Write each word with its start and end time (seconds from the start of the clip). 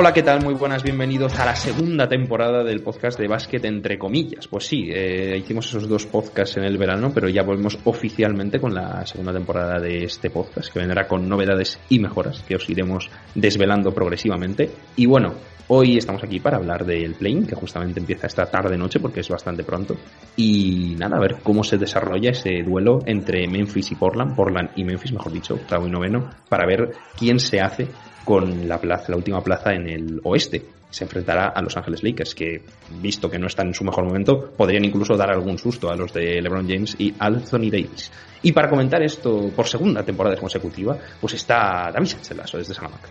Hola, 0.00 0.14
¿qué 0.14 0.22
tal? 0.22 0.42
Muy 0.42 0.54
buenas, 0.54 0.82
bienvenidos 0.82 1.38
a 1.38 1.44
la 1.44 1.54
segunda 1.54 2.08
temporada 2.08 2.64
del 2.64 2.82
podcast 2.82 3.18
de 3.18 3.28
básquet 3.28 3.62
entre 3.66 3.98
comillas. 3.98 4.48
Pues 4.48 4.64
sí, 4.64 4.88
eh, 4.90 5.36
hicimos 5.36 5.66
esos 5.66 5.86
dos 5.86 6.06
podcasts 6.06 6.56
en 6.56 6.64
el 6.64 6.78
verano, 6.78 7.12
pero 7.14 7.28
ya 7.28 7.42
volvemos 7.42 7.78
oficialmente 7.84 8.58
con 8.58 8.72
la 8.72 9.04
segunda 9.04 9.34
temporada 9.34 9.78
de 9.78 10.04
este 10.04 10.30
podcast, 10.30 10.72
que 10.72 10.78
vendrá 10.78 11.06
con 11.06 11.28
novedades 11.28 11.78
y 11.90 11.98
mejoras 11.98 12.42
que 12.48 12.56
os 12.56 12.70
iremos 12.70 13.10
desvelando 13.34 13.92
progresivamente. 13.92 14.70
Y 14.96 15.04
bueno, 15.04 15.34
hoy 15.68 15.98
estamos 15.98 16.24
aquí 16.24 16.40
para 16.40 16.56
hablar 16.56 16.86
del 16.86 17.14
play 17.16 17.44
que 17.44 17.54
justamente 17.54 18.00
empieza 18.00 18.26
esta 18.26 18.46
tarde-noche 18.46 19.00
porque 19.00 19.20
es 19.20 19.28
bastante 19.28 19.64
pronto. 19.64 19.96
Y 20.34 20.94
nada, 20.98 21.18
a 21.18 21.20
ver 21.20 21.36
cómo 21.42 21.62
se 21.62 21.76
desarrolla 21.76 22.30
ese 22.30 22.62
duelo 22.62 23.00
entre 23.04 23.46
Memphis 23.46 23.92
y 23.92 23.96
Portland, 23.96 24.34
Portland 24.34 24.70
y 24.76 24.82
Memphis, 24.82 25.12
mejor 25.12 25.30
dicho, 25.30 25.56
octavo 25.56 25.86
y 25.86 25.90
noveno, 25.90 26.30
para 26.48 26.66
ver 26.66 26.92
quién 27.18 27.38
se 27.38 27.60
hace 27.60 27.86
con 28.24 28.68
la 28.68 28.80
plaza, 28.80 29.06
la 29.08 29.16
última 29.16 29.42
plaza 29.42 29.72
en 29.72 29.88
el 29.88 30.20
oeste. 30.24 30.64
Se 30.90 31.04
enfrentará 31.04 31.48
a 31.48 31.62
Los 31.62 31.76
Ángeles 31.76 32.02
Lakers, 32.02 32.34
que, 32.34 32.62
visto 33.00 33.30
que 33.30 33.38
no 33.38 33.46
están 33.46 33.68
en 33.68 33.74
su 33.74 33.84
mejor 33.84 34.04
momento, 34.04 34.50
podrían 34.56 34.84
incluso 34.84 35.16
dar 35.16 35.30
algún 35.30 35.56
susto 35.56 35.88
a 35.88 35.94
los 35.94 36.12
de 36.12 36.42
LeBron 36.42 36.68
James 36.68 36.96
y 36.98 37.14
Anthony 37.18 37.70
Davis. 37.70 38.10
Y 38.42 38.52
para 38.52 38.68
comentar 38.68 39.00
esto 39.02 39.50
por 39.54 39.68
segunda 39.68 40.02
temporada 40.02 40.36
consecutiva, 40.36 40.98
pues 41.20 41.34
está 41.34 41.90
David 41.92 42.06
Sánchez 42.06 42.52
desde 42.52 42.74
Salamanca. 42.74 43.08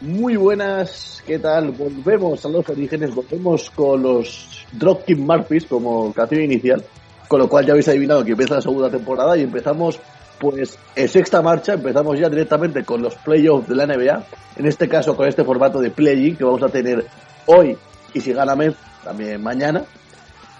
Muy 0.00 0.36
buenas, 0.36 1.22
¿qué 1.26 1.38
tal? 1.38 1.70
Volvemos 1.70 2.44
a 2.44 2.48
los 2.48 2.68
orígenes, 2.68 3.14
volvemos 3.14 3.70
con 3.70 4.02
los 4.02 4.66
Dropkick 4.72 5.18
Murphys 5.18 5.64
como 5.64 6.12
canción 6.12 6.42
inicial, 6.42 6.84
con 7.28 7.40
lo 7.40 7.48
cual 7.48 7.64
ya 7.64 7.72
habéis 7.72 7.88
adivinado 7.88 8.22
que 8.22 8.32
empieza 8.32 8.56
la 8.56 8.60
segunda 8.60 8.90
temporada 8.90 9.36
y 9.38 9.42
empezamos 9.42 9.98
pues 10.38 10.78
en 10.94 11.08
sexta 11.08 11.42
marcha 11.42 11.74
empezamos 11.74 12.18
ya 12.18 12.28
directamente 12.28 12.84
con 12.84 13.02
los 13.02 13.14
playoffs 13.16 13.68
de 13.68 13.74
la 13.74 13.86
NBA, 13.86 14.26
en 14.56 14.66
este 14.66 14.88
caso 14.88 15.16
con 15.16 15.26
este 15.26 15.44
formato 15.44 15.80
de 15.80 15.90
play 15.90 16.34
que 16.34 16.44
vamos 16.44 16.62
a 16.62 16.68
tener 16.68 17.04
hoy 17.46 17.76
y 18.12 18.20
si 18.20 18.32
gana 18.32 18.56
Memphis 18.56 18.80
también 19.04 19.42
mañana. 19.42 19.84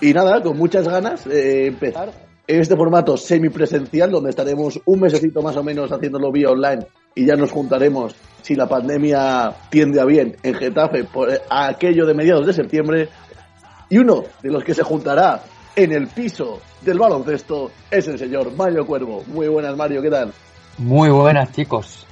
Y 0.00 0.12
nada, 0.12 0.42
con 0.42 0.56
muchas 0.58 0.86
ganas 0.86 1.24
de 1.24 1.68
empezar 1.68 2.12
en 2.46 2.60
este 2.60 2.76
formato 2.76 3.16
semipresencial 3.16 4.10
donde 4.10 4.30
estaremos 4.30 4.80
un 4.84 5.00
mesecito 5.00 5.42
más 5.42 5.56
o 5.56 5.64
menos 5.64 5.90
haciéndolo 5.90 6.30
vía 6.30 6.50
online 6.50 6.86
y 7.14 7.24
ya 7.24 7.34
nos 7.34 7.50
juntaremos 7.50 8.14
si 8.42 8.54
la 8.54 8.68
pandemia 8.68 9.52
tiende 9.70 10.00
a 10.00 10.04
bien 10.04 10.36
en 10.42 10.54
Getafe 10.54 11.04
por 11.04 11.28
aquello 11.50 12.06
de 12.06 12.14
mediados 12.14 12.46
de 12.46 12.52
septiembre. 12.52 13.08
Y 13.88 13.98
uno 13.98 14.24
de 14.42 14.50
los 14.50 14.62
que 14.62 14.74
se 14.74 14.82
juntará 14.82 15.42
en 15.76 15.92
el 15.92 16.08
piso 16.08 16.60
del 16.80 16.98
baloncesto 16.98 17.70
es 17.90 18.08
el 18.08 18.18
señor 18.18 18.56
Mario 18.56 18.86
Cuervo. 18.86 19.22
Muy 19.26 19.46
buenas, 19.46 19.76
Mario, 19.76 20.00
¿qué 20.00 20.10
tal? 20.10 20.32
Muy 20.78 21.10
buenas, 21.10 21.52
chicos. 21.52 22.06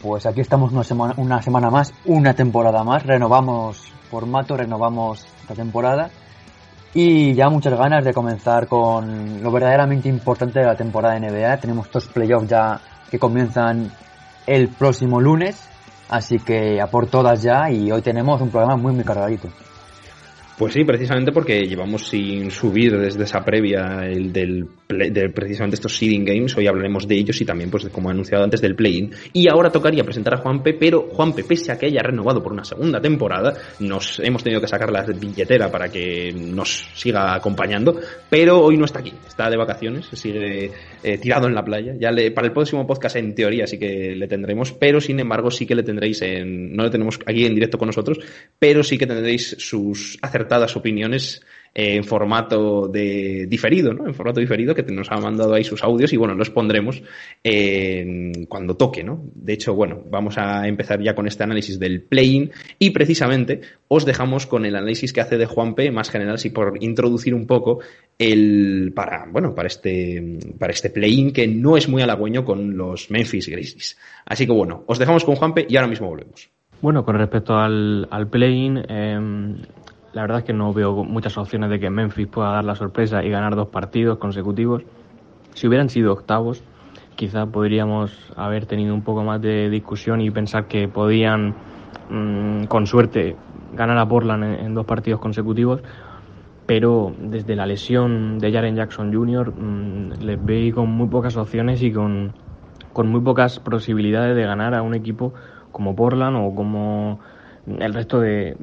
Pues 0.00 0.24
aquí 0.24 0.40
estamos 0.40 0.72
una 0.72 1.42
semana, 1.42 1.70
más, 1.70 1.92
una 2.06 2.32
temporada 2.34 2.82
más. 2.82 3.04
Renovamos 3.04 3.92
formato, 4.10 4.56
renovamos 4.56 5.26
esta 5.42 5.54
temporada. 5.54 6.10
Y 6.94 7.34
ya 7.34 7.50
muchas 7.50 7.78
ganas 7.78 8.04
de 8.04 8.14
comenzar 8.14 8.66
con 8.66 9.42
lo 9.42 9.52
verdaderamente 9.52 10.08
importante 10.08 10.58
de 10.58 10.66
la 10.66 10.74
temporada 10.74 11.14
de 11.14 11.30
NBA. 11.30 11.58
Tenemos 11.58 11.90
dos 11.90 12.06
playoffs 12.06 12.48
ya 12.48 12.80
que 13.10 13.18
comienzan 13.18 13.92
el 14.46 14.68
próximo 14.68 15.20
lunes. 15.20 15.68
Así 16.08 16.38
que 16.38 16.80
a 16.80 16.86
por 16.86 17.06
todas 17.06 17.42
ya 17.42 17.70
y 17.70 17.92
hoy 17.92 18.00
tenemos 18.00 18.40
un 18.40 18.50
programa 18.50 18.76
muy 18.76 18.92
muy 18.92 19.04
cargadito. 19.04 19.48
Pues 20.60 20.74
sí, 20.74 20.84
precisamente 20.84 21.32
porque 21.32 21.62
llevamos 21.62 22.06
sin 22.06 22.50
subir 22.50 22.94
desde 22.98 23.24
esa 23.24 23.42
previa 23.42 24.06
el 24.06 24.30
del, 24.30 24.68
de 24.92 25.30
precisamente 25.30 25.76
estos 25.76 25.96
seeding 25.96 26.24
games. 26.24 26.56
Hoy 26.56 26.66
hablaremos 26.66 27.06
de 27.06 27.16
ellos 27.16 27.40
y 27.40 27.44
también, 27.44 27.70
pues, 27.70 27.88
como 27.88 28.08
he 28.08 28.12
anunciado 28.12 28.44
antes, 28.44 28.60
del 28.60 28.74
play-in. 28.74 29.10
Y 29.32 29.48
ahora 29.48 29.70
tocaría 29.70 30.04
presentar 30.04 30.34
a 30.34 30.38
Juanpe, 30.38 30.74
pero 30.74 31.08
Juanpe, 31.12 31.44
pese 31.44 31.72
a 31.72 31.78
que 31.78 31.86
haya 31.86 32.02
renovado 32.02 32.42
por 32.42 32.52
una 32.52 32.64
segunda 32.64 33.00
temporada, 33.00 33.54
nos 33.80 34.20
hemos 34.20 34.42
tenido 34.42 34.60
que 34.60 34.68
sacar 34.68 34.90
la 34.90 35.02
billetera 35.02 35.70
para 35.70 35.88
que 35.88 36.32
nos 36.32 36.88
siga 36.94 37.34
acompañando. 37.34 38.00
Pero 38.28 38.60
hoy 38.60 38.76
no 38.76 38.84
está 38.84 39.00
aquí, 39.00 39.12
está 39.26 39.50
de 39.50 39.56
vacaciones, 39.56 40.08
sigue 40.12 40.70
eh, 41.02 41.18
tirado 41.18 41.46
en 41.46 41.54
la 41.54 41.64
playa. 41.64 41.94
Ya 41.98 42.10
le, 42.10 42.30
para 42.30 42.46
el 42.46 42.52
próximo 42.52 42.86
podcast, 42.86 43.16
en 43.16 43.34
teoría, 43.34 43.66
sí 43.66 43.78
que 43.78 44.14
le 44.16 44.28
tendremos, 44.28 44.72
pero 44.72 45.00
sin 45.00 45.20
embargo, 45.20 45.50
sí 45.50 45.66
que 45.66 45.74
le 45.74 45.82
tendréis 45.82 46.22
en. 46.22 46.74
No 46.74 46.84
le 46.84 46.90
tenemos 46.90 47.18
aquí 47.26 47.44
en 47.44 47.54
directo 47.54 47.78
con 47.78 47.86
nosotros, 47.86 48.18
pero 48.58 48.82
sí 48.82 48.98
que 48.98 49.06
tendréis 49.06 49.56
sus 49.58 50.18
acertados 50.22 50.76
opiniones 50.76 51.42
eh, 51.74 51.96
en 51.96 52.04
formato 52.04 52.88
de 52.88 53.46
diferido, 53.48 53.94
¿no? 53.94 54.06
En 54.06 54.14
formato 54.14 54.40
diferido 54.40 54.74
que 54.74 54.82
nos 54.82 55.10
ha 55.10 55.16
mandado 55.16 55.54
ahí 55.54 55.64
sus 55.64 55.84
audios 55.84 56.12
y 56.12 56.16
bueno, 56.16 56.34
los 56.34 56.50
pondremos 56.50 57.02
cuando 58.48 58.76
toque, 58.76 59.04
¿no? 59.04 59.22
De 59.34 59.52
hecho, 59.52 59.74
bueno, 59.74 60.02
vamos 60.10 60.36
a 60.38 60.66
empezar 60.66 61.00
ya 61.00 61.14
con 61.14 61.26
este 61.26 61.44
análisis 61.44 61.78
del 61.78 62.02
play-in 62.02 62.50
y 62.78 62.90
precisamente 62.90 63.60
os 63.88 64.04
dejamos 64.04 64.46
con 64.46 64.64
el 64.64 64.76
análisis 64.76 65.12
que 65.12 65.20
hace 65.20 65.38
de 65.38 65.46
Juanpe 65.46 65.90
más 65.90 66.10
general, 66.10 66.38
si 66.38 66.50
por 66.50 66.82
introducir 66.82 67.34
un 67.34 67.46
poco 67.46 67.80
el 68.18 68.92
para, 68.94 69.26
bueno, 69.30 69.54
para 69.54 69.68
este 69.68 70.38
para 70.58 70.72
este 70.72 70.90
play-in 70.90 71.32
que 71.32 71.46
no 71.46 71.76
es 71.76 71.88
muy 71.88 72.02
halagüeño 72.02 72.44
con 72.44 72.76
los 72.76 73.10
Memphis 73.10 73.48
Grizzlies. 73.48 73.98
Así 74.26 74.46
que 74.46 74.52
bueno, 74.52 74.84
os 74.86 74.98
dejamos 74.98 75.24
con 75.24 75.36
Juanpe 75.36 75.66
y 75.68 75.76
ahora 75.76 75.88
mismo 75.88 76.08
volvemos. 76.08 76.50
Bueno, 76.82 77.04
con 77.04 77.16
respecto 77.16 77.54
al, 77.54 78.08
al 78.10 78.28
play-in, 78.28 78.78
em, 78.88 79.56
la 80.12 80.22
verdad 80.22 80.38
es 80.38 80.44
que 80.44 80.52
no 80.52 80.72
veo 80.72 81.04
muchas 81.04 81.38
opciones 81.38 81.70
de 81.70 81.78
que 81.78 81.88
Memphis 81.88 82.26
pueda 82.26 82.50
dar 82.50 82.64
la 82.64 82.74
sorpresa 82.74 83.22
y 83.22 83.30
ganar 83.30 83.54
dos 83.54 83.68
partidos 83.68 84.18
consecutivos. 84.18 84.82
Si 85.54 85.68
hubieran 85.68 85.88
sido 85.88 86.12
octavos, 86.12 86.62
quizá 87.14 87.46
podríamos 87.46 88.32
haber 88.36 88.66
tenido 88.66 88.94
un 88.94 89.02
poco 89.02 89.22
más 89.22 89.40
de 89.40 89.70
discusión 89.70 90.20
y 90.20 90.30
pensar 90.30 90.66
que 90.66 90.88
podían, 90.88 91.54
mm, 92.08 92.64
con 92.64 92.86
suerte, 92.86 93.36
ganar 93.74 93.98
a 93.98 94.08
Portland 94.08 94.42
en, 94.60 94.74
dos 94.74 94.86
partidos 94.86 95.20
consecutivos. 95.20 95.82
Pero 96.66 97.12
desde 97.18 97.56
la 97.56 97.66
lesión 97.66 98.38
de 98.38 98.52
Jaren 98.52 98.76
Jackson 98.76 99.12
Jr., 99.12 99.52
mm, 99.52 100.22
les 100.22 100.44
veo 100.44 100.74
con 100.74 100.90
muy 100.90 101.08
pocas 101.08 101.36
opciones 101.36 101.82
y 101.82 101.92
con, 101.92 102.32
con 102.92 103.08
muy 103.08 103.20
pocas 103.20 103.60
posibilidades 103.60 104.34
de 104.36 104.42
ganar 104.42 104.74
a 104.74 104.82
un 104.82 104.94
equipo 104.94 105.34
como 105.72 105.94
Portland 105.94 106.36
o 106.36 106.54
como 106.54 107.20
el 107.66 107.94
resto 107.94 108.20
de, 108.20 108.56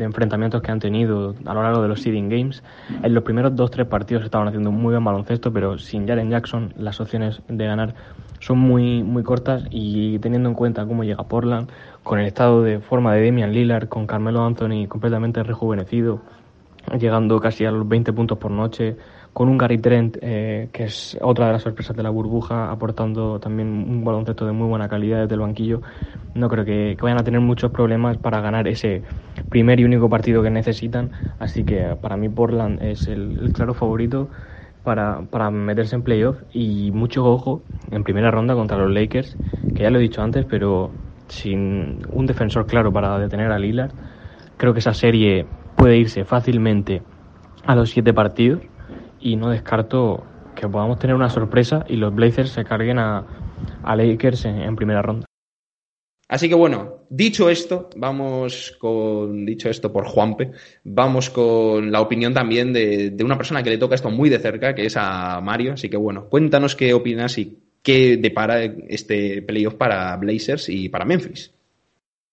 enfrentamientos 0.00 0.62
que 0.62 0.70
han 0.70 0.80
tenido 0.80 1.34
a 1.44 1.54
lo 1.54 1.62
largo 1.62 1.82
de 1.82 1.88
los 1.88 2.02
seeding 2.02 2.28
games. 2.28 2.62
En 3.02 3.14
los 3.14 3.24
primeros 3.24 3.56
dos 3.56 3.70
tres 3.70 3.86
partidos 3.86 4.24
estaban 4.24 4.48
haciendo 4.48 4.70
un 4.70 4.80
muy 4.80 4.92
buen 4.92 5.04
baloncesto, 5.04 5.52
pero 5.52 5.78
sin 5.78 6.06
Jaren 6.06 6.30
Jackson 6.30 6.72
las 6.76 7.00
opciones 7.00 7.40
de 7.48 7.66
ganar 7.66 7.94
son 8.40 8.58
muy 8.58 9.02
muy 9.02 9.22
cortas 9.22 9.64
y 9.70 10.18
teniendo 10.18 10.48
en 10.48 10.54
cuenta 10.54 10.86
cómo 10.86 11.04
llega 11.04 11.22
Portland, 11.24 11.70
con 12.02 12.18
el 12.18 12.26
estado 12.26 12.62
de 12.62 12.80
forma 12.80 13.14
de 13.14 13.24
Damian 13.26 13.52
Lillard, 13.52 13.88
con 13.88 14.06
Carmelo 14.06 14.44
Anthony 14.44 14.86
completamente 14.88 15.42
rejuvenecido, 15.42 16.20
llegando 16.98 17.40
casi 17.40 17.64
a 17.64 17.70
los 17.70 17.88
20 17.88 18.12
puntos 18.12 18.38
por 18.38 18.50
noche, 18.50 18.96
con 19.32 19.48
un 19.48 19.56
Gary 19.58 19.78
Trent, 19.78 20.18
eh, 20.20 20.68
que 20.72 20.84
es 20.84 21.16
otra 21.20 21.46
de 21.46 21.52
las 21.52 21.62
sorpresas 21.62 21.96
de 21.96 22.02
la 22.02 22.10
burbuja, 22.10 22.70
aportando 22.70 23.40
también 23.40 23.68
un 23.68 24.04
baloncesto 24.04 24.46
de 24.46 24.52
muy 24.52 24.68
buena 24.68 24.88
calidad 24.88 25.22
desde 25.22 25.34
el 25.34 25.40
banquillo, 25.40 25.80
no 26.34 26.48
creo 26.48 26.64
que, 26.64 26.96
vayan 27.00 27.18
a 27.18 27.24
tener 27.24 27.40
muchos 27.40 27.70
problemas 27.70 28.16
para 28.18 28.40
ganar 28.40 28.68
ese 28.68 29.02
primer 29.48 29.80
y 29.80 29.84
único 29.84 30.08
partido 30.08 30.42
que 30.42 30.50
necesitan. 30.50 31.12
Así 31.38 31.64
que 31.64 31.96
para 32.00 32.16
mí 32.16 32.28
Portland 32.28 32.82
es 32.82 33.08
el, 33.08 33.52
claro 33.52 33.74
favorito 33.74 34.30
para, 34.82 35.22
para, 35.30 35.50
meterse 35.50 35.96
en 35.96 36.02
playoff 36.02 36.42
y 36.52 36.90
mucho 36.90 37.24
ojo 37.24 37.62
en 37.90 38.04
primera 38.04 38.30
ronda 38.30 38.54
contra 38.54 38.78
los 38.78 38.90
Lakers, 38.90 39.36
que 39.74 39.82
ya 39.84 39.90
lo 39.90 39.98
he 39.98 40.02
dicho 40.02 40.22
antes, 40.22 40.44
pero 40.46 40.92
sin 41.28 42.02
un 42.10 42.26
defensor 42.26 42.66
claro 42.66 42.92
para 42.92 43.18
detener 43.18 43.52
a 43.52 43.58
Lillard, 43.58 43.92
creo 44.56 44.72
que 44.72 44.80
esa 44.80 44.94
serie 44.94 45.46
puede 45.76 45.96
irse 45.96 46.24
fácilmente 46.24 47.02
a 47.64 47.74
los 47.74 47.90
siete 47.90 48.12
partidos 48.12 48.60
y 49.22 49.36
no 49.36 49.50
descarto 49.50 50.24
que 50.54 50.68
podamos 50.68 50.98
tener 50.98 51.16
una 51.16 51.30
sorpresa 51.30 51.84
y 51.88 51.96
los 51.96 52.14
Blazers 52.14 52.50
se 52.50 52.64
carguen 52.64 52.98
a, 52.98 53.26
a 53.82 53.96
Lakers 53.96 54.44
en, 54.44 54.76
primera 54.76 55.02
ronda. 55.02 55.26
Así 56.28 56.48
que 56.48 56.54
bueno, 56.54 57.00
dicho 57.10 57.50
esto, 57.50 57.90
vamos 57.96 58.76
con, 58.78 59.44
dicho 59.44 59.68
esto 59.68 59.92
por 59.92 60.06
Juanpe, 60.06 60.52
vamos 60.84 61.28
con 61.30 61.92
la 61.92 62.00
opinión 62.00 62.32
también 62.32 62.72
de, 62.72 63.10
de, 63.10 63.24
una 63.24 63.36
persona 63.36 63.62
que 63.62 63.70
le 63.70 63.78
toca 63.78 63.94
esto 63.94 64.10
muy 64.10 64.30
de 64.30 64.38
cerca, 64.38 64.74
que 64.74 64.86
es 64.86 64.96
a 64.96 65.40
Mario. 65.42 65.74
Así 65.74 65.90
que 65.90 65.96
bueno, 65.96 66.28
cuéntanos 66.28 66.74
qué 66.74 66.94
opinas 66.94 67.36
y 67.36 67.58
qué 67.82 68.16
depara 68.16 68.64
este 68.64 69.42
playoff 69.42 69.74
para 69.74 70.16
Blazers 70.16 70.68
y 70.70 70.88
para 70.88 71.04
Memphis. 71.04 71.52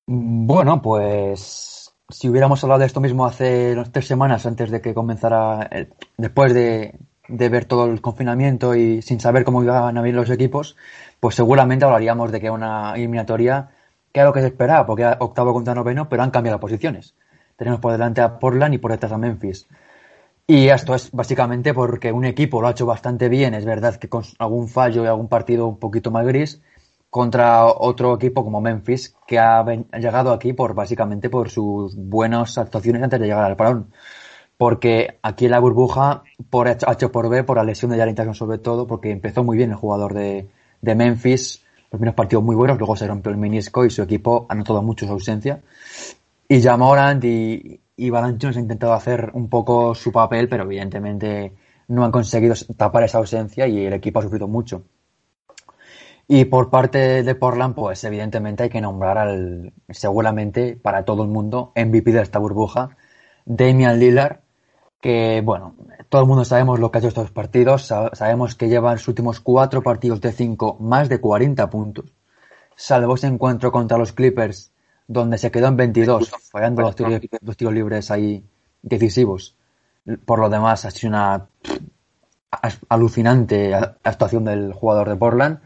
Bueno, 0.07 0.81
pues 0.81 1.68
si 2.09 2.27
hubiéramos 2.27 2.63
hablado 2.63 2.79
de 2.79 2.87
esto 2.87 3.01
mismo 3.01 3.25
hace 3.25 3.75
tres 3.91 4.07
semanas 4.07 4.45
antes 4.45 4.71
de 4.71 4.81
que 4.81 4.93
comenzara, 4.93 5.67
eh, 5.71 5.89
después 6.17 6.53
de, 6.53 6.95
ver 7.27 7.65
todo 7.65 7.85
el 7.85 8.01
confinamiento 8.01 8.73
y 8.75 9.01
sin 9.03 9.19
saber 9.19 9.43
cómo 9.43 9.63
iban 9.63 9.95
a 9.97 10.01
venir 10.01 10.15
los 10.15 10.31
equipos, 10.31 10.75
pues 11.19 11.35
seguramente 11.35 11.85
hablaríamos 11.85 12.31
de 12.31 12.41
que 12.41 12.49
una 12.49 12.93
eliminatoria 12.95 13.69
que 14.11 14.19
era 14.19 14.29
lo 14.29 14.33
que 14.33 14.41
se 14.41 14.47
esperaba, 14.47 14.87
porque 14.87 15.03
era 15.03 15.17
octavo 15.19 15.53
contra 15.53 15.75
noveno, 15.75 16.09
pero 16.09 16.23
han 16.23 16.31
cambiado 16.31 16.55
las 16.55 16.61
posiciones. 16.61 17.13
Tenemos 17.55 17.79
por 17.79 17.91
delante 17.91 18.21
a 18.21 18.39
Portland 18.39 18.73
y 18.73 18.77
por 18.79 18.91
detrás 18.91 19.11
a 19.11 19.19
Memphis. 19.19 19.67
Y 20.47 20.69
esto 20.69 20.95
es 20.95 21.11
básicamente 21.11 21.75
porque 21.75 22.11
un 22.11 22.25
equipo 22.25 22.59
lo 22.59 22.67
ha 22.67 22.71
hecho 22.71 22.87
bastante 22.87 23.29
bien, 23.29 23.53
es 23.53 23.65
verdad 23.65 23.97
que 23.97 24.09
con 24.09 24.23
algún 24.39 24.67
fallo 24.67 25.03
y 25.03 25.07
algún 25.07 25.27
partido 25.27 25.67
un 25.67 25.77
poquito 25.77 26.09
más 26.09 26.25
gris, 26.25 26.59
contra 27.09 27.65
otro 27.65 28.15
equipo 28.15 28.43
como 28.43 28.61
Memphis, 28.61 29.15
que 29.27 29.39
ha, 29.39 29.63
llegado 29.97 30.31
aquí 30.31 30.53
por 30.53 30.73
básicamente 30.73 31.29
por 31.29 31.49
sus 31.49 31.95
buenas 31.95 32.57
actuaciones 32.57 33.01
antes 33.03 33.19
de 33.19 33.27
llegar 33.27 33.45
al 33.45 33.55
parón. 33.55 33.91
Porque 34.57 35.19
aquí 35.23 35.45
en 35.45 35.51
la 35.51 35.59
burbuja, 35.59 36.23
por 36.49 36.67
H 36.67 37.09
por 37.09 37.29
B, 37.29 37.43
por 37.43 37.57
la 37.57 37.63
lesión 37.63 37.91
de 37.91 37.97
Jalen 37.97 38.35
sobre 38.35 38.57
todo, 38.57 38.87
porque 38.87 39.11
empezó 39.11 39.43
muy 39.43 39.57
bien 39.57 39.71
el 39.71 39.77
jugador 39.77 40.13
de, 40.13 40.49
Memphis, 40.81 41.63
los 41.91 41.99
primeros 41.99 42.15
partidos 42.15 42.43
muy 42.43 42.55
buenos, 42.55 42.77
luego 42.77 42.95
se 42.95 43.07
rompió 43.07 43.31
el 43.31 43.37
menisco 43.37 43.85
y 43.85 43.89
su 43.89 44.01
equipo 44.01 44.45
ha 44.49 44.55
notado 44.55 44.81
mucho 44.83 45.05
su 45.05 45.13
ausencia. 45.13 45.61
Y 46.47 46.61
Jamorant 46.61 47.23
y, 47.23 47.79
y 47.95 48.09
Valanciunas 48.09 48.57
han 48.57 48.63
intentado 48.63 48.93
hacer 48.93 49.31
un 49.33 49.49
poco 49.49 49.95
su 49.95 50.11
papel, 50.11 50.49
pero 50.49 50.63
evidentemente 50.63 51.53
no 51.87 52.03
han 52.05 52.11
conseguido 52.11 52.55
tapar 52.77 53.03
esa 53.03 53.17
ausencia 53.17 53.67
y 53.67 53.85
el 53.85 53.93
equipo 53.93 54.19
ha 54.19 54.23
sufrido 54.23 54.47
mucho. 54.47 54.83
Y 56.31 56.45
por 56.45 56.69
parte 56.69 57.23
de 57.23 57.33
Portland, 57.33 57.73
pues 57.73 58.03
evidentemente 58.03 58.61
hay 58.61 58.69
que 58.69 58.81
nombrar 58.81 59.17
al, 59.17 59.73
seguramente 59.89 60.75
para 60.75 61.03
todo 61.03 61.23
el 61.23 61.29
mundo, 61.29 61.71
MVP 61.75 62.11
de 62.11 62.21
esta 62.21 62.37
burbuja, 62.37 62.95
Damian 63.45 63.97
Lillard, 63.99 64.37
que 65.01 65.41
bueno, 65.43 65.73
todo 66.07 66.21
el 66.21 66.27
mundo 66.27 66.45
sabemos 66.45 66.79
lo 66.79 66.91
que 66.91 66.99
ha 66.99 67.01
hecho 67.01 67.07
estos 67.07 67.31
partidos, 67.31 67.87
sabemos 68.13 68.53
que 68.53 68.69
lleva 68.69 68.91
en 68.91 68.99
sus 68.99 69.07
últimos 69.07 69.39
cuatro 69.39 69.81
partidos 69.81 70.21
de 70.21 70.31
cinco 70.31 70.77
más 70.79 71.09
de 71.09 71.19
40 71.19 71.67
puntos, 71.71 72.13
salvo 72.75 73.15
ese 73.15 73.25
encuentro 73.25 73.71
contra 73.71 73.97
los 73.97 74.11
Clippers, 74.11 74.71
donde 75.07 75.39
se 75.39 75.49
quedó 75.49 75.65
en 75.65 75.77
22, 75.77 76.29
fallando 76.51 76.83
los 76.83 76.95
tiros, 76.95 77.19
los 77.41 77.57
tiros 77.57 77.73
libres 77.73 78.11
ahí 78.11 78.43
decisivos. 78.83 79.55
Por 80.25 80.37
lo 80.37 80.47
demás, 80.47 80.85
ha 80.85 80.91
sido 80.91 81.09
una 81.09 81.47
alucinante 82.87 83.73
actuación 83.73 84.45
del 84.45 84.73
jugador 84.73 85.09
de 85.09 85.15
Portland. 85.15 85.59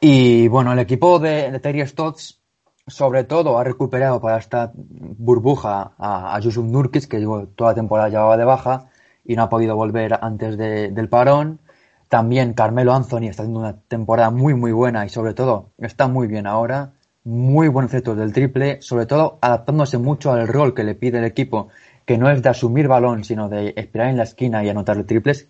Y 0.00 0.48
bueno, 0.48 0.72
el 0.72 0.78
equipo 0.78 1.18
de, 1.18 1.58
Terry 1.60 1.86
Stotts, 1.86 2.40
sobre 2.86 3.24
todo, 3.24 3.58
ha 3.58 3.64
recuperado 3.64 4.20
para 4.20 4.38
esta 4.38 4.72
burbuja 4.74 5.92
a, 5.98 6.36
a 6.36 6.40
Yusuf 6.40 6.64
Nurkic, 6.64 7.08
que 7.08 7.20
toda 7.56 7.70
la 7.70 7.74
temporada 7.74 8.08
llevaba 8.08 8.36
de 8.36 8.44
baja 8.44 8.88
y 9.24 9.36
no 9.36 9.42
ha 9.42 9.48
podido 9.48 9.76
volver 9.76 10.18
antes 10.20 10.56
del 10.56 11.08
parón. 11.08 11.60
También 12.08 12.54
Carmelo 12.54 12.94
Anthony 12.94 13.28
está 13.28 13.42
haciendo 13.42 13.60
una 13.60 13.76
temporada 13.88 14.30
muy, 14.30 14.54
muy 14.54 14.72
buena 14.72 15.04
y 15.04 15.10
sobre 15.10 15.34
todo 15.34 15.72
está 15.78 16.08
muy 16.08 16.26
bien 16.26 16.46
ahora. 16.46 16.94
Muy 17.24 17.68
buen 17.68 17.84
efecto 17.84 18.14
del 18.14 18.32
triple, 18.32 18.80
sobre 18.80 19.04
todo 19.04 19.38
adaptándose 19.42 19.98
mucho 19.98 20.32
al 20.32 20.48
rol 20.48 20.72
que 20.74 20.82
le 20.82 20.94
pide 20.94 21.18
el 21.18 21.24
equipo, 21.24 21.68
que 22.06 22.16
no 22.16 22.30
es 22.30 22.42
de 22.42 22.48
asumir 22.48 22.88
balón, 22.88 23.24
sino 23.24 23.50
de 23.50 23.74
esperar 23.76 24.08
en 24.08 24.16
la 24.16 24.22
esquina 24.22 24.64
y 24.64 24.70
anotar 24.70 25.04
triples. 25.04 25.48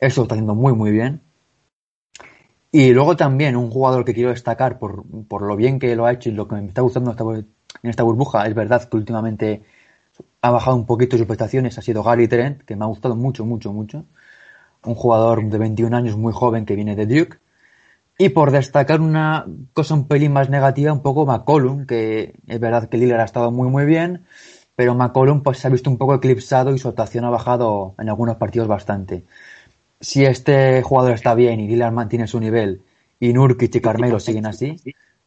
Eso 0.00 0.22
está 0.22 0.34
haciendo 0.36 0.54
muy, 0.54 0.72
muy 0.72 0.90
bien. 0.90 1.20
Y 2.70 2.92
luego 2.92 3.16
también 3.16 3.56
un 3.56 3.70
jugador 3.70 4.04
que 4.04 4.14
quiero 4.14 4.30
destacar 4.30 4.78
por, 4.78 5.04
por 5.26 5.42
lo 5.42 5.56
bien 5.56 5.78
que 5.78 5.96
lo 5.96 6.04
ha 6.04 6.12
hecho 6.12 6.28
y 6.28 6.32
lo 6.32 6.46
que 6.46 6.56
me 6.56 6.66
está 6.66 6.82
gustando 6.82 7.14
en 7.32 7.90
esta 7.90 8.02
burbuja, 8.02 8.46
es 8.46 8.54
verdad 8.54 8.86
que 8.88 8.96
últimamente 8.96 9.62
ha 10.42 10.50
bajado 10.50 10.76
un 10.76 10.86
poquito 10.86 11.16
sus 11.16 11.26
prestaciones, 11.26 11.78
ha 11.78 11.82
sido 11.82 12.02
Gary 12.02 12.28
Trent, 12.28 12.62
que 12.62 12.76
me 12.76 12.84
ha 12.84 12.88
gustado 12.88 13.16
mucho, 13.16 13.44
mucho, 13.44 13.72
mucho. 13.72 14.04
Un 14.84 14.94
jugador 14.94 15.44
de 15.48 15.58
21 15.58 15.96
años 15.96 16.16
muy 16.16 16.32
joven 16.32 16.66
que 16.66 16.76
viene 16.76 16.96
de 16.96 17.06
Duke. 17.06 17.38
Y 18.18 18.30
por 18.30 18.50
destacar 18.50 19.00
una 19.00 19.46
cosa 19.72 19.94
un 19.94 20.08
pelín 20.08 20.32
más 20.32 20.50
negativa, 20.50 20.92
un 20.92 21.02
poco 21.02 21.24
McCollum, 21.24 21.86
que 21.86 22.34
es 22.46 22.60
verdad 22.60 22.88
que 22.88 22.98
Lillard 22.98 23.20
ha 23.20 23.24
estado 23.24 23.50
muy, 23.52 23.68
muy 23.70 23.86
bien, 23.86 24.26
pero 24.74 24.94
McCollum 24.94 25.42
pues 25.42 25.58
se 25.58 25.68
ha 25.68 25.70
visto 25.70 25.88
un 25.90 25.98
poco 25.98 26.14
eclipsado 26.14 26.74
y 26.74 26.78
su 26.78 26.88
actuación 26.88 27.24
ha 27.24 27.30
bajado 27.30 27.94
en 27.98 28.08
algunos 28.08 28.36
partidos 28.36 28.68
bastante 28.68 29.24
si 30.00 30.24
este 30.24 30.82
jugador 30.82 31.12
está 31.12 31.34
bien 31.34 31.60
y 31.60 31.68
Lillard 31.68 31.92
mantiene 31.92 32.26
su 32.26 32.40
nivel 32.40 32.82
y 33.20 33.32
Nurkic 33.32 33.74
y 33.74 33.80
Carmelo 33.80 34.20
siguen 34.20 34.46
así, 34.46 34.76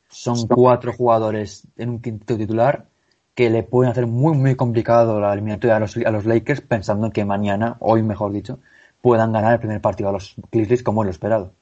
son 0.10 0.48
cuatro 0.48 0.94
jugadores 0.94 1.68
en 1.78 1.90
un 1.90 2.02
quinto 2.02 2.38
titular 2.38 2.88
que 3.36 3.50
le 3.50 3.64
pueden 3.64 3.92
hacer 3.92 4.08
muy 4.08 4.38
muy 4.38 4.56
complicado 4.56 5.20
la 5.20 5.34
eliminatoria 5.34 5.78
a 5.78 5.80
los, 5.80 5.98
a 5.98 6.12
los 6.12 6.26
Lakers 6.26 6.62
pensando 6.62 7.12
que 7.12 7.26
mañana, 7.26 7.78
hoy 7.80 8.04
mejor 8.04 8.32
dicho, 8.32 8.60
puedan 9.02 9.32
ganar 9.32 9.54
el 9.54 9.60
primer 9.60 9.82
partido 9.82 10.10
a 10.10 10.14
los 10.14 10.36
Clippers 10.50 10.84
como 10.84 11.04
lo 11.04 11.10
esperado. 11.10 11.54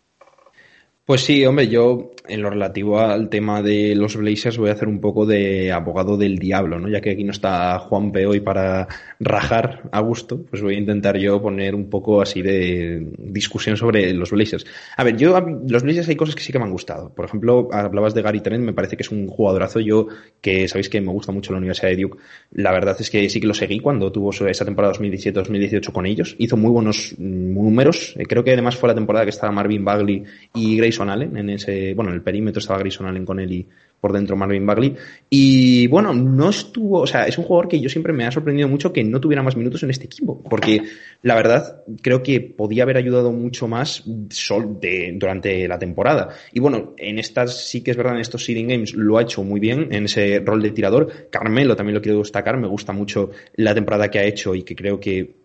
Pues 1.09 1.21
sí, 1.21 1.43
hombre, 1.43 1.67
yo 1.67 2.11
en 2.27 2.43
lo 2.43 2.51
relativo 2.51 2.99
al 2.99 3.29
tema 3.29 3.63
de 3.63 3.95
los 3.95 4.15
Blazers 4.15 4.59
voy 4.59 4.69
a 4.69 4.73
hacer 4.73 4.87
un 4.87 5.01
poco 5.01 5.25
de 5.25 5.71
abogado 5.71 6.17
del 6.17 6.37
diablo, 6.37 6.77
¿no? 6.77 6.87
Ya 6.87 7.01
que 7.01 7.09
aquí 7.09 7.23
no 7.23 7.31
está 7.31 7.79
Juan 7.79 8.11
P. 8.11 8.27
hoy 8.27 8.41
para 8.41 8.87
rajar 9.19 9.89
a 9.91 10.01
gusto, 10.01 10.45
pues 10.47 10.61
voy 10.61 10.75
a 10.75 10.77
intentar 10.77 11.17
yo 11.17 11.41
poner 11.41 11.73
un 11.73 11.89
poco 11.89 12.21
así 12.21 12.43
de 12.43 13.11
discusión 13.17 13.75
sobre 13.75 14.13
los 14.13 14.29
Blazers. 14.29 14.67
A 14.95 15.03
ver, 15.03 15.17
yo, 15.17 15.35
los 15.67 15.81
Blazers 15.81 16.09
hay 16.09 16.15
cosas 16.15 16.35
que 16.35 16.43
sí 16.43 16.51
que 16.53 16.59
me 16.59 16.65
han 16.65 16.71
gustado. 16.71 17.11
Por 17.13 17.25
ejemplo, 17.25 17.69
hablabas 17.71 18.13
de 18.13 18.21
Gary 18.21 18.41
Trent, 18.41 18.63
me 18.63 18.73
parece 18.73 18.95
que 18.95 19.01
es 19.01 19.09
un 19.09 19.27
jugadorazo. 19.27 19.79
Yo, 19.79 20.07
que 20.41 20.67
sabéis 20.67 20.89
que 20.89 21.01
me 21.01 21.11
gusta 21.11 21.31
mucho 21.31 21.53
la 21.53 21.57
Universidad 21.57 21.89
de 21.89 22.03
Duke, 22.03 22.19
la 22.51 22.71
verdad 22.71 22.95
es 22.99 23.09
que 23.09 23.27
sí 23.29 23.41
que 23.41 23.47
lo 23.47 23.55
seguí 23.55 23.79
cuando 23.79 24.11
tuvo 24.11 24.29
esa 24.29 24.63
temporada 24.63 24.93
2017-2018 24.93 25.91
con 25.91 26.05
ellos. 26.05 26.35
Hizo 26.37 26.55
muy 26.55 26.69
buenos 26.69 27.15
números. 27.17 28.13
Eh, 28.15 28.27
creo 28.27 28.43
que 28.43 28.53
además 28.53 28.75
fue 28.75 28.89
la 28.89 28.95
temporada 28.95 29.25
que 29.25 29.31
estaba 29.31 29.51
Marvin 29.51 29.83
Bagley 29.83 30.23
y 30.53 30.77
Grace 30.77 30.98
Allen 31.07 31.37
en 31.37 31.51
ese, 31.51 31.93
bueno, 31.93 32.09
en 32.09 32.15
el 32.15 32.23
perímetro 32.23 32.59
estaba 32.59 32.79
Grayson 32.79 33.05
Allen 33.05 33.25
con 33.25 33.39
él 33.39 33.51
y 33.53 33.67
por 33.99 34.13
dentro 34.13 34.35
Marvin 34.35 34.65
Bagley. 34.65 34.95
Y 35.29 35.87
bueno, 35.87 36.13
no 36.13 36.49
estuvo, 36.49 37.01
o 37.01 37.07
sea, 37.07 37.25
es 37.25 37.37
un 37.37 37.43
jugador 37.43 37.67
que 37.67 37.79
yo 37.79 37.89
siempre 37.89 38.13
me 38.13 38.25
ha 38.25 38.31
sorprendido 38.31 38.67
mucho 38.67 38.93
que 38.93 39.03
no 39.03 39.19
tuviera 39.19 39.43
más 39.43 39.55
minutos 39.55 39.83
en 39.83 39.89
este 39.89 40.05
equipo, 40.05 40.41
porque 40.43 40.81
la 41.21 41.35
verdad 41.35 41.83
creo 42.01 42.23
que 42.23 42.41
podía 42.41 42.83
haber 42.83 42.97
ayudado 42.97 43.31
mucho 43.31 43.67
más 43.67 44.03
durante 44.05 45.67
la 45.67 45.79
temporada. 45.79 46.29
Y 46.53 46.59
bueno, 46.59 46.93
en 46.97 47.19
estas 47.19 47.67
sí 47.67 47.81
que 47.81 47.91
es 47.91 47.97
verdad, 47.97 48.15
en 48.15 48.21
estos 48.21 48.45
seeding 48.45 48.67
games 48.67 48.93
lo 48.93 49.17
ha 49.17 49.21
hecho 49.21 49.43
muy 49.43 49.59
bien 49.59 49.89
en 49.91 50.05
ese 50.05 50.39
rol 50.39 50.61
de 50.61 50.71
tirador. 50.71 51.29
Carmelo 51.29 51.75
también 51.75 51.95
lo 51.95 52.01
quiero 52.01 52.19
destacar, 52.19 52.57
me 52.57 52.67
gusta 52.67 52.93
mucho 52.93 53.31
la 53.55 53.73
temporada 53.73 54.09
que 54.09 54.19
ha 54.19 54.23
hecho 54.23 54.55
y 54.55 54.63
que 54.63 54.75
creo 54.75 54.99
que 54.99 55.39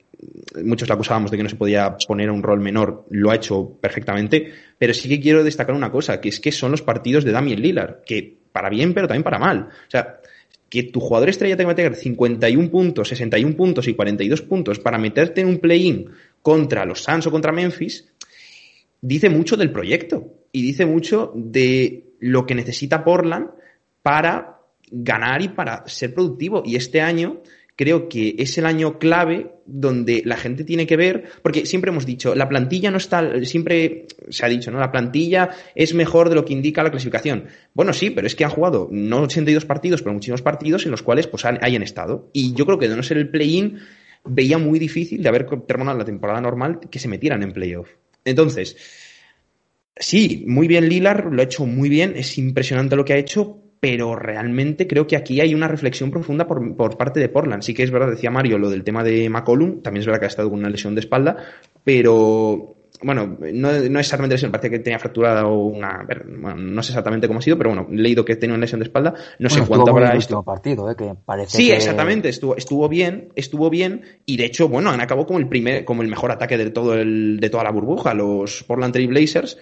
muchos 0.64 0.88
le 0.88 0.94
acusábamos 0.94 1.30
de 1.30 1.36
que 1.36 1.42
no 1.42 1.48
se 1.48 1.56
podía 1.56 1.96
poner 2.06 2.30
un 2.30 2.42
rol 2.42 2.60
menor, 2.60 3.04
lo 3.10 3.30
ha 3.30 3.36
hecho 3.36 3.76
perfectamente, 3.80 4.52
pero 4.78 4.94
sí 4.94 5.08
que 5.08 5.20
quiero 5.20 5.44
destacar 5.44 5.74
una 5.74 5.90
cosa, 5.90 6.20
que 6.20 6.28
es 6.28 6.40
que 6.40 6.52
son 6.52 6.70
los 6.70 6.82
partidos 6.82 7.24
de 7.24 7.32
Damien 7.32 7.60
Lillard, 7.60 8.02
que 8.04 8.36
para 8.52 8.70
bien, 8.70 8.94
pero 8.94 9.08
también 9.08 9.24
para 9.24 9.38
mal. 9.38 9.68
O 9.68 9.90
sea, 9.90 10.20
que 10.68 10.84
tu 10.84 11.00
jugador 11.00 11.28
estrella 11.28 11.56
tenga 11.56 11.74
que 11.74 11.82
meter 11.82 11.96
51 11.96 12.70
puntos, 12.70 13.08
61 13.08 13.56
puntos 13.56 13.86
y 13.86 13.94
42 13.94 14.42
puntos 14.42 14.78
para 14.80 14.98
meterte 14.98 15.40
en 15.40 15.48
un 15.48 15.58
play-in 15.58 16.10
contra 16.42 16.84
los 16.84 17.02
Suns 17.02 17.26
o 17.26 17.30
contra 17.30 17.52
Memphis, 17.52 18.08
dice 19.00 19.28
mucho 19.28 19.56
del 19.56 19.70
proyecto 19.70 20.34
y 20.50 20.62
dice 20.62 20.86
mucho 20.86 21.32
de 21.34 22.04
lo 22.20 22.46
que 22.46 22.54
necesita 22.54 23.04
Portland 23.04 23.50
para 24.02 24.58
ganar 24.90 25.42
y 25.42 25.48
para 25.48 25.86
ser 25.86 26.14
productivo. 26.14 26.62
Y 26.64 26.76
este 26.76 27.00
año 27.00 27.42
creo 27.76 28.08
que 28.08 28.36
es 28.38 28.56
el 28.58 28.66
año 28.66 28.98
clave 28.98 29.50
donde 29.66 30.22
la 30.24 30.36
gente 30.36 30.64
tiene 30.64 30.86
que 30.86 30.96
ver, 30.96 31.24
porque 31.42 31.66
siempre 31.66 31.90
hemos 31.90 32.06
dicho, 32.06 32.34
la 32.34 32.48
plantilla 32.48 32.90
no 32.90 32.98
está, 32.98 33.44
siempre 33.44 34.06
se 34.28 34.44
ha 34.44 34.48
dicho, 34.48 34.70
¿no? 34.70 34.78
La 34.78 34.92
plantilla 34.92 35.50
es 35.74 35.94
mejor 35.94 36.28
de 36.28 36.34
lo 36.34 36.44
que 36.44 36.52
indica 36.52 36.82
la 36.82 36.90
clasificación. 36.90 37.46
Bueno, 37.72 37.92
sí, 37.92 38.10
pero 38.10 38.26
es 38.26 38.34
que 38.34 38.44
han 38.44 38.50
jugado 38.50 38.88
no 38.90 39.22
82 39.22 39.64
partidos, 39.64 40.02
pero 40.02 40.12
muchísimos 40.12 40.42
partidos 40.42 40.84
en 40.84 40.90
los 40.90 41.02
cuales 41.02 41.26
pues 41.26 41.44
hayan 41.44 41.82
estado. 41.82 42.28
Y 42.32 42.54
yo 42.54 42.66
creo 42.66 42.78
que 42.78 42.88
de 42.88 42.96
no 42.96 43.02
ser 43.02 43.16
el 43.16 43.30
play-in, 43.30 43.78
veía 44.24 44.58
muy 44.58 44.78
difícil 44.78 45.22
de 45.22 45.28
haber 45.28 45.46
terminado 45.66 45.98
la 45.98 46.04
temporada 46.04 46.40
normal 46.40 46.80
que 46.90 46.98
se 46.98 47.08
metieran 47.08 47.42
en 47.42 47.52
playoff. 47.52 47.88
Entonces, 48.24 48.76
sí, 49.96 50.44
muy 50.46 50.68
bien 50.68 50.88
Lilar, 50.88 51.26
lo 51.30 51.40
ha 51.40 51.44
hecho 51.44 51.66
muy 51.66 51.88
bien, 51.88 52.14
es 52.16 52.38
impresionante 52.38 52.96
lo 52.96 53.04
que 53.04 53.14
ha 53.14 53.18
hecho, 53.18 53.63
pero 53.84 54.16
realmente 54.16 54.86
creo 54.86 55.06
que 55.06 55.14
aquí 55.14 55.42
hay 55.42 55.54
una 55.54 55.68
reflexión 55.68 56.10
profunda 56.10 56.46
por, 56.46 56.74
por, 56.74 56.96
parte 56.96 57.20
de 57.20 57.28
Portland. 57.28 57.62
Sí 57.62 57.74
que 57.74 57.82
es 57.82 57.90
verdad, 57.90 58.08
decía 58.08 58.30
Mario, 58.30 58.56
lo 58.56 58.70
del 58.70 58.82
tema 58.82 59.04
de 59.04 59.28
McCollum, 59.28 59.82
también 59.82 60.00
es 60.00 60.06
verdad 60.06 60.20
que 60.20 60.24
ha 60.24 60.28
estado 60.28 60.48
con 60.48 60.60
una 60.60 60.70
lesión 60.70 60.94
de 60.94 61.02
espalda, 61.02 61.36
pero 61.84 62.76
bueno, 63.02 63.36
no, 63.38 63.72
no 63.72 64.00
exactamente 64.00 64.36
lesión, 64.36 64.50
parece 64.50 64.70
que 64.70 64.78
tenía 64.78 64.98
fracturada 64.98 65.44
o 65.44 65.66
una. 65.66 66.02
Bueno, 66.26 66.56
no 66.56 66.82
sé 66.82 66.92
exactamente 66.92 67.26
cómo 67.26 67.40
ha 67.40 67.42
sido, 67.42 67.58
pero 67.58 67.74
bueno, 67.74 67.86
he 67.92 67.96
leído 67.96 68.24
que 68.24 68.36
tenía 68.36 68.54
una 68.54 68.62
lesión 68.62 68.80
de 68.80 68.84
espalda. 68.84 69.12
No 69.38 69.50
sé 69.50 69.60
cuánto 69.66 69.90
habrá 69.90 70.16
esto. 70.16 70.42
partido, 70.42 70.90
¿eh? 70.90 70.96
que 70.96 71.12
parece 71.22 71.54
sí, 71.54 71.70
exactamente, 71.70 72.30
estuvo, 72.30 72.56
estuvo 72.56 72.88
bien, 72.88 73.32
estuvo 73.36 73.68
bien, 73.68 74.00
y 74.24 74.38
de 74.38 74.46
hecho, 74.46 74.66
bueno, 74.66 74.88
han 74.88 75.02
acabado 75.02 75.26
como 75.26 75.40
el 75.40 75.48
primer, 75.48 75.84
como 75.84 76.00
el 76.00 76.08
mejor 76.08 76.32
ataque 76.32 76.56
de 76.56 76.70
todo 76.70 76.94
el, 76.94 77.38
de 77.38 77.50
toda 77.50 77.64
la 77.64 77.70
burbuja, 77.70 78.14
los 78.14 78.62
Portland 78.62 78.94
Trail 78.94 79.08
Blazers 79.08 79.58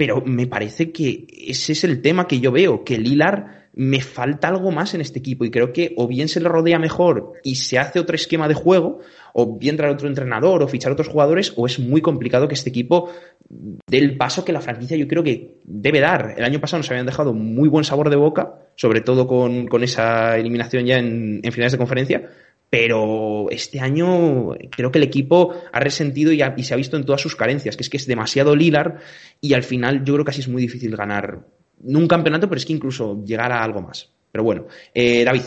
pero 0.00 0.22
me 0.24 0.46
parece 0.46 0.92
que 0.92 1.26
ese 1.28 1.72
es 1.72 1.84
el 1.84 2.00
tema 2.00 2.26
que 2.26 2.40
yo 2.40 2.50
veo, 2.50 2.84
que 2.84 2.96
Lilar 2.96 3.68
me 3.74 4.00
falta 4.00 4.48
algo 4.48 4.70
más 4.70 4.94
en 4.94 5.02
este 5.02 5.18
equipo 5.18 5.44
y 5.44 5.50
creo 5.50 5.74
que 5.74 5.92
o 5.94 6.08
bien 6.08 6.28
se 6.28 6.40
le 6.40 6.48
rodea 6.48 6.78
mejor 6.78 7.34
y 7.44 7.56
se 7.56 7.78
hace 7.78 8.00
otro 8.00 8.16
esquema 8.16 8.48
de 8.48 8.54
juego, 8.54 9.00
o 9.34 9.58
bien 9.58 9.76
traer 9.76 9.92
otro 9.92 10.08
entrenador 10.08 10.62
o 10.62 10.68
fichar 10.68 10.90
otros 10.90 11.08
jugadores, 11.08 11.52
o 11.54 11.66
es 11.66 11.78
muy 11.78 12.00
complicado 12.00 12.48
que 12.48 12.54
este 12.54 12.70
equipo 12.70 13.10
dé 13.50 13.98
el 13.98 14.16
paso 14.16 14.42
que 14.42 14.54
la 14.54 14.62
franquicia 14.62 14.96
yo 14.96 15.06
creo 15.06 15.22
que 15.22 15.58
debe 15.64 16.00
dar. 16.00 16.34
El 16.38 16.44
año 16.44 16.60
pasado 16.60 16.78
nos 16.78 16.90
habían 16.90 17.04
dejado 17.04 17.34
muy 17.34 17.68
buen 17.68 17.84
sabor 17.84 18.08
de 18.08 18.16
boca, 18.16 18.54
sobre 18.76 19.02
todo 19.02 19.26
con, 19.26 19.68
esa 19.82 20.38
eliminación 20.38 20.86
ya 20.86 20.96
en 20.96 21.42
finales 21.52 21.72
de 21.72 21.78
conferencia, 21.78 22.30
pero 22.70 23.50
este 23.50 23.80
año 23.80 24.54
creo 24.70 24.92
que 24.92 24.98
el 24.98 25.04
equipo 25.04 25.54
ha 25.72 25.80
resentido 25.80 26.32
y, 26.32 26.62
se 26.62 26.72
ha 26.72 26.76
visto 26.76 26.96
en 26.96 27.04
todas 27.04 27.20
sus 27.20 27.34
carencias, 27.34 27.76
que 27.76 27.82
es 27.82 27.90
que 27.90 27.96
es 27.96 28.06
demasiado 28.06 28.54
Lilar 28.54 29.00
y 29.40 29.54
al 29.54 29.64
final 29.64 30.04
yo 30.04 30.14
creo 30.14 30.24
que 30.24 30.30
así 30.30 30.40
es 30.40 30.48
muy 30.48 30.62
difícil 30.62 30.96
ganar 30.96 31.44
un 31.82 32.06
campeonato, 32.06 32.48
pero 32.48 32.58
es 32.58 32.64
que 32.64 32.72
incluso 32.72 33.24
llegar 33.24 33.50
a 33.50 33.64
algo 33.64 33.82
más. 33.82 34.08
Pero 34.30 34.44
bueno, 34.44 34.66
eh, 34.94 35.24
David. 35.24 35.42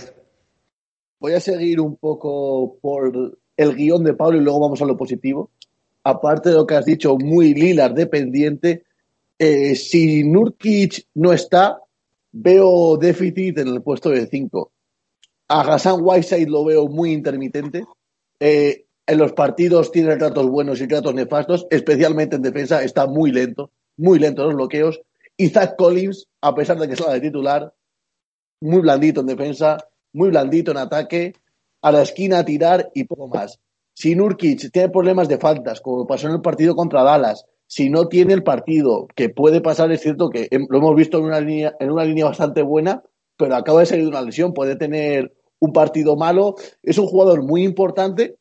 Voy 1.20 1.34
a 1.34 1.40
seguir 1.40 1.80
un 1.80 1.96
poco 1.96 2.78
por 2.82 3.38
el 3.56 3.76
guion 3.76 4.04
de 4.04 4.14
Pablo 4.14 4.38
y 4.38 4.44
luego 4.44 4.60
vamos 4.60 4.82
a 4.82 4.86
lo 4.86 4.98
positivo. 4.98 5.52
Aparte 6.04 6.50
de 6.50 6.56
lo 6.56 6.68
que 6.68 6.76
has 6.76 6.86
dicho, 6.86 7.16
muy 7.18 7.54
Lilar 7.54 7.94
dependiente. 7.94 8.84
Eh, 9.40 9.76
si 9.76 10.26
Nurkic 10.26 11.08
no 11.16 11.32
está, 11.32 11.80
veo 12.34 12.98
déficit 12.98 13.60
en 13.60 13.70
el 13.70 13.82
puesto 13.82 14.10
de 14.10 14.28
5. 14.28 14.73
A 15.48 15.62
Hassan 15.62 16.00
Whiteside 16.02 16.50
lo 16.50 16.66
veo 16.66 16.88
muy 16.88 17.12
intermitente. 17.12 17.86
Eh, 18.40 18.86
en 19.06 19.18
los 19.18 19.34
partidos 19.34 19.92
tiene 19.92 20.16
tratos 20.16 20.48
buenos 20.48 20.80
y 20.82 20.88
tratos 20.88 21.14
nefastos, 21.14 21.68
especialmente 21.70 22.38
en 22.38 22.42
defensa, 22.42 22.84
está 22.84 23.06
muy 23.06 23.32
lento, 23.32 23.72
muy 23.98 24.20
lento 24.20 24.46
los 24.46 24.56
bloqueos. 24.56 25.02
Y 25.36 25.50
Zach 25.50 25.76
Collins, 25.78 26.28
a 26.42 26.56
pesar 26.56 26.78
de 26.78 26.88
que 26.88 26.96
sea 26.96 27.12
de 27.12 27.20
titular, 27.22 27.74
muy 28.62 28.82
blandito 28.82 29.22
en 29.22 29.28
defensa, 29.28 29.78
muy 30.14 30.30
blandito 30.30 30.72
en 30.72 30.78
ataque, 30.78 31.34
a 31.82 31.92
la 31.92 32.02
esquina 32.02 32.40
a 32.40 32.46
tirar 32.46 32.92
y 32.94 33.04
poco 33.04 33.28
más. 33.28 33.60
Si 33.94 34.16
Nurkic 34.16 34.72
tiene 34.72 34.90
problemas 34.90 35.28
de 35.28 35.38
faltas, 35.38 35.82
como 35.82 36.08
pasó 36.08 36.28
en 36.28 36.36
el 36.36 36.42
partido 36.42 36.76
contra 36.76 37.04
Dallas, 37.04 37.46
si 37.68 37.90
no 37.90 38.08
tiene 38.08 38.34
el 38.34 38.44
partido, 38.44 39.08
que 39.16 39.30
puede 39.30 39.62
pasar, 39.62 39.92
es 39.92 40.02
cierto 40.02 40.30
que 40.30 40.48
lo 40.70 40.78
hemos 40.78 40.96
visto 40.96 41.18
en 41.18 41.26
una 41.26 41.40
línea, 41.40 41.76
en 41.80 41.92
una 41.92 42.06
línea 42.06 42.26
bastante 42.26 42.62
buena, 42.62 43.04
pero 43.38 43.56
acaba 43.56 43.82
de 43.82 43.86
salir 43.86 44.04
de 44.04 44.10
una 44.10 44.22
lesión, 44.22 44.54
puede 44.54 44.76
tener 44.76 45.34
un 45.60 45.74
partido 45.74 46.16
malo. 46.16 46.56
Es 46.82 46.98
un 46.98 47.08
jugador 47.08 47.44
muy 47.44 47.64
importante. 47.64 48.38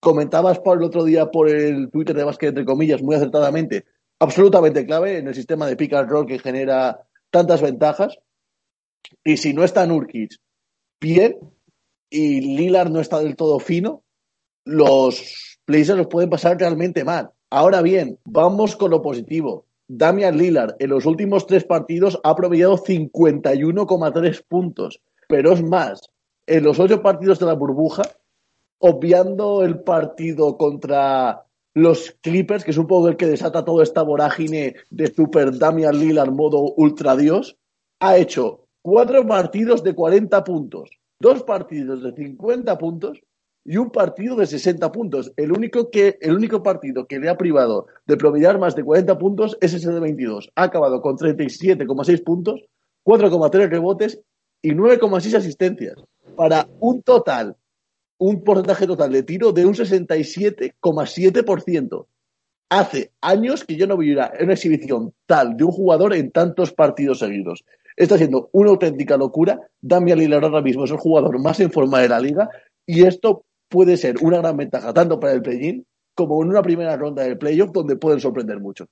Comentabas 0.00 0.58
por 0.58 0.78
el 0.78 0.84
otro 0.84 1.04
día 1.04 1.30
por 1.30 1.48
el 1.48 1.90
Twitter 1.90 2.16
de 2.16 2.24
básquet, 2.24 2.50
entre 2.50 2.64
comillas, 2.64 3.02
muy 3.02 3.14
acertadamente, 3.16 3.86
absolutamente 4.18 4.84
clave 4.84 5.18
en 5.18 5.28
el 5.28 5.34
sistema 5.34 5.66
de 5.66 5.76
pick 5.76 5.92
and 5.94 6.10
roll 6.10 6.26
que 6.26 6.38
genera 6.38 7.06
tantas 7.30 7.62
ventajas. 7.62 8.18
Y 9.24 9.36
si 9.36 9.52
no 9.52 9.64
está 9.64 9.86
Nurkic 9.86 10.36
bien 11.00 11.38
y 12.10 12.40
Lillard 12.56 12.90
no 12.90 13.00
está 13.00 13.20
del 13.20 13.36
todo 13.36 13.58
fino, 13.58 14.02
los 14.64 15.58
Blazers 15.66 15.98
los 15.98 16.06
pueden 16.08 16.30
pasar 16.30 16.58
realmente 16.58 17.04
mal. 17.04 17.30
Ahora 17.50 17.82
bien, 17.82 18.18
vamos 18.24 18.76
con 18.76 18.90
lo 18.90 19.02
positivo. 19.02 19.66
Damian 19.88 20.36
Lillard 20.36 20.76
en 20.78 20.90
los 20.90 21.06
últimos 21.06 21.46
tres 21.46 21.64
partidos 21.64 22.18
ha 22.24 22.34
promediado 22.34 22.76
51,3 22.76 24.44
puntos. 24.46 25.00
Pero 25.28 25.52
es 25.52 25.62
más, 25.62 26.00
en 26.46 26.64
los 26.64 26.78
ocho 26.78 27.02
partidos 27.02 27.38
de 27.38 27.46
la 27.46 27.54
burbuja, 27.54 28.02
obviando 28.78 29.62
el 29.62 29.80
partido 29.80 30.56
contra 30.56 31.44
los 31.74 32.16
Clippers, 32.22 32.64
que 32.64 32.70
es 32.70 32.78
un 32.78 32.86
poco 32.86 33.08
el 33.08 33.16
que 33.16 33.26
desata 33.26 33.64
toda 33.64 33.82
esta 33.82 34.02
vorágine 34.02 34.76
de 34.90 35.12
Super 35.12 35.56
Damian 35.58 35.98
Lillard 35.98 36.30
modo 36.30 36.72
ultra 36.76 37.16
dios, 37.16 37.56
ha 38.00 38.16
hecho 38.16 38.66
cuatro 38.82 39.26
partidos 39.26 39.82
de 39.82 39.94
40 39.94 40.42
puntos, 40.44 40.90
dos 41.18 41.42
partidos 41.42 42.02
de 42.02 42.12
50 42.12 42.78
puntos 42.78 43.20
y 43.66 43.76
un 43.78 43.90
partido 43.90 44.36
de 44.36 44.46
60 44.46 44.92
puntos. 44.92 45.32
El 45.36 45.50
único, 45.52 45.90
que, 45.90 46.18
el 46.20 46.36
único 46.36 46.62
partido 46.62 47.06
que 47.06 47.18
le 47.18 47.28
ha 47.28 47.36
privado 47.36 47.88
de 48.06 48.16
promediar 48.16 48.60
más 48.60 48.76
de 48.76 48.84
40 48.84 49.18
puntos 49.18 49.58
es 49.60 49.74
ese 49.74 49.90
de 49.90 49.98
22. 50.00 50.52
Ha 50.54 50.62
acabado 50.62 51.02
con 51.02 51.16
37,6 51.16 52.22
puntos, 52.22 52.64
4,3 53.04 53.68
rebotes 53.68 54.22
y 54.62 54.70
9,6 54.70 55.34
asistencias 55.34 55.96
para 56.36 56.68
un 56.78 57.02
total, 57.02 57.56
un 58.18 58.44
porcentaje 58.44 58.86
total 58.86 59.10
de 59.12 59.24
tiro 59.24 59.52
de 59.52 59.66
un 59.66 59.74
67,7%. 59.74 62.06
Hace 62.68 63.12
años 63.20 63.64
que 63.64 63.76
yo 63.76 63.86
no 63.86 63.96
vi 63.96 64.10
una 64.12 64.32
exhibición 64.38 65.14
tal 65.26 65.56
de 65.56 65.62
un 65.64 65.70
jugador 65.72 66.14
en 66.14 66.30
tantos 66.30 66.72
partidos 66.72 67.20
seguidos. 67.20 67.64
Está 67.96 68.18
siendo 68.18 68.50
una 68.52 68.70
auténtica 68.70 69.16
locura. 69.16 69.60
Damian 69.80 70.18
Lillard 70.18 70.44
ahora 70.44 70.60
mismo 70.62 70.84
es 70.84 70.90
el 70.90 70.98
jugador 70.98 71.40
más 71.40 71.58
en 71.60 71.72
forma 71.72 72.00
de 72.00 72.08
la 72.08 72.20
liga 72.20 72.50
y 72.84 73.04
esto 73.04 73.46
puede 73.68 73.96
ser 73.96 74.16
una 74.22 74.38
gran 74.38 74.56
ventaja 74.56 74.92
tanto 74.92 75.18
para 75.20 75.32
el 75.32 75.42
play-in 75.42 75.86
como 76.14 76.42
en 76.42 76.48
una 76.48 76.62
primera 76.62 76.96
ronda 76.96 77.24
del 77.24 77.38
playoff 77.38 77.72
donde 77.72 77.96
pueden 77.96 78.20
sorprender 78.20 78.58
mucho. 78.58 78.86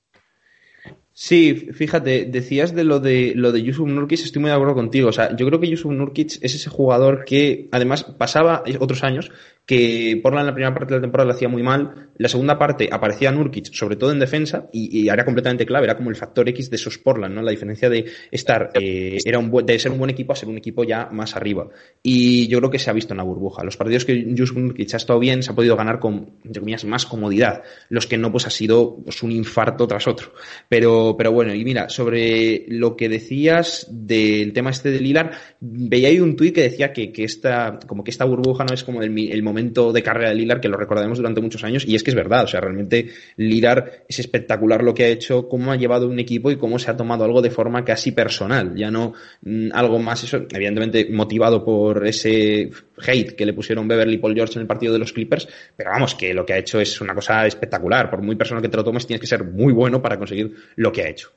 Sí, 1.16 1.68
fíjate, 1.72 2.24
decías 2.24 2.74
de 2.74 2.82
lo 2.82 2.98
de 2.98 3.34
lo 3.36 3.52
de 3.52 3.62
Yusuf 3.62 3.88
Nurkic, 3.88 4.18
estoy 4.18 4.42
muy 4.42 4.50
de 4.50 4.56
acuerdo 4.56 4.74
contigo. 4.74 5.10
O 5.10 5.12
sea, 5.12 5.34
yo 5.36 5.46
creo 5.46 5.60
que 5.60 5.68
Yusuf 5.68 5.92
Nurkic 5.92 6.38
es 6.42 6.54
ese 6.56 6.68
jugador 6.68 7.24
que 7.24 7.68
además 7.70 8.02
pasaba 8.02 8.64
otros 8.80 9.04
años 9.04 9.30
que 9.66 10.20
Portland 10.22 10.42
en 10.42 10.46
la 10.46 10.54
primera 10.54 10.74
parte 10.74 10.92
de 10.92 10.98
la 10.98 11.02
temporada 11.02 11.28
lo 11.28 11.34
hacía 11.34 11.48
muy 11.48 11.62
mal, 11.62 12.10
la 12.18 12.28
segunda 12.28 12.58
parte 12.58 12.88
aparecía 12.92 13.32
Nurkic, 13.32 13.72
sobre 13.72 13.96
todo 13.96 14.12
en 14.12 14.18
defensa, 14.18 14.68
y, 14.72 15.08
era 15.08 15.24
completamente 15.24 15.64
clave, 15.64 15.86
era 15.86 15.96
como 15.96 16.10
el 16.10 16.16
factor 16.16 16.48
X 16.50 16.68
de 16.68 16.76
esos 16.76 16.98
Portland, 16.98 17.34
¿no? 17.34 17.42
La 17.42 17.50
diferencia 17.50 17.88
de 17.88 18.04
estar, 18.30 18.70
eh, 18.74 19.18
era 19.24 19.38
un 19.38 19.50
de 19.64 19.78
ser 19.78 19.92
un 19.92 19.98
buen 19.98 20.10
equipo 20.10 20.32
a 20.32 20.36
ser 20.36 20.48
un 20.48 20.58
equipo 20.58 20.84
ya 20.84 21.08
más 21.10 21.34
arriba. 21.34 21.68
Y 22.02 22.46
yo 22.48 22.58
creo 22.58 22.70
que 22.70 22.78
se 22.78 22.90
ha 22.90 22.92
visto 22.92 23.14
en 23.14 23.18
la 23.18 23.24
burbuja. 23.24 23.64
Los 23.64 23.76
partidos 23.76 24.04
que 24.04 24.34
Yusuf 24.34 24.56
Nurkic 24.56 24.92
ha 24.94 24.96
estado 24.98 25.18
bien, 25.18 25.42
se 25.42 25.52
ha 25.52 25.54
podido 25.54 25.76
ganar 25.76 25.98
con, 25.98 26.32
entre 26.44 26.60
comillas, 26.60 26.84
más 26.84 27.06
comodidad. 27.06 27.62
Los 27.88 28.06
que 28.06 28.18
no, 28.18 28.30
pues 28.30 28.46
ha 28.46 28.50
sido 28.50 28.96
pues, 29.02 29.22
un 29.22 29.32
infarto 29.32 29.86
tras 29.86 30.06
otro. 30.06 30.32
Pero, 30.68 31.03
pero 31.16 31.32
bueno, 31.32 31.54
y 31.54 31.64
mira, 31.64 31.88
sobre 31.88 32.64
lo 32.68 32.96
que 32.96 33.08
decías 33.08 33.86
del 33.90 34.52
tema 34.52 34.70
este 34.70 34.90
de 34.90 35.00
Lilar, 35.00 35.32
veía 35.60 36.08
ahí 36.08 36.20
un 36.20 36.36
tuit 36.36 36.54
que 36.54 36.62
decía 36.62 36.92
que, 36.92 37.12
que 37.12 37.24
esta, 37.24 37.78
como 37.86 38.02
que 38.02 38.10
esta 38.10 38.24
burbuja 38.24 38.64
no 38.64 38.74
es 38.74 38.84
como 38.84 39.02
el, 39.02 39.16
el 39.18 39.42
momento 39.42 39.92
de 39.92 40.02
carrera 40.02 40.30
de 40.30 40.36
Lilar 40.36 40.60
que 40.60 40.68
lo 40.68 40.76
recordaremos 40.76 41.18
durante 41.18 41.40
muchos 41.40 41.64
años 41.64 41.84
y 41.86 41.94
es 41.94 42.02
que 42.02 42.10
es 42.10 42.16
verdad, 42.16 42.44
o 42.44 42.48
sea, 42.48 42.60
realmente 42.60 43.08
Lilar 43.36 44.04
es 44.08 44.18
espectacular 44.18 44.82
lo 44.82 44.94
que 44.94 45.04
ha 45.04 45.08
hecho, 45.08 45.48
cómo 45.48 45.72
ha 45.72 45.76
llevado 45.76 46.08
un 46.08 46.18
equipo 46.18 46.50
y 46.50 46.56
cómo 46.56 46.78
se 46.78 46.90
ha 46.90 46.96
tomado 46.96 47.24
algo 47.24 47.42
de 47.42 47.50
forma 47.50 47.84
casi 47.84 48.12
personal, 48.12 48.74
ya 48.74 48.90
no 48.90 49.12
mm, 49.42 49.68
algo 49.72 49.98
más 49.98 50.24
eso, 50.24 50.46
evidentemente 50.50 51.08
motivado 51.10 51.64
por 51.64 52.06
ese 52.06 52.70
hate 53.06 53.34
que 53.34 53.46
le 53.46 53.52
pusieron 53.52 53.88
Beverly 53.88 54.18
Paul 54.18 54.34
George 54.34 54.54
en 54.54 54.62
el 54.62 54.66
partido 54.66 54.92
de 54.92 54.98
los 54.98 55.12
Clippers, 55.12 55.48
pero 55.76 55.90
vamos, 55.90 56.14
que 56.14 56.32
lo 56.32 56.46
que 56.46 56.52
ha 56.52 56.58
hecho 56.58 56.80
es 56.80 57.00
una 57.00 57.14
cosa 57.14 57.46
espectacular, 57.46 58.10
por 58.10 58.22
muy 58.22 58.36
personal 58.36 58.62
que 58.62 58.68
te 58.68 58.76
lo 58.76 58.84
tomes 58.84 59.06
tienes 59.06 59.20
que 59.20 59.26
ser 59.26 59.44
muy 59.44 59.72
bueno 59.72 60.00
para 60.00 60.18
conseguir 60.18 60.54
lo 60.76 60.92
que 60.94 61.02
ha 61.02 61.08
hecho. 61.08 61.30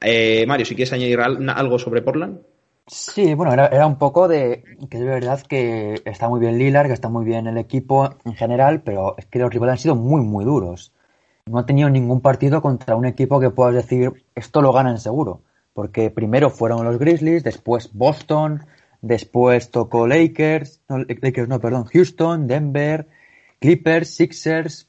Eh, 0.00 0.44
Mario, 0.48 0.66
si 0.66 0.74
quieres 0.74 0.92
añadir 0.92 1.20
algo 1.20 1.78
sobre 1.78 2.02
Portland. 2.02 2.40
Sí, 2.88 3.34
bueno, 3.34 3.52
era, 3.52 3.86
un 3.86 3.96
poco 3.96 4.26
de 4.26 4.64
que 4.90 4.98
es 4.98 5.04
verdad 5.04 5.40
que 5.42 6.02
está 6.04 6.28
muy 6.28 6.40
bien 6.40 6.58
Lilar, 6.58 6.88
que 6.88 6.92
está 6.92 7.08
muy 7.08 7.24
bien 7.24 7.46
el 7.46 7.56
equipo 7.56 8.16
en 8.24 8.34
general, 8.34 8.82
pero 8.82 9.14
es 9.16 9.26
que 9.26 9.38
los 9.38 9.52
rivales 9.52 9.74
han 9.74 9.78
sido 9.78 9.94
muy, 9.94 10.20
muy 10.22 10.44
duros. 10.44 10.92
No 11.46 11.58
ha 11.58 11.66
tenido 11.66 11.88
ningún 11.90 12.20
partido 12.20 12.60
contra 12.60 12.96
un 12.96 13.06
equipo 13.06 13.38
que 13.38 13.50
puedas 13.50 13.74
decir 13.74 14.24
esto 14.34 14.62
lo 14.62 14.72
ganan 14.72 14.98
seguro. 14.98 15.42
Porque 15.74 16.10
primero 16.10 16.50
fueron 16.50 16.84
los 16.84 16.98
Grizzlies, 16.98 17.44
después 17.44 17.90
Boston, 17.92 18.66
después 19.00 19.70
tocó 19.70 20.06
Lakers, 20.06 20.80
no, 20.88 20.98
Lakers 20.98 21.48
no, 21.48 21.60
perdón, 21.60 21.84
Houston, 21.84 22.46
Denver, 22.46 23.08
Clippers, 23.58 24.08
Sixers, 24.08 24.88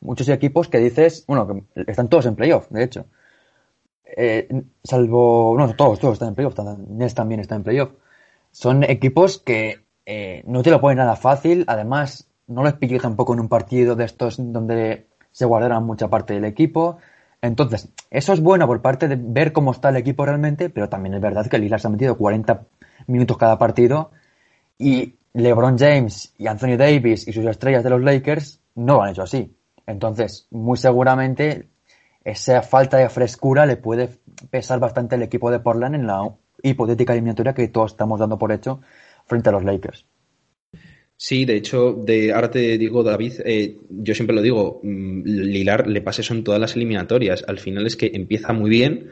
muchos 0.00 0.28
equipos 0.28 0.68
que 0.68 0.78
dices, 0.78 1.24
bueno, 1.26 1.46
que 1.46 1.84
están 1.86 2.08
todos 2.08 2.26
en 2.26 2.34
playoff, 2.34 2.68
de 2.70 2.84
hecho. 2.84 3.06
Eh, 4.16 4.48
salvo, 4.82 5.54
no, 5.56 5.74
todos, 5.74 5.98
todos 5.98 6.14
están 6.14 6.30
en 6.30 6.34
playoff, 6.34 6.58
Nets 6.88 7.14
también 7.14 7.40
está 7.40 7.54
en 7.56 7.62
playoff. 7.62 7.90
Son 8.50 8.82
equipos 8.84 9.38
que 9.38 9.84
eh, 10.06 10.42
no 10.46 10.62
te 10.62 10.70
lo 10.70 10.80
ponen 10.80 10.98
nada 10.98 11.16
fácil, 11.16 11.64
además 11.68 12.28
no 12.46 12.64
les 12.64 12.74
pilló 12.74 12.98
tampoco 13.00 13.32
en 13.34 13.40
un 13.40 13.48
partido 13.48 13.94
de 13.94 14.04
estos 14.04 14.36
donde 14.38 15.06
se 15.30 15.44
guardaran 15.44 15.84
mucha 15.84 16.08
parte 16.08 16.34
del 16.34 16.44
equipo. 16.44 16.98
Entonces, 17.42 17.88
eso 18.10 18.32
es 18.32 18.40
bueno 18.40 18.66
por 18.66 18.82
parte 18.82 19.08
de 19.08 19.16
ver 19.16 19.52
cómo 19.52 19.70
está 19.70 19.88
el 19.90 19.96
equipo 19.96 20.26
realmente, 20.26 20.68
pero 20.68 20.88
también 20.88 21.14
es 21.14 21.20
verdad 21.20 21.46
que 21.46 21.58
Lillard 21.58 21.80
se 21.80 21.86
ha 21.86 21.90
metido 21.90 22.18
40 22.18 22.66
minutos 23.06 23.38
cada 23.38 23.58
partido 23.58 24.10
y 24.78 25.14
LeBron 25.32 25.78
James 25.78 26.34
y 26.36 26.48
Anthony 26.48 26.76
Davis 26.76 27.26
y 27.28 27.32
sus 27.32 27.46
estrellas 27.46 27.84
de 27.84 27.90
los 27.90 28.02
Lakers 28.02 28.60
no 28.74 28.94
lo 28.96 29.02
han 29.02 29.10
hecho 29.10 29.22
así. 29.22 29.56
Entonces, 29.86 30.46
muy 30.50 30.76
seguramente 30.76 31.68
esa 32.24 32.62
falta 32.62 32.98
de 32.98 33.08
frescura 33.08 33.66
le 33.66 33.76
puede 33.76 34.10
pesar 34.50 34.78
bastante 34.78 35.16
el 35.16 35.22
equipo 35.22 35.50
de 35.50 35.60
Portland 35.60 35.94
en 35.94 36.06
la 36.06 36.34
hipotética 36.62 37.12
eliminatoria 37.12 37.54
que 37.54 37.68
todos 37.68 37.92
estamos 37.92 38.20
dando 38.20 38.38
por 38.38 38.52
hecho 38.52 38.80
frente 39.26 39.48
a 39.48 39.52
los 39.52 39.64
Lakers. 39.64 40.06
Sí, 41.16 41.44
de 41.44 41.56
hecho, 41.56 41.92
de, 41.92 42.32
ahora 42.32 42.50
te 42.50 42.78
digo, 42.78 43.02
David, 43.02 43.34
eh, 43.44 43.76
yo 43.90 44.14
siempre 44.14 44.34
lo 44.34 44.40
digo, 44.40 44.80
mm, 44.82 45.22
Lilar 45.24 45.86
le 45.86 46.00
pasa 46.00 46.22
eso 46.22 46.32
en 46.32 46.44
todas 46.44 46.58
las 46.58 46.76
eliminatorias. 46.76 47.44
Al 47.46 47.58
final 47.58 47.86
es 47.86 47.96
que 47.96 48.10
empieza 48.14 48.54
muy 48.54 48.70
bien, 48.70 49.10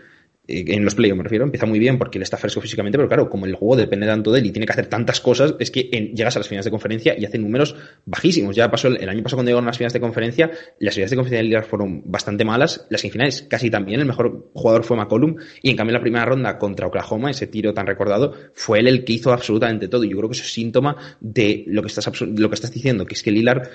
en 0.49 0.83
los 0.83 0.95
playoffs 0.95 1.19
me 1.19 1.25
refiero, 1.25 1.45
empieza 1.45 1.67
muy 1.67 1.79
bien 1.79 1.99
porque 1.99 2.17
él 2.17 2.23
está 2.23 2.39
fresco 2.39 2.63
físicamente, 2.63 2.97
pero 2.97 3.07
claro, 3.07 3.29
como 3.29 3.45
el 3.45 3.55
juego 3.55 3.77
depende 3.77 4.07
tanto 4.07 4.33
de 4.33 4.41
él 4.41 4.47
y 4.47 4.51
tiene 4.51 4.65
que 4.65 4.73
hacer 4.73 4.87
tantas 4.87 5.21
cosas, 5.21 5.55
es 5.59 5.71
que 5.71 5.83
llegas 6.15 6.37
a 6.37 6.39
las 6.39 6.49
finales 6.49 6.65
de 6.65 6.71
conferencia 6.71 7.15
y 7.19 7.27
hace 7.27 7.39
números 7.39 7.77
bajísimos. 8.07 8.57
Ya 8.57 8.71
pasó 8.71 8.89
el, 8.89 9.09
año 9.09 9.23
pasado 9.23 9.37
cuando 9.37 9.51
llegaron 9.51 9.67
a 9.67 9.69
las 9.69 9.77
finales 9.77 9.93
de 9.93 10.01
conferencia, 10.01 10.51
las 10.79 10.95
finales 10.95 11.11
de 11.11 11.17
conferencia 11.17 11.39
de 11.39 11.45
Liga 11.45 11.63
fueron 11.63 12.03
bastante 12.07 12.47
malas, 12.47 12.87
las 12.89 13.03
semifinales 13.03 13.43
casi 13.43 13.71
también, 13.71 14.01
el 14.01 14.07
mejor 14.07 14.51
jugador 14.55 14.85
fue 14.85 14.97
McCollum 14.97 15.37
y 15.61 15.71
en 15.71 15.77
cambio 15.77 15.93
la 15.93 16.01
primera 16.01 16.25
ronda 16.25 16.59
contra 16.59 16.87
Oklahoma, 16.87 17.31
ese 17.31 17.47
tiro 17.47 17.75
tan 17.75 17.87
recordado, 17.87 18.35
fue 18.55 18.79
él 18.79 18.89
el 18.89 19.05
que 19.05 19.13
hizo 19.13 19.33
absolutamente 19.33 19.89
todo. 19.89 20.05
Y 20.05 20.11
yo 20.11 20.17
creo 20.17 20.31
que 20.31 20.35
eso 20.35 20.45
es 20.45 20.53
síntoma 20.53 20.97
de 21.21 21.65
lo 21.67 21.83
que 21.83 21.89
estás, 21.89 22.11
lo 22.21 22.49
que 22.49 22.55
estás 22.55 22.73
diciendo, 22.73 23.05
que 23.05 23.15
es 23.15 23.23
que 23.23 23.31
Lillard 23.31 23.69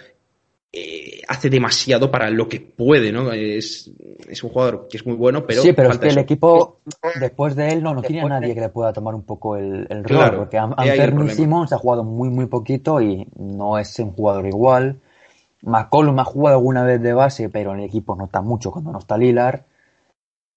eh, 0.76 1.22
hace 1.28 1.52
demasiado 1.52 2.10
para 2.10 2.32
lo 2.32 2.48
que 2.48 2.60
puede, 2.60 3.12
¿no? 3.12 3.32
Es, 3.32 3.92
es, 4.28 4.44
un 4.44 4.50
jugador 4.50 4.88
que 4.90 4.98
es 4.98 5.06
muy 5.06 5.16
bueno, 5.16 5.46
pero. 5.46 5.62
Sí, 5.62 5.72
pero 5.72 5.92
es 5.92 6.00
que 6.00 6.08
el 6.08 6.18
equipo, 6.18 6.80
después 7.20 7.56
de 7.56 7.74
él, 7.74 7.84
no, 7.84 7.94
no 7.94 8.02
tiene 8.02 8.24
a 8.24 8.30
nadie 8.30 8.56
que 8.56 8.62
le 8.62 8.70
pueda 8.70 8.92
tomar 8.92 9.14
un 9.14 9.22
poco 9.22 9.56
el, 9.56 9.86
el 9.88 10.04
rol, 10.04 10.36
porque 10.36 10.58
Anthony 10.58 11.30
Simmons 11.30 11.74
ha 11.74 11.78
jugado 11.78 12.04
muy, 12.04 12.30
muy 12.32 12.48
poquito 12.48 13.00
y 13.00 13.28
no 13.38 13.78
es 13.78 14.00
un 14.00 14.14
jugador 14.14 14.48
igual. 14.48 15.00
McCollum 15.62 16.20
ha 16.20 16.26
jugado 16.26 16.58
alguna 16.58 16.84
vez 16.84 17.00
de 17.04 17.14
base, 17.14 17.50
pero 17.50 17.74
en 17.74 17.82
el 17.82 17.86
equipo 17.86 18.16
no 18.16 18.26
está 18.26 18.42
mucho 18.42 18.72
cuando 18.72 18.92
no 18.92 18.98
está 18.98 19.16
Lilar. 19.16 19.66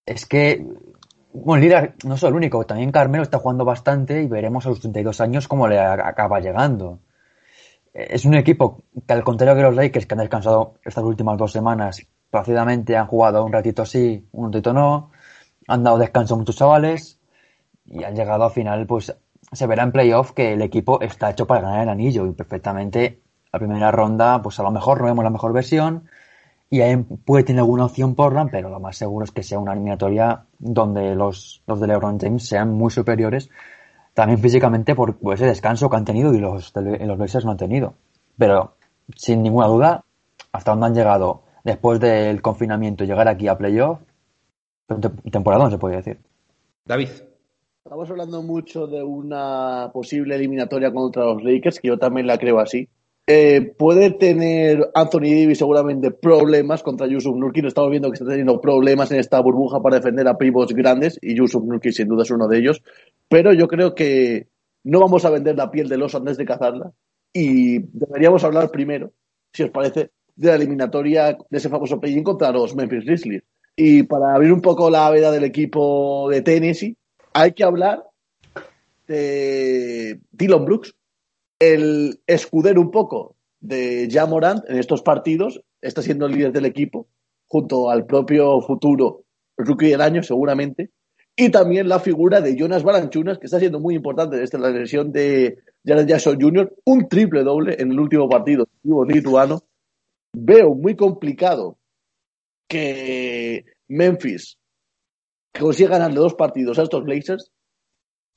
Es 0.07 0.25
que, 0.25 0.67
bueno, 1.35 1.63
Lilar 1.63 1.95
no 2.07 2.15
es 2.15 2.23
el 2.23 2.35
único, 2.35 2.65
también 2.65 2.91
Carmelo 2.91 3.23
está 3.23 3.37
jugando 3.37 3.67
bastante 3.67 4.23
y 4.23 4.29
veremos 4.29 4.65
a 4.65 4.71
los 4.71 4.81
32 4.81 5.21
años 5.21 5.47
cómo 5.47 5.69
le 5.69 5.79
acaba 5.79 6.41
llegando 6.41 7.01
es 7.97 8.27
un 8.27 8.35
equipo 8.35 8.83
que 9.07 9.13
al 9.15 9.25
contrario 9.25 9.57
que 9.57 9.63
los 9.63 9.75
Lakers 9.75 10.07
que 10.07 10.15
han 10.15 10.21
descansado 10.21 10.75
estas 10.85 11.03
últimas 11.03 11.39
dos 11.39 11.53
semanas 11.53 12.07
plácidamente 12.31 12.97
han 12.97 13.07
jugado 13.07 13.43
un 13.43 13.53
ratito 13.53 13.87
sí, 13.87 14.29
un 14.33 14.53
ratito 14.53 14.75
no, 14.75 15.11
han 15.67 15.83
dado 15.83 15.99
descanso 15.99 16.37
muchos 16.37 16.57
chavales 16.57 17.19
y 17.87 18.05
han 18.05 18.15
llegado 18.15 18.45
al 18.45 18.51
final, 18.51 18.87
pues 18.87 19.17
se 19.51 19.67
verá 19.67 19.83
en 19.85 19.93
playoff 19.93 20.33
que 20.33 20.53
el 20.53 20.61
equipo 20.61 21.01
está 21.01 21.31
hecho 21.31 21.47
para 21.47 21.63
ganar 21.63 21.83
el 21.85 21.89
anillo 21.89 22.27
y 22.27 22.33
perfectamente 22.33 23.23
la 23.51 23.59
primera 23.59 23.91
ronda, 23.91 24.43
pues 24.43 24.61
a 24.61 24.63
lo 24.63 24.71
mejor 24.71 25.01
no 25.01 25.07
vemos 25.07 25.25
la 25.25 25.31
mejor 25.31 25.55
versión 25.55 26.09
y 26.69 26.83
ahí 26.83 26.97
puede 26.97 27.45
tener 27.45 27.61
alguna 27.61 27.87
opción 27.87 28.15
Portland, 28.15 28.51
pero 28.51 28.69
lo 28.69 28.81
más 28.81 28.97
seguro 28.97 29.25
es 29.25 29.31
que 29.31 29.43
sea 29.43 29.59
una 29.59 29.73
eliminatoria 29.73 30.45
donde 30.59 31.15
los, 31.15 31.63
los 31.67 31.81
de 31.81 31.87
LeBron 31.87 32.19
James 32.21 32.47
sean 32.47 32.75
muy 32.75 32.91
superiores 32.91 33.49
también 34.17 34.41
físicamente 34.41 34.95
por, 34.95 35.19
ese 35.35 35.45
descanso 35.45 35.91
que 35.91 35.97
han 35.97 36.07
tenido 36.07 36.33
y 36.33 36.39
los, 36.39 36.73
los 36.75 37.19
Blazers 37.19 37.45
no 37.45 37.51
han 37.51 37.59
tenido. 37.59 37.93
Pero 38.39 38.77
sin 39.15 39.43
ninguna 39.43 39.67
duda, 39.67 40.05
hasta 40.53 40.71
donde 40.71 40.87
han 40.87 40.95
llegado 40.95 41.43
después 41.65 42.01
del 42.01 42.41
confinamiento 42.41 43.05
y 43.05 43.09
llegar 43.09 43.29
aquí 43.29 43.47
a 43.47 43.59
playoff, 43.59 44.01
temporada 45.31 45.65
no 45.65 45.71
se 45.71 45.77
puede 45.77 45.97
decir. 45.97 46.19
David. 46.87 47.11
Estamos 47.85 48.11
hablando 48.11 48.43
mucho 48.43 48.87
de 48.87 49.03
una 49.03 49.91
posible 49.93 50.35
eliminatoria 50.35 50.91
contra 50.91 51.27
los 51.27 51.45
Lakers, 51.45 51.79
que 51.79 51.89
yo 51.89 51.99
también 51.99 52.27
la 52.27 52.39
creo 52.39 52.59
así. 52.59 52.89
Eh, 53.29 53.75
puede 53.77 54.13
tener 54.13 54.89
Anthony 54.95 55.35
Davis 55.41 55.59
seguramente 55.59 56.13
problemas 56.13 56.85
contra 56.85 57.09
Yusuf 57.09 57.35
Nurkic. 57.37 57.65
Estamos 57.65 57.91
viendo 57.91 58.09
que 58.09 58.15
está 58.15 58.27
teniendo 58.27 58.61
problemas 58.61 59.11
en 59.11 59.19
esta 59.19 59.41
burbuja 59.41 59.81
para 59.83 59.97
defender 59.97 60.29
a 60.29 60.39
pivots 60.39 60.73
grandes 60.73 61.19
y 61.21 61.35
Yusuf 61.35 61.65
Nurkic 61.65 61.93
sin 61.93 62.07
duda 62.07 62.23
es 62.23 62.31
uno 62.31 62.47
de 62.47 62.59
ellos. 62.59 62.83
Pero 63.29 63.53
yo 63.53 63.67
creo 63.67 63.95
que 63.97 64.47
no 64.85 65.01
vamos 65.01 65.25
a 65.25 65.31
vender 65.31 65.57
la 65.57 65.71
piel 65.73 65.89
del 65.89 66.03
oso 66.03 66.19
antes 66.19 66.37
de 66.37 66.45
cazarla 66.45 66.93
y 67.33 67.81
deberíamos 67.81 68.45
hablar 68.45 68.71
primero, 68.71 69.13
si 69.53 69.65
os 69.65 69.71
parece, 69.71 70.11
de 70.37 70.49
la 70.49 70.55
eliminatoria 70.55 71.37
de 71.51 71.59
ese 71.59 71.69
famoso 71.69 71.99
play 71.99 72.23
contra 72.23 72.53
los 72.53 72.77
Memphis 72.77 73.05
Grizzlies. 73.05 73.43
Y 73.75 74.05
para 74.05 74.35
abrir 74.35 74.53
un 74.53 74.61
poco 74.61 74.89
la 74.89 75.11
veda 75.11 75.33
del 75.33 75.45
equipo 75.45 76.31
de 76.31 76.43
Tennessee, 76.43 76.97
hay 77.35 77.53
que 77.53 77.65
hablar 77.65 78.05
de 79.09 80.21
Dylan 80.31 80.65
Brooks, 80.65 80.95
el 81.59 82.21
escudero 82.27 82.81
un 82.81 82.91
poco 82.91 83.37
de 83.61 84.09
Jamorant 84.11 84.69
en 84.69 84.79
estos 84.79 85.03
partidos, 85.03 85.63
está 85.81 86.03
siendo 86.03 86.27
el 86.27 86.33
líder 86.33 86.53
del 86.53 86.67
equipo, 86.67 87.09
junto 87.47 87.91
al 87.91 88.07
propio 88.07 88.61
futuro 88.61 89.25
rookie 89.57 89.89
del 89.89 90.01
año, 90.01 90.23
seguramente. 90.23 90.91
Y 91.37 91.51
también 91.51 91.89
la 91.89 92.01
figura 92.01 92.41
de 92.41 92.57
Jonas 92.57 92.83
Balanchunas, 92.83 93.39
que 93.39 93.47
está 93.47 93.59
siendo 93.59 93.81
muy 93.81 93.95
importante 93.95 94.37
desde 94.37 94.59
la 94.59 94.71
lesión 94.71 95.13
de 95.13 95.59
Jared 95.85 96.07
Jackson 96.07 96.41
Jr., 96.41 96.75
un 96.85 97.09
triple 97.09 97.43
doble 97.43 97.77
en 97.79 97.93
el 97.93 98.01
último 98.01 98.29
partido 98.29 98.67
lituano. 99.07 99.63
Veo 100.33 100.75
muy 100.75 100.97
complicado 100.97 101.79
que 102.69 103.65
Memphis 103.89 104.59
consiga 105.59 105.91
ganarle 105.91 106.17
dos 106.17 106.35
partidos 106.35 106.79
a 106.79 106.83
estos 106.83 107.05
Blazers 107.05 107.51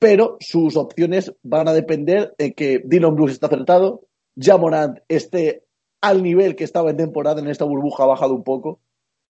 pero 0.00 0.38
sus 0.40 0.76
opciones 0.76 1.32
van 1.42 1.68
a 1.68 1.74
depender 1.74 2.34
de 2.38 2.54
que 2.54 2.82
Dylan 2.84 3.14
Brooks 3.14 3.34
está 3.34 3.46
acertado, 3.46 4.06
Jamorant 4.34 4.98
esté 5.08 5.64
al 6.00 6.22
nivel 6.22 6.56
que 6.56 6.64
estaba 6.64 6.90
en 6.90 6.96
temporada, 6.96 7.40
en 7.40 7.48
esta 7.48 7.66
burbuja 7.66 8.04
ha 8.04 8.06
bajado 8.06 8.34
un 8.34 8.42
poco, 8.42 8.80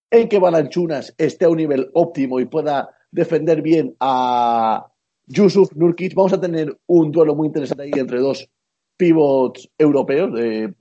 en 0.09 0.29
que 0.29 0.39
Balanchunas 0.39 1.13
esté 1.17 1.45
a 1.45 1.49
un 1.49 1.57
nivel 1.57 1.89
óptimo 1.93 2.39
y 2.39 2.45
pueda 2.45 2.89
defender 3.11 3.61
bien 3.61 3.95
a 3.99 4.87
Yusuf 5.27 5.73
Nurkic. 5.75 6.15
Vamos 6.15 6.31
a 6.31 6.39
tener 6.39 6.77
un 6.87 7.11
duelo 7.11 7.35
muy 7.35 7.47
interesante 7.47 7.83
ahí 7.83 7.91
entre 7.95 8.19
dos 8.19 8.49
pivots 8.95 9.69
europeos, 9.77 10.31
eh, 10.39 10.73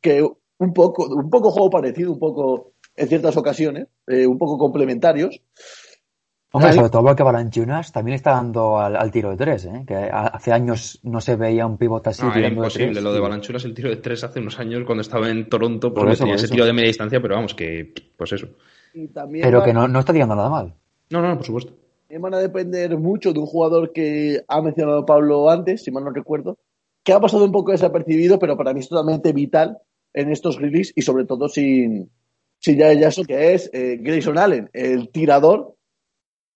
que 0.00 0.22
un 0.22 0.72
poco, 0.72 1.06
un 1.06 1.28
poco 1.28 1.50
juego 1.50 1.68
parecido, 1.68 2.12
un 2.12 2.18
poco 2.18 2.72
en 2.96 3.08
ciertas 3.08 3.36
ocasiones, 3.36 3.88
eh, 4.06 4.26
un 4.26 4.38
poco 4.38 4.56
complementarios. 4.56 5.42
Hombre, 6.56 6.72
sobre 6.72 6.88
todo 6.88 7.02
porque 7.02 7.24
Balanchunas 7.24 7.90
también 7.90 8.14
está 8.14 8.30
dando 8.30 8.78
al, 8.78 9.10
tiro 9.10 9.30
de 9.30 9.36
tres, 9.36 9.64
¿eh? 9.64 9.82
que 9.84 9.96
hace 9.96 10.52
años 10.52 11.00
no 11.02 11.20
se 11.20 11.34
veía 11.34 11.66
un 11.66 11.76
pivote 11.76 12.10
así. 12.10 12.22
No, 12.22 12.32
era 12.32 12.46
imposible. 12.46 13.00
Lo 13.00 13.12
de 13.12 13.18
Balanchunas, 13.18 13.64
el 13.64 13.74
tiro 13.74 13.88
de 13.90 13.96
tres 13.96 14.22
hace 14.22 14.38
unos 14.38 14.60
años 14.60 14.84
cuando 14.86 15.02
estaba 15.02 15.28
en 15.28 15.48
Toronto, 15.48 15.92
porque 15.92 16.10
por 16.10 16.18
tenía 16.18 16.36
ese 16.36 16.46
tiro 16.46 16.64
de 16.64 16.72
media 16.72 16.86
distancia, 16.86 17.20
pero 17.20 17.34
vamos, 17.34 17.54
que 17.54 17.92
pues 18.16 18.34
eso. 18.34 18.46
pero 19.42 19.64
que 19.64 19.72
no, 19.72 19.88
no, 19.88 19.98
está 19.98 20.12
tirando 20.12 20.36
nada 20.36 20.48
mal. 20.48 20.74
No, 21.10 21.20
no, 21.20 21.34
por 21.34 21.44
supuesto. 21.44 21.72
Van 22.08 22.34
a 22.34 22.38
depender 22.38 22.96
mucho 22.98 23.32
de 23.32 23.40
un 23.40 23.46
jugador 23.46 23.92
que 23.92 24.44
ha 24.46 24.62
mencionado 24.62 25.04
Pablo 25.04 25.50
antes, 25.50 25.82
si 25.82 25.90
mal 25.90 26.04
no 26.04 26.10
recuerdo, 26.10 26.58
que 27.02 27.12
ha 27.12 27.18
pasado 27.18 27.44
un 27.44 27.50
poco 27.50 27.72
desapercibido, 27.72 28.38
pero 28.38 28.56
para 28.56 28.72
mí 28.72 28.78
es 28.78 28.88
totalmente 28.88 29.32
vital 29.32 29.78
en 30.12 30.30
estos 30.30 30.60
releases 30.60 30.92
y 30.94 31.02
sobre 31.02 31.24
todo 31.24 31.48
sin, 31.48 32.12
sin 32.60 32.78
ya 32.78 32.92
eso 32.92 33.24
que 33.24 33.54
es 33.54 33.68
eh, 33.72 33.98
Grayson 34.00 34.38
Allen, 34.38 34.70
el 34.72 35.08
tirador 35.08 35.73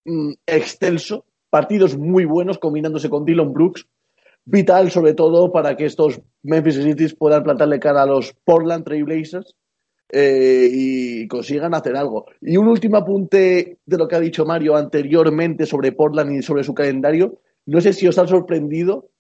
Mm, 0.09 0.33
excelso, 0.47 1.27
partidos 1.51 1.99
muy 1.99 2.25
buenos 2.25 2.57
combinándose 2.59 3.11
con 3.11 3.27
Dylan 3.27 3.53
Brooks, 3.53 3.87
vital 4.47 4.91
sobre 4.91 5.13
todo 5.13 5.53
para 5.53 5.77
que 5.77 5.85
estos 5.85 6.23
Memphis 6.43 6.77
Cities 6.77 7.15
puedan 7.15 7.43
plantarle 7.43 7.79
cara 7.79 8.05
a 8.05 8.07
los 8.07 8.33
Portland 8.43 8.87
Trail 8.87 9.05
Blazers 9.05 9.55
eh, 10.11 10.67
y 10.73 11.29
consigan 11.29 11.75
hacer 11.75 11.95
algo. 11.95 12.25
Y 12.41 12.57
un 12.57 12.69
último 12.69 12.97
apunte 12.97 13.81
de 13.85 13.99
lo 13.99 14.09
que 14.09 14.17
ha 14.17 14.21
dicho 14.21 14.47
Mario 14.47 14.77
anteriormente 14.77 15.67
sobre 15.67 15.93
Portland 15.93 16.33
y 16.33 16.43
sobre 16.43 16.65
su 16.65 16.73
calendario. 16.73 17.43
No 17.67 17.83
sé 17.83 17.93
si 17.93 18.09
os 18.09 18.17
ha 18.17 18.27
sorprendido 18.27 19.11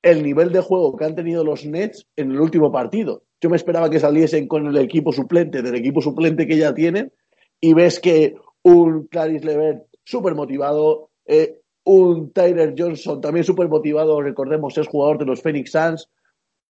el 0.00 0.22
nivel 0.22 0.52
de 0.52 0.60
juego 0.60 0.96
que 0.96 1.04
han 1.04 1.16
tenido 1.16 1.44
los 1.44 1.66
Nets 1.66 2.06
en 2.16 2.30
el 2.30 2.40
último 2.40 2.72
partido. 2.72 3.24
Yo 3.42 3.50
me 3.50 3.56
esperaba 3.56 3.90
que 3.90 4.00
saliesen 4.00 4.48
con 4.48 4.66
el 4.66 4.78
equipo 4.78 5.12
suplente, 5.12 5.60
del 5.60 5.74
equipo 5.74 6.00
suplente 6.00 6.46
que 6.46 6.56
ya 6.56 6.72
tienen, 6.72 7.12
y 7.60 7.74
ves 7.74 8.00
que 8.00 8.36
un 8.62 9.06
Clarice 9.06 9.44
Levert 9.44 9.89
súper 10.04 10.34
motivado. 10.34 11.10
Eh, 11.26 11.58
un 11.84 12.32
Tyler 12.32 12.74
Johnson 12.76 13.20
también 13.20 13.44
súper 13.44 13.68
motivado, 13.68 14.20
recordemos, 14.20 14.76
es 14.78 14.86
jugador 14.86 15.18
de 15.18 15.26
los 15.26 15.42
Phoenix 15.42 15.72
Suns. 15.72 16.08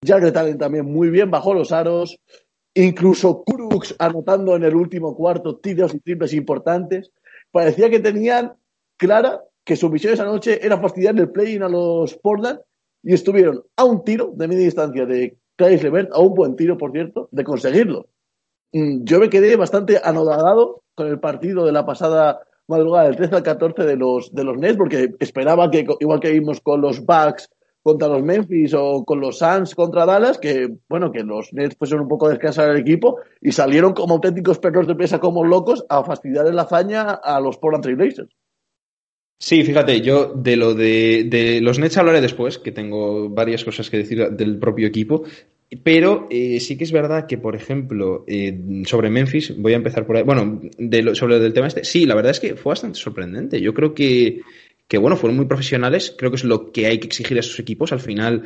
Jared 0.06 0.36
Allen 0.36 0.58
también 0.58 0.86
muy 0.86 1.10
bien, 1.10 1.30
bajó 1.30 1.52
los 1.52 1.72
aros. 1.72 2.18
Incluso 2.74 3.42
Crux 3.44 3.94
anotando 3.98 4.54
en 4.54 4.64
el 4.64 4.74
último 4.74 5.16
cuarto 5.16 5.56
tiros 5.56 5.94
y 5.94 6.00
triples 6.00 6.32
importantes. 6.32 7.10
Parecía 7.50 7.90
que 7.90 8.00
tenían 8.00 8.54
clara 8.96 9.42
que 9.64 9.76
su 9.76 9.90
misión 9.90 10.14
esa 10.14 10.24
noche 10.24 10.64
era 10.64 10.78
fastidiar 10.78 11.18
el 11.18 11.30
play-in 11.30 11.62
a 11.62 11.68
los 11.68 12.14
Portland 12.16 12.60
y 13.02 13.14
estuvieron 13.14 13.62
a 13.76 13.84
un 13.84 14.04
tiro 14.04 14.32
de 14.34 14.48
media 14.48 14.64
distancia 14.64 15.04
de 15.06 15.36
Clarice 15.56 15.84
Levert, 15.84 16.10
a 16.12 16.20
un 16.20 16.34
buen 16.34 16.56
tiro, 16.56 16.78
por 16.78 16.92
cierto, 16.92 17.28
de 17.32 17.44
conseguirlo. 17.44 18.08
Mm, 18.72 19.04
yo 19.04 19.18
me 19.18 19.28
quedé 19.28 19.56
bastante 19.56 20.00
anodado 20.02 20.82
con 20.94 21.08
el 21.08 21.18
partido 21.18 21.66
de 21.66 21.72
la 21.72 21.84
pasada 21.84 22.40
madrugada 22.70 23.06
del 23.06 23.16
13 23.16 23.34
al 23.36 23.42
14 23.42 23.82
de 23.84 23.96
los, 23.96 24.34
de 24.34 24.44
los 24.44 24.56
Nets, 24.56 24.78
porque 24.78 25.10
esperaba 25.18 25.70
que, 25.70 25.86
igual 26.00 26.20
que 26.20 26.30
vimos 26.30 26.60
con 26.60 26.80
los 26.80 27.04
Bucks 27.04 27.50
contra 27.82 28.08
los 28.08 28.22
Memphis 28.22 28.74
o 28.74 29.04
con 29.04 29.20
los 29.20 29.38
Suns 29.38 29.74
contra 29.74 30.06
Dallas, 30.06 30.38
que 30.38 30.68
bueno, 30.88 31.10
que 31.12 31.22
los 31.22 31.52
Nets 31.52 31.76
fueron 31.76 32.02
un 32.02 32.08
poco 32.08 32.28
descansar 32.28 32.70
el 32.70 32.78
equipo 32.78 33.18
y 33.40 33.52
salieron 33.52 33.92
como 33.92 34.14
auténticos 34.14 34.58
perros 34.58 34.86
de 34.86 34.94
presa 34.94 35.18
como 35.18 35.44
locos 35.44 35.84
a 35.88 36.04
fastidiar 36.04 36.46
en 36.46 36.56
la 36.56 36.62
hazaña 36.62 37.10
a 37.10 37.40
los 37.40 37.58
Portland 37.58 37.82
Trail 37.82 37.96
Blazers. 37.96 38.30
Sí, 39.38 39.64
fíjate, 39.64 40.02
yo 40.02 40.34
de 40.34 40.56
lo 40.56 40.74
de, 40.74 41.26
de, 41.26 41.62
los 41.62 41.78
Nets 41.78 41.96
hablaré 41.96 42.20
después, 42.20 42.58
que 42.58 42.72
tengo 42.72 43.30
varias 43.30 43.64
cosas 43.64 43.88
que 43.88 43.96
decir 43.96 44.28
del 44.32 44.58
propio 44.58 44.86
equipo, 44.86 45.24
pero 45.84 46.26
eh, 46.30 46.58
sí 46.58 46.76
que 46.76 46.84
es 46.84 46.90
verdad 46.90 47.26
que, 47.26 47.38
por 47.38 47.54
ejemplo, 47.54 48.24
eh, 48.26 48.82
sobre 48.86 49.08
Memphis, 49.08 49.54
voy 49.56 49.72
a 49.72 49.76
empezar 49.76 50.04
por 50.04 50.16
ahí. 50.16 50.24
Bueno, 50.24 50.60
sobre 51.14 51.36
el 51.36 51.52
tema 51.52 51.68
este, 51.68 51.84
sí, 51.84 52.06
la 52.06 52.16
verdad 52.16 52.32
es 52.32 52.40
que 52.40 52.56
fue 52.56 52.70
bastante 52.70 52.98
sorprendente. 52.98 53.60
Yo 53.60 53.72
creo 53.72 53.94
que, 53.94 54.40
que, 54.88 54.98
bueno, 54.98 55.16
fueron 55.16 55.36
muy 55.36 55.46
profesionales. 55.46 56.14
Creo 56.18 56.32
que 56.32 56.38
es 56.38 56.44
lo 56.44 56.72
que 56.72 56.86
hay 56.86 56.98
que 56.98 57.06
exigir 57.06 57.36
a 57.36 57.40
esos 57.40 57.58
equipos. 57.60 57.92
Al 57.92 58.00
final, 58.00 58.44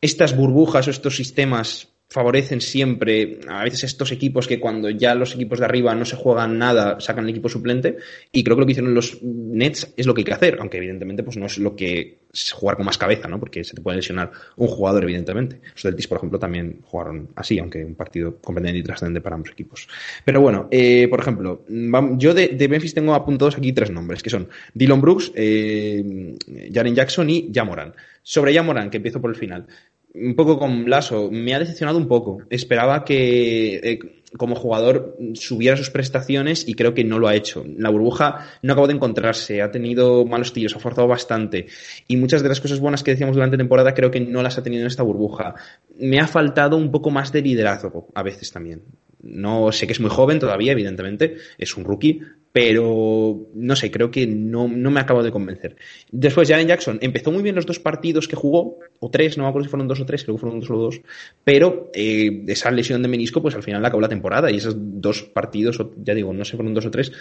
estas 0.00 0.36
burbujas 0.36 0.86
o 0.86 0.90
estos 0.90 1.16
sistemas 1.16 1.88
favorecen 2.10 2.60
siempre 2.60 3.38
a 3.48 3.62
veces 3.62 3.84
estos 3.84 4.10
equipos 4.10 4.48
que 4.48 4.58
cuando 4.58 4.90
ya 4.90 5.14
los 5.14 5.34
equipos 5.36 5.60
de 5.60 5.64
arriba 5.64 5.94
no 5.94 6.04
se 6.04 6.16
juegan 6.16 6.58
nada, 6.58 6.98
sacan 6.98 7.24
el 7.24 7.30
equipo 7.30 7.48
suplente. 7.48 7.98
Y 8.32 8.42
creo 8.42 8.56
que 8.56 8.60
lo 8.60 8.66
que 8.66 8.72
hicieron 8.72 8.94
los 8.94 9.22
Nets 9.22 9.92
es 9.96 10.06
lo 10.06 10.12
que 10.12 10.22
hay 10.22 10.24
que 10.24 10.32
hacer, 10.32 10.56
aunque 10.58 10.78
evidentemente 10.78 11.22
pues 11.22 11.36
no 11.36 11.46
es 11.46 11.58
lo 11.58 11.76
que 11.76 12.18
es 12.32 12.50
jugar 12.50 12.76
con 12.76 12.84
más 12.84 12.98
cabeza, 12.98 13.28
¿no? 13.28 13.38
Porque 13.38 13.62
se 13.62 13.74
te 13.74 13.80
puede 13.80 13.98
lesionar 13.98 14.32
un 14.56 14.66
jugador, 14.66 15.04
evidentemente. 15.04 15.60
Los 15.72 15.82
Celtics, 15.82 16.08
por 16.08 16.18
ejemplo, 16.18 16.38
también 16.40 16.80
jugaron 16.82 17.28
así, 17.36 17.60
aunque 17.60 17.84
un 17.84 17.94
partido 17.94 18.36
completamente 18.38 18.84
trascendente 18.84 19.20
para 19.20 19.36
ambos 19.36 19.52
equipos. 19.52 19.88
Pero 20.24 20.40
bueno, 20.40 20.66
eh, 20.72 21.06
por 21.08 21.20
ejemplo, 21.20 21.64
yo 21.68 22.34
de, 22.34 22.48
de, 22.48 22.68
Memphis 22.68 22.94
tengo 22.94 23.14
apuntados 23.14 23.56
aquí 23.56 23.72
tres 23.72 23.90
nombres, 23.90 24.20
que 24.20 24.30
son 24.30 24.48
Dylan 24.74 25.00
Brooks, 25.00 25.30
eh, 25.36 26.36
Jaren 26.72 26.94
Jackson 26.94 27.30
y 27.30 27.52
Jamoran. 27.54 27.94
Sobre 28.22 28.52
Jamoran, 28.52 28.90
que 28.90 28.98
empiezo 28.98 29.20
por 29.20 29.30
el 29.30 29.36
final 29.36 29.66
un 30.14 30.34
poco 30.34 30.58
con 30.58 30.88
Lasso, 30.88 31.30
me 31.30 31.54
ha 31.54 31.58
decepcionado 31.58 31.98
un 31.98 32.08
poco. 32.08 32.42
Esperaba 32.50 33.04
que 33.04 33.76
eh, 33.76 33.98
como 34.36 34.54
jugador 34.54 35.16
subiera 35.34 35.76
sus 35.76 35.90
prestaciones 35.90 36.66
y 36.66 36.74
creo 36.74 36.94
que 36.94 37.04
no 37.04 37.18
lo 37.18 37.28
ha 37.28 37.34
hecho. 37.34 37.64
La 37.76 37.90
burbuja 37.90 38.46
no 38.62 38.72
acabó 38.72 38.86
de 38.86 38.94
encontrarse, 38.94 39.62
ha 39.62 39.70
tenido 39.70 40.24
malos 40.24 40.52
tiros, 40.52 40.74
ha 40.76 40.80
forzado 40.80 41.08
bastante 41.08 41.66
y 42.06 42.16
muchas 42.16 42.42
de 42.42 42.48
las 42.48 42.60
cosas 42.60 42.80
buenas 42.80 43.02
que 43.02 43.12
decíamos 43.12 43.36
durante 43.36 43.56
temporada 43.56 43.94
creo 43.94 44.10
que 44.10 44.20
no 44.20 44.42
las 44.42 44.58
ha 44.58 44.62
tenido 44.62 44.82
en 44.82 44.88
esta 44.88 45.02
burbuja. 45.02 45.54
Me 45.98 46.20
ha 46.20 46.26
faltado 46.26 46.76
un 46.76 46.90
poco 46.90 47.10
más 47.10 47.32
de 47.32 47.42
liderazgo 47.42 48.08
a 48.14 48.22
veces 48.22 48.52
también. 48.52 48.82
No 49.22 49.70
sé 49.72 49.86
que 49.86 49.92
es 49.92 50.00
muy 50.00 50.10
joven 50.10 50.38
todavía, 50.38 50.72
evidentemente, 50.72 51.36
es 51.58 51.76
un 51.76 51.84
rookie, 51.84 52.22
pero 52.52 53.48
no 53.54 53.76
sé, 53.76 53.90
creo 53.90 54.10
que 54.10 54.26
no, 54.26 54.66
no 54.68 54.90
me 54.90 55.00
acabo 55.00 55.22
de 55.22 55.30
convencer. 55.30 55.76
Después, 56.10 56.48
Jalen 56.48 56.68
Jackson 56.68 56.98
empezó 57.00 57.30
muy 57.30 57.42
bien 57.42 57.54
los 57.54 57.66
dos 57.66 57.78
partidos 57.78 58.26
que 58.26 58.36
jugó, 58.36 58.78
o 58.98 59.10
tres, 59.10 59.38
no 59.38 59.44
me 59.44 59.50
acuerdo 59.50 59.66
si 59.66 59.70
fueron 59.70 59.86
dos 59.86 60.00
o 60.00 60.06
tres, 60.06 60.24
creo 60.24 60.36
que 60.36 60.40
fueron 60.40 60.60
dos 60.60 60.68
dos, 60.68 61.00
pero 61.44 61.90
eh, 61.94 62.44
esa 62.48 62.70
lesión 62.70 63.02
de 63.02 63.08
menisco, 63.08 63.40
pues 63.40 63.54
al 63.54 63.62
final 63.62 63.84
acabó 63.84 64.00
la 64.00 64.08
temporada 64.08 64.50
y 64.50 64.56
esos 64.56 64.74
dos 64.76 65.22
partidos, 65.22 65.78
ya 66.02 66.14
digo, 66.14 66.32
no 66.32 66.44
sé, 66.44 66.56
fueron 66.56 66.74
dos 66.74 66.86
o 66.86 66.90
tres, 66.90 67.12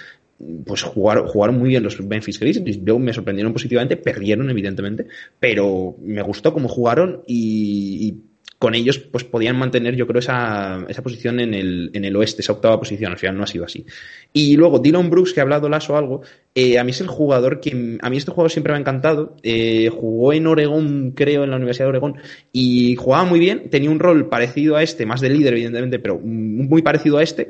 pues 0.65 0.81
jugaron, 0.83 1.27
jugaron 1.27 1.59
muy 1.59 1.69
bien 1.69 1.83
los 1.83 1.99
Memphis 2.01 2.39
Grizzlies. 2.39 2.83
Yo 2.83 2.97
me 2.97 3.13
sorprendieron 3.13 3.53
positivamente, 3.53 3.97
perdieron, 3.97 4.49
evidentemente, 4.49 5.07
pero 5.39 5.95
me 6.01 6.21
gustó 6.21 6.53
cómo 6.53 6.67
jugaron 6.67 7.23
y, 7.27 8.07
y 8.07 8.28
con 8.59 8.75
ellos 8.75 8.99
pues 8.99 9.23
podían 9.23 9.57
mantener 9.57 9.95
yo 9.95 10.05
creo 10.05 10.19
esa, 10.19 10.85
esa 10.89 11.01
posición 11.01 11.39
en 11.39 11.53
el, 11.53 11.91
en 11.93 12.03
el 12.03 12.15
oeste, 12.17 12.41
esa 12.41 12.51
octava 12.51 12.77
posición, 12.77 13.13
al 13.13 13.17
final 13.17 13.37
no 13.37 13.43
ha 13.43 13.47
sido 13.47 13.63
así. 13.63 13.85
Y 14.33 14.57
luego 14.57 14.79
Dylan 14.79 15.09
Brooks, 15.09 15.31
que 15.31 15.39
ha 15.39 15.43
hablado 15.43 15.69
Lasso 15.69 15.95
algo, 15.95 16.21
eh, 16.53 16.77
a 16.77 16.83
mí 16.83 16.91
es 16.91 16.99
el 16.99 17.07
jugador 17.07 17.61
que, 17.61 17.97
a 18.01 18.09
mí 18.09 18.17
este 18.17 18.31
jugador 18.31 18.51
siempre 18.51 18.73
me 18.73 18.77
ha 18.77 18.81
encantado, 18.81 19.37
eh, 19.43 19.89
jugó 19.89 20.33
en 20.33 20.45
Oregón, 20.45 21.13
creo, 21.15 21.45
en 21.45 21.51
la 21.51 21.55
Universidad 21.55 21.85
de 21.85 21.91
Oregón, 21.91 22.17
y 22.51 22.97
jugaba 22.97 23.23
muy 23.23 23.39
bien, 23.39 23.69
tenía 23.69 23.89
un 23.89 23.99
rol 23.99 24.27
parecido 24.27 24.75
a 24.75 24.83
este, 24.83 25.05
más 25.05 25.21
de 25.21 25.29
líder 25.29 25.53
evidentemente, 25.53 25.97
pero 25.99 26.19
muy 26.19 26.81
parecido 26.81 27.17
a 27.17 27.23
este, 27.23 27.49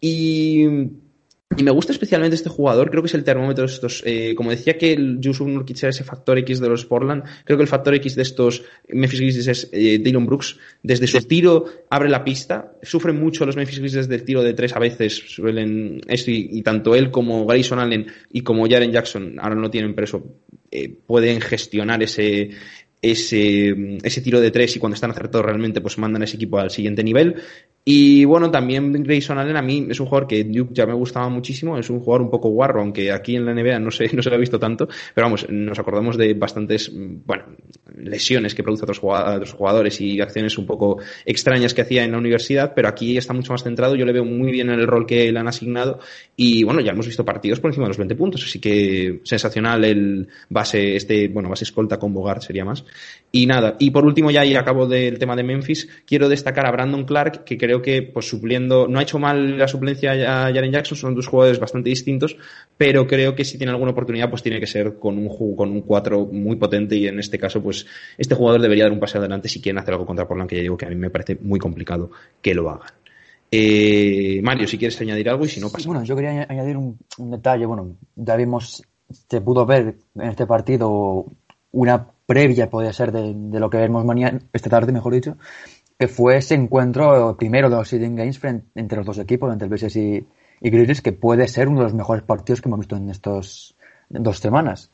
y 0.00 0.66
y 1.56 1.64
me 1.64 1.72
gusta 1.72 1.92
especialmente 1.92 2.36
este 2.36 2.48
jugador, 2.48 2.90
creo 2.90 3.02
que 3.02 3.08
es 3.08 3.14
el 3.14 3.24
termómetro 3.24 3.66
de 3.66 3.72
estos, 3.72 4.04
eh, 4.06 4.34
como 4.36 4.50
decía 4.50 4.78
que 4.78 4.92
el 4.92 5.20
Yusuf 5.20 5.48
Nurkic 5.48 5.78
era 5.78 5.90
ese 5.90 6.04
factor 6.04 6.38
X 6.38 6.60
de 6.60 6.68
los 6.68 6.86
Portland, 6.86 7.24
creo 7.44 7.58
que 7.58 7.62
el 7.62 7.68
factor 7.68 7.92
X 7.96 8.14
de 8.14 8.22
estos 8.22 8.62
Memphis 8.88 9.20
Grizzlies 9.20 9.48
es 9.48 9.68
eh, 9.72 9.98
Dylan 9.98 10.26
Brooks, 10.26 10.58
desde 10.82 11.08
su 11.08 11.20
tiro 11.22 11.64
abre 11.90 12.08
la 12.08 12.22
pista, 12.22 12.72
sufren 12.82 13.18
mucho 13.18 13.44
los 13.46 13.56
Memphis 13.56 13.80
Grizzlies 13.80 14.06
desde 14.06 14.14
el 14.14 14.24
tiro 14.24 14.44
de 14.44 14.54
tres 14.54 14.76
a 14.76 14.78
veces, 14.78 15.20
suelen, 15.26 16.00
esto 16.06 16.30
y, 16.30 16.62
tanto 16.62 16.94
él 16.94 17.10
como 17.10 17.44
Grayson 17.44 17.80
Allen 17.80 18.06
y 18.30 18.42
como 18.42 18.68
Jaren 18.68 18.92
Jackson, 18.92 19.36
ahora 19.40 19.56
no 19.56 19.70
tienen 19.70 19.96
preso, 19.96 20.22
eh, 20.70 20.88
pueden 21.04 21.40
gestionar 21.40 22.00
ese, 22.00 22.50
ese, 23.02 23.98
ese 24.02 24.20
tiro 24.20 24.40
de 24.40 24.50
tres 24.50 24.76
y 24.76 24.78
cuando 24.78 24.94
están 24.94 25.10
acertados 25.10 25.46
realmente 25.46 25.80
pues 25.80 25.98
mandan 25.98 26.22
ese 26.22 26.36
equipo 26.36 26.58
al 26.58 26.70
siguiente 26.70 27.02
nivel 27.02 27.36
y 27.84 28.26
bueno, 28.26 28.50
también 28.50 28.92
Grayson 28.92 29.38
Allen 29.38 29.56
a 29.56 29.62
mí 29.62 29.86
es 29.88 29.98
un 30.00 30.06
jugador 30.06 30.28
que 30.28 30.44
Duke 30.44 30.74
ya 30.74 30.86
me 30.86 30.92
gustaba 30.92 31.28
muchísimo, 31.30 31.78
es 31.78 31.88
un 31.88 32.00
jugador 32.00 32.22
un 32.22 32.30
poco 32.30 32.50
guarro, 32.50 32.80
aunque 32.82 33.10
aquí 33.10 33.36
en 33.36 33.46
la 33.46 33.54
NBA 33.54 33.78
no 33.78 33.90
se, 33.90 34.08
no 34.14 34.22
se 34.22 34.28
lo 34.28 34.36
ha 34.36 34.38
visto 34.38 34.58
tanto, 34.58 34.86
pero 35.14 35.26
vamos, 35.26 35.48
nos 35.48 35.78
acordamos 35.78 36.16
de 36.18 36.34
bastantes, 36.34 36.92
bueno, 36.94 37.44
lesiones 37.96 38.54
que 38.54 38.62
produce 38.62 38.82
a 38.82 39.34
otros 39.34 39.52
jugadores 39.52 40.00
y 40.00 40.20
acciones 40.20 40.58
un 40.58 40.66
poco 40.66 40.98
extrañas 41.24 41.72
que 41.72 41.82
hacía 41.82 42.04
en 42.04 42.12
la 42.12 42.18
universidad, 42.18 42.74
pero 42.74 42.88
aquí 42.88 43.16
está 43.16 43.32
mucho 43.32 43.52
más 43.52 43.62
centrado, 43.62 43.96
yo 43.96 44.04
le 44.04 44.12
veo 44.12 44.24
muy 44.24 44.52
bien 44.52 44.68
en 44.68 44.78
el 44.78 44.86
rol 44.86 45.06
que 45.06 45.32
le 45.32 45.38
han 45.38 45.48
asignado 45.48 46.00
y 46.36 46.62
bueno, 46.64 46.80
ya 46.80 46.92
hemos 46.92 47.06
visto 47.06 47.24
partidos 47.24 47.60
por 47.60 47.70
encima 47.70 47.86
de 47.86 47.90
los 47.90 47.98
20 47.98 48.14
puntos, 48.14 48.44
así 48.44 48.60
que 48.60 49.20
sensacional 49.24 49.84
el 49.84 50.28
base, 50.50 50.96
este, 50.96 51.28
bueno, 51.28 51.48
base 51.48 51.64
escolta 51.64 51.98
con 51.98 52.12
Bogart 52.12 52.42
sería 52.42 52.64
más. 52.64 52.84
Y 53.32 53.46
nada, 53.46 53.76
y 53.78 53.90
por 53.90 54.04
último 54.04 54.30
ya 54.30 54.44
y 54.44 54.54
acabo 54.54 54.86
del 54.86 55.18
tema 55.18 55.36
de 55.36 55.44
Memphis, 55.44 55.88
quiero 56.04 56.28
destacar 56.28 56.66
a 56.66 56.72
Brandon 56.72 57.04
Clark, 57.04 57.44
que 57.44 57.56
creo 57.56 57.79
que 57.80 58.02
pues 58.02 58.28
supliendo, 58.28 58.88
no 58.88 58.98
ha 58.98 59.02
hecho 59.02 59.18
mal 59.18 59.58
la 59.58 59.68
suplencia 59.68 60.12
a 60.12 60.52
Jaren 60.52 60.72
Jackson, 60.72 60.96
son 60.96 61.14
dos 61.14 61.26
jugadores 61.26 61.58
bastante 61.58 61.90
distintos, 61.90 62.36
pero 62.76 63.06
creo 63.06 63.34
que 63.34 63.44
si 63.44 63.58
tiene 63.58 63.72
alguna 63.72 63.92
oportunidad 63.92 64.30
pues 64.30 64.42
tiene 64.42 64.60
que 64.60 64.66
ser 64.66 64.98
con 64.98 65.18
un 65.18 65.56
con 65.56 65.70
un 65.70 65.82
4 65.82 66.26
muy 66.26 66.56
potente 66.56 66.96
y 66.96 67.06
en 67.06 67.18
este 67.18 67.38
caso 67.38 67.62
pues 67.62 67.86
este 68.18 68.34
jugador 68.34 68.60
debería 68.60 68.84
dar 68.84 68.92
un 68.92 69.00
paso 69.00 69.18
adelante 69.18 69.48
si 69.48 69.60
quieren 69.60 69.78
hacer 69.78 69.94
algo 69.94 70.06
contra 70.06 70.26
Portland, 70.26 70.48
que 70.48 70.56
ya 70.56 70.62
digo 70.62 70.76
que 70.76 70.86
a 70.86 70.90
mí 70.90 70.96
me 70.96 71.10
parece 71.10 71.36
muy 71.40 71.58
complicado 71.58 72.10
que 72.40 72.54
lo 72.54 72.70
hagan. 72.70 72.90
Eh, 73.52 74.40
Mario, 74.42 74.68
si 74.68 74.78
quieres 74.78 75.00
añadir 75.00 75.28
algo 75.28 75.44
y 75.44 75.48
si 75.48 75.60
no 75.60 75.70
pasa. 75.70 75.88
bueno, 75.88 76.04
yo 76.04 76.14
quería 76.14 76.46
añadir 76.48 76.76
un, 76.76 76.98
un 77.18 77.30
detalle, 77.32 77.66
bueno, 77.66 77.96
ya 78.14 78.36
vimos, 78.36 78.82
se 79.28 79.40
pudo 79.40 79.66
ver 79.66 79.96
en 80.14 80.28
este 80.28 80.46
partido 80.46 81.26
una 81.72 82.06
previa, 82.26 82.70
podría 82.70 82.92
ser, 82.92 83.12
de, 83.12 83.58
lo 83.58 83.70
que 83.70 83.78
vemos 83.78 84.04
mañana, 84.04 84.38
esta 84.52 84.70
tarde, 84.70 84.92
mejor 84.92 85.14
dicho, 85.14 85.36
que 86.00 86.08
fue 86.08 86.38
ese 86.38 86.54
encuentro 86.54 87.36
primero 87.36 87.68
de 87.68 87.76
los 87.76 87.86
Seeding 87.86 88.16
Games 88.16 88.40
entre 88.74 88.96
los 88.96 89.06
dos 89.06 89.18
equipos, 89.18 89.52
entre 89.52 89.68
el 89.68 89.74
BSS 89.74 89.96
y, 89.96 90.26
Grizzlies, 90.62 91.02
que 91.02 91.12
puede 91.12 91.46
ser 91.46 91.68
uno 91.68 91.80
de 91.80 91.84
los 91.84 91.92
mejores 91.92 92.22
partidos 92.22 92.62
que 92.62 92.70
hemos 92.70 92.80
visto 92.80 92.96
en 92.96 93.10
estos 93.10 93.76
dos 94.08 94.38
semanas. 94.38 94.90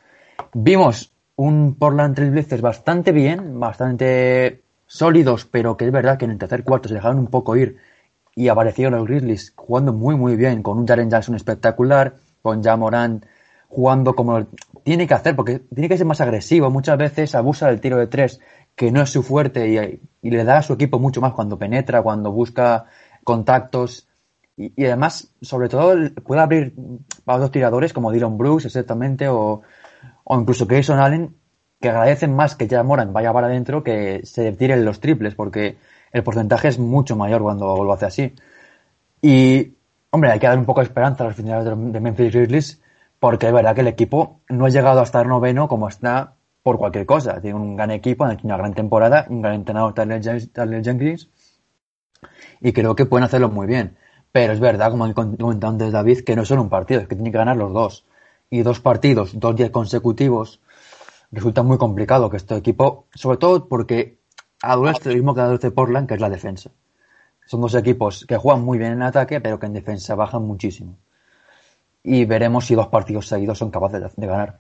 Vimos 0.53 1.13
un 1.37 1.77
Portland 1.77 2.17
Trail 2.17 2.33
Blazers 2.33 2.61
bastante 2.61 3.13
bien, 3.13 3.61
bastante 3.61 4.63
sólidos, 4.89 5.45
pero 5.45 5.77
que 5.77 5.85
es 5.85 5.93
verdad 5.93 6.19
que 6.19 6.25
en 6.25 6.33
el 6.33 6.39
tercer 6.39 6.65
cuarto 6.65 6.89
se 6.89 6.97
dejaron 6.97 7.21
un 7.21 7.29
poco 7.29 7.55
ir 7.55 7.77
y 8.35 8.49
aparecieron 8.49 8.99
los 8.99 9.07
Grizzlies 9.07 9.53
jugando 9.55 9.93
muy 9.93 10.17
muy 10.17 10.35
bien, 10.35 10.61
con 10.65 10.77
un 10.77 10.89
Jaren 10.89 11.09
Jackson 11.09 11.37
espectacular, 11.37 12.15
con 12.43 12.65
Jamoran 12.65 13.25
jugando 13.69 14.17
como 14.17 14.47
tiene 14.83 15.07
que 15.07 15.15
hacer, 15.15 15.37
porque 15.37 15.61
tiene 15.73 15.89
que 15.89 15.99
ser 15.99 16.07
más 16.07 16.21
agresivo. 16.21 16.71
Muchas 16.71 16.99
veces 16.99 17.35
abusa 17.37 17.69
del 17.69 17.81
tiro 17.81 17.97
de 17.97 18.07
tres, 18.07 18.41
que 18.77 18.93
no 18.93 19.03
es 19.03 19.11
su 19.11 19.23
fuerte, 19.23 20.01
y, 20.23 20.31
le 20.31 20.45
da 20.45 20.59
a 20.59 20.63
su 20.63 20.75
equipo 20.75 20.99
mucho 20.99 21.21
más 21.21 21.33
cuando 21.33 21.59
penetra, 21.59 22.03
cuando 22.03 22.31
busca 22.31 22.87
contactos. 23.25 24.09
Y, 24.57 24.85
además, 24.85 25.35
sobre 25.41 25.69
todo, 25.69 25.95
puede 26.25 26.41
abrir 26.41 26.75
para 27.25 27.39
dos 27.39 27.51
tiradores 27.51 27.93
como 27.93 28.13
Dylan 28.13 28.39
Brooks, 28.39 28.67
exactamente, 28.67 29.29
o, 29.29 29.63
o 30.25 30.41
incluso 30.41 30.67
Grayson 30.67 30.99
Allen, 30.99 31.35
que 31.81 31.89
agradecen 31.89 32.35
más 32.35 32.55
que 32.57 32.69
ya 32.69 32.83
Moran 32.83 33.13
vaya 33.13 33.33
para 33.33 33.49
adentro 33.49 33.83
que 33.83 34.21
se 34.25 34.53
tiren 34.53 34.85
los 34.85 35.01
triples, 35.01 35.35
porque 35.35 35.79
el 36.13 36.23
porcentaje 36.23 36.69
es 36.69 36.79
mucho 36.79 37.17
mayor 37.17 37.43
cuando 37.43 37.83
lo 37.85 37.93
hace 37.93 38.07
así. 38.07 38.35
Y, 39.23 39.75
hombre, 40.11 40.31
hay 40.31 40.39
que 40.39 40.47
dar 40.47 40.59
un 40.59 40.67
poco 40.67 40.81
de 40.81 40.87
esperanza 40.87 41.25
a 41.25 41.29
los 41.29 41.37
finales 41.37 41.65
de 41.65 42.01
Memphis 42.01 42.33
Grizzlies 42.33 42.81
porque 43.19 43.47
es 43.47 43.53
verdad 43.53 43.75
que 43.75 43.81
el 43.81 43.89
equipo 43.89 44.41
no 44.49 44.67
ha 44.67 44.69
llegado 44.69 45.01
a 45.01 45.05
estar 45.05 45.27
noveno 45.27 45.69
como 45.69 45.89
está 45.89 46.36
por 46.67 46.79
cualquier 46.79 47.07
cosa. 47.07 47.41
Tiene 47.41 47.57
un 47.57 47.77
gran 47.77 47.93
equipo, 47.93 48.25
una 48.25 48.57
gran 48.57 48.75
temporada, 48.75 49.25
un 49.29 49.41
gran 49.41 49.55
entrenador, 49.55 49.95
Tyler 49.95 50.83
Jenkins, 50.83 51.29
y 52.61 52.73
creo 52.73 52.97
que 52.97 53.07
pueden 53.07 53.23
hacerlo 53.23 53.51
muy 53.51 53.69
bien. 53.69 53.97
Pero 54.33 54.53
es 54.53 54.59
verdad, 54.59 54.91
como 54.91 55.05
ha 55.05 55.15
comentado 55.15 55.69
antes 55.69 55.93
David, 55.93 56.25
que 56.25 56.35
no 56.35 56.43
es 56.43 56.49
solo 56.49 56.63
un 56.63 56.69
partido, 56.69 57.01
es 57.01 57.07
que 57.07 57.15
tiene 57.15 57.31
que 57.31 57.39
ganar 57.39 57.57
los 57.57 57.73
dos. 57.73 58.05
Y 58.51 58.63
dos 58.63 58.81
partidos, 58.81 59.39
dos 59.39 59.55
días 59.55 59.71
consecutivos, 59.71 60.61
resulta 61.31 61.63
muy 61.63 61.79
complicado 61.79 62.29
que 62.31 62.37
este 62.37 62.57
equipo, 62.57 63.07
sobre 63.15 63.39
todo 63.39 63.69
porque 63.69 64.19
adolece 64.61 65.11
lo 65.11 65.15
mismo 65.15 65.37
que 65.37 65.43
adolece 65.43 65.71
Portland, 65.71 66.09
que 66.09 66.15
es 66.15 66.21
la 66.21 66.31
defensa. 66.31 66.73
Son 67.47 67.61
dos 67.61 67.77
equipos 67.77 68.27
que 68.27 68.39
juegan 68.39 68.65
muy 68.65 68.77
bien 68.77 68.91
en 68.91 69.03
ataque, 69.03 69.41
pero 69.41 69.61
que 69.61 69.67
en 69.67 69.73
defensa 69.73 70.17
bajan 70.17 70.43
muchísimo 70.43 70.99
y 72.03 72.25
veremos 72.25 72.67
si 72.67 72.75
dos 72.75 72.89
partidos 72.89 73.29
seguidos 73.29 73.59
son 73.59 73.71
capaces 73.71 74.01
de, 74.17 74.27
ganar. 74.27 74.59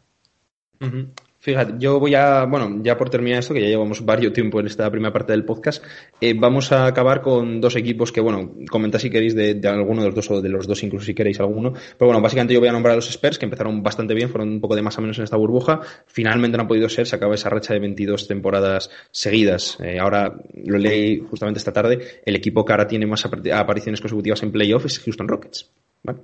Fíjate, 1.46 1.74
yo 1.78 2.00
voy 2.00 2.12
a, 2.16 2.44
bueno, 2.44 2.80
ya 2.82 2.98
por 2.98 3.09
terminar 3.09 3.38
esto, 3.38 3.54
que 3.54 3.61
ya 3.61 3.68
llevamos 3.68 4.04
varios 4.04 4.32
tiempo 4.32 4.59
en 4.59 4.66
esta 4.66 4.90
primera 4.90 5.12
parte 5.12 5.30
del 5.30 5.44
podcast, 5.44 5.80
eh, 6.20 6.35
vamos 6.37 6.72
a 6.72 6.87
acabar 6.87 7.22
con 7.22 7.61
dos 7.61 7.76
equipos 7.76 8.11
que, 8.11 8.20
bueno, 8.20 8.56
comentad 8.68 8.98
si 8.98 9.11
queréis 9.11 9.37
de, 9.37 9.61
alguno 9.68 10.02
de 10.02 10.09
los 10.09 10.16
dos 10.16 10.28
o 10.32 10.42
de 10.42 10.48
los 10.48 10.66
dos 10.66 10.82
incluso 10.82 11.06
si 11.06 11.14
queréis 11.14 11.38
alguno. 11.38 11.72
Pero 11.72 12.06
bueno, 12.06 12.20
básicamente 12.20 12.52
yo 12.52 12.59
voy 12.59 12.68
a 12.68 12.72
nombrar 12.72 12.94
a 12.94 12.96
los 12.96 13.09
Spurs, 13.09 13.38
que 13.38 13.44
empezaron 13.44 13.80
bastante 13.80 14.12
bien, 14.12 14.28
fueron 14.28 14.48
un 14.48 14.61
poco 14.61 14.74
de 14.74 14.82
más 14.82 14.98
o 14.98 15.00
menos 15.02 15.18
en 15.18 15.22
esta 15.22 15.37
burbuja. 15.37 15.82
Finalmente 16.09 16.56
no 16.56 16.62
han 16.62 16.68
podido 16.68 16.88
ser, 16.88 17.06
se 17.06 17.14
acaba 17.14 17.37
esa 17.37 17.48
racha 17.48 17.74
de 17.74 17.78
22 17.78 18.26
temporadas 18.26 18.90
seguidas. 19.12 19.78
Eh, 19.80 20.00
ahora 20.00 20.35
lo 20.64 20.78
leí 20.78 21.20
justamente 21.30 21.59
esta 21.59 21.72
tarde, 21.72 22.22
el 22.24 22.35
equipo 22.35 22.64
que 22.64 22.72
ahora 22.72 22.88
tiene 22.88 23.06
más 23.06 23.24
apariciones 23.24 24.00
consecutivas 24.00 24.42
en 24.42 24.50
playoffs 24.50 24.87
es 24.87 24.98
Houston 24.98 25.28
Rockets 25.28 25.70
Bueno, 26.06 26.20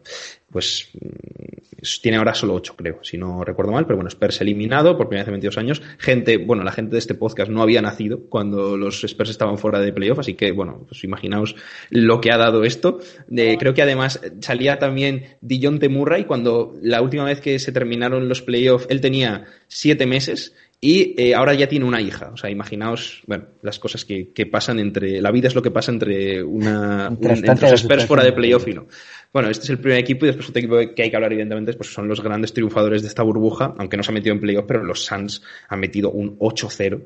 pues 0.51 0.91
mm, 0.95 1.83
tiene 2.01 2.19
ahora 2.19 2.35
solo 2.35 2.55
8, 2.55 2.75
creo, 2.77 3.03
si 3.03 3.19
no 3.19 3.43
recuerdo 3.43 3.73
mal, 3.73 3.85
pero 3.85 3.97
bueno, 3.97 4.09
Spurs 4.09 4.41
eliminado 4.41 4.97
por 4.97 5.09
primera 5.09 5.25
vez 5.25 5.29
en 5.29 5.33
22 5.33 5.59
años. 5.59 5.83
Gente, 5.99 6.37
bueno, 6.37 6.63
la 6.63 6.71
gente 6.71 6.93
de 6.93 6.99
este 7.01 7.15
podcast 7.15 7.51
no 7.51 7.63
había 7.63 7.83
nacido 7.83 8.21
cuando 8.29 8.77
los 8.77 9.03
Spurs 9.03 9.31
estaban 9.31 9.59
fuera 9.59 9.81
de 9.81 9.93
playoff, 9.93 10.21
así 10.21 10.35
que 10.35 10.53
bueno, 10.53 10.85
pues 10.87 11.03
imaginaos 11.03 11.57
lo 11.91 12.21
que 12.21 12.31
ha 12.31 12.37
dado 12.37 12.63
esto. 12.63 13.01
Creo 13.29 13.75
que 13.75 13.83
además 13.83 14.21
salía 14.41 14.79
también 14.79 15.37
Dijon 15.41 15.81
Murray 15.91 16.25
cuando 16.25 16.75
la 16.81 17.03
última 17.03 17.25
vez 17.25 17.41
que 17.41 17.59
se 17.59 17.73
terminaron 17.73 18.29
los 18.29 18.43
playoffs, 18.43 18.87
él 18.89 19.01
tenía 19.01 19.47
7 19.67 20.07
meses 20.07 20.55
y 20.85 21.15
eh, 21.17 21.33
ahora 21.33 21.55
ya 21.55 21.69
tiene 21.69 21.85
una 21.85 22.01
hija. 22.01 22.33
O 22.35 22.37
sea, 22.37 22.51
imaginaos, 22.51 23.23
bueno, 23.29 23.45
las 23.63 23.79
cosas 23.79 24.05
que, 24.05 24.33
que 24.33 24.47
pasan 24.47 24.81
entre. 24.81 25.23
La 25.23 25.31
vida 25.31 25.47
es 25.47 25.55
lo 25.55 25.63
que 25.63 25.71
pasa 25.71 25.93
entre 25.93 26.43
una. 26.43 27.07
entre 27.07 27.71
los 27.71 27.83
Spurs 27.83 28.05
fuera 28.05 28.25
de 28.25 28.33
playoff 28.33 28.67
y 28.67 28.75
no. 28.75 28.89
Bueno, 29.33 29.49
este 29.49 29.63
es 29.63 29.71
el 29.71 29.79
primer 29.79 30.01
equipo 30.01 30.27
y 30.27 30.31
después 30.31 30.49
otro 30.49 30.59
equipo 30.59 30.95
que 30.95 31.05
hay 31.05 31.09
que 31.09 31.15
hablar, 31.15 31.33
evidentemente, 31.33 31.73
pues 31.75 31.93
son 31.93 32.09
los 32.09 32.21
grandes 32.21 32.53
triunfadores 32.53 33.03
de 33.03 33.09
esta 33.09 33.23
burbuja, 33.23 33.77
aunque 33.79 33.97
no 33.97 34.03
se 34.03 34.11
ha 34.11 34.15
metido 34.15 34.35
en 34.35 34.41
playoff, 34.41 34.65
pero 34.67 34.83
los 34.83 35.05
Suns 35.05 35.41
han 35.69 35.79
metido 35.79 36.11
un 36.11 36.37
8-0 36.41 37.01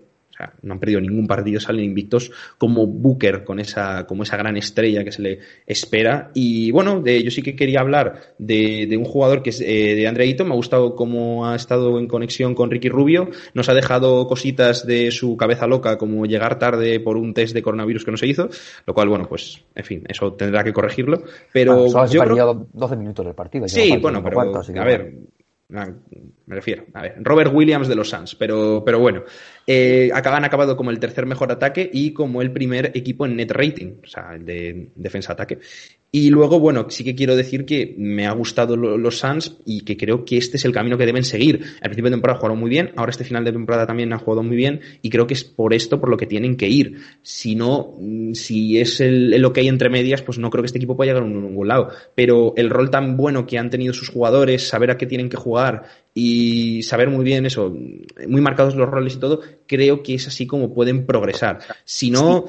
no 0.62 0.74
han 0.74 0.80
perdido 0.80 1.00
ningún 1.00 1.26
partido, 1.26 1.60
salen 1.60 1.84
invictos 1.84 2.30
como 2.58 2.86
Booker 2.86 3.44
con 3.44 3.60
esa, 3.60 4.06
como 4.06 4.22
esa 4.22 4.36
gran 4.36 4.56
estrella 4.56 5.04
que 5.04 5.12
se 5.12 5.22
le 5.22 5.38
espera. 5.66 6.30
Y 6.34 6.70
bueno, 6.70 7.00
de, 7.00 7.22
yo 7.22 7.30
sí 7.30 7.42
que 7.42 7.56
quería 7.56 7.80
hablar 7.80 8.34
de, 8.38 8.94
un 8.96 9.04
jugador 9.04 9.42
que 9.42 9.50
es 9.50 9.60
eh, 9.60 9.94
de 9.94 10.06
Andreito. 10.06 10.44
Me 10.44 10.52
ha 10.52 10.56
gustado 10.56 10.94
cómo 10.94 11.46
ha 11.46 11.56
estado 11.56 11.98
en 11.98 12.08
conexión 12.08 12.54
con 12.54 12.70
Ricky 12.70 12.88
Rubio. 12.88 13.30
Nos 13.54 13.68
ha 13.68 13.74
dejado 13.74 14.26
cositas 14.26 14.86
de 14.86 15.10
su 15.10 15.36
cabeza 15.36 15.66
loca, 15.66 15.98
como 15.98 16.26
llegar 16.26 16.58
tarde 16.58 17.00
por 17.00 17.16
un 17.16 17.34
test 17.34 17.54
de 17.54 17.62
coronavirus 17.62 18.04
que 18.04 18.10
no 18.10 18.16
se 18.16 18.26
hizo. 18.26 18.48
Lo 18.86 18.94
cual, 18.94 19.08
bueno, 19.08 19.26
pues, 19.28 19.64
en 19.74 19.84
fin, 19.84 20.04
eso 20.08 20.32
tendrá 20.34 20.64
que 20.64 20.72
corregirlo. 20.72 21.22
Pero 21.52 21.86
yo 22.06 22.22
creo... 22.22 22.66
12 22.72 22.96
minutos 22.96 23.24
del 23.24 23.34
partido. 23.34 23.68
Sí, 23.68 23.96
bueno, 24.00 24.22
pero 24.22 24.40
a 24.40 24.84
ver, 24.84 25.14
me 25.68 26.54
refiero, 26.54 26.86
a 26.94 27.02
ver, 27.02 27.16
Robert 27.22 27.52
Williams 27.52 27.88
de 27.88 27.96
los 27.96 28.08
Suns, 28.08 28.36
pero, 28.36 28.82
pero 28.84 29.00
bueno, 29.00 29.24
eh, 29.66 30.10
han 30.14 30.44
acabado 30.44 30.76
como 30.76 30.90
el 30.90 31.00
tercer 31.00 31.26
mejor 31.26 31.50
ataque 31.50 31.90
y 31.92 32.12
como 32.12 32.40
el 32.40 32.52
primer 32.52 32.92
equipo 32.94 33.26
en 33.26 33.36
net 33.36 33.50
rating, 33.50 33.94
o 34.02 34.06
sea, 34.06 34.34
el 34.34 34.44
de 34.44 34.90
defensa-ataque. 34.94 35.58
Y 36.18 36.30
luego, 36.30 36.58
bueno, 36.58 36.86
sí 36.88 37.04
que 37.04 37.14
quiero 37.14 37.36
decir 37.36 37.66
que 37.66 37.94
me 37.98 38.26
ha 38.26 38.32
gustado 38.32 38.74
los 38.74 39.18
Suns 39.18 39.58
y 39.66 39.82
que 39.82 39.98
creo 39.98 40.24
que 40.24 40.38
este 40.38 40.56
es 40.56 40.64
el 40.64 40.72
camino 40.72 40.96
que 40.96 41.04
deben 41.04 41.24
seguir. 41.24 41.60
Al 41.82 41.90
principio 41.90 42.04
de 42.04 42.12
temporada 42.12 42.38
jugaron 42.38 42.58
muy 42.58 42.70
bien, 42.70 42.90
ahora 42.96 43.10
este 43.10 43.22
final 43.22 43.44
de 43.44 43.52
temporada 43.52 43.86
también 43.86 44.10
han 44.14 44.18
jugado 44.20 44.42
muy 44.42 44.56
bien 44.56 44.80
y 45.02 45.10
creo 45.10 45.26
que 45.26 45.34
es 45.34 45.44
por 45.44 45.74
esto 45.74 46.00
por 46.00 46.08
lo 46.08 46.16
que 46.16 46.24
tienen 46.24 46.56
que 46.56 46.68
ir. 46.68 47.02
Si 47.20 47.54
no, 47.54 47.96
mm, 48.00 48.32
si 48.32 48.80
es 48.80 49.02
el, 49.02 49.46
que 49.52 49.60
hay 49.60 49.68
entre 49.68 49.90
medias, 49.90 50.22
pues 50.22 50.38
no 50.38 50.48
creo 50.48 50.62
que 50.62 50.68
este 50.68 50.78
equipo 50.78 50.96
pueda 50.96 51.12
llegar 51.12 51.22
a 51.22 51.26
ningún 51.26 51.68
lado. 51.68 51.90
Pero 52.14 52.54
el 52.56 52.70
rol 52.70 52.88
tan 52.88 53.18
bueno 53.18 53.46
que 53.46 53.58
han 53.58 53.68
tenido 53.68 53.92
sus 53.92 54.08
jugadores, 54.08 54.66
saber 54.66 54.90
a 54.92 54.96
qué 54.96 55.04
tienen 55.04 55.28
que 55.28 55.36
jugar 55.36 55.82
y 56.14 56.82
saber 56.82 57.10
muy 57.10 57.26
bien 57.26 57.44
eso, 57.44 57.76
muy 58.26 58.40
marcados 58.40 58.74
los 58.74 58.88
roles 58.88 59.16
y 59.16 59.18
todo, 59.18 59.42
creo 59.66 60.02
que 60.02 60.14
es 60.14 60.26
así 60.26 60.46
como 60.46 60.72
pueden 60.72 61.04
progresar. 61.04 61.58
Si 61.84 62.10
no... 62.10 62.46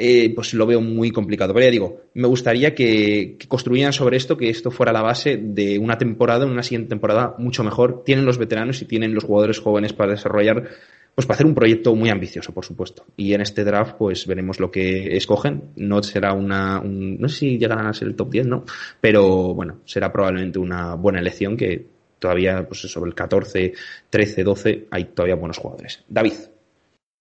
Eh, 0.00 0.32
pues 0.32 0.54
lo 0.54 0.64
veo 0.64 0.80
muy 0.80 1.10
complicado. 1.10 1.52
Pero 1.52 1.66
ya 1.66 1.72
digo, 1.72 2.02
me 2.14 2.28
gustaría 2.28 2.72
que, 2.72 3.36
construyeran 3.48 3.92
sobre 3.92 4.16
esto, 4.16 4.36
que 4.36 4.48
esto 4.48 4.70
fuera 4.70 4.92
la 4.92 5.02
base 5.02 5.36
de 5.36 5.76
una 5.80 5.98
temporada, 5.98 6.46
una 6.46 6.62
siguiente 6.62 6.90
temporada 6.90 7.34
mucho 7.38 7.64
mejor. 7.64 8.04
Tienen 8.04 8.24
los 8.24 8.38
veteranos 8.38 8.80
y 8.80 8.84
tienen 8.84 9.12
los 9.12 9.24
jugadores 9.24 9.58
jóvenes 9.58 9.92
para 9.92 10.12
desarrollar, 10.12 10.68
pues 11.16 11.26
para 11.26 11.34
hacer 11.34 11.46
un 11.46 11.54
proyecto 11.56 11.96
muy 11.96 12.10
ambicioso, 12.10 12.54
por 12.54 12.64
supuesto. 12.64 13.06
Y 13.16 13.34
en 13.34 13.40
este 13.40 13.64
draft, 13.64 13.96
pues 13.98 14.24
veremos 14.28 14.60
lo 14.60 14.70
que 14.70 15.16
escogen. 15.16 15.70
No 15.74 16.00
será 16.04 16.32
una, 16.32 16.80
no 16.80 17.28
sé 17.28 17.36
si 17.36 17.58
llegarán 17.58 17.88
a 17.88 17.92
ser 17.92 18.06
el 18.06 18.14
top 18.14 18.30
10, 18.30 18.46
¿no? 18.46 18.64
Pero 19.00 19.52
bueno, 19.52 19.80
será 19.84 20.12
probablemente 20.12 20.60
una 20.60 20.94
buena 20.94 21.18
elección 21.18 21.56
que 21.56 21.84
todavía, 22.20 22.64
pues 22.68 22.82
sobre 22.82 23.08
el 23.08 23.16
14, 23.16 23.72
13, 24.10 24.44
12, 24.44 24.86
hay 24.92 25.06
todavía 25.06 25.34
buenos 25.34 25.58
jugadores. 25.58 26.04
David. 26.08 26.34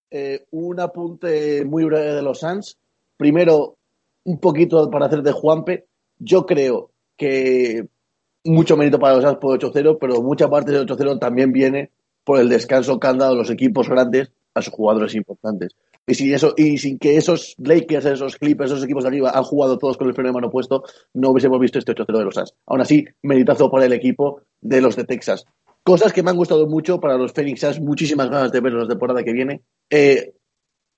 Eh, 0.10 0.46
un 0.52 0.80
apunte 0.80 1.66
muy 1.66 1.84
breve 1.84 2.14
de 2.14 2.22
los 2.22 2.40
Suns. 2.40 2.78
Primero, 3.18 3.78
un 4.24 4.40
poquito 4.40 4.90
para 4.90 5.08
hacer 5.08 5.22
de 5.22 5.32
Juanpe. 5.32 5.88
Yo 6.20 6.46
creo 6.46 6.92
que 7.18 7.88
mucho 8.44 8.78
mérito 8.78 9.00
para 9.00 9.16
los 9.16 9.24
Suns 9.24 9.38
por 9.38 9.60
8-0, 9.60 9.98
pero 10.00 10.22
mucha 10.22 10.50
parte 10.50 10.72
del 10.72 10.88
8-0 10.88 11.20
también 11.20 11.52
viene 11.52 11.92
por 12.24 12.40
el 12.40 12.50
descanso 12.50 13.00
que 13.00 13.08
han 13.08 13.18
dado 13.18 13.36
los 13.36 13.50
equipos 13.50 13.90
grandes 13.90 14.32
a 14.54 14.62
sus 14.62 14.74
jugadores 14.74 15.16
importantes. 15.16 15.76
Y 16.06 16.14
sin 16.16 16.34
eso, 16.34 16.54
y 16.56 16.78
sin 16.78 16.98
que 17.00 17.18
esos 17.18 17.56
Lakers, 17.58 18.06
esos 18.06 18.38
Clippers, 18.38 18.72
esos 18.72 18.84
equipos 18.86 19.04
de 19.04 19.10
arriba 19.10 19.32
han 19.34 19.44
jugado 19.44 19.78
todos 19.78 19.98
con 19.98 20.08
el 20.08 20.14
freno 20.14 20.30
de 20.30 20.34
mano 20.34 20.50
puesto, 20.50 20.84
no 21.14 21.32
hubiésemos 21.32 21.60
visto 21.60 21.80
este 21.80 21.94
8-0 21.94 22.18
de 22.18 22.24
los 22.24 22.36
Suns. 22.36 22.54
Aún 22.66 22.82
así, 22.82 23.06
meritazo 23.24 23.70
para 23.70 23.86
el 23.86 23.94
equipo 23.94 24.42
de 24.62 24.82
los 24.82 24.96
de 24.96 25.04
Texas. 25.04 25.46
Cosas 25.88 26.12
que 26.12 26.22
me 26.22 26.32
han 26.32 26.36
gustado 26.36 26.68
mucho 26.68 27.00
para 27.00 27.18
los 27.18 27.32
Phoenix 27.32 27.62
Suns, 27.62 27.80
muchísimas 27.80 28.30
ganas 28.30 28.52
de 28.52 28.60
verlos 28.60 28.84
la 28.84 28.90
temporada 28.90 29.24
que 29.24 29.32
viene. 29.32 29.62
Eh, 29.90 30.34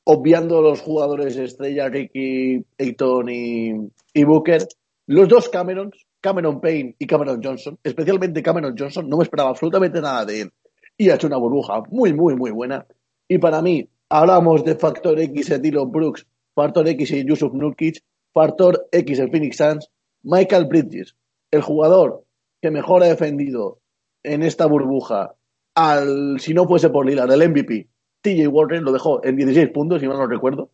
obviando 0.05 0.63
los 0.63 0.81
jugadores 0.81 1.37
estrella, 1.37 1.89
Ricky, 1.89 2.65
Ayton 2.75 3.29
y, 3.29 4.23
Booker, 4.23 4.67
los 5.05 5.29
dos 5.29 5.47
Camerons, 5.49 6.07
Cameron 6.19 6.59
Payne 6.59 6.95
y 6.97 7.05
Cameron 7.05 7.39
Johnson, 7.39 7.77
especialmente 7.83 8.41
Cameron 8.41 8.75
Johnson, 8.75 9.07
no 9.07 9.17
me 9.17 9.25
esperaba 9.25 9.51
absolutamente 9.51 10.01
nada 10.01 10.25
de 10.25 10.41
él 10.41 10.51
y 10.97 11.11
ha 11.11 11.15
hecho 11.17 11.27
una 11.27 11.37
burbuja 11.37 11.83
muy, 11.91 12.11
muy, 12.11 12.35
muy 12.35 12.49
buena. 12.49 12.87
Y 13.27 13.37
para 13.37 13.61
mí, 13.61 13.87
hablamos 14.09 14.65
de 14.65 14.73
Factor 14.73 15.19
X 15.19 15.51
en 15.51 15.61
Dylan 15.61 15.91
Brooks, 15.91 16.25
Factor 16.55 16.87
X 16.87 17.11
en 17.11 17.27
Yusuf 17.27 17.53
Nurkic, 17.53 18.01
Factor 18.33 18.87
X 18.91 19.19
en 19.19 19.29
Phoenix 19.29 19.57
Suns, 19.57 19.87
Michael 20.23 20.65
Bridges, 20.65 21.15
el 21.51 21.61
jugador 21.61 22.23
que 22.59 22.71
mejor 22.71 23.03
ha 23.03 23.09
defendido 23.09 23.77
en 24.23 24.43
esta 24.43 24.65
burbuja 24.65 25.35
al, 25.75 26.39
si 26.39 26.53
no 26.53 26.67
fuese 26.67 26.89
por 26.89 27.05
Lillard, 27.05 27.31
el 27.31 27.49
MVP, 27.49 27.87
TJ 28.21 28.47
Warren 28.47 28.83
lo 28.83 28.91
dejó 28.91 29.23
en 29.23 29.35
16 29.35 29.69
puntos, 29.69 30.01
si 30.01 30.07
mal 30.07 30.17
no 30.17 30.27
recuerdo. 30.27 30.71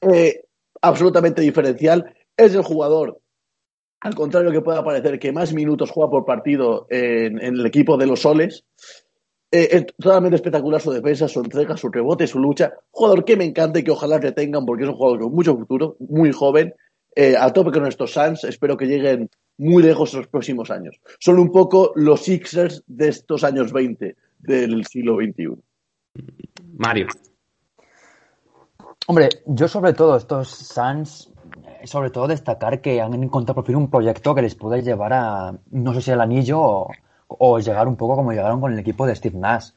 Eh, 0.00 0.44
absolutamente 0.80 1.42
diferencial. 1.42 2.14
Es 2.36 2.54
el 2.54 2.62
jugador, 2.62 3.20
al 4.00 4.14
contrario 4.14 4.50
que 4.50 4.60
pueda 4.60 4.84
parecer, 4.84 5.18
que 5.18 5.32
más 5.32 5.52
minutos 5.52 5.90
juega 5.90 6.10
por 6.10 6.24
partido 6.24 6.86
en, 6.90 7.38
el 7.38 7.64
equipo 7.64 7.96
de 7.96 8.06
los 8.06 8.20
Soles. 8.20 8.64
Eh, 9.50 9.68
es 9.70 9.86
totalmente 9.98 10.36
espectacular 10.36 10.80
su 10.80 10.90
defensa, 10.90 11.28
su 11.28 11.40
entrega, 11.40 11.76
su 11.76 11.88
rebote, 11.88 12.26
su 12.26 12.38
lucha. 12.38 12.72
Jugador 12.90 13.24
que 13.24 13.36
me 13.36 13.44
encanta 13.44 13.78
y 13.78 13.84
que 13.84 13.90
ojalá 13.90 14.18
retengan 14.18 14.64
porque 14.64 14.84
es 14.84 14.88
un 14.88 14.96
jugador 14.96 15.20
con 15.20 15.34
mucho 15.34 15.56
futuro, 15.56 15.96
muy 16.00 16.32
joven. 16.32 16.74
Eh, 17.14 17.36
a 17.38 17.52
tope 17.52 17.72
con 17.72 17.86
estos 17.86 18.12
Suns, 18.12 18.44
espero 18.44 18.76
que 18.76 18.86
lleguen 18.86 19.28
muy 19.58 19.82
lejos 19.82 20.14
en 20.14 20.20
los 20.20 20.28
próximos 20.28 20.70
años. 20.70 20.98
Son 21.18 21.38
un 21.38 21.52
poco 21.52 21.92
los 21.94 22.22
Sixers 22.22 22.82
de 22.86 23.08
estos 23.08 23.44
años 23.44 23.72
20 23.72 24.16
del 24.38 24.86
siglo 24.86 25.16
XXI. 25.16 25.62
Mario. 26.78 27.06
Hombre, 29.06 29.28
yo 29.46 29.68
sobre 29.68 29.92
todo 29.92 30.16
estos 30.16 30.48
Suns, 30.48 31.30
sobre 31.84 32.10
todo 32.10 32.28
destacar 32.28 32.80
que 32.80 33.00
han 33.00 33.14
encontrado 33.14 33.56
por 33.56 33.66
fin 33.66 33.76
un 33.76 33.90
proyecto 33.90 34.34
que 34.34 34.42
les 34.42 34.54
puede 34.54 34.82
llevar 34.82 35.12
a, 35.12 35.54
no 35.70 35.92
sé 35.92 36.00
si 36.00 36.10
al 36.12 36.20
anillo 36.20 36.88
o, 37.28 37.58
llegar 37.58 37.88
un 37.88 37.96
poco 37.96 38.16
como 38.16 38.32
llegaron 38.32 38.60
con 38.60 38.72
el 38.72 38.78
equipo 38.78 39.06
de 39.06 39.14
Steve 39.14 39.38
Nash. 39.38 39.70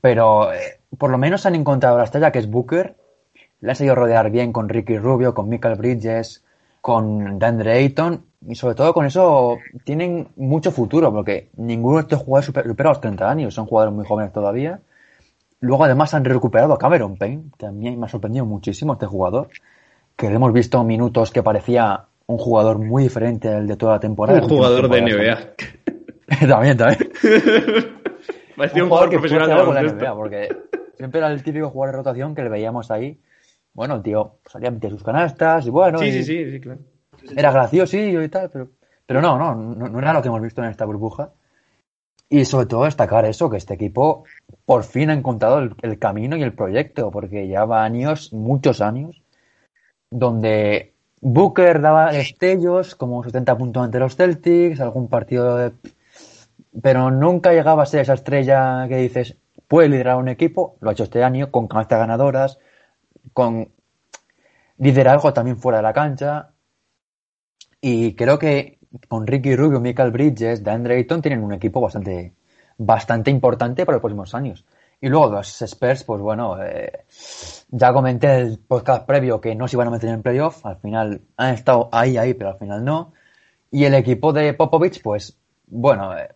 Pero 0.00 0.52
eh, 0.52 0.80
por 0.98 1.10
lo 1.10 1.18
menos 1.18 1.46
han 1.46 1.54
encontrado 1.54 1.98
la 1.98 2.04
estrella 2.04 2.32
que 2.32 2.40
es 2.40 2.50
Booker, 2.50 2.96
le 3.60 3.72
ha 3.72 3.74
seguido 3.74 3.94
rodear 3.94 4.30
bien 4.30 4.52
con 4.52 4.68
Ricky 4.68 4.98
Rubio, 4.98 5.34
con 5.34 5.48
Michael 5.48 5.76
Bridges, 5.76 6.43
con 6.84 7.38
DeAndre 7.38 7.78
Ayton 7.78 8.26
y 8.46 8.56
sobre 8.56 8.74
todo 8.74 8.92
con 8.92 9.06
eso 9.06 9.56
tienen 9.84 10.28
mucho 10.36 10.70
futuro 10.70 11.10
porque 11.10 11.48
ninguno 11.56 11.96
de 11.96 12.02
estos 12.02 12.20
jugadores 12.20 12.44
supera 12.66 12.90
los 12.90 13.00
30 13.00 13.30
años, 13.30 13.54
son 13.54 13.64
jugadores 13.64 13.94
muy 13.94 14.04
jóvenes 14.04 14.34
todavía. 14.34 14.80
Luego 15.60 15.84
además 15.84 16.12
han 16.12 16.26
recuperado 16.26 16.74
a 16.74 16.78
Cameron 16.78 17.16
Payne, 17.16 17.44
que 17.58 17.64
a 17.64 17.72
mí 17.72 17.96
me 17.96 18.04
ha 18.04 18.08
sorprendido 18.10 18.44
muchísimo 18.44 18.92
este 18.92 19.06
jugador, 19.06 19.48
que 20.14 20.26
hemos 20.26 20.52
visto 20.52 20.84
minutos 20.84 21.30
que 21.30 21.42
parecía 21.42 22.04
un 22.26 22.36
jugador 22.36 22.78
muy 22.78 23.04
diferente 23.04 23.48
al 23.48 23.66
de 23.66 23.76
toda 23.76 23.94
la 23.94 24.00
temporada. 24.00 24.42
Un 24.42 24.48
jugador 24.50 24.90
de 24.90 25.00
NBA. 25.00 26.46
también, 26.46 26.76
también. 26.76 27.10
parecía 28.58 28.82
un, 28.82 28.90
jugador, 28.90 29.08
profesional 29.08 29.48
de 29.48 29.72
la 29.72 29.82
NBA, 29.90 30.14
porque 30.14 30.48
siempre 30.98 31.20
era 31.20 31.32
el 31.32 31.42
típico 31.42 31.70
jugador 31.70 31.94
de 31.94 31.96
rotación 31.96 32.34
que 32.34 32.42
le 32.42 32.50
veíamos 32.50 32.90
ahí 32.90 33.18
bueno, 33.74 33.96
el 33.96 34.02
tío 34.02 34.38
salía 34.46 34.68
a 34.68 34.72
meter 34.72 34.90
sus 34.90 35.02
canastas 35.02 35.66
y 35.66 35.70
bueno. 35.70 35.98
Sí, 35.98 36.12
sí, 36.12 36.24
sí, 36.24 36.50
sí, 36.52 36.60
claro. 36.60 36.80
Era 37.36 37.52
gracioso 37.52 37.96
y 37.96 38.28
tal, 38.28 38.50
pero, 38.50 38.68
pero 39.06 39.20
no, 39.20 39.36
no, 39.36 39.54
no, 39.54 39.98
era 39.98 40.12
lo 40.12 40.22
que 40.22 40.28
hemos 40.28 40.42
visto 40.42 40.62
en 40.62 40.70
esta 40.70 40.84
burbuja. 40.84 41.32
Y 42.28 42.44
sobre 42.44 42.66
todo 42.66 42.84
destacar 42.84 43.24
eso, 43.26 43.50
que 43.50 43.58
este 43.58 43.74
equipo 43.74 44.24
por 44.64 44.84
fin 44.84 45.10
ha 45.10 45.14
encontrado 45.14 45.58
el, 45.58 45.98
camino 45.98 46.36
y 46.36 46.42
el 46.42 46.54
proyecto, 46.54 47.10
porque 47.10 47.46
lleva 47.46 47.84
años, 47.84 48.32
muchos 48.32 48.80
años, 48.80 49.22
donde 50.10 50.94
Booker 51.20 51.80
daba 51.80 52.12
destellos, 52.12 52.94
como 52.94 53.22
70 53.22 53.58
puntos 53.58 53.84
ante 53.84 53.98
los 53.98 54.16
Celtics, 54.16 54.80
algún 54.80 55.08
partido 55.08 55.56
de... 55.56 55.72
Pero 56.82 57.10
nunca 57.10 57.52
llegaba 57.52 57.84
a 57.84 57.86
ser 57.86 58.00
esa 58.00 58.14
estrella 58.14 58.86
que 58.88 58.96
dices, 58.96 59.36
puede 59.68 59.88
liderar 59.88 60.16
un 60.16 60.28
equipo, 60.28 60.76
lo 60.80 60.90
ha 60.90 60.92
hecho 60.92 61.04
este 61.04 61.22
año, 61.22 61.50
con 61.50 61.68
canastas 61.68 62.00
ganadoras, 62.00 62.58
con 63.32 63.68
liderazgo 64.78 65.32
también 65.32 65.56
fuera 65.56 65.78
de 65.78 65.82
la 65.82 65.92
cancha. 65.92 66.50
Y 67.80 68.14
creo 68.14 68.38
que 68.38 68.78
con 69.08 69.26
Ricky 69.26 69.56
Rubio, 69.56 69.80
Michael 69.80 70.10
Bridges, 70.10 70.62
Dan 70.62 70.84
Drayton 70.84 71.22
tienen 71.22 71.42
un 71.42 71.52
equipo 71.52 71.80
bastante, 71.80 72.34
bastante 72.78 73.30
importante 73.30 73.84
para 73.84 73.96
los 73.96 74.02
próximos 74.02 74.34
años. 74.34 74.64
Y 75.00 75.08
luego 75.08 75.30
los 75.30 75.60
Spurs, 75.60 76.04
pues 76.04 76.20
bueno, 76.20 76.56
eh, 76.62 77.04
ya 77.68 77.92
comenté 77.92 78.36
el 78.36 78.58
podcast 78.58 79.06
previo 79.06 79.40
que 79.40 79.54
no 79.54 79.68
se 79.68 79.76
iban 79.76 79.88
a 79.88 79.90
meter 79.90 80.10
en 80.10 80.22
playoff, 80.22 80.64
al 80.64 80.76
final 80.76 81.20
han 81.36 81.54
estado 81.54 81.88
ahí, 81.92 82.16
ahí, 82.16 82.34
pero 82.34 82.50
al 82.50 82.58
final 82.58 82.84
no. 82.84 83.12
Y 83.70 83.84
el 83.84 83.94
equipo 83.94 84.32
de 84.32 84.54
Popovich, 84.54 85.02
pues 85.02 85.36
bueno, 85.66 86.16
eh, 86.16 86.28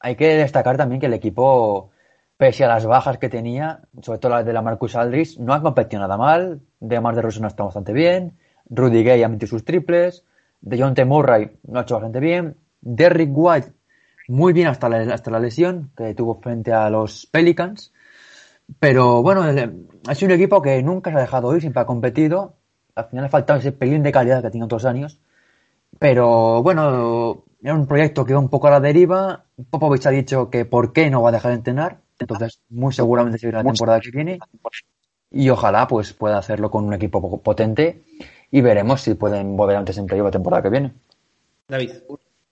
hay 0.00 0.16
que 0.16 0.36
destacar 0.36 0.76
también 0.76 1.00
que 1.00 1.06
el 1.06 1.14
equipo, 1.14 1.90
pese 2.36 2.64
a 2.64 2.68
las 2.68 2.86
bajas 2.86 3.18
que 3.18 3.28
tenía, 3.28 3.82
sobre 4.02 4.18
todo 4.18 4.32
las 4.32 4.44
de 4.44 4.52
la 4.52 4.62
Marcus 4.62 4.96
Aldridge, 4.96 5.38
no 5.38 5.54
ha 5.54 5.62
competido 5.62 6.00
nada 6.00 6.16
mal. 6.16 6.60
De 6.80 7.00
más 7.00 7.16
de 7.16 7.22
no 7.22 7.48
está 7.48 7.64
bastante 7.64 7.92
bien. 7.92 8.36
Rudy 8.68 9.02
Gay 9.02 9.22
ha 9.22 9.28
metido 9.28 9.48
sus 9.48 9.64
triples. 9.64 10.24
De 10.60 10.80
John 10.80 10.94
T. 10.94 11.04
Murray 11.04 11.58
lo 11.68 11.78
ha 11.78 11.82
hecho 11.82 11.94
bastante 11.94 12.20
bien. 12.20 12.56
Derrick 12.80 13.30
White 13.32 13.72
muy 14.28 14.52
bien 14.52 14.68
hasta 14.68 14.88
la, 14.88 15.14
hasta 15.14 15.30
la 15.30 15.38
lesión 15.38 15.90
que 15.96 16.14
tuvo 16.14 16.40
frente 16.40 16.72
a 16.72 16.88
los 16.90 17.26
Pelicans. 17.26 17.92
Pero 18.78 19.22
bueno, 19.22 19.42
ha 19.42 20.14
sido 20.14 20.28
un 20.28 20.40
equipo 20.40 20.62
que 20.62 20.82
nunca 20.82 21.10
se 21.10 21.18
ha 21.18 21.20
dejado 21.20 21.54
ir, 21.54 21.60
siempre 21.60 21.82
ha 21.82 21.86
competido. 21.86 22.54
Al 22.94 23.06
final 23.06 23.26
ha 23.26 23.28
faltado 23.28 23.58
ese 23.58 23.72
pelín 23.72 24.02
de 24.02 24.12
calidad 24.12 24.42
que 24.42 24.50
tenía 24.50 24.64
otros 24.64 24.84
años. 24.84 25.20
Pero 25.98 26.62
bueno, 26.62 27.44
era 27.62 27.74
un 27.74 27.86
proyecto 27.86 28.24
que 28.24 28.32
iba 28.32 28.40
un 28.40 28.48
poco 28.48 28.68
a 28.68 28.70
la 28.70 28.80
deriva. 28.80 29.44
Popovich 29.70 30.06
ha 30.06 30.10
dicho 30.10 30.50
que 30.50 30.64
por 30.64 30.92
qué 30.92 31.10
no 31.10 31.22
va 31.22 31.28
a 31.28 31.32
dejar 31.32 31.50
de 31.50 31.56
entrenar. 31.58 32.03
Entonces, 32.18 32.60
muy 32.68 32.92
seguramente 32.92 33.38
seguirá 33.38 33.62
la 33.62 33.70
temporada 33.70 34.00
que 34.00 34.10
viene. 34.10 34.38
Y 35.30 35.50
ojalá 35.50 35.86
pues 35.88 36.12
pueda 36.12 36.38
hacerlo 36.38 36.70
con 36.70 36.84
un 36.84 36.94
equipo 36.94 37.40
potente. 37.42 38.04
Y 38.50 38.60
veremos 38.60 39.00
si 39.00 39.14
pueden 39.14 39.56
volver 39.56 39.76
antes 39.76 39.98
en 39.98 40.06
playoff 40.06 40.26
la 40.26 40.30
temporada 40.30 40.62
que 40.62 40.70
viene. 40.70 40.92
David. 41.68 41.92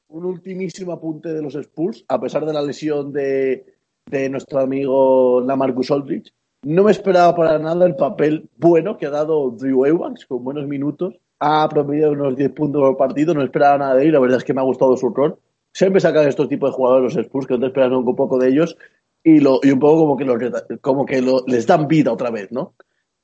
Un 0.09 0.25
ultimísimo 0.27 0.93
apunte 0.93 1.33
de 1.33 1.41
los 1.41 1.55
Spurs, 1.55 2.05
a 2.09 2.21
pesar 2.21 2.45
de 2.45 2.53
la 2.53 2.61
lesión 2.61 3.13
de, 3.13 3.65
de 4.07 4.29
nuestro 4.29 4.61
amigo 4.61 5.41
Lamarcus 5.41 5.91
Aldridge. 5.91 6.35
No 6.65 6.85
me 6.85 6.91
esperaba 6.91 7.35
para 7.35 7.59
nada 7.59 7.87
el 7.87 7.97
papel 7.97 8.49
bueno 8.57 8.99
que 8.99 9.07
ha 9.07 9.11
dado 9.11 9.51
Drew 9.51 9.87
Eubanks 9.87 10.27
con 10.27 10.45
buenos 10.45 10.67
minutos. 10.67 11.19
Ha 11.41 11.69
promediado 11.69 12.13
unos 12.13 12.37
10 12.37 12.53
puntos 12.53 12.83
por 12.83 12.97
partido, 12.97 13.33
no 13.33 13.43
esperaba 13.43 13.79
nada 13.79 13.95
de 13.95 14.05
él. 14.05 14.13
La 14.13 14.21
verdad 14.21 14.39
es 14.39 14.45
que 14.45 14.55
me 14.55 14.61
ha 14.61 14.65
gustado 14.65 14.97
su 14.97 15.09
rol. 15.09 15.39
Siempre 15.73 16.01
sacan 16.01 16.29
estos 16.29 16.49
tipos 16.49 16.71
de 16.71 16.77
jugadores 16.77 17.15
los 17.15 17.25
Spurs 17.25 17.47
que 17.47 17.55
no 17.55 17.61
te 17.61 17.67
esperan 17.67 17.95
un 17.95 18.15
poco 18.15 18.39
de 18.39 18.49
ellos 18.49 18.77
y, 19.25 19.41
lo, 19.41 19.61
y 19.63 19.71
un 19.71 19.79
poco 19.79 19.99
como 19.99 20.17
que, 20.17 20.25
los, 20.25 20.65
como 20.81 21.07
que 21.07 21.23
les 21.47 21.67
dan 21.67 21.87
vida 21.89 22.13
otra 22.13 22.31
vez, 22.31 22.51
¿no? 22.51 22.75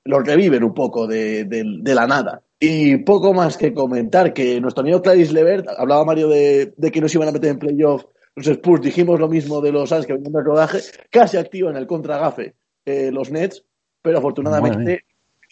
Los 0.04 0.24
reviven 0.24 0.64
un 0.64 0.74
poco 0.74 1.06
de, 1.06 1.44
de, 1.44 1.94
la 1.94 2.06
nada. 2.06 2.42
Y 2.58 2.98
poco 2.98 3.34
más 3.34 3.56
que 3.56 3.74
comentar 3.74 4.32
que 4.32 4.60
nuestro 4.60 4.82
amigo 4.82 5.02
Clarice 5.02 5.32
Levert, 5.32 5.66
hablaba 5.76 6.04
Mario 6.04 6.28
de, 6.28 6.72
de 6.76 6.90
que 6.90 7.00
nos 7.00 7.14
iban 7.14 7.28
a 7.28 7.32
meter 7.32 7.50
en 7.50 7.58
playoff 7.58 8.04
los 8.38 8.46
Spurs 8.46 8.82
dijimos 8.82 9.18
lo 9.18 9.28
mismo 9.28 9.60
de 9.60 9.72
los 9.72 9.88
Suns 9.88 10.06
que 10.06 10.12
venían 10.12 10.32
del 10.32 10.44
rodaje, 10.44 10.78
casi 11.10 11.36
activan 11.36 11.76
el 11.76 11.88
contragafe 11.88 12.54
eh, 12.84 13.10
los 13.10 13.32
Nets, 13.32 13.64
pero 14.00 14.18
afortunadamente 14.18 15.04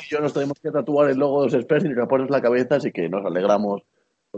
yo 0.09 0.21
nos 0.21 0.33
tenemos 0.33 0.61
que 0.61 0.71
tatuar 0.71 1.11
el 1.11 1.19
logo 1.19 1.41
de 1.41 1.47
los 1.47 1.55
Spurs 1.55 1.85
y 1.85 1.89
nos 1.89 2.09
pones 2.09 2.31
la 2.31 2.41
cabeza, 2.41 2.77
así 2.77 2.93
que 2.93 3.09
nos 3.09 3.27
alegramos 3.27 3.83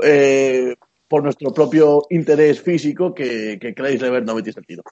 eh, 0.02 0.74
por 1.06 1.22
nuestro 1.22 1.52
propio 1.52 2.04
interés 2.08 2.62
físico 2.62 3.14
que, 3.14 3.58
que 3.60 3.72
de 3.72 4.10
ver 4.10 4.24
no 4.24 4.34
metí 4.34 4.50
sentido. 4.50 4.82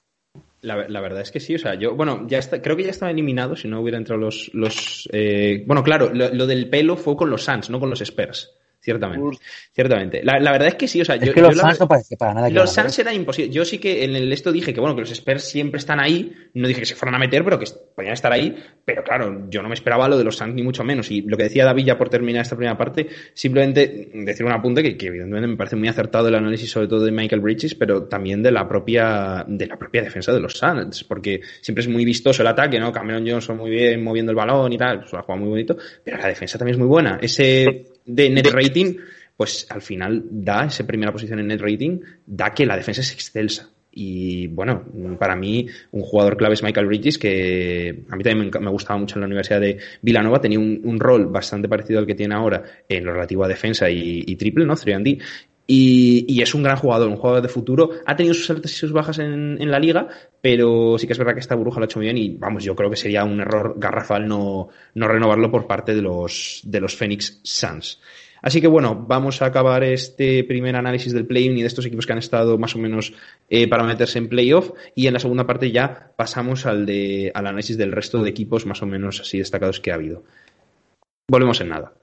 La, 0.67 1.01
verdad 1.01 1.21
es 1.21 1.31
que 1.31 1.39
sí, 1.39 1.55
o 1.55 1.59
sea, 1.59 1.75
yo, 1.75 1.95
bueno, 1.95 2.25
ya 2.27 2.37
está, 2.39 2.61
creo 2.61 2.75
que 2.75 2.83
ya 2.83 2.89
estaba 2.89 3.11
eliminado 3.11 3.55
si 3.55 3.67
no 3.67 3.81
hubiera 3.81 3.97
entrado 3.97 4.19
los, 4.19 4.51
los 4.53 5.07
eh, 5.13 5.63
bueno, 5.65 5.83
claro, 5.83 6.13
lo, 6.13 6.33
lo, 6.33 6.45
del 6.45 6.69
pelo 6.69 6.97
fue 6.97 7.15
con 7.15 7.29
los 7.29 7.43
Suns, 7.43 7.69
no 7.69 7.79
con 7.79 7.89
los 7.89 8.01
Spurs. 8.01 8.56
Ciertamente. 8.87 9.37
Ciertamente. 9.73 10.23
La, 10.23 10.39
la, 10.39 10.53
verdad 10.53 10.69
es 10.69 10.75
que 10.75 10.87
sí, 10.87 11.01
o 11.01 11.03
sea, 11.03 11.17
yo, 11.17 11.33
que 11.33 11.41
los 11.41 11.57
Suns 11.57 11.77
no 11.77 11.89
parece 11.89 12.15
para 12.15 12.33
nada. 12.33 12.49
Los 12.49 12.73
Suns 12.73 12.97
eran 12.99 13.15
imposibles. 13.15 13.53
Yo 13.53 13.65
sí 13.65 13.79
que 13.79 14.05
en 14.05 14.15
el 14.15 14.31
esto 14.31 14.49
dije 14.49 14.73
que 14.73 14.79
bueno, 14.79 14.95
que 14.95 15.01
los 15.01 15.11
Spurs 15.11 15.43
siempre 15.43 15.77
están 15.77 15.99
ahí. 15.99 16.33
No 16.53 16.69
dije 16.69 16.79
que 16.79 16.85
se 16.85 16.95
fueran 16.95 17.15
a 17.15 17.19
meter, 17.19 17.43
pero 17.43 17.59
que 17.59 17.65
podían 17.93 18.13
estar 18.13 18.31
ahí. 18.31 18.55
Pero 18.85 19.03
claro, 19.03 19.49
yo 19.49 19.61
no 19.61 19.67
me 19.67 19.73
esperaba 19.73 20.07
lo 20.07 20.17
de 20.17 20.23
los 20.23 20.37
Suns 20.37 20.55
ni 20.55 20.63
mucho 20.63 20.85
menos. 20.85 21.11
Y 21.11 21.19
lo 21.23 21.35
que 21.35 21.43
decía 21.43 21.65
David 21.65 21.83
ya 21.83 21.97
por 21.97 22.07
terminar 22.07 22.43
esta 22.43 22.55
primera 22.55 22.77
parte, 22.77 23.09
simplemente 23.33 24.09
decir 24.13 24.45
un 24.45 24.53
apunte 24.53 24.81
que, 24.81 24.95
que 24.95 25.07
evidentemente 25.07 25.47
me 25.49 25.57
parece 25.57 25.75
muy 25.75 25.89
acertado 25.89 26.29
el 26.29 26.35
análisis, 26.35 26.71
sobre 26.71 26.87
todo 26.87 27.03
de 27.03 27.11
Michael 27.11 27.41
Bridges, 27.41 27.75
pero 27.75 28.03
también 28.03 28.41
de 28.41 28.51
la 28.51 28.69
propia, 28.69 29.43
de 29.45 29.67
la 29.67 29.75
propia 29.75 30.01
defensa 30.01 30.31
de 30.31 30.39
los 30.39 30.53
Suns. 30.53 31.03
Porque 31.03 31.41
siempre 31.59 31.81
es 31.81 31.89
muy 31.89 32.05
vistoso 32.05 32.41
el 32.41 32.47
ataque, 32.47 32.79
¿no? 32.79 32.93
Cameron 32.93 33.27
Johnson 33.27 33.57
muy 33.57 33.69
bien 33.69 34.01
moviendo 34.01 34.31
el 34.31 34.37
balón 34.37 34.71
y 34.71 34.77
tal, 34.77 35.05
lo 35.11 35.19
ha 35.19 35.23
jugado 35.23 35.41
muy 35.41 35.49
bonito. 35.49 35.75
Pero 36.05 36.19
la 36.19 36.29
defensa 36.29 36.57
también 36.57 36.75
es 36.75 36.79
muy 36.79 36.87
buena. 36.87 37.19
Ese 37.21 37.96
de 38.07 38.29
net 38.29 38.47
rating 38.47 38.95
pues 39.37 39.67
al 39.69 39.83
final 39.83 40.23
da 40.29 40.65
esa 40.65 40.85
primera 40.85 41.11
posición 41.11 41.39
en 41.39 41.47
net 41.47 41.61
rating, 41.61 41.99
da 42.25 42.53
que 42.53 42.65
la 42.65 42.75
defensa 42.75 43.01
es 43.01 43.13
excelsa. 43.13 43.69
Y 43.91 44.47
bueno, 44.47 44.83
para 45.17 45.35
mí 45.35 45.67
un 45.91 46.01
jugador 46.01 46.37
clave 46.37 46.55
es 46.55 46.63
Michael 46.63 46.87
Bridges, 46.87 47.17
que 47.17 48.03
a 48.09 48.15
mí 48.15 48.23
también 48.23 48.51
me, 48.61 48.69
gustaba 48.69 48.99
mucho 48.99 49.15
en 49.15 49.21
la 49.21 49.27
Universidad 49.27 49.61
de 49.61 49.77
Villanova, 50.01 50.41
tenía 50.41 50.59
un, 50.59 50.99
rol 50.99 51.27
bastante 51.27 51.67
parecido 51.67 51.99
al 51.99 52.05
que 52.05 52.13
tiene 52.13 52.35
ahora 52.35 52.63
en 52.87 53.05
lo 53.05 53.13
relativo 53.13 53.43
a 53.43 53.47
defensa 53.47 53.89
y, 53.89 54.35
triple, 54.35 54.65
¿no? 54.65 54.75
3D. 54.75 55.21
Y, 55.69 56.25
y, 56.29 56.41
es 56.41 56.55
un 56.55 56.63
gran 56.63 56.77
jugador, 56.77 57.09
un 57.09 57.17
jugador 57.17 57.41
de 57.41 57.49
futuro. 57.49 57.89
Ha 58.05 58.15
tenido 58.15 58.33
sus 58.33 58.49
altas 58.49 58.71
y 58.71 58.75
sus 58.75 58.93
bajas 58.93 59.19
en, 59.19 59.57
en, 59.61 59.69
la 59.69 59.79
liga, 59.79 60.07
pero 60.39 60.97
sí 60.97 61.05
que 61.05 61.13
es 61.13 61.19
verdad 61.19 61.33
que 61.33 61.41
esta 61.41 61.55
burbuja 61.55 61.81
lo 61.81 61.83
ha 61.83 61.87
hecho 61.87 61.99
muy 61.99 62.05
bien 62.05 62.17
y 62.17 62.29
vamos, 62.37 62.63
yo 62.63 62.73
creo 62.73 62.89
que 62.89 62.95
sería 62.95 63.25
un 63.25 63.41
error 63.41 63.75
garrafal 63.77 64.25
no, 64.25 64.69
no 64.95 65.07
renovarlo 65.09 65.51
por 65.51 65.67
parte 65.67 65.93
de 65.93 66.01
los, 66.01 66.61
de 66.63 66.79
los 66.79 66.95
Phoenix 66.95 67.41
Suns. 67.43 67.99
Así 68.41 68.61
que 68.61 68.67
bueno, 68.67 68.95
vamos 69.07 69.41
a 69.41 69.47
acabar 69.47 69.83
este 69.83 70.43
primer 70.43 70.75
análisis 70.75 71.11
del 71.13 71.25
play-in 71.25 71.57
y 71.57 71.61
de 71.61 71.67
estos 71.67 71.85
equipos 71.85 72.05
que 72.05 72.13
han 72.13 72.19
estado 72.19 72.57
más 72.57 72.75
o 72.75 72.79
menos 72.79 73.13
eh, 73.49 73.67
para 73.67 73.83
meterse 73.83 74.19
en 74.19 74.29
playoff 74.29 74.71
y 74.95 75.07
en 75.07 75.13
la 75.13 75.19
segunda 75.19 75.45
parte 75.45 75.71
ya 75.71 76.11
pasamos 76.15 76.65
al, 76.65 76.85
de, 76.85 77.31
al 77.33 77.47
análisis 77.47 77.77
del 77.77 77.91
resto 77.91 78.23
de 78.23 78.29
equipos 78.29 78.65
más 78.65 78.81
o 78.81 78.85
menos 78.85 79.19
así 79.21 79.39
destacados 79.39 79.79
que 79.79 79.91
ha 79.91 79.95
habido. 79.95 80.23
Volvemos 81.29 81.59
en 81.61 81.69
nada. 81.69 81.93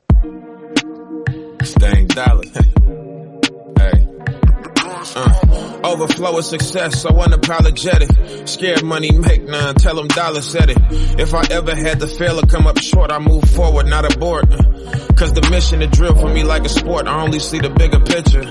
Uh, 5.16 5.80
overflow 5.84 6.38
of 6.38 6.44
success, 6.44 7.02
so 7.02 7.10
unapologetic. 7.10 8.48
Scared 8.48 8.82
money 8.82 9.12
make 9.12 9.42
none, 9.44 9.74
tell 9.76 9.94
them 9.94 10.08
dollars 10.08 10.50
said 10.50 10.70
it. 10.70 10.78
If 11.20 11.34
I 11.34 11.44
ever 11.50 11.74
had 11.74 12.00
to 12.00 12.06
fail 12.06 12.40
come 12.42 12.66
up 12.66 12.78
short, 12.78 13.12
I 13.12 13.18
move 13.18 13.44
forward, 13.50 13.86
not 13.86 14.12
abort. 14.12 14.50
Cause 15.16 15.32
the 15.32 15.46
mission 15.50 15.80
to 15.80 15.86
drill 15.86 16.14
for 16.16 16.28
me 16.28 16.42
like 16.42 16.64
a 16.64 16.68
sport, 16.68 17.06
I 17.06 17.22
only 17.22 17.38
see 17.38 17.58
the 17.58 17.70
bigger 17.70 18.00
picture. 18.00 18.44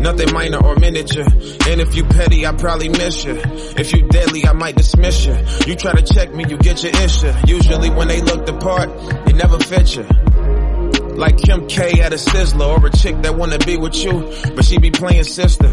Nothing 0.00 0.32
minor 0.32 0.64
or 0.64 0.76
miniature. 0.76 1.24
And 1.24 1.80
if 1.80 1.94
you 1.96 2.04
petty, 2.04 2.46
I 2.46 2.52
probably 2.52 2.88
miss 2.88 3.24
you. 3.24 3.34
If 3.76 3.92
you 3.92 4.06
deadly, 4.08 4.46
I 4.46 4.52
might 4.52 4.76
dismiss 4.76 5.26
you. 5.26 5.34
You 5.66 5.74
try 5.74 5.92
to 5.92 6.02
check 6.14 6.32
me, 6.32 6.44
you 6.48 6.56
get 6.58 6.82
your 6.82 6.94
issue. 7.02 7.32
Usually 7.46 7.90
when 7.90 8.08
they 8.08 8.20
look 8.22 8.46
the 8.46 8.56
part, 8.58 8.88
it 9.28 9.34
never 9.34 9.58
fits 9.58 9.96
you. 9.96 10.06
Like 11.18 11.36
Kim 11.36 11.66
K 11.66 12.00
at 12.00 12.12
a 12.12 12.16
Sizzler 12.16 12.78
or 12.78 12.86
a 12.86 12.90
chick 12.90 13.20
that 13.22 13.36
wanna 13.36 13.58
be 13.58 13.76
with 13.76 13.96
you, 14.04 14.32
but 14.54 14.64
she 14.64 14.78
be 14.78 14.92
playing 14.92 15.24
sister. 15.24 15.66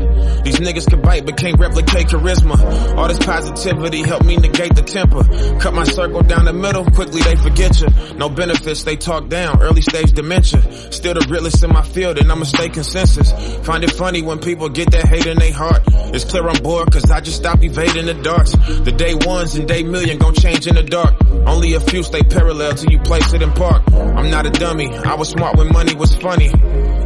These 0.44 0.58
niggas 0.58 0.90
can 0.90 1.02
bite 1.02 1.24
but 1.24 1.38
can't 1.38 1.60
replicate 1.60 2.08
charisma. 2.08 2.98
All 2.98 3.08
this 3.08 3.20
positivity 3.20 4.02
help 4.02 4.26
me 4.26 4.38
negate 4.38 4.74
the 4.74 4.82
temper. 4.82 5.24
Cut 5.60 5.76
my 5.76 5.84
circle 5.84 6.22
down 6.24 6.46
the 6.46 6.54
middle, 6.54 6.84
quickly 6.84 7.22
they 7.22 7.36
forget 7.36 7.80
you. 7.80 7.88
No 8.16 8.28
benefits, 8.28 8.84
they 8.86 8.96
talk 8.96 9.30
down, 9.30 9.62
early 9.62 9.82
stage 9.82 10.14
dementia. 10.14 10.64
Still 10.92 11.14
the 11.14 11.28
realest 11.30 11.64
in 11.64 11.72
my 11.72 11.84
field 11.84 12.18
and 12.18 12.32
I'ma 12.32 12.46
stay 12.46 12.70
consensus. 12.70 13.32
Find 13.68 13.84
it 13.84 13.92
funny 13.92 14.24
when 14.24 14.40
people 14.40 14.70
get 14.70 14.90
that 14.94 15.08
hate 15.08 15.28
in 15.28 15.38
their 15.38 15.54
heart. 15.54 15.84
It's 15.86 16.24
clear 16.24 16.48
I'm 16.50 16.64
bored 16.64 16.92
cause 16.92 17.12
I 17.12 17.22
just 17.22 17.38
stop 17.38 17.64
evading 17.64 18.08
the 18.08 18.16
darts. 18.16 18.54
The 18.54 18.92
day 18.92 19.14
ones 19.14 19.54
and 19.54 19.68
day 19.68 19.84
million 19.84 20.18
gon' 20.18 20.34
change 20.34 20.66
in 20.66 20.74
the 20.74 20.82
dark. 20.82 21.14
Only 21.46 21.76
a 21.76 21.80
few 21.80 22.02
stay 22.02 22.24
parallel 22.24 22.74
till 22.74 22.92
you 22.92 22.98
place 22.98 23.32
it 23.34 23.44
in 23.44 23.52
park. 23.52 23.84
I'm 23.94 24.32
not 24.32 24.48
a 24.48 24.50
dummy, 24.50 24.90
I 24.90 25.14
was 25.14 25.35
smart 25.36 25.58
when 25.58 25.72
money 25.72 25.94
was 25.96 26.16
funny. 26.16 26.50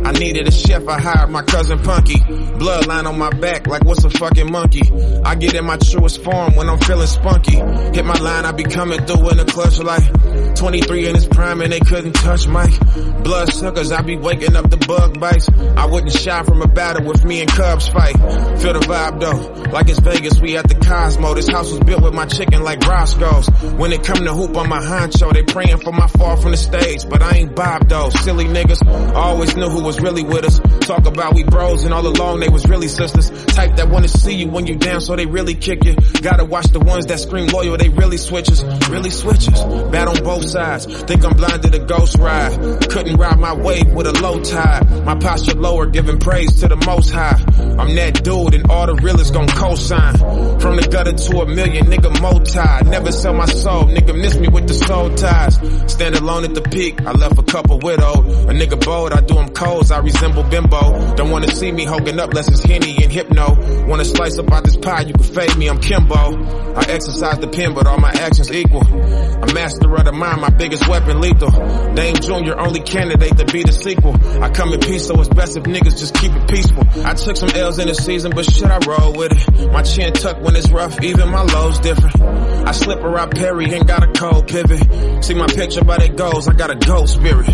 I 0.06 0.12
needed 0.14 0.48
a 0.48 0.52
chef, 0.52 0.88
I 0.88 1.00
hired 1.00 1.30
my 1.30 1.42
cousin 1.44 1.80
Punky. 1.80 2.20
Bloodline 2.60 3.06
on 3.06 3.18
my 3.18 3.30
back 3.30 3.68
like 3.68 3.84
what's 3.84 4.04
a 4.04 4.10
fucking 4.10 4.52
monkey. 4.52 4.82
I 5.24 5.36
get 5.36 5.54
in 5.54 5.66
my 5.66 5.78
truest 5.78 6.24
form 6.24 6.56
when 6.56 6.70
I'm 6.70 6.80
feeling 6.80 7.08
spunky. 7.08 7.58
Hit 7.58 8.06
my 8.06 8.18
line, 8.18 8.46
I 8.46 8.52
be 8.52 8.64
coming 8.64 9.06
through 9.06 9.30
in 9.30 9.38
the 9.38 9.46
clutch 9.46 9.80
like 9.80 10.56
23 10.56 11.08
in 11.08 11.16
his 11.16 11.28
prime 11.28 11.62
and 11.62 11.72
they 11.72 11.80
couldn't 11.80 12.14
touch 12.14 12.48
Mike. 12.48 12.78
Blood 13.24 13.52
suckers, 13.52 13.92
I 13.92 14.02
be 14.02 14.16
waking 14.18 14.56
up 14.56 14.70
the 14.70 14.78
bug 14.78 15.20
bites. 15.20 15.50
I 15.78 15.86
wouldn't 15.86 16.12
shy 16.12 16.44
from 16.44 16.62
a 16.62 16.68
battle 16.68 17.06
with 17.06 17.24
me 17.24 17.42
and 17.42 17.50
Cubs 17.50 17.88
fight. 17.88 18.18
Feel 18.60 18.74
the 18.74 18.86
vibe 18.88 19.20
though, 19.20 19.72
like 19.72 19.90
it's 19.90 20.00
Vegas, 20.00 20.40
we 20.40 20.58
at 20.58 20.68
the 20.68 20.76
Cosmo. 20.76 21.34
This 21.34 21.50
house 21.50 21.72
was 21.72 21.80
built 21.82 22.02
with 22.02 22.14
my 22.14 22.26
chicken 22.26 22.64
like 22.64 22.80
Roscoe's. 22.82 23.48
When 23.78 23.92
it 23.92 24.04
come 24.04 24.26
to 24.26 24.34
hoop 24.34 24.56
on 24.58 24.70
my 24.70 24.80
honcho, 24.80 25.34
they 25.34 25.44
praying 25.44 25.80
for 25.80 25.92
my 25.92 26.08
fall 26.08 26.38
from 26.38 26.52
the 26.52 26.58
stage, 26.58 27.08
but 27.10 27.22
I 27.22 27.38
ain't 27.38 27.56
Bob 27.56 27.88
those. 27.88 28.19
Silly 28.24 28.46
niggas. 28.46 28.80
Always 29.16 29.56
knew 29.56 29.70
who 29.70 29.84
was 29.84 30.00
really 30.00 30.24
with 30.24 30.46
us. 30.46 30.60
Talk 30.86 31.06
about 31.06 31.34
we 31.36 31.44
bros 31.44 31.84
and 31.84 31.94
all 31.94 32.06
along 32.06 32.40
they 32.40 32.50
was 32.50 32.68
really 32.68 32.88
sisters. 32.88 33.30
Type 33.46 33.76
that 33.78 33.90
wanna 33.90 34.08
see 34.08 34.36
you 34.36 34.48
when 34.48 34.68
you 34.68 34.76
down 34.76 35.02
so 35.02 35.16
they 35.16 35.26
really 35.26 35.56
kick 35.56 35.84
you. 35.84 35.96
Gotta 36.22 36.46
watch 36.46 36.68
the 36.68 36.80
ones 36.80 37.06
that 37.08 37.20
scream 37.20 37.48
loyal, 37.48 37.78
they 37.78 37.90
really 37.90 38.18
switches. 38.18 38.64
Really 38.90 39.10
switches. 39.10 39.60
Bad 39.92 40.08
on 40.08 40.24
both 40.24 40.50
sides. 40.50 40.86
Think 41.04 41.24
I'm 41.26 41.36
blind 41.36 41.64
to 41.64 41.70
the 41.70 41.80
ghost 41.80 42.18
ride. 42.18 42.52
Couldn't 42.90 43.18
ride 43.18 43.40
my 43.40 43.54
wave 43.54 43.92
with 43.94 44.08
a 44.08 44.14
low 44.22 44.40
tide. 44.42 45.06
My 45.06 45.16
posture 45.16 45.56
lower, 45.56 45.86
giving 45.86 46.20
praise 46.20 46.60
to 46.62 46.68
the 46.68 46.76
most 46.76 47.12
high. 47.12 47.40
I'm 47.78 47.96
that 47.96 48.24
dude 48.24 48.54
and 48.54 48.70
all 48.70 48.86
the 48.88 48.96
realest 48.96 49.34
gon' 49.34 49.48
co-sign. 49.48 50.18
From 50.60 50.76
the 50.76 50.88
gutter 50.90 51.14
to 51.14 51.42
a 51.42 51.46
million, 51.46 51.86
nigga 51.88 52.22
multi. 52.22 52.90
Never 52.90 53.12
sell 53.12 53.34
my 53.34 53.46
soul, 53.46 53.86
nigga 53.86 54.20
miss 54.20 54.38
me 54.38 54.48
with 54.48 54.68
the 54.68 54.74
soul 54.74 55.10
ties. 55.16 55.56
Stand 55.92 56.16
alone 56.16 56.44
at 56.46 56.54
the 56.54 56.62
peak, 56.62 57.02
I 57.06 57.12
left 57.12 57.38
a 57.38 57.44
couple 57.44 57.80
A 58.14 58.52
nigga 58.52 58.84
bold, 58.84 59.14
I 59.14 59.22
do 59.22 59.38
him 59.38 59.50
codes, 59.50 59.92
I 59.92 60.00
resemble 60.00 60.44
bimbo. 60.44 61.16
Don't 61.16 61.30
wanna 61.30 61.48
see 61.48 61.72
me 61.72 61.86
holding 61.86 62.20
up 62.20 62.34
less 62.34 62.48
it's 62.48 62.64
Henny 62.64 63.04
and 63.04 63.12
Hypno. 63.12 63.86
Wanna 63.88 64.06
slice 64.06 64.38
up 64.38 64.52
out 64.52 64.64
this 64.64 64.78
pie, 64.78 65.02
you 65.02 65.14
can 65.14 65.24
fade 65.24 65.56
me, 65.58 65.70
I'm 65.70 65.80
Kimbo. 65.80 66.76
I 66.76 66.84
exercise 66.90 67.40
the 67.40 67.48
pen, 67.48 67.74
but 67.74 67.88
all 67.88 68.00
my 68.00 68.12
actions 68.12 68.52
equal. 68.52 68.82
A 68.82 69.54
master 69.54 69.94
of 69.96 70.06
the 70.06 70.12
mind, 70.12 70.42
my 70.42 70.50
biggest 70.50 70.88
weapon 70.88 71.20
lethal. 71.20 71.52
Dame 71.94 72.16
Junior, 72.16 72.60
only 72.60 72.82
candidate 72.82 73.38
to 73.38 73.46
be 73.46 73.64
the 73.64 73.72
sequel. 73.72 74.16
I 74.42 74.50
come 74.50 74.74
in 74.74 74.80
peace, 74.80 75.08
so 75.08 75.20
it's 75.20 75.30
best 75.30 75.58
if 75.58 75.64
niggas 75.64 76.00
just 76.00 76.16
keep 76.16 76.32
it 76.34 76.48
peaceful. 76.50 76.84
I 77.06 77.14
took 77.14 77.38
some 77.38 77.50
L's 77.50 77.80
in 77.80 77.88
the 77.88 77.96
season, 77.96 78.32
but 78.34 78.46
shit, 78.46 78.70
I 78.70 78.80
roll 78.88 79.14
with 79.14 79.32
it. 79.32 79.72
My 79.72 79.84
chin 79.84 80.14
tucked 80.14 80.42
when 80.42 80.56
it's 80.56 80.70
rough, 80.72 81.02
even 81.04 81.30
my 81.30 81.44
low's 81.44 81.80
different. 81.80 82.20
I 82.22 82.72
slip 82.72 83.00
around 83.00 83.32
Perry, 83.32 83.72
ain't 83.74 83.88
got 83.88 84.04
a 84.04 84.12
cold 84.12 84.48
pivot. 84.48 85.24
See 85.24 85.34
my 85.34 85.48
picture, 85.48 85.84
but 85.84 86.02
it 86.02 86.16
goes, 86.16 86.48
I 86.48 86.54
got 86.54 86.72
a 86.72 86.76
ghost 86.76 87.16
spirit. 87.16 87.50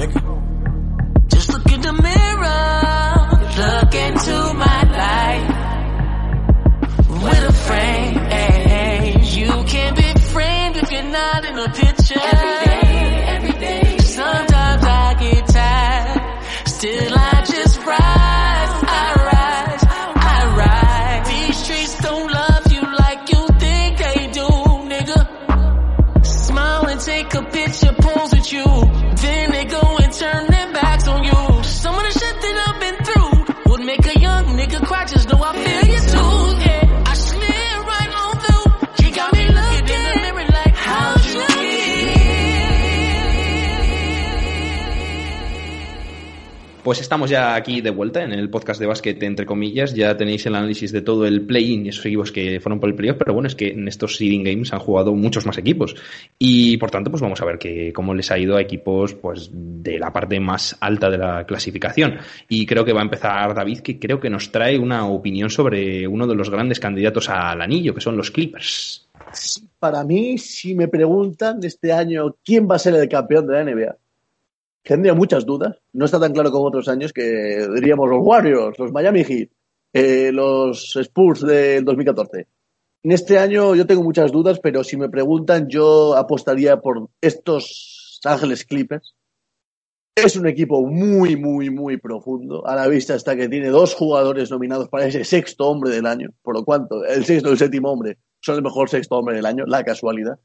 Nigga. 0.00 1.28
Just 1.28 1.52
look 1.52 1.70
in 1.72 1.80
the 1.82 1.92
mirror, 1.92 3.28
look 3.60 3.94
into 3.94 4.54
my 4.54 4.69
Pues 46.90 47.00
estamos 47.00 47.30
ya 47.30 47.54
aquí 47.54 47.82
de 47.82 47.90
vuelta 47.90 48.24
en 48.24 48.32
el 48.32 48.50
podcast 48.50 48.80
de 48.80 48.86
básquet, 48.88 49.22
entre 49.22 49.46
comillas. 49.46 49.94
Ya 49.94 50.16
tenéis 50.16 50.44
el 50.46 50.56
análisis 50.56 50.90
de 50.90 51.02
todo 51.02 51.24
el 51.24 51.42
play-in 51.46 51.86
y 51.86 51.90
esos 51.90 52.04
equipos 52.04 52.32
que 52.32 52.58
fueron 52.58 52.80
por 52.80 52.88
el 52.88 52.96
playoff, 52.96 53.16
pero 53.16 53.32
bueno, 53.32 53.46
es 53.46 53.54
que 53.54 53.68
en 53.68 53.86
estos 53.86 54.16
seeding 54.16 54.42
games 54.42 54.72
han 54.72 54.80
jugado 54.80 55.14
muchos 55.14 55.46
más 55.46 55.56
equipos. 55.56 55.94
Y 56.36 56.78
por 56.78 56.90
tanto, 56.90 57.08
pues 57.08 57.22
vamos 57.22 57.40
a 57.40 57.44
ver 57.44 57.92
cómo 57.92 58.12
les 58.12 58.32
ha 58.32 58.38
ido 58.40 58.56
a 58.56 58.60
equipos 58.60 59.14
pues 59.14 59.50
de 59.52 60.00
la 60.00 60.12
parte 60.12 60.40
más 60.40 60.76
alta 60.80 61.08
de 61.08 61.18
la 61.18 61.46
clasificación. 61.46 62.18
Y 62.48 62.66
creo 62.66 62.84
que 62.84 62.92
va 62.92 63.02
a 63.02 63.04
empezar 63.04 63.54
David, 63.54 63.82
que 63.82 64.00
creo 64.00 64.18
que 64.18 64.28
nos 64.28 64.50
trae 64.50 64.76
una 64.76 65.06
opinión 65.06 65.48
sobre 65.48 66.08
uno 66.08 66.26
de 66.26 66.34
los 66.34 66.50
grandes 66.50 66.80
candidatos 66.80 67.28
al 67.28 67.62
anillo, 67.62 67.94
que 67.94 68.00
son 68.00 68.16
los 68.16 68.32
Clippers. 68.32 69.08
Para 69.78 70.02
mí, 70.02 70.38
si 70.38 70.74
me 70.74 70.88
preguntan 70.88 71.60
este 71.62 71.92
año 71.92 72.34
quién 72.44 72.68
va 72.68 72.74
a 72.74 72.80
ser 72.80 72.96
el 72.96 73.08
campeón 73.08 73.46
de 73.46 73.52
la 73.52 73.64
NBA, 73.64 73.96
tendría 74.82 75.14
muchas 75.14 75.44
dudas. 75.44 75.78
No 75.92 76.04
está 76.04 76.18
tan 76.18 76.32
claro 76.32 76.50
como 76.50 76.66
otros 76.66 76.88
años 76.88 77.12
que 77.12 77.66
diríamos 77.74 78.08
los 78.08 78.20
Warriors, 78.22 78.78
los 78.78 78.92
Miami 78.92 79.24
Heat, 79.24 79.48
eh, 79.92 80.30
los 80.32 80.96
Spurs 80.96 81.42
del 81.42 81.84
2014. 81.84 82.46
En 83.02 83.12
este 83.12 83.38
año 83.38 83.74
yo 83.74 83.86
tengo 83.86 84.02
muchas 84.02 84.30
dudas, 84.30 84.60
pero 84.60 84.84
si 84.84 84.96
me 84.96 85.08
preguntan, 85.08 85.68
yo 85.68 86.16
apostaría 86.16 86.80
por 86.80 87.08
estos 87.20 88.20
Ángeles 88.24 88.64
Clippers. 88.64 89.14
Es 90.14 90.36
un 90.36 90.46
equipo 90.46 90.84
muy, 90.84 91.36
muy, 91.36 91.70
muy 91.70 91.96
profundo. 91.96 92.66
A 92.66 92.74
la 92.74 92.88
vista 92.88 93.14
está 93.14 93.36
que 93.36 93.48
tiene 93.48 93.68
dos 93.68 93.94
jugadores 93.94 94.50
nominados 94.50 94.88
para 94.88 95.06
ese 95.06 95.24
sexto 95.24 95.66
hombre 95.68 95.90
del 95.90 96.04
año. 96.04 96.30
Por 96.42 96.56
lo 96.56 96.64
cuanto, 96.64 97.04
el 97.04 97.24
sexto 97.24 97.48
y 97.48 97.52
el 97.52 97.58
séptimo 97.58 97.90
hombre 97.90 98.18
son 98.40 98.56
el 98.56 98.62
mejor 98.62 98.90
sexto 98.90 99.16
hombre 99.16 99.36
del 99.36 99.46
año, 99.46 99.64
la 99.66 99.82
casualidad 99.82 100.38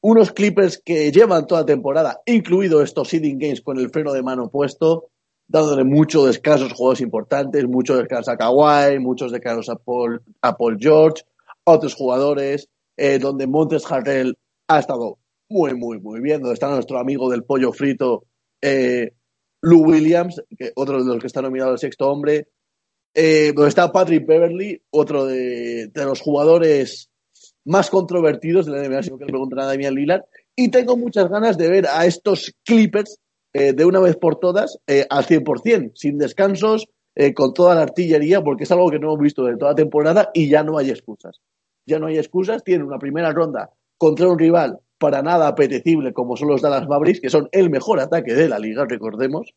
unos 0.00 0.32
Clippers 0.32 0.80
que 0.84 1.10
llevan 1.10 1.46
toda 1.46 1.66
temporada, 1.66 2.20
incluido 2.26 2.82
estos 2.82 3.08
seeding 3.08 3.38
games 3.38 3.60
con 3.60 3.78
el 3.78 3.90
freno 3.90 4.12
de 4.12 4.22
mano 4.22 4.48
puesto, 4.48 5.10
dándole 5.48 5.84
mucho 5.84 6.26
descanso 6.26 6.66
a 6.66 6.70
jugadores 6.70 7.00
importantes, 7.00 7.66
mucho 7.66 7.96
descanso 7.96 8.30
a 8.30 8.36
Kawhi, 8.36 8.98
muchos 8.98 9.32
descansos 9.32 9.68
a 9.68 9.76
Paul, 9.76 10.22
a 10.42 10.56
George, 10.78 11.24
otros 11.64 11.94
jugadores, 11.94 12.68
eh, 12.96 13.18
donde 13.18 13.46
Montes 13.46 13.90
Harrell 13.90 14.36
ha 14.68 14.78
estado 14.78 15.18
muy, 15.48 15.74
muy, 15.74 15.98
muy 15.98 16.20
bien, 16.20 16.42
donde 16.42 16.54
está 16.54 16.68
nuestro 16.68 16.98
amigo 16.98 17.30
del 17.30 17.44
pollo 17.44 17.72
frito, 17.72 18.24
eh, 18.60 19.12
Lou 19.62 19.84
Williams, 19.84 20.42
que, 20.56 20.72
otro 20.76 21.02
de 21.02 21.12
los 21.12 21.20
que 21.20 21.26
está 21.26 21.42
nominado 21.42 21.70
al 21.72 21.78
sexto 21.78 22.08
hombre, 22.08 22.48
eh, 23.14 23.52
donde 23.54 23.70
está 23.70 23.90
Patrick 23.90 24.26
Beverly, 24.26 24.80
otro 24.90 25.24
de 25.24 25.90
los 25.94 26.20
jugadores 26.20 27.10
más 27.68 27.90
controvertidos 27.90 28.66
de 28.66 28.72
la 28.72 28.88
NBA, 28.88 29.02
si 29.02 29.10
no 29.10 29.18
que 29.18 29.26
le 29.26 29.30
preguntan 29.30 29.60
a 29.60 29.66
Damian 29.66 29.94
Lillard. 29.94 30.22
Y 30.56 30.70
tengo 30.70 30.96
muchas 30.96 31.28
ganas 31.28 31.56
de 31.58 31.68
ver 31.68 31.86
a 31.86 32.06
estos 32.06 32.52
Clippers 32.64 33.18
eh, 33.52 33.72
de 33.72 33.84
una 33.84 34.00
vez 34.00 34.16
por 34.16 34.40
todas 34.40 34.78
eh, 34.86 35.06
al 35.08 35.24
100%, 35.24 35.92
sin 35.94 36.18
descansos, 36.18 36.88
eh, 37.14 37.34
con 37.34 37.52
toda 37.52 37.74
la 37.74 37.82
artillería, 37.82 38.42
porque 38.42 38.64
es 38.64 38.72
algo 38.72 38.90
que 38.90 38.98
no 38.98 39.08
hemos 39.08 39.20
visto 39.20 39.44
de 39.44 39.56
toda 39.56 39.74
temporada 39.74 40.30
y 40.32 40.48
ya 40.48 40.62
no 40.62 40.78
hay 40.78 40.90
excusas. 40.90 41.40
Ya 41.86 41.98
no 41.98 42.06
hay 42.06 42.18
excusas, 42.18 42.64
tienen 42.64 42.86
una 42.86 42.98
primera 42.98 43.32
ronda 43.32 43.70
contra 43.98 44.28
un 44.28 44.38
rival 44.38 44.78
para 44.98 45.22
nada 45.22 45.46
apetecible 45.48 46.12
como 46.12 46.36
son 46.36 46.48
los 46.48 46.62
Dallas 46.62 46.88
Mavericks, 46.88 47.20
que 47.20 47.30
son 47.30 47.48
el 47.52 47.70
mejor 47.70 48.00
ataque 48.00 48.34
de 48.34 48.48
la 48.48 48.58
liga, 48.58 48.86
recordemos, 48.88 49.52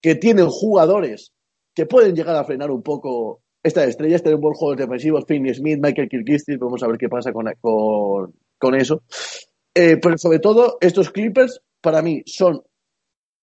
que 0.00 0.16
tienen 0.16 0.48
jugadores 0.48 1.32
que 1.74 1.86
pueden 1.86 2.14
llegar 2.14 2.36
a 2.36 2.44
frenar 2.44 2.70
un 2.70 2.82
poco 2.82 3.42
estas 3.64 3.88
estrellas 3.88 4.22
tienen 4.22 4.40
buenos 4.40 4.58
juegos 4.58 4.76
defensivos, 4.76 5.24
Finney 5.26 5.54
Smith, 5.54 5.80
Michael 5.82 6.08
Kirkistis, 6.08 6.58
vamos 6.58 6.82
a 6.82 6.86
ver 6.86 6.98
qué 6.98 7.08
pasa 7.08 7.32
con, 7.32 7.50
con, 7.60 8.34
con 8.58 8.74
eso. 8.74 9.02
Eh, 9.74 9.96
pero 10.00 10.18
sobre 10.18 10.38
todo, 10.38 10.76
estos 10.80 11.10
Clippers, 11.10 11.60
para 11.80 12.02
mí, 12.02 12.22
son 12.26 12.62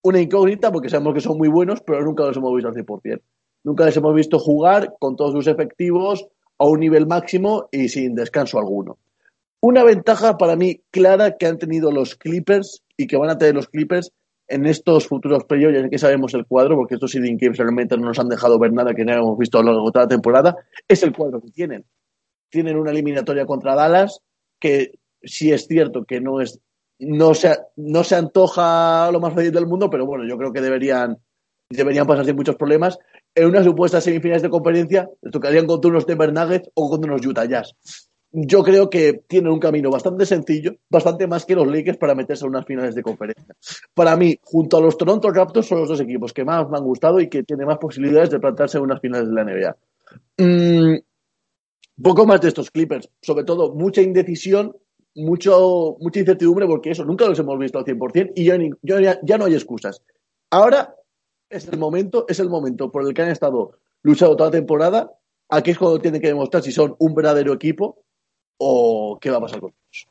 una 0.02 0.20
incógnita 0.20 0.70
porque 0.70 0.88
sabemos 0.88 1.14
que 1.14 1.20
son 1.20 1.36
muy 1.36 1.48
buenos, 1.48 1.82
pero 1.82 2.02
nunca 2.04 2.24
los 2.24 2.36
hemos 2.36 2.54
visto 2.54 2.68
al 2.68 2.74
100%. 2.74 3.20
Nunca 3.64 3.84
les 3.84 3.96
hemos 3.96 4.14
visto 4.14 4.38
jugar 4.38 4.94
con 5.00 5.16
todos 5.16 5.32
sus 5.32 5.48
efectivos 5.48 6.26
a 6.58 6.66
un 6.66 6.80
nivel 6.80 7.06
máximo 7.06 7.68
y 7.72 7.88
sin 7.88 8.14
descanso 8.14 8.58
alguno. 8.58 8.98
Una 9.60 9.82
ventaja 9.82 10.38
para 10.38 10.56
mí 10.56 10.80
clara 10.90 11.36
que 11.36 11.46
han 11.46 11.58
tenido 11.58 11.90
los 11.90 12.14
Clippers 12.14 12.82
y 12.96 13.08
que 13.08 13.16
van 13.16 13.30
a 13.30 13.38
tener 13.38 13.54
los 13.54 13.68
Clippers 13.68 14.12
en 14.52 14.66
estos 14.66 15.08
futuros 15.08 15.44
periodos, 15.44 15.82
en 15.82 15.90
que 15.90 15.98
sabemos 15.98 16.34
el 16.34 16.46
cuadro, 16.46 16.76
porque 16.76 16.94
estos 16.94 17.10
seeding 17.10 17.38
games 17.38 17.56
realmente 17.56 17.96
no 17.96 18.08
nos 18.08 18.18
han 18.18 18.28
dejado 18.28 18.58
ver 18.58 18.72
nada 18.72 18.92
que 18.94 19.02
no 19.02 19.14
hemos 19.14 19.38
visto 19.38 19.58
a 19.58 19.62
lo 19.62 19.72
largo 19.72 19.86
de 19.86 19.92
toda 19.92 20.04
la 20.04 20.08
temporada, 20.08 20.56
es 20.86 21.02
el 21.02 21.12
cuadro 21.12 21.40
que 21.40 21.50
tienen. 21.50 21.86
Tienen 22.50 22.76
una 22.76 22.90
eliminatoria 22.90 23.46
contra 23.46 23.74
Dallas, 23.74 24.20
que 24.60 24.92
sí 25.22 25.50
es 25.52 25.66
cierto 25.66 26.04
que 26.04 26.20
no 26.20 26.40
es 26.42 26.60
no 26.98 27.34
se, 27.34 27.56
no 27.76 28.04
se 28.04 28.14
antoja 28.14 29.10
lo 29.10 29.18
más 29.20 29.34
fácil 29.34 29.50
del 29.50 29.66
mundo, 29.66 29.88
pero 29.90 30.06
bueno, 30.06 30.24
yo 30.28 30.36
creo 30.36 30.52
que 30.52 30.60
deberían, 30.60 31.16
deberían 31.68 32.06
pasar 32.06 32.26
sin 32.26 32.36
muchos 32.36 32.54
problemas. 32.54 32.98
En 33.34 33.46
unas 33.46 33.64
supuestas 33.64 34.04
semifinales 34.04 34.42
de 34.42 34.50
conferencia, 34.50 35.08
les 35.22 35.32
tocarían 35.32 35.66
contra 35.66 35.90
unos 35.90 36.06
Denver 36.06 36.32
Nuggets 36.32 36.70
o 36.74 36.90
contra 36.90 37.10
unos 37.10 37.26
Utah 37.26 37.46
Jazz 37.46 37.74
yo 38.32 38.62
creo 38.62 38.88
que 38.88 39.24
tienen 39.26 39.52
un 39.52 39.60
camino 39.60 39.90
bastante 39.90 40.24
sencillo, 40.24 40.76
bastante 40.88 41.26
más 41.26 41.44
que 41.44 41.54
los 41.54 41.66
Lakers 41.66 41.98
para 41.98 42.14
meterse 42.14 42.44
a 42.44 42.48
unas 42.48 42.64
finales 42.64 42.94
de 42.94 43.02
conferencia. 43.02 43.54
Para 43.92 44.16
mí, 44.16 44.38
junto 44.42 44.78
a 44.78 44.80
los 44.80 44.96
Toronto 44.96 45.30
Raptors, 45.30 45.66
son 45.66 45.80
los 45.80 45.88
dos 45.88 46.00
equipos 46.00 46.32
que 46.32 46.44
más 46.44 46.68
me 46.70 46.78
han 46.78 46.84
gustado 46.84 47.20
y 47.20 47.28
que 47.28 47.42
tienen 47.42 47.66
más 47.66 47.76
posibilidades 47.76 48.30
de 48.30 48.40
plantarse 48.40 48.78
en 48.78 48.84
unas 48.84 49.00
finales 49.00 49.28
de 49.28 49.34
la 49.34 49.44
NBA. 49.44 49.76
Mm, 50.38 52.02
poco 52.02 52.26
más 52.26 52.40
de 52.40 52.48
estos 52.48 52.70
Clippers, 52.70 53.10
sobre 53.20 53.44
todo 53.44 53.74
mucha 53.74 54.00
indecisión, 54.00 54.74
mucho, 55.14 55.96
mucha 56.00 56.20
incertidumbre, 56.20 56.66
porque 56.66 56.90
eso 56.90 57.04
nunca 57.04 57.28
los 57.28 57.38
hemos 57.38 57.58
visto 57.58 57.78
al 57.78 57.84
100% 57.84 58.32
y 58.34 58.44
ya, 58.46 58.58
ya, 58.82 59.20
ya 59.22 59.38
no 59.38 59.44
hay 59.44 59.54
excusas. 59.54 60.02
Ahora 60.50 60.96
es 61.50 61.68
el 61.68 61.78
momento, 61.78 62.24
es 62.28 62.40
el 62.40 62.48
momento 62.48 62.90
por 62.90 63.06
el 63.06 63.12
que 63.12 63.22
han 63.22 63.30
estado 63.30 63.72
luchando 64.02 64.36
toda 64.36 64.48
la 64.48 64.56
temporada. 64.56 65.12
Aquí 65.50 65.72
es 65.72 65.78
cuando 65.78 66.00
tienen 66.00 66.22
que 66.22 66.28
demostrar 66.28 66.62
si 66.62 66.72
son 66.72 66.96
un 66.98 67.14
verdadero 67.14 67.52
equipo 67.52 68.02
o 68.64 69.18
qué 69.20 69.30
va 69.30 69.38
a 69.38 69.40
pasar 69.40 69.60
con 69.60 69.70
ellos. 69.70 70.06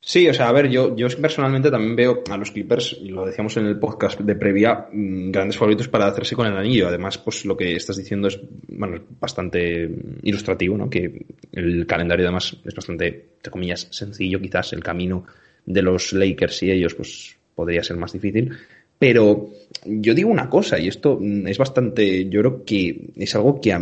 Sí, 0.00 0.26
o 0.28 0.32
sea, 0.32 0.48
a 0.48 0.52
ver, 0.52 0.70
yo, 0.70 0.96
yo 0.96 1.08
personalmente 1.20 1.70
también 1.70 1.96
veo 1.96 2.22
a 2.30 2.36
los 2.36 2.52
Clippers, 2.52 2.96
y 3.02 3.08
lo 3.08 3.26
decíamos 3.26 3.56
en 3.56 3.66
el 3.66 3.78
podcast 3.78 4.20
de 4.20 4.36
previa, 4.36 4.86
mm, 4.90 5.30
grandes 5.30 5.58
favoritos 5.58 5.88
para 5.88 6.06
hacerse 6.06 6.34
con 6.36 6.46
el 6.46 6.56
anillo. 6.56 6.88
Además, 6.88 7.18
pues 7.18 7.44
lo 7.44 7.56
que 7.56 7.74
estás 7.74 7.96
diciendo 7.96 8.28
es, 8.28 8.40
bueno, 8.68 9.00
bastante 9.20 9.90
ilustrativo, 10.22 10.78
¿no? 10.78 10.88
Que 10.88 11.26
el 11.52 11.86
calendario 11.86 12.26
además 12.26 12.56
es 12.64 12.74
bastante, 12.74 13.06
entre 13.36 13.50
comillas, 13.50 13.88
sencillo, 13.90 14.40
quizás 14.40 14.72
el 14.72 14.82
camino 14.82 15.26
de 15.66 15.82
los 15.82 16.12
Lakers 16.12 16.62
y 16.62 16.70
ellos, 16.70 16.94
pues 16.94 17.36
podría 17.54 17.82
ser 17.82 17.96
más 17.96 18.12
difícil. 18.12 18.56
Pero 18.98 19.50
yo 19.84 20.14
digo 20.14 20.30
una 20.30 20.48
cosa, 20.48 20.78
y 20.78 20.88
esto 20.88 21.18
mm, 21.20 21.46
es 21.48 21.58
bastante, 21.58 22.28
yo 22.28 22.40
creo 22.40 22.64
que 22.64 23.10
es 23.16 23.34
algo 23.34 23.60
que 23.60 23.76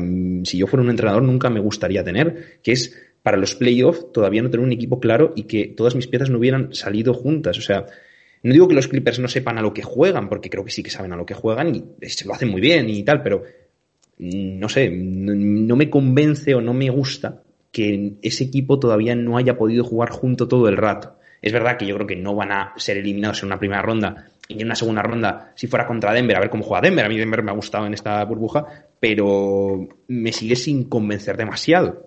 si 0.44 0.58
yo 0.58 0.66
fuera 0.66 0.82
un 0.82 0.90
entrenador 0.90 1.22
nunca 1.22 1.50
me 1.50 1.60
gustaría 1.60 2.02
tener, 2.02 2.58
que 2.62 2.72
es 2.72 3.05
para 3.26 3.38
los 3.38 3.56
playoffs 3.56 4.12
todavía 4.12 4.40
no 4.40 4.50
tener 4.50 4.64
un 4.64 4.70
equipo 4.70 5.00
claro 5.00 5.32
y 5.34 5.48
que 5.48 5.66
todas 5.66 5.96
mis 5.96 6.06
piezas 6.06 6.30
no 6.30 6.38
hubieran 6.38 6.72
salido 6.72 7.12
juntas. 7.12 7.58
O 7.58 7.60
sea, 7.60 7.84
no 8.44 8.52
digo 8.52 8.68
que 8.68 8.74
los 8.76 8.86
Clippers 8.86 9.18
no 9.18 9.26
sepan 9.26 9.58
a 9.58 9.62
lo 9.62 9.74
que 9.74 9.82
juegan, 9.82 10.28
porque 10.28 10.48
creo 10.48 10.64
que 10.64 10.70
sí 10.70 10.80
que 10.84 10.90
saben 10.90 11.12
a 11.12 11.16
lo 11.16 11.26
que 11.26 11.34
juegan 11.34 11.74
y 11.74 12.08
se 12.08 12.24
lo 12.24 12.34
hacen 12.34 12.50
muy 12.50 12.60
bien 12.60 12.88
y 12.88 13.02
tal, 13.02 13.24
pero 13.24 13.42
mm, 14.18 14.60
no 14.60 14.68
sé, 14.68 14.88
no 14.90 15.74
me 15.74 15.90
convence 15.90 16.54
o 16.54 16.60
no 16.60 16.72
me 16.72 16.88
gusta 16.88 17.42
que 17.72 18.12
ese 18.22 18.44
equipo 18.44 18.78
todavía 18.78 19.16
no 19.16 19.36
haya 19.38 19.58
podido 19.58 19.82
jugar 19.82 20.10
junto 20.10 20.46
todo 20.46 20.68
el 20.68 20.76
rato. 20.76 21.18
Es 21.42 21.52
verdad 21.52 21.78
que 21.78 21.86
yo 21.86 21.96
creo 21.96 22.06
que 22.06 22.14
no 22.14 22.36
van 22.36 22.52
a 22.52 22.74
ser 22.76 22.96
eliminados 22.96 23.42
en 23.42 23.46
una 23.46 23.58
primera 23.58 23.82
ronda 23.82 24.28
y 24.46 24.60
en 24.60 24.66
una 24.66 24.76
segunda 24.76 25.02
ronda, 25.02 25.50
si 25.56 25.66
fuera 25.66 25.84
contra 25.84 26.12
Denver, 26.12 26.36
a 26.36 26.40
ver 26.42 26.50
cómo 26.50 26.62
juega 26.62 26.82
Denver. 26.82 27.04
A 27.04 27.08
mí 27.08 27.18
Denver 27.18 27.42
me 27.42 27.50
ha 27.50 27.54
gustado 27.54 27.88
en 27.88 27.94
esta 27.94 28.24
burbuja, 28.24 28.86
pero 29.00 29.88
me 30.06 30.32
sigue 30.32 30.54
sin 30.54 30.84
convencer 30.84 31.36
demasiado. 31.36 32.06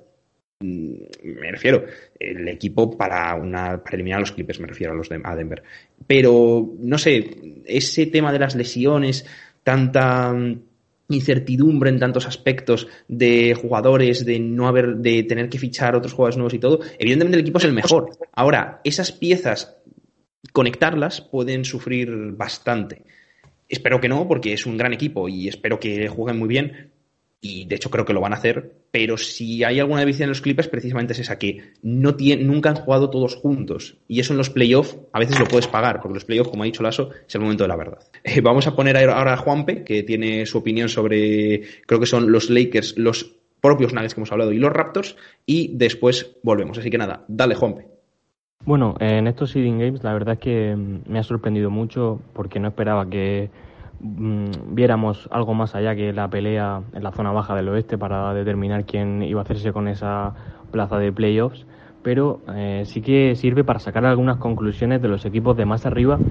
Mm, 0.61 0.93
me 1.23 1.51
refiero, 1.51 1.85
el 2.19 2.47
equipo 2.49 2.97
para, 2.97 3.33
una, 3.35 3.81
para 3.81 3.95
eliminar 3.95 4.17
a 4.17 4.21
los 4.21 4.33
Clippers, 4.33 4.59
me 4.59 4.67
refiero 4.67 4.91
a 4.91 4.95
los 4.95 5.07
de, 5.07 5.21
a 5.23 5.35
Denver. 5.35 5.63
Pero, 6.05 6.73
no 6.79 6.97
sé, 6.97 7.63
ese 7.65 8.07
tema 8.07 8.33
de 8.33 8.39
las 8.39 8.55
lesiones, 8.55 9.25
tanta 9.63 10.35
incertidumbre 11.07 11.89
en 11.89 11.99
tantos 11.99 12.27
aspectos 12.27 12.87
de 13.07 13.55
jugadores, 13.55 14.25
de 14.25 14.39
no 14.39 14.67
haber, 14.67 14.97
de 14.97 15.23
tener 15.23 15.49
que 15.49 15.57
fichar 15.57 15.95
otros 15.95 16.13
jugadores 16.13 16.37
nuevos 16.37 16.53
y 16.53 16.59
todo, 16.59 16.81
evidentemente 16.99 17.37
el 17.37 17.41
equipo 17.41 17.57
es 17.59 17.63
el 17.63 17.73
mejor. 17.73 18.11
Ahora, 18.33 18.81
esas 18.83 19.11
piezas, 19.11 19.77
conectarlas 20.51 21.21
pueden 21.21 21.63
sufrir 21.63 22.11
bastante. 22.33 23.03
Espero 23.69 24.01
que 24.01 24.09
no, 24.09 24.27
porque 24.27 24.53
es 24.53 24.65
un 24.65 24.77
gran 24.77 24.93
equipo 24.93 25.29
y 25.29 25.47
espero 25.47 25.79
que 25.79 26.07
jueguen 26.09 26.37
muy 26.37 26.49
bien, 26.49 26.91
y 27.41 27.65
de 27.65 27.75
hecho 27.75 27.89
creo 27.89 28.05
que 28.05 28.13
lo 28.13 28.21
van 28.21 28.33
a 28.33 28.35
hacer, 28.35 28.73
pero 28.91 29.17
si 29.17 29.63
hay 29.63 29.79
alguna 29.79 30.01
debilidad 30.01 30.23
en 30.23 30.29
los 30.29 30.41
Clippers, 30.41 30.67
precisamente 30.67 31.13
es 31.13 31.19
esa, 31.19 31.37
que 31.37 31.71
no 31.81 32.15
tiene, 32.15 32.43
nunca 32.43 32.69
han 32.69 32.75
jugado 32.75 33.09
todos 33.09 33.35
juntos. 33.35 33.97
Y 34.07 34.19
eso 34.19 34.33
en 34.33 34.37
los 34.37 34.49
playoffs 34.49 34.97
a 35.13 35.19
veces 35.19 35.39
lo 35.39 35.45
puedes 35.45 35.67
pagar, 35.67 36.01
porque 36.01 36.15
los 36.15 36.25
playoffs, 36.25 36.49
como 36.49 36.63
ha 36.63 36.65
dicho 36.65 36.83
Lasso, 36.83 37.11
es 37.27 37.33
el 37.33 37.41
momento 37.41 37.63
de 37.63 37.67
la 37.69 37.75
verdad. 37.75 37.99
Eh, 38.23 38.41
vamos 38.41 38.67
a 38.67 38.75
poner 38.75 38.97
ahora 38.97 39.33
a 39.33 39.37
Juanpe, 39.37 39.83
que 39.83 40.03
tiene 40.03 40.45
su 40.45 40.57
opinión 40.57 40.89
sobre, 40.89 41.61
creo 41.87 41.99
que 41.99 42.05
son 42.05 42.31
los 42.31 42.49
Lakers, 42.49 42.97
los 42.97 43.35
propios 43.61 43.93
Nuggets 43.93 44.13
que 44.13 44.19
hemos 44.19 44.31
hablado 44.31 44.51
y 44.51 44.59
los 44.59 44.71
Raptors, 44.71 45.15
y 45.45 45.71
después 45.75 46.35
volvemos. 46.43 46.77
Así 46.77 46.89
que 46.91 46.97
nada, 46.97 47.23
dale 47.27 47.55
Juanpe. 47.55 47.87
Bueno, 48.65 48.95
en 48.99 49.27
estos 49.27 49.51
seeding 49.51 49.79
games 49.79 50.03
la 50.03 50.13
verdad 50.13 50.33
es 50.35 50.39
que 50.41 50.75
me 50.75 51.17
ha 51.17 51.23
sorprendido 51.23 51.71
mucho 51.71 52.21
porque 52.33 52.59
no 52.59 52.67
esperaba 52.67 53.09
que 53.09 53.49
Mm, 53.49 53.68
viéramos 53.99 55.27
algo 55.31 55.53
más 55.53 55.75
allá 55.75 55.95
que 55.95 56.13
la 56.13 56.29
pelea 56.29 56.83
en 56.93 57.03
la 57.03 57.11
zona 57.11 57.31
baja 57.31 57.55
del 57.55 57.69
oeste 57.69 57.97
para 57.97 58.33
determinar 58.33 58.85
quién 58.85 59.21
iba 59.23 59.41
a 59.41 59.43
hacerse 59.43 59.73
con 59.73 59.87
esa 59.87 60.33
plaza 60.71 60.97
de 60.97 61.11
playoffs, 61.11 61.65
pero 62.01 62.41
eh, 62.55 62.83
sí 62.85 63.01
que 63.01 63.35
sirve 63.35 63.63
para 63.63 63.79
sacar 63.79 64.05
algunas 64.05 64.37
conclusiones 64.37 65.01
de 65.01 65.09
los 65.09 65.25
equipos 65.25 65.57
de 65.57 65.65
más 65.65 65.85
arriba, 65.85 66.21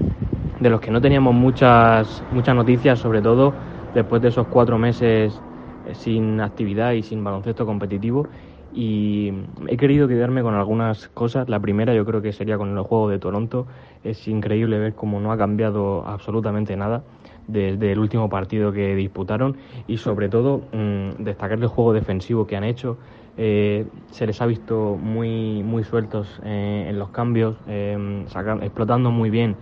de 0.61 0.71
los 0.71 0.81
que 0.81 0.91
no 0.91 1.01
teníamos 1.01 1.35
muchas, 1.35 2.25
muchas 2.31 2.55
noticias, 2.55 2.99
sobre 2.99 3.23
todo 3.23 3.55
después 3.95 4.23
de 4.23 4.29
esos 4.29 4.47
cuatro 4.49 4.79
meses 4.79 5.43
eh, 5.85 5.95
sin 5.95 6.41
actividad 6.41 6.93
y 6.93 7.03
sin 7.03 7.23
baloncesto 7.23 7.67
competitivo. 7.67 8.29
Y 8.71 9.33
he 9.67 9.77
querido 9.77 10.09
quedarme 10.09 10.43
con 10.43 10.55
algunas 10.55 11.09
cosas. 11.09 11.49
La 11.49 11.59
primera 11.61 11.95
yo 11.95 12.05
creo 12.05 12.21
que 12.21 12.33
sería 12.33 12.59
con 12.59 12.77
el 12.77 12.83
juego 12.83 13.09
de 13.09 13.19
Toronto. 13.19 13.67
Es 14.03 14.29
increíble 14.29 14.79
ver 14.79 14.95
cómo 14.95 15.21
no 15.21 15.33
ha 15.33 15.39
cambiado 15.39 16.07
absolutamente 16.07 16.77
nada 16.77 17.03
desde 17.49 17.91
el 17.91 17.99
último 17.99 18.29
partido 18.29 18.73
que 18.73 18.95
disputaron 18.95 19.57
y 19.89 19.97
sobre 19.97 20.29
todo 20.29 20.61
mm, 20.73 21.25
destacar 21.25 21.59
el 21.59 21.67
juego 21.67 21.93
defensivo 21.93 22.47
que 22.47 22.57
han 22.57 22.65
hecho. 22.65 22.99
Eh, 23.37 23.87
se 24.11 24.27
les 24.27 24.41
ha 24.41 24.47
visto 24.47 24.97
muy, 24.97 25.63
muy 25.63 25.83
sueltos 25.85 26.41
eh, 26.45 26.87
en 26.89 26.99
los 26.99 27.11
cambios, 27.11 27.57
em, 27.67 28.25
explotando 28.63 29.11
muy 29.11 29.31
bien 29.31 29.57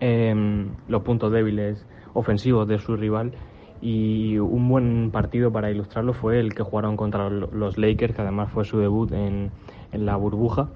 em, 0.00 0.68
los 0.88 1.02
puntos 1.02 1.32
débiles 1.32 1.86
ofensivos 2.12 2.68
de 2.68 2.78
su 2.78 2.96
rival 2.96 3.32
y 3.80 4.38
un 4.38 4.68
buen 4.68 5.10
partido 5.10 5.50
para 5.50 5.70
ilustrarlo 5.70 6.12
fue 6.12 6.38
el 6.38 6.54
que 6.54 6.62
jugaron 6.62 6.96
contra 6.96 7.30
los 7.30 7.78
Lakers, 7.78 8.14
que 8.14 8.22
además 8.22 8.50
fue 8.52 8.64
su 8.64 8.78
debut 8.78 9.10
en, 9.12 9.50
en 9.92 10.06
la 10.06 10.16
burbuja. 10.16 10.68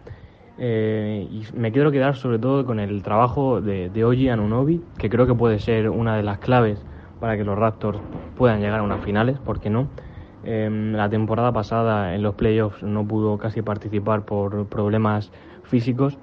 Eh, 0.65 1.27
y 1.29 1.45
me 1.57 1.73
quiero 1.73 1.91
quedar 1.91 2.15
sobre 2.15 2.39
todo 2.39 2.65
con 2.65 2.79
el 2.79 3.03
trabajo 3.03 3.61
de, 3.61 3.91
de 3.91 4.05
Oji 4.05 4.29
Anunobi, 4.29 4.81
que 4.97 5.11
creo 5.11 5.27
que 5.27 5.35
puede 5.35 5.59
ser 5.59 5.91
una 5.91 6.17
de 6.17 6.23
las 6.23 6.39
claves 6.39 6.81
para 7.19 7.37
que 7.37 7.43
los 7.43 7.59
Raptors 7.59 7.99
puedan 8.37 8.61
llegar 8.61 8.79
a 8.79 8.85
unas 8.85 9.05
finales, 9.05 9.41
¿por 9.41 9.59
qué 9.59 9.71
no? 9.71 9.89
Em, 10.45 10.93
la 10.93 11.09
temporada 11.09 11.51
pasada 11.51 12.15
en 12.15 12.23
los 12.23 12.37
playoffs 12.37 12.81
no 12.85 13.05
pudo 13.05 13.39
casi 13.39 13.61
participar 13.61 14.25
por 14.25 14.67
problemas 14.67 15.33
físicos 15.65 16.17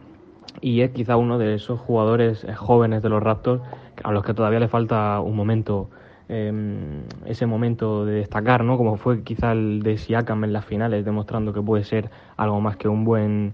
y 0.61 0.81
es 0.81 0.91
quizá 0.91 1.17
uno 1.17 1.37
de 1.37 1.55
esos 1.55 1.77
jugadores 1.77 2.45
eh, 2.45 2.53
jóvenes 2.53 3.01
de 3.01 3.09
los 3.09 3.21
Raptors 3.21 3.61
a 4.05 4.13
los 4.13 4.23
que 4.23 4.33
todavía 4.33 4.61
le 4.61 4.69
falta 4.69 5.19
un 5.19 5.35
momento, 5.35 5.89
em, 6.29 7.03
ese 7.25 7.45
momento 7.45 8.05
de 8.05 8.13
destacar, 8.13 8.63
¿no? 8.63 8.77
Como 8.77 8.95
fue 8.95 9.21
quizá 9.21 9.51
el 9.51 9.81
de 9.83 9.97
Siakam 9.97 10.45
en 10.45 10.53
las 10.53 10.63
finales, 10.63 11.03
demostrando 11.03 11.51
que 11.51 11.61
puede 11.61 11.83
ser 11.83 12.09
algo 12.37 12.61
más 12.61 12.77
que 12.77 12.87
un 12.87 13.03
buen 13.03 13.53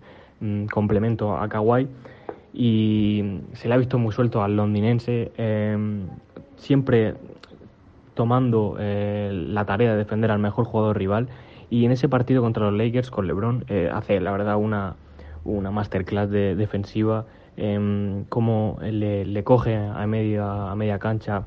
Complemento 0.71 1.37
a 1.37 1.47
Kawhi. 1.47 1.87
Y 2.53 3.41
se 3.53 3.67
le 3.67 3.73
ha 3.73 3.77
visto 3.77 3.97
muy 3.97 4.13
suelto 4.13 4.41
al 4.41 4.55
londinense, 4.55 5.31
em, 5.37 6.07
siempre 6.55 7.15
tomando 8.13 8.77
eh, 8.79 9.29
la 9.33 9.65
tarea 9.65 9.91
de 9.91 9.97
defender 9.97 10.31
al 10.31 10.39
mejor 10.39 10.65
jugador 10.65 10.97
rival. 10.97 11.27
Y 11.69 11.85
en 11.85 11.91
ese 11.91 12.07
partido 12.07 12.41
contra 12.41 12.69
los 12.69 12.73
Lakers 12.73 13.11
con 13.11 13.27
LeBron 13.27 13.65
eh, 13.67 13.89
hace 13.91 14.21
la 14.21 14.31
verdad 14.31 14.55
una, 14.55 14.95
una 15.43 15.71
masterclass 15.71 16.29
de, 16.29 16.55
defensiva, 16.55 17.25
em, 17.57 18.23
como 18.25 18.77
le, 18.81 19.25
le, 19.25 19.43
coge 19.43 19.75
a 19.75 20.05
media, 20.07 20.71
a 20.71 20.75
media 20.75 20.99
cancha 20.99 21.43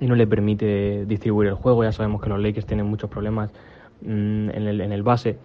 y 0.00 0.06
no 0.06 0.14
le 0.14 0.26
permite 0.26 1.04
distribuir 1.06 1.48
el 1.48 1.54
juego, 1.54 1.84
ya 1.84 1.92
sabemos 1.92 2.22
que 2.22 2.28
los 2.28 2.40
Lakers 2.40 2.66
tienen 2.66 2.86
muchos 2.86 3.10
problemas 3.10 3.50
mm, 4.02 4.50
en, 4.50 4.66
el, 4.66 4.80
en 4.80 4.92
el 4.92 5.02
base 5.02 5.38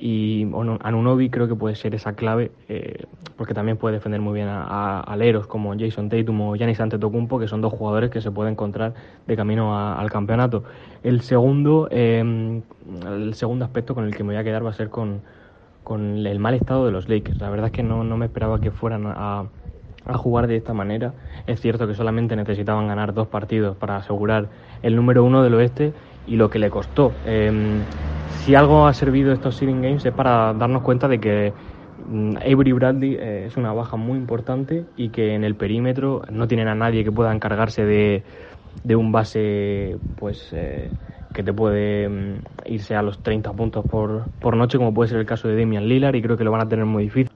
y 0.00 0.46
Anunobi 0.80 1.28
creo 1.28 1.48
que 1.48 1.56
puede 1.56 1.74
ser 1.74 1.94
esa 1.94 2.14
clave 2.14 2.52
eh, 2.68 3.04
porque 3.36 3.52
también 3.52 3.76
puede 3.76 3.96
defender 3.96 4.20
muy 4.20 4.34
bien 4.34 4.48
a, 4.48 5.00
aleros 5.00 5.46
como 5.46 5.76
Jason 5.76 6.08
Tatum 6.08 6.40
o 6.40 6.54
Giannis 6.56 6.80
Antetokounmpo 6.80 7.38
que 7.38 7.48
son 7.48 7.60
dos 7.60 7.72
jugadores 7.72 8.10
que 8.10 8.20
se 8.20 8.30
pueden 8.30 8.52
encontrar 8.52 8.94
de 9.26 9.36
camino 9.36 9.76
al 9.76 10.10
campeonato. 10.10 10.64
El 11.02 11.22
segundo 11.22 11.88
em, 11.90 12.62
el 13.06 13.34
segundo 13.34 13.64
aspecto 13.64 13.94
con 13.94 14.04
el 14.04 14.14
que 14.14 14.22
me 14.22 14.34
voy 14.34 14.36
a 14.36 14.44
quedar 14.44 14.64
va 14.64 14.70
a 14.70 14.74
ser 14.74 14.88
con, 14.88 15.22
con 15.82 16.26
el 16.26 16.38
mal 16.38 16.54
estado 16.54 16.86
de 16.86 16.92
los 16.92 17.08
Lakers. 17.08 17.40
La 17.40 17.50
verdad 17.50 17.66
es 17.66 17.72
que 17.72 17.82
no, 17.82 18.04
no 18.04 18.16
me 18.16 18.26
esperaba 18.26 18.60
que 18.60 18.70
fueran 18.70 19.06
a, 19.06 19.46
a 20.04 20.18
jugar 20.18 20.46
de 20.46 20.56
esta 20.56 20.74
manera. 20.74 21.14
Es 21.46 21.60
cierto 21.60 21.86
que 21.86 21.94
solamente 21.94 22.36
necesitaban 22.36 22.88
ganar 22.88 23.14
dos 23.14 23.28
partidos 23.28 23.76
para 23.76 23.96
asegurar 23.96 24.48
el 24.82 24.96
número 24.96 25.24
uno 25.24 25.42
del 25.42 25.54
oeste 25.54 25.92
y 26.24 26.36
lo 26.36 26.50
que 26.50 26.58
le 26.58 26.70
costó. 26.70 27.20
Eh, 27.24 27.84
si 28.44 28.54
algo 28.54 28.86
ha 28.86 28.94
servido 28.94 29.32
estos 29.32 29.56
seeding 29.56 29.82
games 29.82 30.04
es 30.04 30.12
para 30.12 30.52
darnos 30.54 30.82
cuenta 30.82 31.08
de 31.08 31.20
que 31.20 31.52
mm, 32.08 32.36
Avery 32.38 32.72
Bradley 32.72 33.14
eh, 33.14 33.44
es 33.46 33.56
una 33.56 33.72
baja 33.72 33.96
muy 33.96 34.18
importante 34.18 34.84
y 34.96 35.10
que 35.10 35.34
en 35.34 35.44
el 35.44 35.54
perímetro 35.54 36.22
no 36.30 36.48
tienen 36.48 36.68
a 36.68 36.74
nadie 36.74 37.04
que 37.04 37.12
pueda 37.12 37.32
encargarse 37.32 37.84
de, 37.84 38.22
de 38.84 38.96
un 38.96 39.12
base 39.12 39.96
pues 40.16 40.48
eh, 40.52 40.90
que 41.32 41.42
te 41.42 41.52
puede 41.52 42.08
mm, 42.08 42.42
irse 42.66 42.94
a 42.94 43.02
los 43.02 43.22
30 43.22 43.52
puntos 43.52 43.84
por, 43.84 44.28
por 44.40 44.56
noche 44.56 44.78
como 44.78 44.94
puede 44.94 45.10
ser 45.10 45.18
el 45.18 45.26
caso 45.26 45.48
de 45.48 45.58
Damian 45.58 45.86
Lillard 45.86 46.14
y 46.14 46.22
creo 46.22 46.36
que 46.36 46.44
lo 46.44 46.50
van 46.50 46.62
a 46.62 46.68
tener 46.68 46.84
muy 46.84 47.04
difícil 47.04 47.30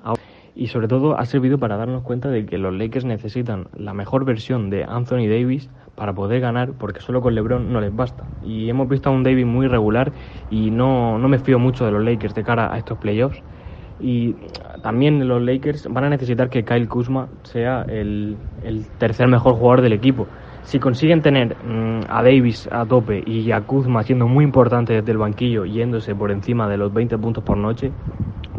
y 0.54 0.66
sobre 0.66 0.88
todo 0.88 1.18
ha 1.18 1.24
servido 1.24 1.58
para 1.58 1.76
darnos 1.76 2.02
cuenta 2.02 2.28
de 2.28 2.44
que 2.44 2.58
los 2.58 2.74
Lakers 2.74 3.04
necesitan 3.04 3.68
la 3.76 3.94
mejor 3.94 4.24
versión 4.24 4.70
de 4.70 4.84
Anthony 4.84 5.26
Davis 5.28 5.70
para 5.94 6.12
poder 6.12 6.40
ganar, 6.40 6.72
porque 6.72 7.00
solo 7.00 7.20
con 7.20 7.34
LeBron 7.34 7.72
no 7.72 7.80
les 7.80 7.94
basta. 7.94 8.24
Y 8.44 8.68
hemos 8.68 8.88
visto 8.88 9.08
a 9.08 9.12
un 9.12 9.22
Davis 9.22 9.46
muy 9.46 9.66
regular 9.66 10.12
y 10.50 10.70
no, 10.70 11.18
no 11.18 11.28
me 11.28 11.38
fío 11.38 11.58
mucho 11.58 11.84
de 11.86 11.92
los 11.92 12.04
Lakers 12.04 12.34
de 12.34 12.44
cara 12.44 12.72
a 12.72 12.78
estos 12.78 12.98
playoffs. 12.98 13.42
Y 14.00 14.34
también 14.82 15.26
los 15.28 15.40
Lakers 15.40 15.86
van 15.88 16.04
a 16.04 16.10
necesitar 16.10 16.50
que 16.50 16.64
Kyle 16.64 16.88
Kuzma 16.88 17.28
sea 17.44 17.82
el, 17.88 18.36
el 18.64 18.86
tercer 18.98 19.28
mejor 19.28 19.54
jugador 19.54 19.80
del 19.80 19.92
equipo. 19.92 20.26
Si 20.62 20.78
consiguen 20.78 21.22
tener 21.22 21.56
mm, 21.56 22.06
a 22.08 22.22
Davis 22.22 22.68
a 22.72 22.84
tope 22.84 23.22
y 23.26 23.50
a 23.52 23.60
Kuzma 23.62 24.02
siendo 24.02 24.26
muy 24.26 24.44
importante 24.44 24.94
desde 24.94 25.12
el 25.12 25.18
banquillo, 25.18 25.64
yéndose 25.64 26.14
por 26.14 26.30
encima 26.30 26.68
de 26.68 26.78
los 26.78 26.92
20 26.92 27.16
puntos 27.18 27.44
por 27.44 27.56
noche, 27.56 27.92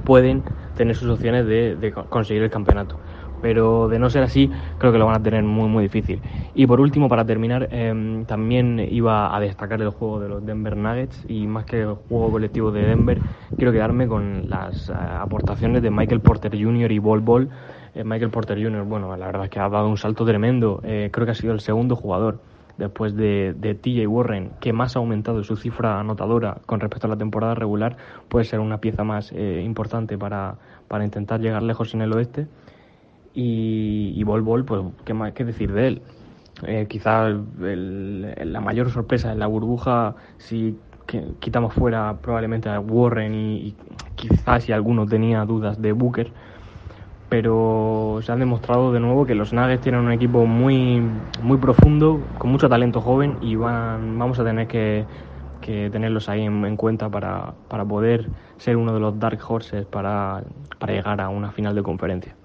pueden 0.05 0.43
tener 0.73 0.95
sus 0.95 1.09
opciones 1.09 1.45
de, 1.45 1.75
de 1.75 1.91
conseguir 1.93 2.43
el 2.43 2.49
campeonato 2.49 2.99
pero 3.43 3.89
de 3.89 3.99
no 3.99 4.09
ser 4.09 4.23
así, 4.23 4.51
creo 4.77 4.93
que 4.93 4.97
lo 4.97 5.05
van 5.05 5.15
a 5.19 5.23
tener 5.23 5.43
muy, 5.43 5.67
muy 5.67 5.83
difícil. 5.83 6.23
Y 6.53 6.65
por 6.65 6.79
último, 6.79 7.09
para 7.09 7.25
terminar, 7.25 7.67
eh, 7.71 8.23
también 8.25 8.79
iba 8.79 9.35
a 9.35 9.39
destacar 9.41 9.81
el 9.81 9.89
juego 9.89 10.21
de 10.21 10.29
los 10.29 10.45
Denver 10.45 10.77
Nuggets 10.77 11.25
y 11.27 11.45
más 11.45 11.65
que 11.65 11.81
el 11.81 11.93
juego 11.93 12.31
colectivo 12.31 12.71
de 12.71 12.83
Denver, 12.83 13.21
quiero 13.57 13.73
quedarme 13.73 14.07
con 14.07 14.49
las 14.49 14.89
eh, 14.89 14.93
aportaciones 14.93 15.81
de 15.81 15.91
Michael 15.91 16.21
Porter 16.21 16.51
Jr. 16.51 16.89
y 16.93 16.99
Bol 16.99 17.19
Bol. 17.19 17.49
Eh, 17.93 18.05
Michael 18.05 18.31
Porter 18.31 18.63
Jr., 18.63 18.83
bueno, 18.83 19.15
la 19.17 19.25
verdad 19.25 19.43
es 19.43 19.49
que 19.49 19.59
ha 19.59 19.67
dado 19.67 19.89
un 19.89 19.97
salto 19.97 20.25
tremendo, 20.25 20.79
creo 20.81 21.25
que 21.25 21.31
ha 21.31 21.35
sido 21.35 21.53
el 21.53 21.59
segundo 21.59 21.97
jugador 21.97 22.39
después 22.77 23.15
de, 23.15 23.53
de 23.57 23.75
TJ 23.75 24.07
Warren, 24.07 24.51
que 24.59 24.73
más 24.73 24.95
ha 24.95 24.99
aumentado 24.99 25.43
su 25.43 25.55
cifra 25.55 25.99
anotadora 25.99 26.57
con 26.65 26.79
respecto 26.79 27.07
a 27.07 27.09
la 27.09 27.17
temporada 27.17 27.55
regular, 27.55 27.97
puede 28.29 28.45
ser 28.45 28.59
una 28.59 28.79
pieza 28.79 29.03
más 29.03 29.31
importante 29.31 30.17
para, 30.17 30.55
para 30.87 31.03
intentar 31.05 31.39
llegar 31.39 31.63
lejos 31.63 31.93
en 31.93 32.01
el 32.01 32.13
oeste. 32.13 32.47
Y, 33.35 34.13
y 34.15 34.23
Bol 34.23 34.41
Bol, 34.41 34.65
pues, 34.65 34.81
¿qué 35.05 35.13
más 35.13 35.33
que 35.33 35.43
decir 35.43 35.71
de 35.73 35.87
él? 35.87 36.01
Eh, 36.65 36.85
quizás 36.87 37.35
la 37.59 38.61
mayor 38.61 38.89
sorpresa 38.91 39.31
en 39.31 39.39
la 39.39 39.47
burbuja, 39.47 40.15
si 40.37 40.77
quitamos 41.39 41.73
fuera 41.73 42.17
probablemente 42.21 42.69
a 42.69 42.79
Warren 42.79 43.33
y, 43.35 43.75
quizás 44.15 44.63
si 44.63 44.71
alguno 44.71 45.05
tenía 45.05 45.43
dudas 45.45 45.81
de 45.81 45.91
Booker, 45.91 46.31
pero 47.33 48.19
se 48.21 48.31
han 48.31 48.37
demostrado 48.37 48.93
de 48.93 48.99
nuevo 48.99 49.25
que 49.25 49.33
los 49.33 49.53
Nuggets 49.53 49.81
tienen 49.81 50.01
un 50.01 50.11
equipo 50.11 50.45
muy, 50.45 51.01
muy 51.41 51.57
profundo, 51.57 52.21
con 52.37 52.51
mucho 52.51 52.69
talento 52.69 53.01
joven 53.01 53.39
y 53.41 53.55
van, 53.55 54.19
vamos 54.19 54.37
a 54.37 54.43
tener 54.43 54.67
que, 54.67 55.03
que 55.59 55.89
tenerlos 55.89 56.29
ahí 56.29 56.41
en, 56.43 56.63
en 56.63 56.77
cuenta 56.77 57.09
para, 57.09 57.55
para, 57.67 57.85
poder 57.85 58.29
ser 58.57 58.77
uno 58.77 58.93
de 58.93 58.99
los 58.99 59.17
Dark 59.17 59.39
Horses 59.49 59.87
para, 59.87 60.43
para 60.77 60.93
llegar 60.93 61.19
a 61.21 61.29
una 61.29 61.51
final 61.51 61.73
de 61.73 61.81
conferencia. 61.81 62.37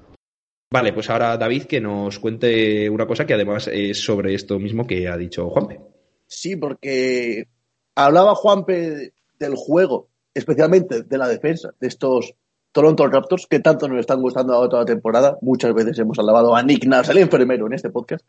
Vale, 0.72 0.94
pues 0.94 1.10
ahora 1.10 1.36
David 1.36 1.64
que 1.64 1.82
nos 1.82 2.18
cuente 2.18 2.88
una 2.88 3.06
cosa 3.06 3.26
que 3.26 3.34
además 3.34 3.68
es 3.70 4.02
sobre 4.02 4.32
esto 4.32 4.58
mismo 4.58 4.86
que 4.86 5.06
ha 5.06 5.18
dicho 5.18 5.50
Juanpe. 5.50 5.82
Sí, 6.26 6.56
porque 6.56 7.46
hablaba 7.94 8.34
Juanpe 8.34 9.12
del 9.38 9.54
juego, 9.54 10.08
especialmente 10.32 11.02
de 11.02 11.18
la 11.18 11.28
defensa 11.28 11.74
de 11.78 11.88
estos 11.88 12.34
Toronto 12.72 13.06
Raptors 13.06 13.46
que 13.46 13.60
tanto 13.60 13.88
nos 13.88 14.00
están 14.00 14.20
gustando 14.20 14.68
toda 14.68 14.82
la 14.82 14.86
temporada. 14.86 15.38
Muchas 15.40 15.74
veces 15.74 15.98
hemos 15.98 16.18
alabado 16.18 16.54
a 16.54 16.62
Nick 16.62 16.86
Nurse, 16.86 17.12
el 17.12 17.18
enfermero, 17.18 17.66
en 17.66 17.72
este 17.72 17.90
podcast. 17.90 18.24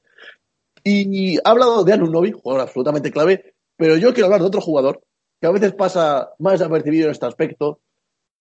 Y 0.83 1.37
ha 1.37 1.49
hablado 1.49 1.83
de 1.83 1.93
Anunobi, 1.93 2.31
jugador 2.31 2.61
absolutamente 2.61 3.11
clave, 3.11 3.53
pero 3.75 3.97
yo 3.97 4.13
quiero 4.13 4.25
hablar 4.25 4.41
de 4.41 4.47
otro 4.47 4.61
jugador 4.61 5.01
que 5.39 5.47
a 5.47 5.51
veces 5.51 5.73
pasa 5.73 6.29
más 6.39 6.59
desapercibido 6.59 7.05
en 7.05 7.11
este 7.11 7.25
aspecto, 7.25 7.79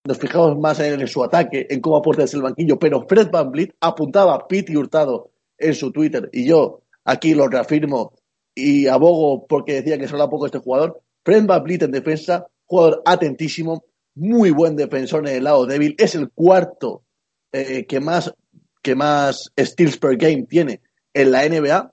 nos 0.04 0.18
fijamos 0.18 0.58
más 0.58 0.80
en, 0.80 1.06
su 1.06 1.22
ataque, 1.22 1.66
en 1.68 1.80
cómo 1.80 1.96
aporta 1.96 2.22
desde 2.22 2.38
el 2.38 2.42
banquillo, 2.42 2.78
pero 2.78 3.06
Fred 3.06 3.30
Van 3.30 3.50
Vliet 3.50 3.74
apuntaba 3.80 4.34
a 4.34 4.48
Pete 4.48 4.76
Hurtado 4.76 5.30
en 5.56 5.74
su 5.74 5.92
Twitter 5.92 6.28
y 6.32 6.46
yo 6.46 6.80
aquí 7.04 7.34
lo 7.34 7.48
reafirmo 7.48 8.12
y 8.54 8.86
abogo 8.86 9.46
porque 9.46 9.74
decía 9.74 9.98
que 9.98 10.08
solo 10.08 10.28
poco 10.28 10.46
este 10.46 10.58
jugador. 10.58 11.00
Fred 11.24 11.44
Van 11.46 11.62
Vliet 11.62 11.82
en 11.82 11.92
defensa, 11.92 12.46
jugador 12.64 13.02
atentísimo, 13.04 13.84
muy 14.18 14.50
buen 14.50 14.76
defensor 14.76 15.26
en 15.26 15.36
el 15.36 15.44
lado 15.44 15.66
débil, 15.66 15.94
es 15.98 16.14
el 16.14 16.30
cuarto 16.30 17.02
eh, 17.52 17.86
que 17.86 18.00
más 18.00 18.32
que 18.82 18.94
más 18.94 19.50
steals 19.58 19.98
per 19.98 20.16
game 20.16 20.44
tiene 20.48 20.80
en 21.12 21.32
la 21.32 21.48
NBA, 21.48 21.92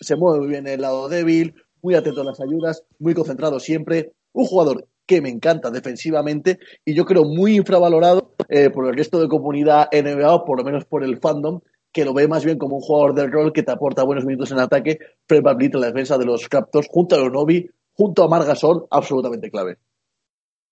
se 0.00 0.16
mueve 0.16 0.40
muy 0.40 0.48
bien 0.48 0.66
en 0.66 0.74
el 0.74 0.80
lado 0.82 1.08
débil, 1.08 1.54
muy 1.82 1.94
atento 1.94 2.20
a 2.20 2.24
las 2.24 2.40
ayudas, 2.40 2.84
muy 2.98 3.14
concentrado 3.14 3.58
siempre, 3.58 4.12
un 4.32 4.44
jugador 4.44 4.86
que 5.06 5.22
me 5.22 5.30
encanta 5.30 5.70
defensivamente 5.70 6.58
y 6.84 6.94
yo 6.94 7.04
creo 7.04 7.24
muy 7.24 7.56
infravalorado 7.56 8.34
eh, 8.48 8.70
por 8.70 8.86
el 8.86 8.96
resto 8.96 9.20
de 9.20 9.28
comunidad 9.28 9.88
NBA 9.92 10.34
o 10.34 10.44
por 10.44 10.58
lo 10.58 10.64
menos 10.64 10.84
por 10.84 11.04
el 11.04 11.18
fandom 11.18 11.60
que 11.92 12.04
lo 12.04 12.12
ve 12.12 12.28
más 12.28 12.44
bien 12.44 12.58
como 12.58 12.76
un 12.76 12.82
jugador 12.82 13.14
del 13.14 13.32
rol 13.32 13.52
que 13.52 13.62
te 13.62 13.72
aporta 13.72 14.02
buenos 14.02 14.26
minutos 14.26 14.50
en 14.52 14.58
ataque, 14.58 14.98
Fred 15.26 15.42
en 15.46 15.80
la 15.80 15.86
defensa 15.86 16.18
de 16.18 16.26
los 16.26 16.46
Raptors, 16.50 16.88
junto 16.90 17.14
a 17.14 17.18
Lonovi, 17.18 17.70
junto 17.94 18.22
a 18.22 18.28
Margasol, 18.28 18.86
absolutamente 18.90 19.50
clave. 19.50 19.78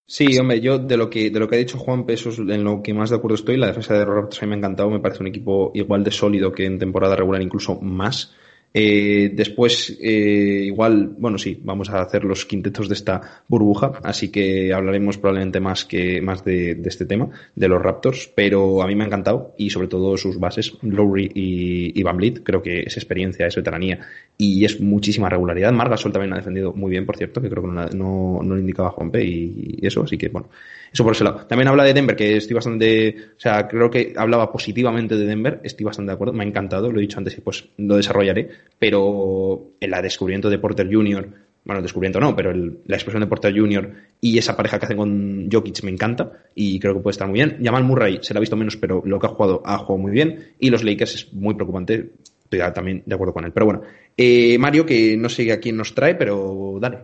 Sí, 0.07 0.37
hombre, 0.39 0.61
yo 0.61 0.79
de 0.79 0.97
lo 0.99 1.09
que 1.09 1.31
de 1.31 1.41
lo 1.41 1.49
que 1.49 1.57
ha 1.57 1.59
dicho 1.59 1.79
Juan 1.79 2.05
eso 2.09 2.29
es 2.29 2.39
en 2.39 2.63
lo 2.63 2.83
que 2.83 2.93
más 2.93 3.11
de 3.11 3.17
acuerdo 3.17 3.37
estoy. 3.37 3.57
La 3.57 3.69
defensa 3.69 3.95
de 3.95 4.05
Raptors 4.05 4.43
a 4.43 4.47
mí 4.47 4.51
me 4.51 4.57
ha 4.57 4.59
encantado, 4.59 4.91
me 4.91 5.01
parece 5.01 5.23
un 5.23 5.29
equipo 5.29 5.71
igual 5.75 6.05
de 6.05 6.11
sólido 6.11 6.53
que 6.53 6.67
en 6.67 6.79
temporada 6.79 7.17
regular, 7.17 7.41
incluso 7.41 7.81
más. 7.81 8.35
Eh, 8.77 9.31
después, 9.33 9.97
eh, 10.01 10.65
igual, 10.67 11.15
bueno, 11.17 11.39
sí, 11.39 11.61
vamos 11.63 11.91
a 11.91 12.03
hacer 12.03 12.25
los 12.25 12.45
quintetos 12.45 12.89
de 12.89 12.95
esta 12.95 13.45
burbuja, 13.47 13.93
así 14.03 14.33
que 14.33 14.75
hablaremos 14.75 15.17
probablemente 15.17 15.61
más 15.61 15.85
que 15.85 16.21
más 16.21 16.45
de, 16.45 16.75
de 16.75 16.89
este 16.89 17.07
tema, 17.07 17.31
de 17.55 17.69
los 17.69 17.81
Raptors, 17.81 18.33
pero 18.35 18.83
a 18.83 18.89
mí 18.89 18.97
me 18.97 19.05
ha 19.05 19.07
encantado 19.07 19.55
y 19.57 19.71
sobre 19.71 19.87
todo 19.87 20.17
sus 20.17 20.41
bases, 20.41 20.77
Lowry 20.83 21.31
y, 21.35 21.99
y 21.99 22.03
Van 22.03 22.19
creo 22.19 22.63
que 22.63 22.81
es 22.81 22.97
experiencia, 22.97 23.47
es 23.47 23.55
veteranía 23.55 24.01
y 24.37 24.65
es 24.65 24.81
muchísima 24.81 25.29
regularidad. 25.29 25.73
Margasol 25.73 26.13
también 26.13 26.33
ha 26.33 26.37
defendido 26.37 26.73
muy 26.73 26.91
bien, 26.91 27.07
por 27.07 27.17
cierto, 27.17 27.41
que 27.41 27.49
creo 27.49 27.63
que 27.63 27.69
no, 27.69 27.87
no, 27.89 28.43
no 28.43 28.55
lo 28.55 28.59
indicaba 28.59 28.91
Juanpe 28.91 29.25
y, 29.25 29.79
y 29.81 29.87
eso, 29.87 30.03
así 30.03 30.19
que 30.19 30.29
bueno, 30.29 30.49
eso 30.93 31.05
por 31.05 31.13
ese 31.13 31.25
lado. 31.25 31.47
También 31.47 31.69
habla 31.69 31.85
de 31.85 31.95
Denver, 31.95 32.17
que 32.17 32.37
estoy 32.37 32.55
bastante, 32.55 33.17
o 33.37 33.41
sea, 33.41 33.69
creo 33.69 33.91
que 33.91 34.15
hablaba 34.17 34.51
positivamente 34.53 35.17
de 35.17 35.27
Denver, 35.27 35.61
estoy 35.63 35.85
bastante 35.85 36.11
de 36.11 36.15
acuerdo, 36.15 36.33
me 36.33 36.45
ha 36.45 36.47
encantado, 36.47 36.91
lo 36.91 36.99
he 36.99 37.03
dicho 37.03 37.19
antes 37.19 37.37
y 37.39 37.41
pues 37.41 37.69
lo 37.77 37.97
desarrollaré, 37.97 38.49
pero 38.79 39.73
el 39.81 39.91
descubrimiento 40.03 40.51
de 40.51 40.59
Porter 40.59 40.93
Jr., 40.93 41.29
bueno, 41.65 41.81
descubrimiento 41.81 42.21
no, 42.21 42.37
pero 42.37 42.51
el, 42.51 42.81
la 42.85 42.97
expresión 42.97 43.23
de 43.23 43.27
Porter 43.27 43.59
Jr. 43.59 43.91
y 44.21 44.37
esa 44.37 44.55
pareja 44.55 44.79
que 44.79 44.85
hacen 44.85 44.99
con 44.99 45.49
Jokic 45.51 45.83
me 45.83 45.91
encanta 45.91 46.31
y 46.55 46.79
creo 46.79 46.95
que 46.95 47.01
puede 47.01 47.13
estar 47.13 47.27
muy 47.27 47.37
bien. 47.37 47.59
Jamal 47.63 47.85
Murray 47.85 48.19
se 48.21 48.35
la 48.35 48.39
ha 48.39 48.41
visto 48.43 48.55
menos, 48.57 48.77
pero 48.77 49.03
lo 49.05 49.19
que 49.19 49.27
ha 49.27 49.31
jugado 49.31 49.63
ha 49.65 49.79
jugado 49.79 49.99
muy 49.99 50.13
bien 50.13 50.53
y 50.59 50.69
los 50.69 50.85
Lakers 50.85 51.15
es 51.15 51.33
muy 51.33 51.55
preocupante, 51.55 52.11
estoy 52.45 52.61
también 52.73 53.03
de 53.05 53.15
acuerdo 53.15 53.35
con 53.35 53.45
él. 53.45 53.53
Pero 53.53 53.67
bueno, 53.67 53.83
eh, 54.17 54.57
Mario, 54.59 54.87
que 54.87 55.17
no 55.17 55.29
sé 55.29 55.51
a 55.53 55.61
quién 55.61 55.77
nos 55.77 55.95
trae, 55.95 56.15
pero 56.15 56.79
dale. 56.81 56.99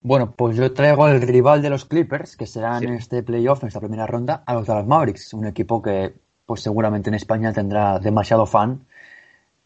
Bueno, 0.00 0.34
pues 0.36 0.56
yo 0.56 0.72
traigo 0.72 1.04
al 1.04 1.20
rival 1.20 1.60
de 1.62 1.70
los 1.70 1.84
Clippers, 1.84 2.36
que 2.36 2.46
serán 2.46 2.80
sí. 2.80 2.86
en 2.86 2.94
este 2.94 3.22
playoff, 3.22 3.62
en 3.62 3.68
esta 3.68 3.80
primera 3.80 4.06
ronda, 4.06 4.42
a 4.46 4.54
los 4.54 4.66
Dallas 4.66 4.86
Mavericks, 4.86 5.34
un 5.34 5.46
equipo 5.46 5.82
que 5.82 6.12
pues 6.46 6.62
seguramente 6.62 7.10
en 7.10 7.14
España 7.14 7.52
tendrá 7.52 7.98
demasiado 7.98 8.46
fan 8.46 8.86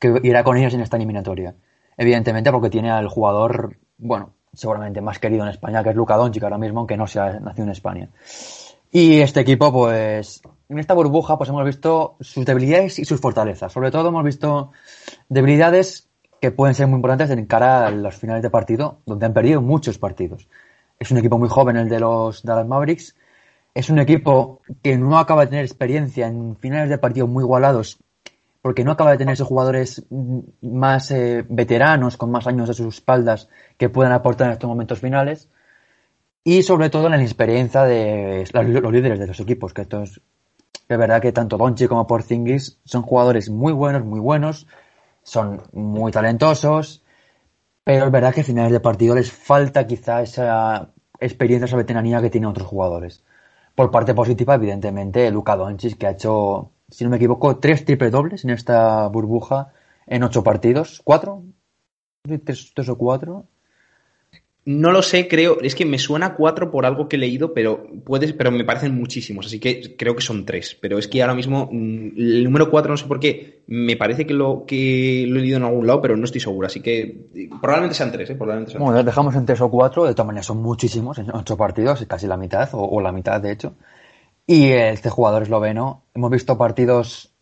que 0.01 0.19
irá 0.25 0.43
con 0.43 0.57
ellos 0.57 0.75
en 0.75 0.81
esta 0.81 0.97
eliminatoria. 0.97 1.55
Evidentemente 1.97 2.51
porque 2.51 2.71
tiene 2.71 2.91
al 2.91 3.07
jugador, 3.07 3.77
bueno, 3.99 4.33
seguramente 4.53 5.01
más 5.01 5.21
querido 5.21 5.45
en 5.45 5.51
España, 5.51 5.85
que 5.85 5.91
es 5.91 5.97
Luka 5.97 6.17
Doncic 6.17 6.43
ahora 6.43 6.59
mismo, 6.59 6.81
aunque 6.81 6.97
no 6.97 7.07
sea 7.07 7.39
nacido 7.39 7.67
en 7.67 7.71
España. 7.71 8.09
Y 8.91 9.21
este 9.21 9.41
equipo, 9.41 9.73
pues, 9.73 10.43
en 10.73 10.79
esta 10.79 10.95
burbuja, 10.95 11.37
pues 11.37 11.51
hemos 11.51 11.65
visto 11.65 12.17
sus 12.21 12.45
debilidades 12.45 12.99
y 12.99 13.05
sus 13.05 13.21
fortalezas. 13.21 13.73
Sobre 13.73 13.91
todo 13.91 14.09
hemos 14.09 14.25
visto 14.25 14.73
debilidades 15.29 16.09
que 16.41 16.51
pueden 16.51 16.75
ser 16.75 16.89
muy 16.89 16.97
importantes 16.97 17.31
en 17.31 17.47
cara 17.47 17.87
a 17.87 17.91
los 17.91 18.17
finales 18.17 18.43
de 18.43 18.51
partido, 18.51 18.99
donde 19.07 19.27
han 19.27 19.33
perdido 19.33 19.61
muchos 19.61 19.99
partidos. 19.99 20.49
Es 20.99 21.11
un 21.11 21.19
equipo 21.19 21.39
muy 21.39 21.49
joven 21.49 21.77
el 21.77 21.89
de 21.89 22.01
los 22.01 22.43
Dallas 22.43 22.67
Mavericks. 22.67 23.15
Es 23.75 23.91
un 23.91 23.99
equipo 23.99 24.61
que 24.83 24.97
no 24.97 25.19
acaba 25.19 25.43
de 25.43 25.51
tener 25.51 25.65
experiencia 25.65 26.27
en 26.27 26.57
finales 26.57 26.89
de 26.89 26.99
partido 26.99 27.27
muy 27.27 27.45
igualados, 27.45 27.99
porque 28.61 28.83
no 28.83 28.93
acaba 28.93 29.13
de 29.13 29.19
tener 29.19 29.35
esos 29.35 29.49
jugadores 29.49 30.05
más 30.61 31.11
eh, 31.11 31.45
veteranos, 31.49 32.17
con 32.17 32.31
más 32.31 32.47
años 32.47 32.71
a 32.71 32.75
sus 32.75 32.95
espaldas, 32.95 33.49
que 33.77 33.89
puedan 33.89 34.13
aportar 34.13 34.49
en 34.49 34.55
estos 34.55 34.69
momentos 34.69 35.01
finales. 35.01 35.49
Y 36.45 36.63
sobre 36.63 36.91
todo 36.91 37.07
en 37.07 37.13
la 37.13 37.19
inexperiencia 37.19 37.85
de 37.85 38.45
los 38.53 38.93
líderes 38.93 39.21
de 39.21 39.27
los 39.29 39.39
equipos, 39.39 39.73
que 39.73 39.83
esto 39.83 40.03
es, 40.89 40.99
verdad 40.99 41.21
que 41.23 41.33
tanto 41.33 41.57
Donchi 41.57 41.87
como 41.87 42.07
Porzingis 42.07 42.79
son 42.85 43.03
jugadores 43.03 43.51
muy 43.51 43.73
buenos, 43.73 44.05
muy 44.05 44.21
buenos, 44.21 44.67
son 45.23 45.63
muy 45.73 46.13
talentosos, 46.13 47.03
pero 47.85 48.07
es 48.07 48.13
verdad 48.13 48.35
que 48.35 48.43
a 48.43 48.45
finales 48.45 48.73
de 48.73 48.81
partido 48.81 49.15
les 49.15 49.33
falta 49.33 49.87
quizá 49.87 50.23
esa 50.23 50.91
experiencia, 51.21 51.67
esa 51.67 51.77
veteranía 51.77 52.21
que 52.21 52.31
tienen 52.31 52.51
otros 52.51 52.69
jugadores. 52.69 53.25
Por 53.75 53.91
parte 53.91 54.15
positiva, 54.15 54.55
evidentemente, 54.55 55.31
Luka 55.31 55.57
Doncic, 55.57 55.97
que 55.99 56.07
ha 56.07 56.11
hecho, 56.11 56.73
si 56.89 57.05
no 57.05 57.11
me 57.11 57.17
equivoco, 57.17 57.59
tres 57.59 57.85
triple 57.85 58.11
dobles 58.11 58.45
en 58.45 58.51
esta 58.51 59.09
burbuja 59.09 59.73
en 60.07 60.23
ocho 60.25 60.43
partidos. 60.45 61.01
¿Cuatro? 61.05 61.43
¿Tres, 62.23 62.73
tres 62.75 62.89
o 62.89 62.99
cuatro? 62.99 63.47
No 64.65 64.93
lo 64.93 65.03
sé, 65.03 65.27
creo, 65.27 65.61
es 65.61 65.75
que 65.75 65.85
me 65.85 65.99
suena 65.99 66.37
cuatro 66.37 66.71
por 66.71 66.87
algo 66.87 67.09
que 67.09 67.17
he 67.17 67.19
leído, 67.19 67.53
pero 67.53 67.85
puedes, 68.05 68.33
pero 68.33 68.53
me 68.53 68.65
parecen 68.65 68.95
muchísimos, 68.95 69.47
así 69.47 69.59
que 69.59 69.97
creo 69.97 70.15
que 70.15 70.23
son 70.23 70.47
tres. 70.47 70.79
Pero 70.81 70.99
es 70.99 71.09
que 71.09 71.21
ahora 71.21 71.35
mismo 71.35 71.69
mm, 71.73 72.11
el 72.17 72.45
número 72.45 72.71
cuatro 72.71 72.93
no 72.93 72.97
sé 72.97 73.07
por 73.07 73.19
qué, 73.19 73.63
me 73.67 73.97
parece 73.97 74.25
que 74.25 74.35
lo 74.35 74.65
que 74.65 75.25
lo 75.27 75.41
he 75.41 75.43
leído 75.43 75.57
en 75.57 75.65
algún 75.65 75.87
lado, 75.89 76.01
pero 76.01 76.17
no 76.17 76.25
estoy 76.25 76.41
seguro, 76.41 76.69
así 76.69 76.81
que 76.81 77.27
probablemente 77.61 77.97
sean 77.97 78.13
tres, 78.13 78.31
¿eh? 78.31 78.35
Probablemente 78.37 78.71
sean 78.71 78.85
bueno, 78.85 79.03
dejamos 79.03 79.35
en 79.35 79.47
tres 79.47 79.61
o 79.61 79.69
cuatro, 79.69 80.05
de 80.05 80.15
todas 80.15 80.29
maneras 80.29 80.47
son 80.47 80.63
muchísimos, 80.63 81.19
en 81.19 81.35
ocho 81.35 81.57
partidos, 81.57 82.05
casi 82.07 82.29
la 82.29 82.37
mitad, 82.37 82.69
o, 82.73 82.85
o 82.85 83.01
la 83.01 83.11
mitad 83.11 83.41
de 83.41 83.51
hecho. 83.51 83.75
Y 84.47 84.69
este 84.71 85.11
jugador 85.11 85.43
esloveno, 85.43 86.05
hemos 86.15 86.31
visto 86.31 86.57
partidos 86.57 87.33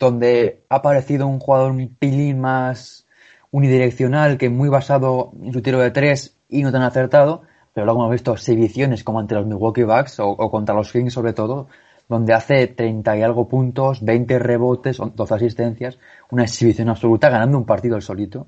donde 0.00 0.64
ha 0.68 0.76
aparecido 0.76 1.28
un 1.28 1.38
jugador 1.38 1.70
un 1.70 1.94
pilín 1.96 2.40
más 2.40 3.06
unidireccional, 3.52 4.38
que 4.38 4.48
muy 4.48 4.68
basado 4.68 5.30
en 5.40 5.52
su 5.52 5.62
tiro 5.62 5.78
de 5.78 5.92
tres, 5.92 6.36
y 6.54 6.62
no 6.62 6.72
tan 6.72 6.82
acertado, 6.82 7.42
pero 7.72 7.84
luego 7.84 8.02
hemos 8.02 8.12
visto 8.12 8.32
exhibiciones 8.32 9.02
como 9.02 9.18
ante 9.18 9.34
los 9.34 9.46
Milwaukee 9.46 9.82
Bucks 9.82 10.20
o, 10.20 10.28
o, 10.28 10.50
contra 10.50 10.74
los 10.74 10.92
Kings 10.92 11.12
sobre 11.12 11.32
todo, 11.32 11.68
donde 12.08 12.32
hace 12.32 12.68
30 12.68 13.16
y 13.16 13.22
algo 13.22 13.48
puntos, 13.48 14.04
20 14.04 14.38
rebotes, 14.38 14.98
12 14.98 15.34
asistencias, 15.34 15.98
una 16.30 16.44
exhibición 16.44 16.88
absoluta, 16.88 17.28
ganando 17.28 17.58
un 17.58 17.64
partido 17.64 17.96
el 17.96 18.02
solito. 18.02 18.46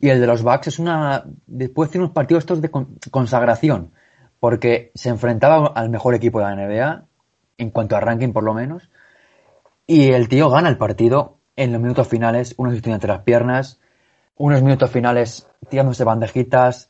Y 0.00 0.08
el 0.08 0.20
de 0.20 0.26
los 0.26 0.42
Bucks 0.42 0.68
es 0.68 0.78
una, 0.78 1.24
después 1.46 1.90
de 1.90 1.98
unos 1.98 2.12
partidos 2.12 2.42
estos 2.42 2.62
de 2.62 2.70
consagración, 3.10 3.92
porque 4.40 4.92
se 4.94 5.10
enfrentaba 5.10 5.66
al 5.66 5.90
mejor 5.90 6.14
equipo 6.14 6.38
de 6.38 6.44
la 6.44 6.54
NBA, 6.54 7.04
en 7.58 7.70
cuanto 7.70 7.96
a 7.96 8.00
ranking 8.00 8.32
por 8.32 8.44
lo 8.44 8.54
menos, 8.54 8.88
y 9.86 10.12
el 10.12 10.28
tío 10.28 10.48
gana 10.48 10.68
el 10.68 10.78
partido 10.78 11.38
en 11.56 11.72
los 11.72 11.80
minutos 11.82 12.06
finales, 12.06 12.54
unos 12.56 12.74
entre 12.74 13.08
las 13.08 13.22
piernas, 13.22 13.80
unos 14.36 14.62
minutos 14.62 14.90
finales 14.90 15.48
tirándose 15.68 16.04
bandejitas, 16.04 16.87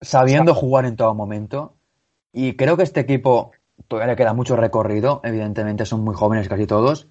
sabiendo 0.00 0.54
jugar 0.54 0.86
en 0.86 0.96
todo 0.96 1.14
momento. 1.14 1.74
Y 2.32 2.56
creo 2.56 2.76
que 2.76 2.84
este 2.84 3.00
equipo 3.00 3.52
todavía 3.88 4.12
le 4.12 4.16
queda 4.16 4.34
mucho 4.34 4.56
recorrido, 4.56 5.20
evidentemente 5.24 5.84
son 5.86 6.04
muy 6.04 6.14
jóvenes 6.14 6.48
casi 6.48 6.66
todos. 6.66 7.08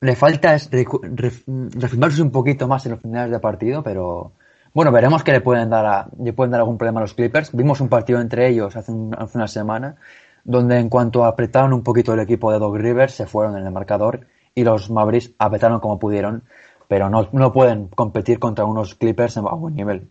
Le 0.00 0.14
falta 0.14 0.54
es 0.54 0.70
reafirmarse 0.70 2.22
un 2.22 2.30
poquito 2.30 2.68
más 2.68 2.84
en 2.86 2.92
los 2.92 3.00
finales 3.00 3.30
de 3.30 3.40
partido, 3.40 3.82
pero 3.82 4.32
bueno, 4.74 4.92
veremos 4.92 5.24
que 5.24 5.32
le 5.32 5.40
pueden 5.40 5.70
dar 5.70 6.08
le 6.18 6.32
pueden 6.34 6.50
dar 6.50 6.60
algún 6.60 6.76
problema 6.76 7.00
a 7.00 7.04
los 7.04 7.14
Clippers. 7.14 7.50
Vimos 7.56 7.80
un 7.80 7.88
partido 7.88 8.20
entre 8.20 8.48
ellos 8.48 8.76
hace, 8.76 8.92
hace 9.16 9.38
una 9.38 9.48
semana, 9.48 9.96
donde 10.44 10.78
en 10.78 10.88
cuanto 10.90 11.24
apretaron 11.24 11.72
un 11.72 11.82
poquito 11.82 12.12
el 12.12 12.20
equipo 12.20 12.52
de 12.52 12.58
Dog 12.58 12.76
Rivers, 12.76 13.14
se 13.14 13.26
fueron 13.26 13.56
en 13.56 13.64
el 13.64 13.72
marcador 13.72 14.26
y 14.54 14.64
los 14.64 14.90
Mavericks 14.90 15.32
apretaron 15.38 15.80
como 15.80 15.98
pudieron, 15.98 16.44
pero 16.88 17.10
no, 17.10 17.28
no 17.32 17.52
pueden 17.52 17.88
competir 17.88 18.38
contra 18.38 18.64
unos 18.64 18.94
Clippers 18.94 19.38
a 19.38 19.40
buen 19.40 19.74
nivel. 19.74 20.10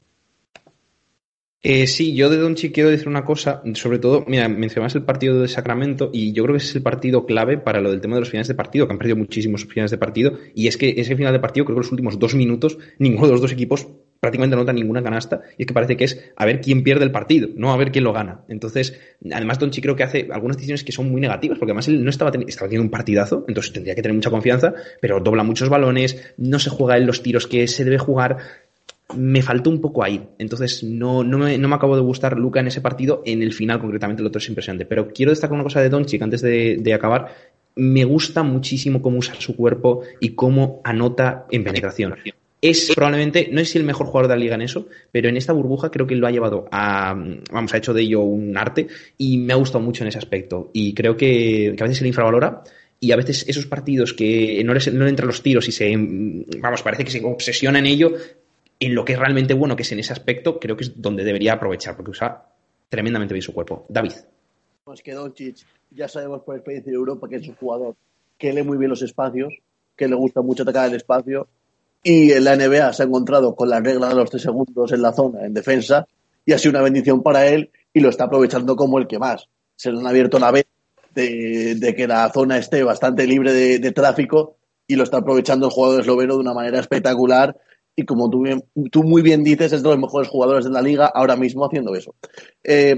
Eh, 1.68 1.88
sí, 1.88 2.14
yo 2.14 2.30
de 2.30 2.38
Donchi 2.38 2.72
quiero 2.72 2.92
decir 2.92 3.08
una 3.08 3.26
cosa, 3.26 3.64
sobre 3.74 3.98
todo, 3.98 4.24
mira, 4.28 4.48
mencionabas 4.48 4.94
el 4.94 5.02
partido 5.02 5.42
de 5.42 5.48
Sacramento 5.48 6.12
y 6.14 6.32
yo 6.32 6.44
creo 6.44 6.54
que 6.54 6.58
ese 6.60 6.70
es 6.70 6.76
el 6.76 6.84
partido 6.84 7.26
clave 7.26 7.58
para 7.58 7.82
lo 7.82 7.90
del 7.90 8.02
tema 8.02 8.14
de 8.14 8.20
los 8.20 8.30
finales 8.30 8.48
de 8.48 8.54
partido, 8.54 8.86
que 8.86 8.94
han 8.94 9.00
perdido 9.00 9.18
muchísimos 9.18 9.66
finales 9.66 9.90
de 9.90 9.98
partido, 9.98 10.38
y 10.54 10.68
es 10.68 10.78
que 10.78 10.94
ese 10.96 11.16
final 11.16 11.34
de 11.34 11.40
partido, 11.40 11.66
creo 11.66 11.78
que 11.78 11.80
los 11.80 11.92
últimos 11.92 12.20
dos 12.20 12.36
minutos, 12.36 12.78
ninguno 13.00 13.26
de 13.26 13.32
los 13.32 13.42
dos 13.42 13.52
equipos 13.52 13.88
prácticamente 14.20 14.56
no 14.56 14.62
nota 14.62 14.74
ninguna 14.74 15.02
canasta, 15.02 15.42
y 15.58 15.64
es 15.64 15.68
que 15.68 15.74
parece 15.74 15.98
que 15.98 16.04
es 16.04 16.32
a 16.36 16.46
ver 16.46 16.62
quién 16.62 16.84
pierde 16.84 17.04
el 17.04 17.12
partido, 17.12 17.50
no 17.56 17.74
a 17.74 17.78
ver 17.78 17.92
quién 17.92 18.04
lo 18.04 18.14
gana. 18.14 18.42
Entonces, 18.48 19.00
además 19.32 19.58
Donchi 19.58 19.82
creo 19.82 19.96
que 19.96 20.04
hace 20.04 20.28
algunas 20.32 20.58
decisiones 20.58 20.84
que 20.84 20.92
son 20.92 21.10
muy 21.10 21.20
negativas, 21.20 21.58
porque 21.58 21.72
además 21.72 21.88
él 21.88 22.04
no 22.04 22.12
estaba, 22.12 22.32
estaba 22.48 22.68
teniendo 22.70 22.86
un 22.86 22.92
partidazo, 22.92 23.44
entonces 23.48 23.74
tendría 23.74 23.96
que 23.96 24.04
tener 24.04 24.16
mucha 24.16 24.30
confianza, 24.30 24.76
pero 25.02 25.20
dobla 25.20 25.42
muchos 25.42 25.70
balones, 25.70 26.34
no 26.38 26.60
se 26.60 26.70
juega 26.70 26.98
en 26.98 27.08
los 27.08 27.24
tiros 27.24 27.48
que 27.48 27.68
se 27.68 27.84
debe 27.84 27.98
jugar, 27.98 28.38
me 29.14 29.42
faltó 29.42 29.70
un 29.70 29.82
poco 29.82 30.04
ahí. 30.04 30.28
Entonces, 30.40 30.84
no, 30.84 31.24
no, 31.24 31.38
me, 31.38 31.58
no 31.58 31.68
me 31.68 31.76
acabo 31.76 31.96
de 31.96 32.02
gustar 32.02 32.38
Luca 32.38 32.60
en 32.60 32.68
ese 32.68 32.82
partido. 32.82 33.22
En 33.26 33.42
el 33.44 33.54
final, 33.54 33.80
concretamente, 33.80 34.22
el 34.22 34.28
otro 34.28 34.40
es 34.40 34.48
impresionante. 34.48 34.86
Pero 34.86 35.10
quiero 35.10 35.32
destacar 35.32 35.54
una 35.54 35.64
cosa 35.64 35.82
de 35.82 35.90
Doncic 35.90 36.22
antes 36.22 36.42
de, 36.42 36.94
acabar. 36.94 37.34
Me 37.76 38.04
gusta 38.06 38.42
muchísimo 38.44 39.02
cómo 39.02 39.18
usa 39.18 39.36
su 39.38 39.56
cuerpo 39.56 40.02
y 40.20 40.30
cómo 40.30 40.82
anota 40.84 41.46
en 41.52 41.64
penetración. 41.64 42.16
Es 42.62 42.94
probablemente, 42.96 43.50
no 43.52 43.62
es 43.62 43.76
el 43.76 43.84
mejor 43.84 44.08
jugador 44.08 44.28
de 44.28 44.36
la 44.36 44.40
liga 44.40 44.56
en 44.56 44.62
eso, 44.62 44.88
pero 45.12 45.30
en 45.30 45.38
esta 45.38 45.54
burbuja 45.54 45.92
creo 45.92 46.08
que 46.08 46.16
lo 46.16 46.26
ha 46.26 46.32
llevado 46.32 46.68
a, 46.72 47.14
vamos, 47.52 47.74
ha 47.74 47.78
hecho 47.78 47.94
de 47.94 48.02
ello 48.02 48.22
un 48.22 48.58
arte 48.58 48.88
y 49.18 49.38
me 49.38 49.54
ha 49.54 49.58
gustado 49.58 49.84
mucho 49.84 50.04
en 50.04 50.08
ese 50.08 50.18
aspecto. 50.18 50.72
Y 50.74 50.96
creo 50.96 51.16
que, 51.16 51.76
que 51.78 51.84
a 51.84 51.86
veces 51.86 51.98
se 51.98 52.06
le 52.06 52.08
infravalora 52.08 52.64
y 53.00 53.12
a 53.12 53.18
veces 53.18 53.46
esos 53.48 53.68
partidos 53.68 54.14
que 54.14 54.64
no, 54.66 54.74
les, 54.74 54.92
no 54.92 55.04
le 55.04 55.10
entran 55.10 55.28
los 55.28 55.44
tiros 55.44 55.68
y 55.68 55.72
se, 55.72 55.94
vamos, 55.96 56.82
parece 56.82 57.04
que 57.04 57.12
se 57.12 57.24
obsesiona 57.24 57.78
en 57.80 57.86
ello, 57.86 58.14
en 58.86 58.94
lo 58.94 59.04
que 59.04 59.14
es 59.14 59.20
realmente 59.20 59.54
bueno, 59.56 59.76
que 59.76 59.82
es 59.82 59.92
en 59.92 60.00
ese 60.00 60.14
aspecto, 60.14 60.60
creo 60.60 60.78
que 60.78 60.84
es 60.84 61.02
donde 61.02 61.24
debería 61.24 61.54
aprovechar, 61.54 61.96
porque 61.96 62.12
usa 62.12 62.46
tremendamente 62.88 63.34
bien 63.34 63.42
su 63.42 63.54
cuerpo. 63.54 63.86
David. 63.90 64.12
Pues 64.84 65.02
que 65.02 65.14
Doncic, 65.14 65.58
ya 65.90 66.08
sabemos 66.08 66.44
por 66.44 66.56
experiencia 66.56 66.92
de 66.92 66.98
Europa 66.98 67.28
que 67.28 67.38
es 67.38 67.48
un 67.48 67.56
jugador 67.56 67.96
que 68.38 68.54
lee 68.54 68.62
muy 68.62 68.78
bien 68.78 68.90
los 68.90 69.02
espacios, 69.02 69.54
que 69.96 70.08
le 70.08 70.16
gusta 70.16 70.42
mucho 70.42 70.62
atacar 70.62 70.90
el 70.90 70.96
espacio, 70.96 71.48
y 72.04 72.32
en 72.32 72.44
la 72.44 72.56
NBA 72.56 72.94
se 72.94 73.02
ha 73.02 73.06
encontrado 73.08 73.56
con 73.56 73.70
la 73.70 73.80
regla 73.80 74.10
de 74.10 74.16
los 74.16 74.30
tres 74.30 74.44
segundos 74.44 74.92
en 74.92 75.02
la 75.02 75.14
zona, 75.14 75.46
en 75.46 75.54
defensa, 75.54 76.08
y 76.46 76.54
ha 76.54 76.60
sido 76.60 76.72
una 76.72 76.84
bendición 76.84 77.24
para 77.24 77.48
él, 77.48 77.72
y 77.92 78.02
lo 78.02 78.10
está 78.10 78.26
aprovechando 78.26 78.76
como 78.76 79.00
el 79.00 79.08
que 79.08 79.18
más. 79.18 79.48
Se 79.76 79.92
le 79.92 80.00
han 80.00 80.06
abierto 80.06 80.38
la 80.38 80.52
vez 80.52 80.66
de, 81.16 81.94
que 81.98 82.08
la 82.08 82.30
zona 82.32 82.58
esté 82.58 82.84
bastante 82.84 83.26
libre 83.26 83.52
de, 83.52 83.80
de 83.80 83.92
tráfico, 83.92 84.58
y 84.86 84.96
lo 84.96 85.04
está 85.04 85.18
aprovechando 85.18 85.66
el 85.66 85.72
jugador 85.72 86.02
esloveno 86.02 86.36
de 86.36 86.42
una 86.42 86.54
manera 86.54 86.80
espectacular 86.80 87.58
y 87.96 88.06
como 88.06 88.30
tú, 88.30 88.44
tú, 88.92 89.04
muy 89.04 89.22
bien 89.22 89.44
dices, 89.44 89.72
es 89.72 89.84
de 89.84 89.90
los 89.90 89.98
mejores 89.98 90.30
jugadores 90.30 90.66
de 90.66 90.72
la 90.72 90.82
liga 90.82 91.06
ahora 91.08 91.36
mismo 91.36 91.66
haciendo 91.66 91.96
eso. 91.96 92.16
Eh, 92.64 92.96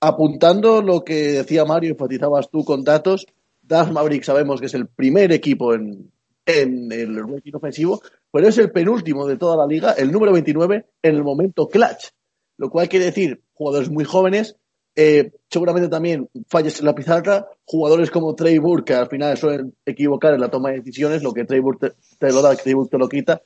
apuntando 0.00 0.80
lo 0.80 1.04
que 1.04 1.32
decía 1.32 1.64
Mario, 1.64 1.90
enfatizabas 1.90 2.50
tú 2.50 2.64
con 2.64 2.82
datos, 2.82 3.26
Dallas 3.60 3.92
Maverick 3.92 4.24
sabemos 4.24 4.60
que 4.60 4.66
es 4.66 4.74
el 4.74 4.88
primer 4.88 5.30
equipo 5.32 5.74
en, 5.74 6.10
en 6.46 6.90
el 6.90 7.16
ranking 7.16 7.52
ofensivo, 7.54 8.00
pero 8.32 8.48
es 8.48 8.58
el 8.58 8.70
penúltimo 8.70 9.26
de 9.26 9.36
toda 9.36 9.56
la 9.56 9.66
liga, 9.66 9.92
el 9.92 10.10
número 10.10 10.32
29 10.32 10.86
en 11.02 11.14
el 11.14 11.22
momento 11.22 11.68
clutch, 11.68 12.08
lo 12.56 12.70
cual 12.70 12.88
quiere 12.88 13.06
decir 13.06 13.42
jugadores 13.52 13.90
muy 13.90 14.04
jóvenes, 14.04 14.56
eh, 14.96 15.32
seguramente 15.48 15.88
también 15.88 16.28
falles 16.48 16.80
en 16.80 16.86
la 16.86 16.94
pizarra, 16.94 17.46
jugadores 17.64 18.10
como 18.10 18.34
Trey 18.34 18.58
Burke, 18.58 18.92
que 18.92 18.94
al 18.94 19.08
final 19.08 19.36
suelen 19.36 19.74
equivocar 19.84 20.34
en 20.34 20.40
la 20.40 20.50
toma 20.50 20.70
de 20.70 20.78
decisiones, 20.78 21.22
lo 21.22 21.32
que 21.32 21.44
Trey 21.44 21.60
Burke 21.60 21.92
te, 22.18 22.32
lo 22.32 22.42
da, 22.42 22.56
Trey 22.56 22.74
Burke 22.74 22.90
te 22.90 22.98
lo 22.98 23.08
quita, 23.08 23.40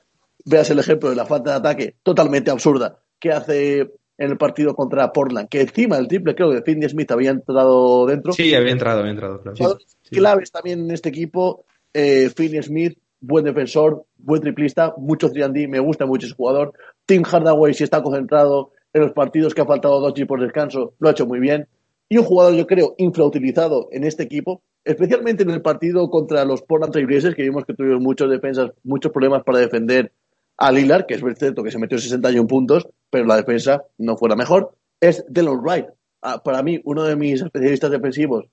veas 0.44 0.70
el 0.70 0.78
ejemplo 0.78 1.10
de 1.10 1.16
la 1.16 1.26
falta 1.26 1.50
de 1.50 1.56
ataque 1.56 1.96
totalmente 2.02 2.50
absurda 2.50 2.98
que 3.18 3.32
hace 3.32 3.80
en 4.16 4.30
el 4.30 4.36
partido 4.36 4.74
contra 4.74 5.12
Portland, 5.12 5.48
que 5.48 5.62
encima 5.62 5.96
el 5.96 6.06
triple 6.06 6.34
creo 6.34 6.52
que 6.52 6.62
Finney 6.62 6.88
Smith 6.88 7.10
había 7.10 7.30
entrado 7.30 8.06
dentro. 8.06 8.32
Sí, 8.32 8.54
había 8.54 8.72
entrado, 8.72 9.00
había 9.00 9.12
entrado, 9.12 9.40
claro. 9.40 9.78
Claves 10.10 10.52
también 10.52 10.80
en 10.80 10.90
este 10.92 11.08
equipo, 11.08 11.64
eh, 11.92 12.30
Finney 12.34 12.62
Smith, 12.62 12.98
buen 13.20 13.44
defensor, 13.44 14.04
buen 14.18 14.40
triplista, 14.40 14.94
mucho 14.98 15.30
3 15.30 15.68
me 15.68 15.80
gusta 15.80 16.06
mucho 16.06 16.26
ese 16.26 16.34
jugador. 16.34 16.74
Tim 17.06 17.22
Hardaway, 17.22 17.74
si 17.74 17.84
está 17.84 18.02
concentrado 18.02 18.70
en 18.92 19.02
los 19.02 19.12
partidos 19.12 19.54
que 19.54 19.62
ha 19.62 19.66
faltado 19.66 20.00
dos 20.00 20.14
por 20.28 20.40
descanso, 20.40 20.94
lo 20.98 21.08
ha 21.08 21.12
hecho 21.12 21.26
muy 21.26 21.40
bien. 21.40 21.66
Y 22.08 22.18
un 22.18 22.24
jugador, 22.24 22.54
yo 22.54 22.66
creo, 22.66 22.94
infrautilizado 22.98 23.88
en 23.90 24.04
este 24.04 24.22
equipo, 24.22 24.62
especialmente 24.84 25.42
en 25.42 25.50
el 25.50 25.62
partido 25.62 26.08
contra 26.10 26.44
los 26.44 26.62
Portland 26.62 26.92
Trailblazers, 26.92 27.34
que 27.34 27.42
vimos 27.42 27.64
que 27.64 27.74
tuvieron 27.74 28.02
muchos 28.02 28.30
defensas, 28.30 28.70
muchos 28.84 29.10
problemas 29.10 29.42
para 29.42 29.58
defender 29.58 30.12
a 30.56 30.72
Lillard, 30.72 31.06
que 31.06 31.14
es 31.14 31.22
cierto 31.38 31.62
que 31.62 31.70
se 31.70 31.78
metió 31.78 31.98
61 31.98 32.46
puntos, 32.46 32.88
pero 33.10 33.24
la 33.24 33.36
defensa 33.36 33.84
no 33.98 34.16
fue 34.16 34.28
la 34.28 34.36
mejor, 34.36 34.76
es 35.00 35.24
Delon 35.28 35.60
Wright. 35.62 35.86
Ah, 36.22 36.42
para 36.42 36.62
mí, 36.62 36.80
uno 36.84 37.04
de 37.04 37.16
mis 37.16 37.42
especialistas 37.42 37.90
defensivos 37.90 38.46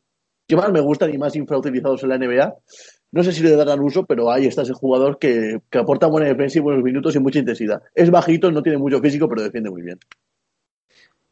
que 0.51 0.57
más 0.57 0.69
me 0.69 0.81
gustan 0.81 1.13
y 1.13 1.17
más 1.17 1.33
infrautilizados 1.37 2.03
en 2.03 2.09
la 2.09 2.17
NBA. 2.17 2.53
No 3.13 3.23
sé 3.23 3.31
si 3.31 3.41
le 3.41 3.55
darán 3.55 3.79
uso, 3.79 4.05
pero 4.05 4.29
ahí 4.29 4.47
está 4.47 4.63
ese 4.63 4.73
jugador 4.73 5.17
que, 5.17 5.61
que 5.69 5.77
aporta 5.77 6.07
buena 6.07 6.27
defensa 6.27 6.57
y 6.57 6.61
buenos 6.61 6.83
minutos 6.83 7.15
y 7.15 7.19
mucha 7.19 7.39
intensidad. 7.39 7.81
Es 7.95 8.11
bajito, 8.11 8.51
no 8.51 8.61
tiene 8.61 8.77
mucho 8.77 8.99
físico, 8.99 9.29
pero 9.29 9.43
defiende 9.43 9.69
muy 9.69 9.81
bien. 9.81 9.97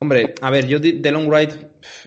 Hombre, 0.01 0.33
a 0.39 0.49
ver, 0.49 0.65
yo 0.65 0.79
de 0.79 1.11
Long 1.11 1.27
Wright, 1.27 1.51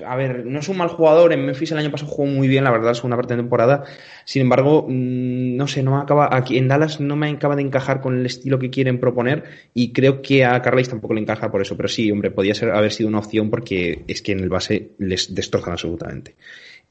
a 0.06 0.16
ver, 0.16 0.46
no 0.46 0.60
es 0.60 0.68
un 0.70 0.78
mal 0.78 0.88
jugador. 0.88 1.30
En 1.34 1.44
Memphis 1.44 1.72
el 1.72 1.78
año 1.78 1.90
pasado 1.90 2.10
jugó 2.10 2.26
muy 2.26 2.48
bien, 2.48 2.64
la 2.64 2.70
verdad, 2.70 2.94
segunda 2.94 3.18
parte 3.18 3.34
de 3.34 3.42
temporada. 3.42 3.84
Sin 4.24 4.40
embargo, 4.40 4.86
mm, 4.88 5.56
no 5.56 5.68
sé, 5.68 5.82
no 5.82 5.90
me 5.94 6.02
acaba, 6.02 6.34
aquí 6.34 6.56
en 6.56 6.68
Dallas 6.68 7.00
no 7.00 7.16
me 7.16 7.28
acaba 7.28 7.54
de 7.54 7.60
encajar 7.60 8.00
con 8.00 8.16
el 8.18 8.24
estilo 8.24 8.58
que 8.58 8.70
quieren 8.70 8.98
proponer 8.98 9.44
y 9.74 9.92
creo 9.92 10.22
que 10.22 10.42
a 10.46 10.62
Carlisle 10.62 10.92
tampoco 10.92 11.12
le 11.12 11.20
encaja 11.20 11.50
por 11.50 11.60
eso. 11.60 11.76
Pero 11.76 11.90
sí, 11.90 12.10
hombre, 12.10 12.30
podría 12.30 12.54
ser, 12.54 12.70
haber 12.70 12.92
sido 12.92 13.10
una 13.10 13.18
opción 13.18 13.50
porque 13.50 14.04
es 14.08 14.22
que 14.22 14.32
en 14.32 14.40
el 14.40 14.48
base 14.48 14.92
les 14.96 15.34
destrozan 15.34 15.72
absolutamente. 15.72 16.34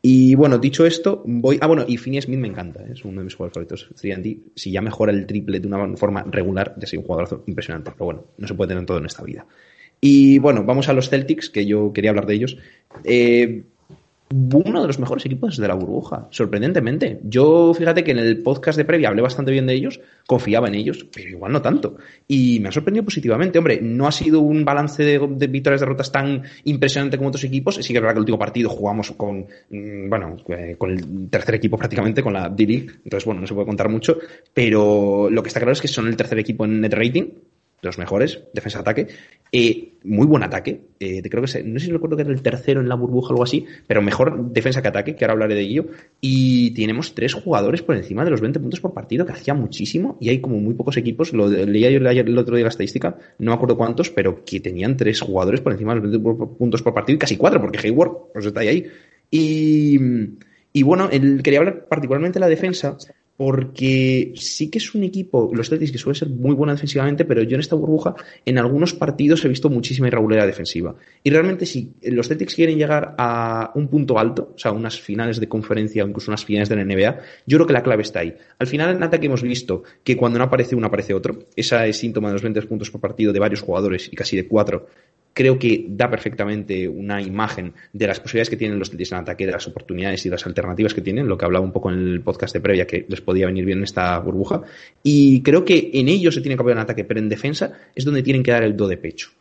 Y 0.04 0.36
bueno, 0.36 0.60
dicho 0.60 0.86
esto, 0.86 1.24
voy. 1.26 1.58
Ah, 1.62 1.68
bueno, 1.68 1.84
y 1.88 1.98
Finney 1.98 2.22
Smith 2.22 2.40
me 2.40 2.48
encanta, 2.48 2.84
¿eh? 2.84 2.92
es 2.94 3.04
uno 3.06 3.22
de 3.22 3.26
mis 3.26 3.34
jugadores 3.34 3.54
favoritos. 3.56 3.90
3 4.00 4.38
si 4.54 4.72
ya 4.72 4.82
mejora 4.82 5.12
el 5.12 5.26
triple 5.26 5.60
de 5.60 5.68
una 5.68 5.98
forma 5.98 6.24
regular, 6.30 6.76
ya 6.78 6.86
sería 6.86 7.02
un 7.02 7.08
jugador 7.08 7.44
impresionante. 7.48 7.90
Pero 7.92 8.06
bueno, 8.06 8.26
no 8.38 8.48
se 8.48 8.54
puede 8.54 8.70
tener 8.70 8.86
todo 8.86 9.00
en 9.00 9.06
esta 9.08 9.24
vida. 9.24 9.48
Y 10.02 10.40
bueno, 10.40 10.64
vamos 10.64 10.90
a 10.90 10.94
los 10.94 11.10
Celtics, 11.10 11.50
que 11.50 11.66
yo 11.66 11.94
quería 11.94 12.10
hablar 12.10 12.26
de 12.26 12.34
ellos. 12.34 12.58
Eh, 13.04 13.64
uno 14.32 14.82
de 14.82 14.88
los 14.88 15.00
mejores 15.00 15.26
equipos 15.26 15.58
de 15.58 15.68
la 15.68 15.74
burbuja, 15.74 16.28
sorprendentemente. 16.32 17.20
Yo, 17.24 17.74
fíjate 17.74 18.04
que 18.04 18.12
en 18.12 18.20
el 18.20 18.42
podcast 18.42 18.78
de 18.78 18.86
previa 18.86 19.10
hablé 19.10 19.22
bastante 19.22 19.52
bien 19.52 19.68
de 19.68 19.74
ellos, 19.74 20.00
confiaba 20.26 20.68
en 20.68 20.76
ellos, 20.76 21.06
pero 21.14 21.30
igual 21.30 21.52
no 21.52 21.62
tanto. 21.62 21.98
Y 22.28 22.60
me 22.60 22.70
ha 22.70 22.72
sorprendido 22.72 23.04
positivamente. 23.04 23.60
Hombre, 23.60 23.80
no 23.82 24.08
ha 24.08 24.12
sido 24.12 24.40
un 24.40 24.64
balance 24.64 25.04
de, 25.04 25.48
victorias 25.48 25.82
y 25.82 25.86
derrotas 25.86 26.12
tan 26.12 26.44
impresionante 26.64 27.18
como 27.18 27.30
otros 27.30 27.44
equipos. 27.44 27.76
Sí 27.76 27.94
que 27.94 27.98
es 27.98 28.02
verdad 28.02 28.14
que 28.14 28.20
el 28.20 28.22
último 28.22 28.40
partido 28.40 28.70
jugamos 28.70 29.12
con, 29.12 29.46
mm, 29.70 30.10
bueno, 30.10 30.38
eh, 30.50 30.76
con 30.78 30.92
el 30.92 31.30
tercer 31.30 31.56
equipo 31.56 31.78
prácticamente, 31.78 32.24
con 32.24 32.34
la 32.34 32.50
D-League. 32.50 32.88
Entonces, 33.04 33.26
bueno, 33.26 33.42
no 33.42 33.48
se 33.48 33.54
puede 33.54 33.68
contar 33.68 33.90
mucho. 33.90 34.18
Pero 34.54 35.30
lo 35.30 35.44
que 35.44 35.48
está 35.50 35.60
claro 35.60 35.74
es 35.74 35.82
que 35.82 35.88
son 35.88 36.08
el 36.08 36.16
tercer 36.16 36.40
equipo 36.40 36.66
en 36.66 36.80
net 36.80 36.94
rating 36.94 37.26
los 37.82 37.98
mejores, 37.98 38.44
defensa-ataque. 38.54 39.08
Eh, 39.52 39.94
muy 40.04 40.26
buen 40.26 40.44
ataque. 40.44 40.82
Eh, 41.00 41.22
creo 41.24 41.44
que 41.44 41.64
no 41.64 41.80
sé 41.80 41.86
si 41.86 41.92
recuerdo 41.92 42.16
que 42.16 42.24
era 42.24 42.32
el 42.32 42.42
tercero 42.42 42.80
en 42.80 42.88
la 42.88 42.96
burbuja 42.96 43.30
o 43.30 43.32
algo 43.32 43.44
así, 43.44 43.66
pero 43.88 44.02
mejor 44.02 44.52
defensa 44.52 44.82
que 44.82 44.88
ataque, 44.88 45.16
que 45.16 45.26
ahora 45.26 45.34
hablaré 45.34 45.56
de 45.56 45.62
ello. 45.62 45.88
Y 46.22 46.72
tenemos 46.72 47.14
tres 47.16 47.34
jugadores 47.34 47.82
por 47.82 47.96
encima 47.96 48.24
de 48.24 48.32
los 48.32 48.42
20 48.42 48.60
puntos 48.60 48.80
por 48.80 48.94
partido, 48.94 49.26
que 49.26 49.34
hacía 49.34 49.54
muchísimo. 49.54 50.18
Y 50.22 50.30
hay 50.30 50.40
como 50.40 50.60
muy 50.60 50.74
pocos 50.74 50.98
equipos, 50.98 51.34
lo 51.34 51.48
leía 51.48 51.90
yo 51.92 51.98
el 51.98 52.38
otro 52.38 52.56
día 52.56 52.66
la 52.66 52.70
estadística, 52.70 53.18
no 53.40 53.52
me 53.52 53.56
acuerdo 53.56 53.78
cuántos, 53.78 54.10
pero 54.10 54.46
que 54.46 54.60
tenían 54.60 54.96
tres 54.96 55.22
jugadores 55.22 55.62
por 55.62 55.74
encima 55.74 55.96
de 55.96 56.02
los 56.02 56.12
20 56.12 56.58
puntos 56.58 56.82
por 56.82 56.94
partido 56.94 57.16
y 57.16 57.20
casi 57.20 57.38
cuatro, 57.38 57.60
porque 57.60 57.80
Hayward 57.80 58.32
pues 58.34 58.46
está 58.46 58.62
ahí. 58.62 58.88
Y 59.30 60.00
Y 60.74 60.84
bueno, 60.84 61.10
el, 61.12 61.44
quería 61.44 61.60
hablar 61.60 61.88
particularmente 61.88 62.40
de 62.40 62.42
la 62.42 62.48
defensa, 62.48 62.98
porque 63.42 64.34
sí 64.36 64.70
que 64.70 64.78
es 64.78 64.94
un 64.94 65.02
equipo, 65.02 65.50
los 65.52 65.68
Celtics, 65.68 65.92
que 65.92 65.98
suele 65.98 66.20
ser 66.20 66.30
muy 66.30 66.54
buena 66.54 66.74
defensivamente, 66.74 67.26
pero 67.26 67.42
yo 67.42 67.56
en 67.56 67.62
esta 67.62 67.76
burbuja, 67.76 68.14
en 68.46 68.60
algunos 68.60 68.94
partidos 68.94 69.44
he 69.44 69.48
visto 69.48 69.68
muchísima 69.68 70.10
irregularidad 70.10 70.46
defensiva. 70.46 70.94
Y 71.24 71.32
realmente, 71.32 71.66
si 71.66 71.92
los 72.04 72.28
Celtics 72.28 72.54
quieren 72.54 72.78
llegar 72.78 73.16
a 73.18 73.72
un 73.74 73.88
punto 73.88 74.20
alto, 74.20 74.54
o 74.56 74.60
sea, 74.60 74.72
unas 74.72 75.02
finales 75.02 75.40
de 75.40 75.50
conferencia 75.50 76.04
o 76.04 76.08
incluso 76.08 76.30
unas 76.30 76.46
finales 76.46 76.70
de 76.70 76.76
la 76.76 76.86
NBA, 76.86 77.18
yo 77.48 77.58
creo 77.58 77.66
que 77.66 77.74
la 77.74 77.82
clave 77.82 78.04
está 78.04 78.20
ahí. 78.20 78.36
Al 78.60 78.68
final, 78.68 78.96
en 78.96 79.02
ataque 79.02 79.26
hemos 79.26 79.42
visto 79.42 79.82
que 80.04 80.16
cuando 80.16 80.38
no 80.38 80.46
aparece 80.46 80.76
uno, 80.76 80.86
aparece 80.86 81.16
otro. 81.16 81.48
Esa 81.56 81.88
es 81.88 81.98
síntoma 81.98 82.28
de 82.28 82.34
los 82.34 82.44
20 82.44 82.62
puntos 82.68 82.92
por 82.92 83.02
partido 83.02 83.34
de 83.34 83.40
varios 83.40 83.62
jugadores 83.62 84.08
y 84.14 84.16
casi 84.16 84.38
de 84.38 84.48
cuatro 84.48 84.86
creo 85.34 85.58
que 85.58 85.86
da 85.88 86.10
perfectamente 86.10 86.88
una 86.88 87.22
imagen 87.22 87.74
de 87.94 88.08
las 88.08 88.20
posibilidades 88.20 88.50
que 88.50 88.58
tienen 88.58 88.80
los 88.80 88.90
Celtics 88.90 89.12
en 89.12 89.20
ataque, 89.20 89.46
de 89.46 89.52
las 89.52 89.68
oportunidades 89.68 90.26
y 90.26 90.30
las 90.30 90.46
alternativas 90.46 90.94
que 90.94 91.02
tienen, 91.02 91.28
lo 91.28 91.38
que 91.38 91.46
hablaba 91.46 91.66
un 91.66 91.72
poco 91.72 91.90
en 91.92 92.00
el 92.00 92.22
podcast 92.22 92.54
de 92.54 92.60
previa, 92.60 92.86
que 92.86 93.06
les 93.08 93.22
podía 93.22 93.46
venir 93.46 93.66
bien 93.66 93.80
en 93.80 93.86
esta 93.86 94.20
burbuja. 94.20 94.62
Y 95.04 95.42
creo 95.42 95.64
que 95.64 95.92
en 95.94 96.10
ellos 96.10 96.36
se 96.36 96.42
tiene 96.42 96.56
que 96.56 96.62
apoyar 96.62 96.78
en 96.78 96.84
ataque, 96.84 97.06
pero 97.06 97.20
en 97.20 97.30
defensa 97.30 97.72
es 97.96 98.04
donde 98.04 98.24
tienen 98.24 98.44
que 98.44 98.52
dar 98.52 98.64
el 98.64 98.76
do 98.76 98.88
de 98.88 98.98
pecho. 98.98 99.32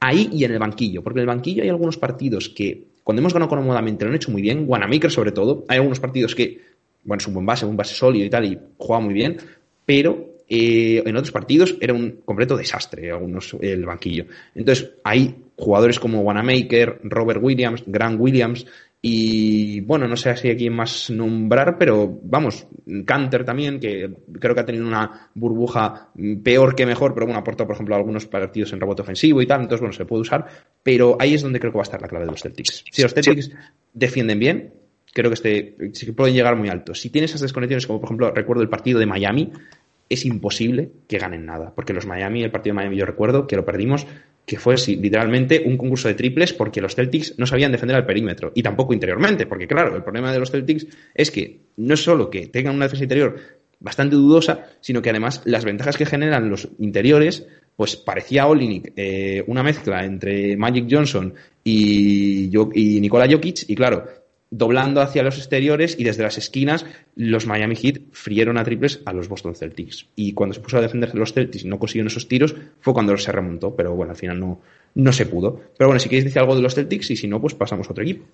Ahí 0.00 0.28
y 0.32 0.44
en 0.44 0.52
el 0.52 0.58
banquillo, 0.58 1.02
porque 1.02 1.20
en 1.20 1.22
el 1.22 1.28
banquillo 1.28 1.62
hay 1.62 1.68
algunos 1.68 1.96
partidos 1.96 2.48
que, 2.48 2.88
cuando 3.04 3.20
hemos 3.20 3.32
ganado 3.32 3.48
cómodamente, 3.48 4.04
lo 4.04 4.10
han 4.10 4.16
hecho 4.16 4.30
muy 4.30 4.42
bien, 4.42 4.64
Wanamaker 4.66 5.10
sobre 5.10 5.32
todo, 5.32 5.64
hay 5.68 5.76
algunos 5.76 6.00
partidos 6.00 6.34
que, 6.34 6.60
bueno, 7.04 7.20
es 7.20 7.26
un 7.26 7.34
buen 7.34 7.46
base, 7.46 7.64
un 7.64 7.76
base 7.76 7.94
sólido 7.94 8.26
y 8.26 8.30
tal, 8.30 8.44
y 8.44 8.58
juega 8.76 9.00
muy 9.00 9.14
bien, 9.14 9.36
pero 9.86 10.31
eh, 10.54 11.02
en 11.06 11.16
otros 11.16 11.32
partidos 11.32 11.78
era 11.80 11.94
un 11.94 12.20
completo 12.26 12.58
desastre 12.58 13.10
algunos, 13.10 13.56
el 13.62 13.86
banquillo. 13.86 14.26
Entonces, 14.54 14.90
hay 15.02 15.34
jugadores 15.56 15.98
como 15.98 16.20
Wanamaker, 16.20 17.00
Robert 17.04 17.42
Williams, 17.42 17.82
Grant 17.86 18.20
Williams 18.20 18.66
y 19.00 19.80
bueno, 19.80 20.06
no 20.06 20.14
sé 20.14 20.36
si 20.36 20.48
hay 20.48 20.56
quién 20.58 20.74
más 20.74 21.08
nombrar, 21.08 21.78
pero 21.78 22.20
vamos, 22.22 22.66
Canter 23.06 23.46
también, 23.46 23.80
que 23.80 24.10
creo 24.38 24.54
que 24.54 24.60
ha 24.60 24.66
tenido 24.66 24.86
una 24.86 25.30
burbuja 25.34 26.10
peor 26.44 26.74
que 26.76 26.84
mejor, 26.84 27.14
pero 27.14 27.24
bueno, 27.24 27.40
aportó 27.40 27.66
por 27.66 27.74
ejemplo 27.74 27.96
algunos 27.96 28.26
partidos 28.26 28.74
en 28.74 28.80
rebote 28.80 29.00
ofensivo 29.00 29.40
y 29.40 29.46
tal, 29.46 29.62
entonces 29.62 29.80
bueno, 29.80 29.94
se 29.94 30.04
puede 30.04 30.20
usar, 30.20 30.46
pero 30.82 31.16
ahí 31.18 31.32
es 31.32 31.40
donde 31.40 31.60
creo 31.60 31.72
que 31.72 31.78
va 31.78 31.82
a 31.82 31.88
estar 31.88 32.02
la 32.02 32.08
clave 32.08 32.26
de 32.26 32.30
los 32.30 32.42
Celtics. 32.42 32.84
Si 32.90 33.00
los 33.00 33.14
Celtics 33.14 33.50
defienden 33.94 34.38
bien, 34.38 34.74
creo 35.14 35.30
que 35.30 35.34
este, 35.34 36.12
pueden 36.12 36.34
llegar 36.34 36.56
muy 36.56 36.68
alto. 36.68 36.94
Si 36.94 37.08
tienes 37.08 37.30
esas 37.30 37.40
desconexiones, 37.40 37.86
como 37.86 38.00
por 38.00 38.08
ejemplo 38.08 38.30
recuerdo 38.32 38.62
el 38.62 38.68
partido 38.68 38.98
de 38.98 39.06
Miami, 39.06 39.50
es 40.12 40.24
imposible 40.24 40.90
que 41.08 41.18
ganen 41.18 41.46
nada. 41.46 41.72
Porque 41.74 41.92
los 41.92 42.06
Miami, 42.06 42.42
el 42.42 42.50
partido 42.50 42.74
de 42.74 42.76
Miami, 42.76 42.96
yo 42.96 43.06
recuerdo 43.06 43.46
que 43.46 43.56
lo 43.56 43.64
perdimos, 43.64 44.06
que 44.44 44.58
fue 44.58 44.74
literalmente 44.76 45.62
un 45.64 45.76
concurso 45.76 46.08
de 46.08 46.14
triples 46.14 46.52
porque 46.52 46.80
los 46.80 46.94
Celtics 46.94 47.38
no 47.38 47.46
sabían 47.46 47.72
defender 47.72 47.96
al 47.96 48.06
perímetro 48.06 48.52
y 48.54 48.62
tampoco 48.62 48.92
interiormente. 48.92 49.46
Porque, 49.46 49.66
claro, 49.66 49.94
el 49.96 50.02
problema 50.02 50.32
de 50.32 50.38
los 50.38 50.50
Celtics 50.50 50.86
es 51.14 51.30
que 51.30 51.60
no 51.76 51.94
es 51.94 52.02
solo 52.02 52.28
que 52.30 52.48
tengan 52.48 52.74
una 52.74 52.86
defensa 52.86 53.04
interior 53.04 53.36
bastante 53.80 54.16
dudosa, 54.16 54.66
sino 54.80 55.02
que 55.02 55.10
además 55.10 55.42
las 55.44 55.64
ventajas 55.64 55.96
que 55.96 56.06
generan 56.06 56.48
los 56.48 56.68
interiores, 56.78 57.46
pues 57.76 57.96
parecía 57.96 58.46
Olinik 58.46 58.92
eh, 58.96 59.42
una 59.46 59.62
mezcla 59.62 60.04
entre 60.04 60.56
Magic 60.56 60.86
Johnson 60.88 61.34
y, 61.64 62.50
y 62.74 63.00
Nikola 63.00 63.28
Jokic, 63.30 63.64
y 63.68 63.74
claro, 63.74 64.06
doblando 64.52 65.00
hacia 65.00 65.22
los 65.22 65.38
exteriores 65.38 65.98
y 65.98 66.04
desde 66.04 66.22
las 66.22 66.36
esquinas 66.36 66.84
los 67.16 67.46
Miami 67.46 67.74
Heat 67.74 68.02
frieron 68.12 68.58
a 68.58 68.64
triples 68.64 69.00
a 69.06 69.12
los 69.14 69.28
Boston 69.28 69.54
Celtics. 69.54 70.06
Y 70.14 70.34
cuando 70.34 70.54
se 70.54 70.60
puso 70.60 70.76
a 70.76 70.82
defender 70.82 71.14
los 71.14 71.32
Celtics 71.32 71.64
y 71.64 71.68
no 71.68 71.78
consiguieron 71.78 72.08
esos 72.08 72.28
tiros, 72.28 72.54
fue 72.80 72.92
cuando 72.92 73.16
se 73.16 73.32
remontó, 73.32 73.74
pero 73.74 73.94
bueno, 73.94 74.10
al 74.10 74.16
final 74.16 74.38
no, 74.38 74.60
no 74.94 75.12
se 75.12 75.24
pudo. 75.24 75.58
Pero 75.76 75.88
bueno, 75.88 75.98
si 75.98 76.10
queréis 76.10 76.24
decir 76.24 76.38
algo 76.38 76.54
de 76.54 76.60
los 76.60 76.74
Celtics 76.74 77.10
y 77.10 77.16
si 77.16 77.26
no, 77.26 77.40
pues 77.40 77.54
pasamos 77.54 77.88
a 77.88 77.92
otro 77.92 78.04
equipo. 78.04 78.26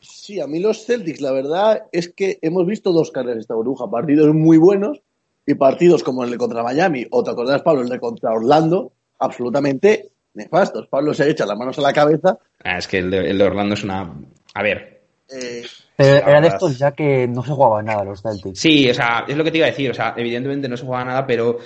Sí, 0.00 0.40
a 0.40 0.46
mí 0.46 0.60
los 0.60 0.86
Celtics, 0.86 1.20
la 1.20 1.32
verdad 1.32 1.86
es 1.90 2.08
que 2.08 2.38
hemos 2.40 2.64
visto 2.64 2.92
dos 2.92 3.10
carreras 3.10 3.40
esta 3.40 3.54
burbuja, 3.54 3.90
partidos 3.90 4.32
muy 4.32 4.58
buenos 4.58 5.02
y 5.44 5.54
partidos 5.54 6.04
como 6.04 6.22
el 6.22 6.30
de 6.30 6.38
contra 6.38 6.62
Miami, 6.62 7.04
o 7.10 7.24
te 7.24 7.30
acordás, 7.30 7.62
Pablo, 7.62 7.82
el 7.82 7.88
de 7.88 7.98
contra 7.98 8.30
Orlando, 8.30 8.92
absolutamente 9.18 10.10
nefastos. 10.34 10.86
Pablo 10.86 11.12
se 11.14 11.28
echa 11.28 11.46
las 11.46 11.58
manos 11.58 11.78
a 11.78 11.82
la 11.82 11.92
cabeza. 11.92 12.38
Ah, 12.62 12.78
es 12.78 12.86
que 12.86 12.98
el 12.98 13.10
de, 13.10 13.30
el 13.30 13.38
de 13.38 13.44
Orlando 13.44 13.74
es 13.74 13.82
una... 13.82 14.14
A 14.54 14.62
ver, 14.62 14.97
eh, 15.30 15.62
era 15.96 16.40
de 16.40 16.48
estos 16.48 16.78
ya 16.78 16.92
que 16.92 17.26
no 17.26 17.42
se 17.44 17.52
jugaba 17.52 17.82
nada 17.82 18.04
los 18.04 18.22
Celtics. 18.22 18.58
Sí, 18.58 18.88
o 18.88 18.94
sea, 18.94 19.24
es 19.26 19.36
lo 19.36 19.44
que 19.44 19.50
te 19.50 19.58
iba 19.58 19.66
a 19.66 19.70
decir. 19.70 19.90
O 19.90 19.94
sea, 19.94 20.14
evidentemente 20.16 20.68
no 20.68 20.76
se 20.76 20.84
jugaba 20.84 21.04
nada, 21.04 21.26
pero. 21.26 21.58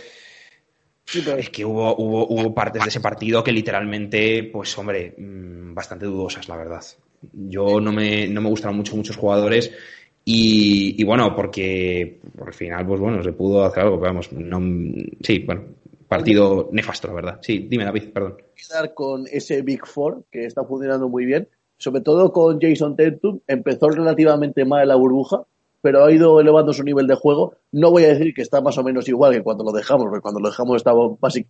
Es 1.37 1.51
que 1.51 1.65
hubo, 1.65 1.97
hubo, 1.97 2.27
hubo 2.29 2.55
partes 2.55 2.83
de 2.83 2.89
ese 2.89 3.01
partido 3.01 3.45
que 3.45 3.53
literalmente, 3.53 4.45
pues 4.45 4.77
hombre, 4.79 5.15
mm, 5.19 5.75
bastante 5.75 6.07
dudosas, 6.07 6.49
la 6.49 6.57
verdad. 6.57 6.83
Yo 7.33 7.81
no 7.81 7.93
me, 7.93 8.27
no 8.29 8.41
me 8.41 8.49
gustaron 8.49 8.77
mucho 8.77 8.97
muchos 8.97 9.17
jugadores 9.17 9.71
y, 10.25 11.03
bueno, 11.05 11.35
porque 11.35 12.21
al 12.45 12.55
final, 12.55 12.87
pues 12.87 13.01
bueno, 13.01 13.23
se 13.23 13.33
pudo 13.33 13.65
hacer 13.65 13.83
algo, 13.83 13.99
pero 13.99 14.13
vamos, 14.13 14.33
no, 14.33 14.61
sí, 15.21 15.41
bueno, 15.41 15.65
partido 16.07 16.69
nefasto, 16.73 17.09
la 17.09 17.15
verdad. 17.15 17.39
Sí, 17.43 17.67
dime 17.69 17.85
David, 17.85 18.11
perdón. 18.13 18.37
Quedar 18.55 18.95
con 18.95 19.27
ese 19.31 19.63
Big 19.63 19.85
Four 19.85 20.25
que 20.31 20.47
está 20.47 20.65
funcionando 20.65 21.09
muy 21.09 21.25
bien 21.25 21.49
sobre 21.83 22.01
todo 22.01 22.33
con 22.33 22.61
Jason 22.61 22.95
Tatum, 22.95 23.41
empezó 23.49 23.89
relativamente 23.89 24.65
mal 24.65 24.87
la 24.87 24.95
burbuja, 24.95 25.43
pero 25.81 26.05
ha 26.05 26.13
ido 26.13 26.39
elevando 26.41 26.73
su 26.73 26.85
nivel 26.85 27.09
de 27.09 27.17
juego. 27.17 27.57
No 27.73 27.91
voy 27.91 28.05
a 28.05 28.15
decir 28.15 28.33
que 28.35 28.43
está 28.43 28.61
más 28.61 28.79
o 28.79 28.85
menos 28.85 29.09
igual 29.09 29.33
que 29.33 29.43
cuando 29.43 29.65
lo 29.65 29.73
dejamos, 29.73 30.05
porque 30.05 30.23
cuando 30.23 30.39
lo 30.39 30.51
dejamos 30.51 30.77
estaba 30.77 31.01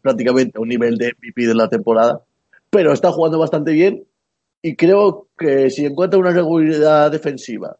prácticamente 0.01 0.57
a 0.57 0.62
un 0.62 0.68
nivel 0.68 0.97
de 0.97 1.12
MVP 1.12 1.47
de 1.47 1.55
la 1.55 1.68
temporada, 1.68 2.22
pero 2.70 2.95
está 2.95 3.12
jugando 3.12 3.39
bastante 3.39 3.72
bien 3.72 4.07
y 4.62 4.74
creo 4.74 5.28
que 5.37 5.68
si 5.68 5.85
encuentra 5.85 6.18
una 6.18 6.30
regularidad 6.30 7.11
defensiva 7.11 7.76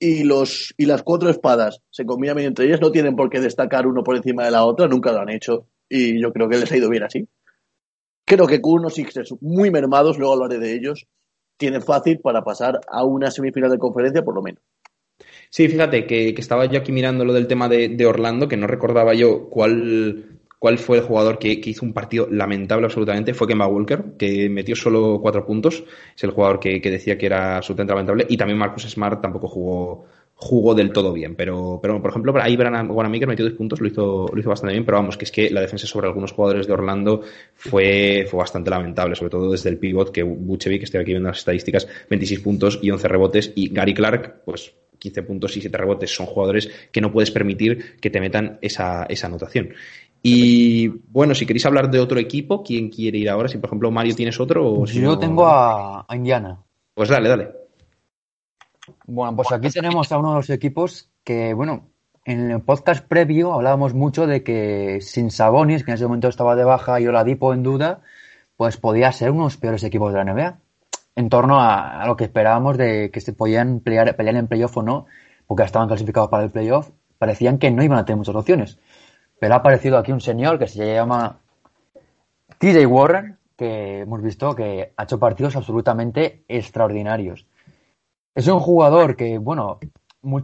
y, 0.00 0.24
los, 0.24 0.74
y 0.76 0.86
las 0.86 1.04
cuatro 1.04 1.30
espadas 1.30 1.82
se 1.90 2.04
combinan 2.04 2.36
bien 2.36 2.48
entre 2.48 2.66
ellas, 2.66 2.80
no 2.80 2.90
tienen 2.90 3.14
por 3.14 3.30
qué 3.30 3.38
destacar 3.38 3.86
uno 3.86 4.02
por 4.02 4.16
encima 4.16 4.44
de 4.44 4.50
la 4.50 4.64
otra, 4.64 4.88
nunca 4.88 5.12
lo 5.12 5.20
han 5.20 5.30
hecho 5.30 5.66
y 5.88 6.20
yo 6.20 6.32
creo 6.32 6.48
que 6.48 6.58
les 6.58 6.72
ha 6.72 6.76
ido 6.76 6.90
bien 6.90 7.04
así. 7.04 7.28
Creo 8.24 8.48
que 8.48 8.60
con 8.60 8.80
unos 8.80 8.94
Sixers 8.94 9.36
muy 9.40 9.70
mermados, 9.70 10.18
luego 10.18 10.32
hablaré 10.32 10.58
de 10.58 10.74
ellos, 10.74 11.06
tiene 11.62 11.80
fácil 11.80 12.18
para 12.18 12.42
pasar 12.42 12.80
a 12.88 13.04
una 13.04 13.30
semifinal 13.30 13.70
de 13.70 13.78
conferencia, 13.78 14.24
por 14.24 14.34
lo 14.34 14.42
menos. 14.42 14.60
Sí, 15.48 15.68
fíjate 15.68 16.06
que, 16.06 16.30
estaba 16.30 16.64
yo 16.66 16.80
aquí 16.80 16.90
mirando 16.90 17.24
lo 17.24 17.32
del 17.32 17.46
tema 17.46 17.68
de, 17.68 18.04
Orlando, 18.04 18.48
que 18.48 18.56
no 18.56 18.66
recordaba 18.66 19.14
yo 19.14 19.48
cuál, 19.48 20.40
cuál 20.58 20.78
fue 20.78 20.98
el 20.98 21.04
jugador 21.04 21.38
que, 21.38 21.60
hizo 21.64 21.86
un 21.86 21.92
partido 21.92 22.26
lamentable 22.28 22.86
absolutamente. 22.86 23.32
Fue 23.32 23.46
Kemba 23.46 23.68
Walker, 23.68 24.16
que 24.18 24.48
metió 24.48 24.74
solo 24.74 25.20
cuatro 25.22 25.46
puntos. 25.46 25.84
Es 26.16 26.24
el 26.24 26.32
jugador 26.32 26.58
que, 26.58 26.80
que 26.80 26.90
decía 26.90 27.16
que 27.16 27.26
era 27.26 27.58
absolutamente 27.58 27.92
lamentable. 27.92 28.26
Y 28.28 28.36
también 28.36 28.58
Marcus 28.58 28.90
Smart 28.90 29.22
tampoco 29.22 29.46
jugó, 29.46 30.06
jugó 30.34 30.74
del 30.74 30.92
todo 30.92 31.12
bien. 31.12 31.34
Pero, 31.36 31.78
pero 31.80 32.00
por 32.00 32.10
ejemplo, 32.10 32.34
ahí 32.40 32.56
Wanamaker 32.56 33.28
metió 33.28 33.44
dos 33.44 33.54
puntos, 33.54 33.80
lo 33.80 33.86
hizo, 33.86 34.26
lo 34.32 34.40
hizo 34.40 34.50
bastante 34.50 34.72
bien, 34.74 34.84
pero 34.84 34.98
vamos, 34.98 35.16
que 35.16 35.24
es 35.24 35.30
que 35.30 35.50
la 35.50 35.60
defensa 35.60 35.86
sobre 35.86 36.08
algunos 36.08 36.32
jugadores 36.32 36.66
de 36.66 36.72
Orlando 36.72 37.22
fue, 37.54 38.26
fue 38.28 38.38
bastante 38.38 38.70
lamentable, 38.70 39.14
sobre 39.14 39.30
todo 39.30 39.50
desde 39.52 39.70
el 39.70 39.78
pivot, 39.78 40.10
que 40.10 40.22
Buchevic, 40.22 40.82
estoy 40.82 41.00
aquí 41.00 41.12
viendo 41.12 41.28
las 41.28 41.38
estadísticas, 41.38 41.86
26 42.10 42.40
puntos 42.40 42.78
y 42.82 42.90
11 42.90 43.08
rebotes, 43.08 43.52
y 43.54 43.72
Gary 43.72 43.94
Clark, 43.94 44.42
pues 44.44 44.74
15 44.98 45.22
puntos 45.22 45.56
y 45.56 45.60
7 45.60 45.76
rebotes, 45.76 46.14
son 46.14 46.26
jugadores 46.26 46.70
que 46.90 47.00
no 47.00 47.12
puedes 47.12 47.30
permitir 47.30 47.96
que 48.00 48.10
te 48.10 48.20
metan 48.20 48.58
esa, 48.62 49.04
esa 49.04 49.26
anotación. 49.28 49.70
Y 50.24 50.86
bueno, 50.86 51.34
si 51.34 51.46
queréis 51.46 51.66
hablar 51.66 51.90
de 51.90 51.98
otro 51.98 52.20
equipo, 52.20 52.62
¿quién 52.62 52.88
quiere 52.88 53.18
ir 53.18 53.28
ahora? 53.28 53.48
Si 53.48 53.58
por 53.58 53.68
ejemplo 53.68 53.90
Mario 53.90 54.14
tienes 54.14 54.38
otro 54.38 54.72
o 54.72 54.86
si 54.86 55.00
Yo 55.00 55.18
tengo 55.18 55.46
a 55.48 56.06
Indiana. 56.14 56.62
Pues 56.94 57.08
dale, 57.08 57.28
dale. 57.28 57.61
Bueno, 59.14 59.36
pues 59.36 59.52
aquí 59.52 59.68
tenemos 59.68 60.10
a 60.10 60.16
uno 60.16 60.30
de 60.30 60.36
los 60.36 60.48
equipos 60.48 61.10
que, 61.22 61.52
bueno, 61.52 61.90
en 62.24 62.50
el 62.50 62.62
podcast 62.62 63.06
previo 63.06 63.52
hablábamos 63.52 63.92
mucho 63.92 64.26
de 64.26 64.42
que 64.42 65.00
sin 65.02 65.30
Sabonis, 65.30 65.84
que 65.84 65.90
en 65.90 65.96
ese 65.96 66.06
momento 66.06 66.28
estaba 66.28 66.56
de 66.56 66.64
baja 66.64 66.98
y 66.98 67.06
Oladipo 67.06 67.52
en 67.52 67.62
duda, 67.62 68.00
pues 68.56 68.78
podía 68.78 69.12
ser 69.12 69.32
uno 69.32 69.40
de 69.40 69.46
los 69.48 69.58
peores 69.58 69.84
equipos 69.84 70.14
de 70.14 70.24
la 70.24 70.32
NBA. 70.32 70.58
En 71.14 71.28
torno 71.28 71.60
a, 71.60 72.02
lo 72.06 72.16
que 72.16 72.24
esperábamos 72.24 72.78
de 72.78 73.10
que 73.10 73.20
se 73.20 73.34
podían 73.34 73.80
pelear, 73.80 74.16
pelear 74.16 74.36
en 74.36 74.46
playoff 74.46 74.78
o 74.78 74.82
no, 74.82 75.04
porque 75.46 75.64
estaban 75.64 75.88
clasificados 75.88 76.30
para 76.30 76.44
el 76.44 76.50
playoff, 76.50 76.88
parecían 77.18 77.58
que 77.58 77.70
no 77.70 77.82
iban 77.82 77.98
a 77.98 78.06
tener 78.06 78.16
muchas 78.16 78.34
opciones. 78.34 78.78
Pero 79.38 79.52
ha 79.52 79.58
aparecido 79.58 79.98
aquí 79.98 80.10
un 80.10 80.22
señor 80.22 80.58
que 80.58 80.68
se 80.68 80.94
llama 80.94 81.36
TJ 82.56 82.86
Warren, 82.86 83.36
que 83.58 84.00
hemos 84.00 84.22
visto 84.22 84.56
que 84.56 84.94
ha 84.96 85.02
hecho 85.02 85.18
partidos 85.18 85.54
absolutamente 85.54 86.44
extraordinarios. 86.48 87.44
Es 88.34 88.48
un 88.48 88.60
jugador 88.60 89.14
que, 89.14 89.36
bueno, 89.36 89.78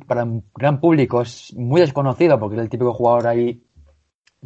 para 0.06 0.24
un 0.24 0.44
gran 0.54 0.78
público 0.80 1.22
es 1.22 1.54
muy 1.56 1.80
desconocido 1.80 2.38
porque 2.38 2.56
es 2.56 2.62
el 2.62 2.68
típico 2.68 2.92
jugador 2.92 3.26
ahí 3.26 3.62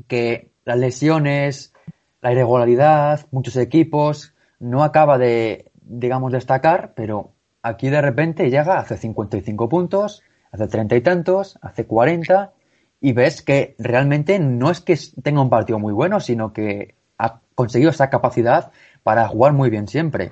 que 0.06 0.52
las 0.64 0.78
lesiones, 0.78 1.72
la 2.20 2.32
irregularidad, 2.32 3.26
muchos 3.32 3.56
equipos, 3.56 4.34
no 4.60 4.84
acaba 4.84 5.18
de, 5.18 5.72
digamos, 5.82 6.32
destacar, 6.32 6.92
pero 6.94 7.32
aquí 7.62 7.90
de 7.90 8.00
repente 8.00 8.48
llega, 8.48 8.78
hace 8.78 8.96
55 8.96 9.68
puntos, 9.68 10.22
hace 10.52 10.68
30 10.68 10.96
y 10.96 11.00
tantos, 11.00 11.58
hace 11.62 11.84
40, 11.84 12.52
y 13.00 13.12
ves 13.12 13.42
que 13.42 13.74
realmente 13.78 14.38
no 14.38 14.70
es 14.70 14.80
que 14.80 14.96
tenga 15.20 15.42
un 15.42 15.50
partido 15.50 15.80
muy 15.80 15.92
bueno, 15.92 16.20
sino 16.20 16.52
que 16.52 16.94
ha 17.18 17.40
conseguido 17.56 17.90
esa 17.90 18.08
capacidad 18.08 18.70
para 19.02 19.26
jugar 19.26 19.52
muy 19.52 19.68
bien 19.68 19.88
siempre. 19.88 20.30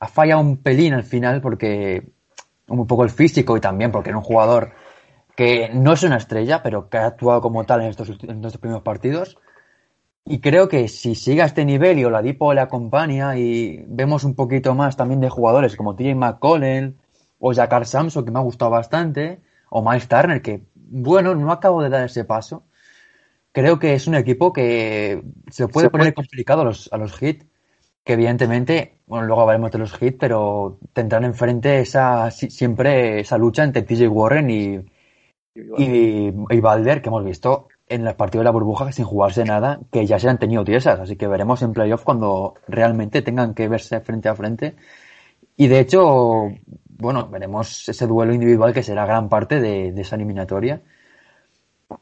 Ha 0.00 0.08
fallado 0.08 0.40
un 0.40 0.56
pelín 0.56 0.94
al 0.94 1.04
final 1.04 1.40
porque 1.40 2.02
un 2.68 2.86
poco 2.86 3.04
el 3.04 3.10
físico 3.10 3.56
y 3.56 3.60
también 3.60 3.92
porque 3.92 4.10
era 4.10 4.18
un 4.18 4.24
jugador 4.24 4.72
que 5.36 5.70
no 5.72 5.92
es 5.92 6.02
una 6.02 6.16
estrella, 6.16 6.62
pero 6.62 6.88
que 6.88 6.98
ha 6.98 7.06
actuado 7.06 7.40
como 7.40 7.64
tal 7.64 7.82
en 7.82 7.88
estos, 7.88 8.10
en 8.22 8.44
estos 8.44 8.58
primeros 8.58 8.82
partidos. 8.82 9.38
Y 10.24 10.40
creo 10.40 10.68
que 10.68 10.88
si 10.88 11.14
sigue 11.14 11.42
a 11.42 11.46
este 11.46 11.64
nivel 11.64 11.98
y 11.98 12.04
Oladipo 12.04 12.54
le 12.54 12.60
acompaña 12.60 13.36
y 13.36 13.84
vemos 13.88 14.24
un 14.24 14.34
poquito 14.34 14.74
más 14.74 14.96
también 14.96 15.20
de 15.20 15.28
jugadores 15.28 15.74
como 15.76 15.96
TJ 15.96 16.14
McCollum 16.14 16.94
o 17.40 17.52
Jakar 17.52 17.86
Samson, 17.86 18.24
que 18.24 18.30
me 18.30 18.38
ha 18.38 18.42
gustado 18.42 18.70
bastante, 18.70 19.40
o 19.68 19.82
Miles 19.82 20.06
Turner, 20.06 20.40
que 20.40 20.62
bueno, 20.74 21.34
no 21.34 21.50
acabo 21.50 21.82
de 21.82 21.88
dar 21.88 22.04
ese 22.04 22.24
paso. 22.24 22.64
Creo 23.50 23.78
que 23.78 23.94
es 23.94 24.06
un 24.06 24.14
equipo 24.14 24.52
que 24.52 25.22
se 25.50 25.66
puede 25.66 25.86
Se 25.86 25.90
poner 25.90 26.14
complicado 26.14 26.62
a 26.62 26.64
los, 26.66 26.92
a 26.92 26.98
los 26.98 27.20
hits, 27.20 27.46
que 28.04 28.14
evidentemente, 28.14 28.98
bueno, 29.06 29.26
luego 29.26 29.42
hablaremos 29.42 29.70
de 29.72 29.78
los 29.78 30.00
hits, 30.02 30.16
pero 30.18 30.78
tendrán 30.92 31.24
enfrente 31.24 31.80
esa, 31.80 32.30
si- 32.30 32.50
siempre 32.50 33.20
esa 33.20 33.38
lucha 33.38 33.64
entre 33.64 33.82
TJ 33.82 34.08
Warren 34.08 34.50
y, 34.50 34.84
y, 35.78 36.28
y 36.50 36.60
Balder 36.60 37.02
que 37.02 37.08
hemos 37.08 37.24
visto 37.24 37.68
en 37.88 38.04
los 38.04 38.14
partidos 38.14 38.42
de 38.42 38.44
la 38.46 38.50
burbuja 38.52 38.90
sin 38.92 39.04
jugarse 39.04 39.44
nada, 39.44 39.80
que 39.90 40.06
ya 40.06 40.18
se 40.18 40.28
han 40.28 40.38
tenido 40.38 40.64
tiesas, 40.64 40.98
así 41.00 41.16
que 41.16 41.26
veremos 41.28 41.62
en 41.62 41.72
playoff 41.74 42.04
cuando 42.04 42.54
realmente 42.68 43.22
tengan 43.22 43.54
que 43.54 43.68
verse 43.68 44.00
frente 44.00 44.28
a 44.28 44.34
frente. 44.34 44.76
Y 45.56 45.68
de 45.68 45.80
hecho, 45.80 46.48
bueno, 46.98 47.28
veremos 47.28 47.88
ese 47.88 48.06
duelo 48.06 48.34
individual 48.34 48.74
que 48.74 48.82
será 48.84 49.06
gran 49.06 49.28
parte 49.28 49.60
de, 49.60 49.92
de 49.92 50.02
esa 50.02 50.16
eliminatoria. 50.16 50.82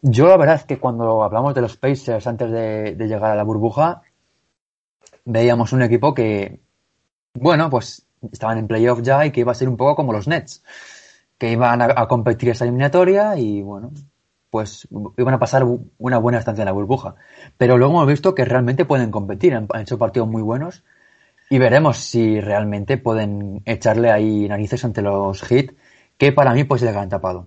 Yo 0.02 0.26
la 0.28 0.36
verdad 0.36 0.56
es 0.56 0.64
que 0.64 0.78
cuando 0.78 1.22
hablamos 1.22 1.54
de 1.54 1.62
los 1.62 1.76
Pacers 1.76 2.26
antes 2.26 2.50
de, 2.50 2.94
de 2.94 3.06
llegar 3.08 3.30
a 3.32 3.34
la 3.34 3.42
burbuja, 3.42 4.02
veíamos 5.24 5.72
un 5.72 5.82
equipo 5.82 6.14
que, 6.14 6.60
bueno, 7.34 7.70
pues 7.70 8.06
estaban 8.32 8.58
en 8.58 8.68
playoff 8.68 9.00
ya 9.02 9.24
y 9.24 9.30
que 9.30 9.40
iba 9.40 9.52
a 9.52 9.54
ser 9.54 9.68
un 9.68 9.76
poco 9.76 9.96
como 9.96 10.12
los 10.12 10.28
Nets 10.28 10.62
que 11.38 11.52
iban 11.52 11.80
a, 11.80 11.86
a 11.96 12.06
competir 12.06 12.50
esa 12.50 12.64
eliminatoria 12.64 13.34
y 13.38 13.62
bueno, 13.62 13.92
pues 14.50 14.86
iban 15.16 15.32
a 15.32 15.38
pasar 15.38 15.64
una 15.96 16.18
buena 16.18 16.38
estancia 16.38 16.62
en 16.62 16.66
la 16.66 16.72
burbuja. 16.72 17.14
Pero 17.56 17.78
luego 17.78 17.94
hemos 17.94 18.08
visto 18.08 18.34
que 18.34 18.44
realmente 18.44 18.84
pueden 18.84 19.10
competir, 19.10 19.54
han, 19.54 19.66
han 19.72 19.80
hecho 19.80 19.96
partidos 19.96 20.28
muy 20.28 20.42
buenos 20.42 20.84
y 21.48 21.58
veremos 21.58 21.96
si 21.96 22.40
realmente 22.40 22.98
pueden 22.98 23.62
echarle 23.64 24.10
ahí 24.10 24.48
narices 24.48 24.84
ante 24.84 25.00
los 25.00 25.50
hits, 25.50 25.74
que 26.18 26.30
para 26.30 26.52
mí 26.52 26.64
pues 26.64 26.82
les 26.82 26.94
han 26.94 27.08
tapado. 27.08 27.46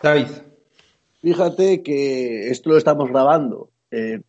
David. 0.00 0.28
Fíjate 1.20 1.82
que 1.82 2.50
esto 2.50 2.70
lo 2.70 2.78
estamos 2.78 3.08
grabando 3.08 3.70
eh, 3.90 4.20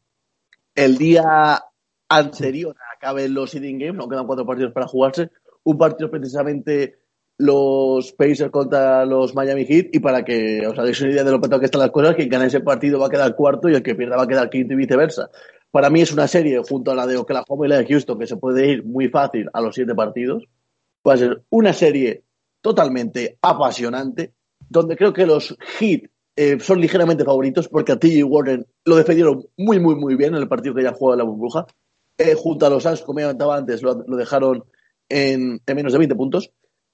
el 0.74 0.97
día 0.97 1.63
anterior 2.10 2.76
a 2.80 2.95
acaben 2.95 3.34
los 3.34 3.51
seeding 3.51 3.80
games, 3.80 3.95
no 3.95 4.10
quedan 4.10 4.28
cuatro 4.28 4.45
partidos 4.45 4.74
para 4.74 4.88
jugarse. 4.88 5.30
Un 5.64 5.78
partido 5.78 6.12
precisamente 6.12 6.99
los 7.38 8.12
Pacers 8.12 8.51
contra 8.51 9.05
los 9.05 9.34
Miami 9.34 9.66
Heat 9.66 9.88
y 9.93 9.99
para 9.99 10.26
que 10.26 10.68
os 10.68 10.78
hagáis 10.78 10.99
una 11.01 11.12
idea 11.12 11.24
de 11.24 11.32
lo 11.32 11.39
que 11.39 11.66
están 11.66 11.80
las 11.80 11.91
cosas, 11.91 12.16
quien 12.16 12.28
gane 12.28 12.47
ese 12.47 12.60
partido 12.60 12.99
va 12.99 13.07
a 13.07 13.10
quedar 13.10 13.36
cuarto 13.36 13.70
y 13.70 13.76
el 13.76 13.82
que 13.82 13.95
pierda 13.95 14.18
va 14.18 14.24
a 14.24 14.28
quedar 14.28 14.49
quinto 14.49 14.74
y 14.74 14.78
viceversa. 14.78 15.30
Para 15.72 15.89
mí 15.89 16.01
es 16.01 16.12
una 16.12 16.28
serie 16.28 16.62
junto 16.68 16.91
a 16.91 16.95
la 16.95 17.07
de 17.07 17.16
Oklahoma 17.16 17.66
y 17.66 17.70
la 17.70 17.78
de 17.78 17.86
Houston 17.86 18.20
que 18.20 18.28
se 18.28 18.36
puede 18.36 18.70
ir 18.70 18.84
muy 18.84 19.07
fácil 19.07 19.49
a 19.53 19.62
los 19.62 19.76
siete 19.76 19.95
partidos. 19.95 20.43
Va 21.07 21.14
a 21.14 21.18
ser 21.18 21.43
una 21.49 21.72
serie 21.72 22.24
totalmente 22.62 23.38
apasionante 23.41 24.34
donde 24.68 24.97
creo 24.97 25.14
que 25.14 25.26
los 25.26 25.55
Heat 25.80 26.10
eh, 26.36 26.60
son 26.60 26.82
ligeramente 26.82 27.24
favoritos 27.24 27.70
porque 27.70 27.93
a 27.93 27.99
TJ 27.99 28.24
Warren 28.24 28.66
lo 28.84 28.97
defendieron 28.97 29.45
muy, 29.55 29.80
muy, 29.80 29.95
muy 29.95 30.16
bien 30.16 30.36
en 30.36 30.41
el 30.41 30.47
partido 30.49 30.76
que 30.76 30.84
ya 30.84 30.93
jugó 30.93 31.16
la 31.16 31.24
burbuja. 31.24 31.66
Eh, 32.22 32.36
junto 32.36 32.65
a 32.65 32.70
los 32.70 32.84
Suns, 32.84 33.01
como 33.01 33.20
ya 33.20 33.28
comentaba 33.28 33.55
antes, 33.55 33.82
lo, 33.82 34.03
lo 34.05 34.17
dejaron 34.17 34.65
en, 35.07 35.61
en 35.65 35.76
menos 35.76 35.93
de 35.93 35.99
20 35.99 36.15
puntos. 36.15 36.51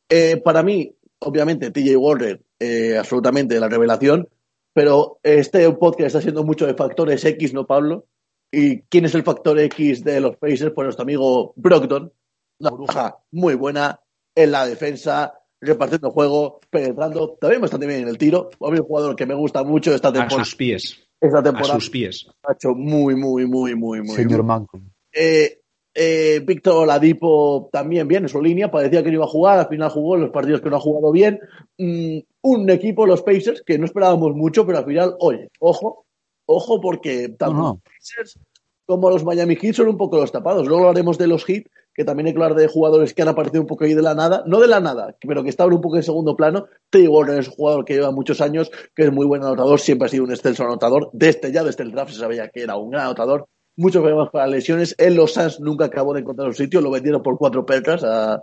Eh, 0.07 0.37
para 0.37 0.61
mí, 0.61 0.95
obviamente, 1.19 1.71
TJ 1.71 1.97
Warren, 1.97 2.41
eh, 2.59 2.95
absolutamente 2.97 3.59
la 3.59 3.67
revelación, 3.67 4.29
pero 4.71 5.19
este 5.23 5.69
podcast 5.73 6.07
está 6.07 6.21
siendo 6.21 6.43
mucho 6.43 6.67
de 6.67 6.75
factores 6.75 7.25
X, 7.25 7.53
¿no, 7.55 7.65
Pablo? 7.65 8.05
¿Y 8.51 8.81
quién 8.83 9.05
es 9.05 9.15
el 9.15 9.23
factor 9.23 9.59
X 9.59 10.03
de 10.03 10.21
los 10.21 10.37
Pacers? 10.37 10.71
Pues 10.75 10.85
nuestro 10.85 11.03
amigo 11.03 11.53
Brogdon, 11.55 12.13
una 12.59 12.69
burbuja 12.69 13.17
muy 13.31 13.55
buena 13.55 13.99
en 14.35 14.51
la 14.51 14.67
defensa, 14.67 15.33
repartiendo 15.59 16.11
juego, 16.11 16.59
penetrando, 16.69 17.35
también 17.41 17.61
bastante 17.61 17.87
bien 17.87 18.01
en 18.01 18.09
el 18.09 18.17
tiro. 18.19 18.49
A 18.61 18.69
mí 18.69 18.77
un 18.77 18.85
jugador 18.85 19.15
que 19.15 19.25
me 19.25 19.33
gusta 19.33 19.63
mucho 19.63 19.93
esta 19.95 20.09
A 20.09 20.13
temporada. 20.13 20.45
sus 20.45 20.55
pies. 20.55 20.99
Esta 21.19 21.39
A 21.39 21.43
temporada 21.43 21.73
sus 21.73 21.89
pies. 21.89 22.27
ha 22.43 22.53
hecho 22.53 22.75
muy, 22.75 23.15
muy, 23.15 23.47
muy, 23.47 23.73
muy, 23.75 24.01
muy 24.01 24.15
Señor. 24.15 24.43
Malcolm. 24.43 24.91
Eh, 25.15 25.61
eh, 25.93 26.41
Víctor 26.45 26.83
Oladipo 26.83 27.69
también 27.71 28.07
bien 28.07 28.23
en 28.23 28.29
su 28.29 28.41
línea, 28.41 28.69
parecía 28.69 29.01
que 29.01 29.09
no 29.09 29.15
iba 29.15 29.25
a 29.25 29.29
jugar, 29.29 29.59
al 29.59 29.69
final 29.69 29.89
jugó 29.89 30.15
en 30.15 30.21
los 30.21 30.31
partidos 30.31 30.61
que 30.61 30.69
no 30.69 30.75
ha 30.75 30.81
jugado 30.81 31.11
bien. 31.11 31.39
Mm, 31.77 32.19
un 32.41 32.69
equipo, 32.69 33.05
los 33.05 33.21
Pacers, 33.21 33.63
que 33.65 33.79
no 33.79 33.85
esperábamos 33.85 34.35
mucho, 34.35 34.65
pero 34.65 34.79
al 34.79 34.85
final, 34.85 35.15
oye, 35.19 35.49
ojo, 35.59 36.05
ojo, 36.45 36.81
porque 36.81 37.29
tanto 37.29 37.55
No, 37.55 37.63
los 37.69 37.81
Pacers 37.81 38.39
como 38.85 39.09
los 39.09 39.23
Miami 39.23 39.55
Heat 39.55 39.75
son 39.75 39.87
un 39.87 39.97
poco 39.97 40.17
los 40.17 40.31
tapados. 40.31 40.67
Luego 40.67 40.87
hablaremos 40.87 41.17
de 41.17 41.27
los 41.27 41.43
Heat, 41.45 41.65
que 41.93 42.03
también 42.03 42.27
hay 42.27 42.33
que 42.33 42.43
hablar 42.43 42.55
de 42.55 42.67
jugadores 42.67 43.13
que 43.13 43.21
han 43.21 43.29
aparecido 43.29 43.61
un 43.61 43.67
poco 43.67 43.83
ahí 43.83 43.93
de 43.93 44.01
la 44.01 44.13
nada, 44.13 44.43
no 44.45 44.59
de 44.59 44.67
la 44.67 44.79
nada, 44.79 45.15
pero 45.19 45.43
que 45.43 45.49
estaban 45.49 45.73
un 45.73 45.81
poco 45.81 45.95
en 45.95 46.03
segundo 46.03 46.35
plano. 46.35 46.67
Warren 46.93 47.39
es 47.39 47.47
un 47.47 47.55
jugador 47.55 47.85
que 47.85 47.95
lleva 47.95 48.11
muchos 48.11 48.41
años, 48.41 48.71
que 48.95 49.03
es 49.03 49.11
muy 49.11 49.25
buen 49.25 49.43
anotador, 49.43 49.79
siempre 49.79 50.05
ha 50.05 50.09
sido 50.09 50.23
un 50.23 50.31
excelso 50.31 50.63
anotador. 50.63 51.09
Desde 51.13 51.51
ya, 51.51 51.63
desde 51.63 51.83
el 51.83 51.91
draft 51.91 52.11
se 52.11 52.19
sabía 52.19 52.49
que 52.49 52.61
era 52.61 52.77
un 52.77 52.91
gran 52.91 53.05
anotador. 53.05 53.47
Muchos 53.77 54.01
problemas 54.01 54.29
para 54.31 54.47
lesiones. 54.47 54.95
En 54.97 55.15
los 55.15 55.33
Suns 55.33 55.59
nunca 55.59 55.85
acabó 55.85 56.13
de 56.13 56.21
encontrar 56.21 56.47
un 56.47 56.55
sitio, 56.55 56.81
lo 56.81 56.91
vendieron 56.91 57.21
por 57.21 57.37
cuatro 57.37 57.65
percas 57.65 58.03
a... 58.03 58.41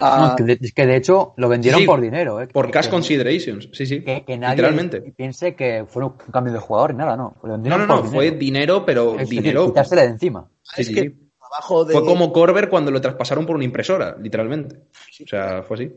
a- 0.00 0.28
No, 0.30 0.36
que 0.36 0.42
de, 0.44 0.58
es 0.60 0.72
que 0.72 0.86
de 0.86 0.96
hecho 0.96 1.34
lo 1.36 1.48
vendieron 1.48 1.80
Sí, 1.80 1.86
por 1.86 2.00
dinero. 2.00 2.40
¿eh? 2.40 2.48
Por 2.48 2.66
Que- 2.66 2.72
cash 2.72 2.86
que- 2.86 2.90
considerations. 2.90 3.68
Sí, 3.72 3.86
sí. 3.86 4.02
Que, 4.02 4.24
que 4.24 4.36
nadie 4.36 4.56
Literalmente. 4.56 5.00
piense 5.16 5.54
que 5.54 5.84
fue 5.86 6.04
un 6.04 6.14
cambio 6.32 6.52
de 6.52 6.58
jugador, 6.58 6.94
nada, 6.94 7.16
no. 7.16 7.36
Lo 7.42 7.48
No, 7.48 7.52
vendieron 7.54 7.86
no, 7.86 7.94
por 7.96 8.04
no. 8.06 8.10
Fue 8.10 8.24
dinero. 8.24 8.38
dinero, 8.40 8.84
pero 8.86 9.12
Es 9.12 9.18
decir, 9.28 9.40
dinero. 9.42 9.66
quitársela 9.66 10.02
de 10.02 10.08
encima. 10.08 10.48
Sí, 10.62 10.80
es 10.82 10.86
sí, 10.88 10.94
que 10.94 11.14
trabajo 11.38 11.84
de... 11.84 11.92
Fue 11.94 12.04
como 12.04 12.32
Corber 12.32 12.68
cuando 12.68 12.90
lo 12.90 13.00
traspasaron 13.00 13.46
por 13.46 13.54
una 13.56 13.64
impresora, 13.64 14.16
literalmente. 14.20 14.76
O 15.24 15.28
sea, 15.28 15.62
fue 15.62 15.76
así. 15.76 15.92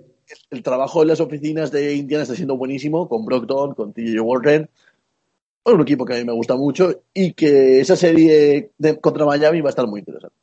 el 0.51 0.61
trabajo 0.61 1.01
en 1.01 1.07
las 1.07 1.19
oficinas 1.21 1.71
de 1.71 1.95
Indiana 1.95 2.21
está 2.23 2.36
siendo 2.36 2.55
buenísimo, 2.57 3.07
con 3.09 3.25
Brockton, 3.25 3.73
con 3.73 3.93
TJ 3.93 4.19
Warren. 4.21 4.69
Un 5.66 5.82
equipo 5.82 6.05
que 6.05 6.13
a 6.13 6.18
mí 6.18 6.24
me 6.24 6.34
gusta 6.34 6.55
mucho 6.55 7.03
y 7.13 7.34
que 7.34 7.80
esa 7.80 7.95
serie 7.95 8.72
de- 8.78 8.99
contra 8.99 9.26
Miami 9.26 9.61
va 9.61 9.70
a 9.70 9.72
estar 9.72 9.88
muy 9.88 9.99
interesante. 9.99 10.36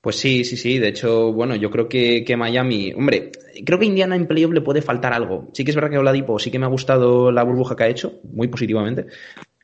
Pues 0.00 0.16
sí, 0.16 0.44
sí, 0.44 0.56
sí. 0.56 0.78
De 0.78 0.88
hecho, 0.88 1.32
bueno, 1.32 1.56
yo 1.56 1.70
creo 1.70 1.88
que, 1.88 2.24
que 2.24 2.36
Miami. 2.36 2.92
Hombre, 2.94 3.30
creo 3.66 3.78
que 3.78 3.84
Indiana 3.84 4.16
en 4.16 4.26
playoff 4.26 4.52
le 4.52 4.60
puede 4.60 4.80
faltar 4.80 5.12
algo. 5.12 5.48
Sí 5.52 5.64
que 5.64 5.70
es 5.70 5.74
verdad 5.74 5.90
que 5.90 5.98
Oladipo 5.98 6.38
sí 6.38 6.50
que 6.50 6.58
me 6.58 6.66
ha 6.66 6.68
gustado 6.68 7.30
la 7.32 7.42
burbuja 7.42 7.76
que 7.76 7.84
ha 7.84 7.88
hecho, 7.88 8.20
muy 8.32 8.48
positivamente. 8.48 9.06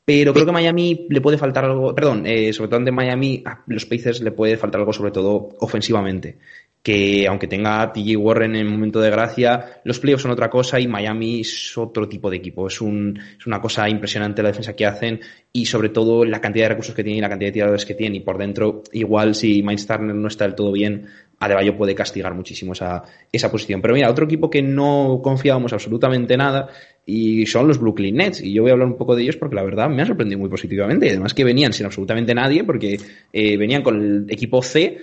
Pero 0.04 0.34
creo 0.34 0.44
que 0.44 0.52
Miami 0.52 1.06
le 1.08 1.20
puede 1.22 1.38
faltar 1.38 1.64
algo. 1.64 1.94
Perdón, 1.94 2.26
eh, 2.26 2.52
sobre 2.52 2.68
todo 2.68 2.78
ante 2.78 2.92
Miami, 2.92 3.42
a 3.46 3.62
los 3.68 3.86
Pacers 3.86 4.20
le 4.20 4.32
puede 4.32 4.56
faltar 4.58 4.80
algo, 4.80 4.92
sobre 4.92 5.12
todo 5.12 5.50
ofensivamente. 5.60 6.38
Que 6.84 7.26
aunque 7.26 7.48
tenga 7.48 7.80
a 7.80 7.92
TJ 7.92 8.14
Warren 8.18 8.54
en 8.56 8.68
momento 8.68 9.00
de 9.00 9.10
gracia, 9.10 9.80
los 9.84 9.98
playoffs 9.98 10.22
son 10.22 10.32
otra 10.32 10.50
cosa 10.50 10.78
y 10.78 10.86
Miami 10.86 11.40
es 11.40 11.76
otro 11.78 12.06
tipo 12.06 12.28
de 12.28 12.36
equipo. 12.36 12.66
Es, 12.66 12.80
un, 12.82 13.18
es 13.38 13.46
una 13.46 13.58
cosa 13.58 13.88
impresionante 13.88 14.42
la 14.42 14.50
defensa 14.50 14.76
que 14.76 14.84
hacen 14.84 15.18
y 15.50 15.64
sobre 15.64 15.88
todo 15.88 16.26
la 16.26 16.42
cantidad 16.42 16.66
de 16.66 16.68
recursos 16.68 16.94
que 16.94 17.02
tiene 17.02 17.18
y 17.18 17.22
la 17.22 17.30
cantidad 17.30 17.48
de 17.48 17.52
tiradores 17.54 17.86
que 17.86 17.94
tiene. 17.94 18.18
Y 18.18 18.20
por 18.20 18.36
dentro, 18.36 18.82
igual 18.92 19.34
si 19.34 19.62
Miles 19.62 19.88
no 19.98 20.28
está 20.28 20.44
del 20.44 20.54
todo 20.54 20.72
bien, 20.72 21.06
Adebayo 21.38 21.76
puede 21.76 21.94
castigar 21.94 22.34
muchísimo 22.34 22.72
esa, 22.72 23.02
esa 23.32 23.50
posición. 23.50 23.80
Pero 23.82 23.94
mira, 23.94 24.10
otro 24.10 24.24
equipo 24.24 24.48
que 24.48 24.62
no 24.62 25.20
confiábamos 25.22 25.72
absolutamente 25.72 26.36
nada 26.36 26.68
y 27.04 27.44
son 27.46 27.68
los 27.68 27.78
Brooklyn 27.78 28.16
Nets. 28.16 28.40
Y 28.40 28.52
yo 28.52 28.62
voy 28.62 28.70
a 28.70 28.74
hablar 28.74 28.88
un 28.88 28.96
poco 28.96 29.14
de 29.14 29.22
ellos 29.22 29.36
porque 29.36 29.56
la 29.56 29.62
verdad 29.62 29.88
me 29.88 30.02
ha 30.02 30.06
sorprendido 30.06 30.38
muy 30.38 30.48
positivamente. 30.48 31.08
Además 31.10 31.34
que 31.34 31.44
venían 31.44 31.72
sin 31.72 31.86
absolutamente 31.86 32.34
nadie 32.34 32.64
porque 32.64 32.98
eh, 33.32 33.56
venían 33.56 33.82
con 33.82 34.00
el 34.00 34.26
equipo 34.30 34.62
C 34.62 34.98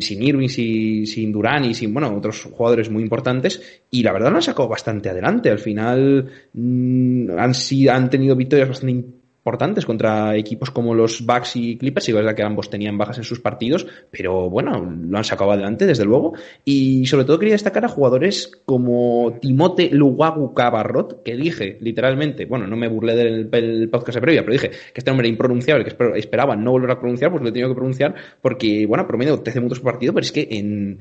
sin 0.00 0.22
Irving, 0.22 0.48
sin, 0.48 1.06
sin 1.06 1.32
Durán 1.32 1.64
y 1.64 1.74
sin, 1.74 1.92
bueno, 1.92 2.14
otros 2.16 2.42
jugadores 2.42 2.90
muy 2.90 3.02
importantes, 3.02 3.82
y 3.90 4.02
la 4.02 4.12
verdad 4.12 4.30
lo 4.30 4.36
han 4.36 4.42
sacado 4.42 4.68
bastante 4.68 5.10
adelante. 5.10 5.50
Al 5.50 5.58
final 5.58 6.30
mm, 6.52 7.30
han, 7.38 7.54
sido, 7.54 7.92
han 7.92 8.10
tenido 8.10 8.36
victorias 8.36 8.68
bastante 8.68 9.04
importantes 9.46 9.86
contra 9.86 10.34
equipos 10.34 10.72
como 10.72 10.92
los 10.92 11.24
Bucks 11.24 11.54
y 11.54 11.78
Clippers, 11.78 12.08
y 12.08 12.10
es 12.10 12.16
verdad 12.16 12.34
que 12.34 12.42
ambos 12.42 12.68
tenían 12.68 12.98
bajas 12.98 13.18
en 13.18 13.22
sus 13.22 13.38
partidos, 13.38 13.86
pero 14.10 14.50
bueno, 14.50 14.80
lo 14.80 15.16
han 15.16 15.22
sacado 15.22 15.52
adelante, 15.52 15.86
desde 15.86 16.04
luego. 16.04 16.34
Y 16.64 17.06
sobre 17.06 17.24
todo 17.24 17.38
quería 17.38 17.54
destacar 17.54 17.84
a 17.84 17.88
jugadores 17.88 18.50
como 18.64 19.38
Timote 19.40 19.88
Luwagu 19.92 20.52
Cabarrot, 20.52 21.22
que 21.22 21.36
dije, 21.36 21.78
literalmente, 21.80 22.44
bueno, 22.46 22.66
no 22.66 22.76
me 22.76 22.88
burlé 22.88 23.14
del, 23.14 23.88
podcast 23.88 24.16
de 24.16 24.20
previa, 24.20 24.40
pero 24.42 24.54
dije 24.54 24.70
que 24.70 24.98
este 24.98 25.12
hombre 25.12 25.28
era 25.28 25.32
impronunciable, 25.32 25.84
que 25.84 25.96
esperaba 26.18 26.56
no 26.56 26.72
volver 26.72 26.90
a 26.90 26.98
pronunciar, 26.98 27.30
pues 27.30 27.40
lo 27.40 27.50
he 27.50 27.52
tenido 27.52 27.68
que 27.68 27.76
pronunciar, 27.76 28.16
porque, 28.42 28.84
bueno, 28.84 29.06
promedio 29.06 29.38
13 29.38 29.60
minutos 29.60 29.78
por 29.78 29.92
partido, 29.92 30.12
pero 30.12 30.24
es 30.24 30.32
que 30.32 30.48
en 30.50 30.98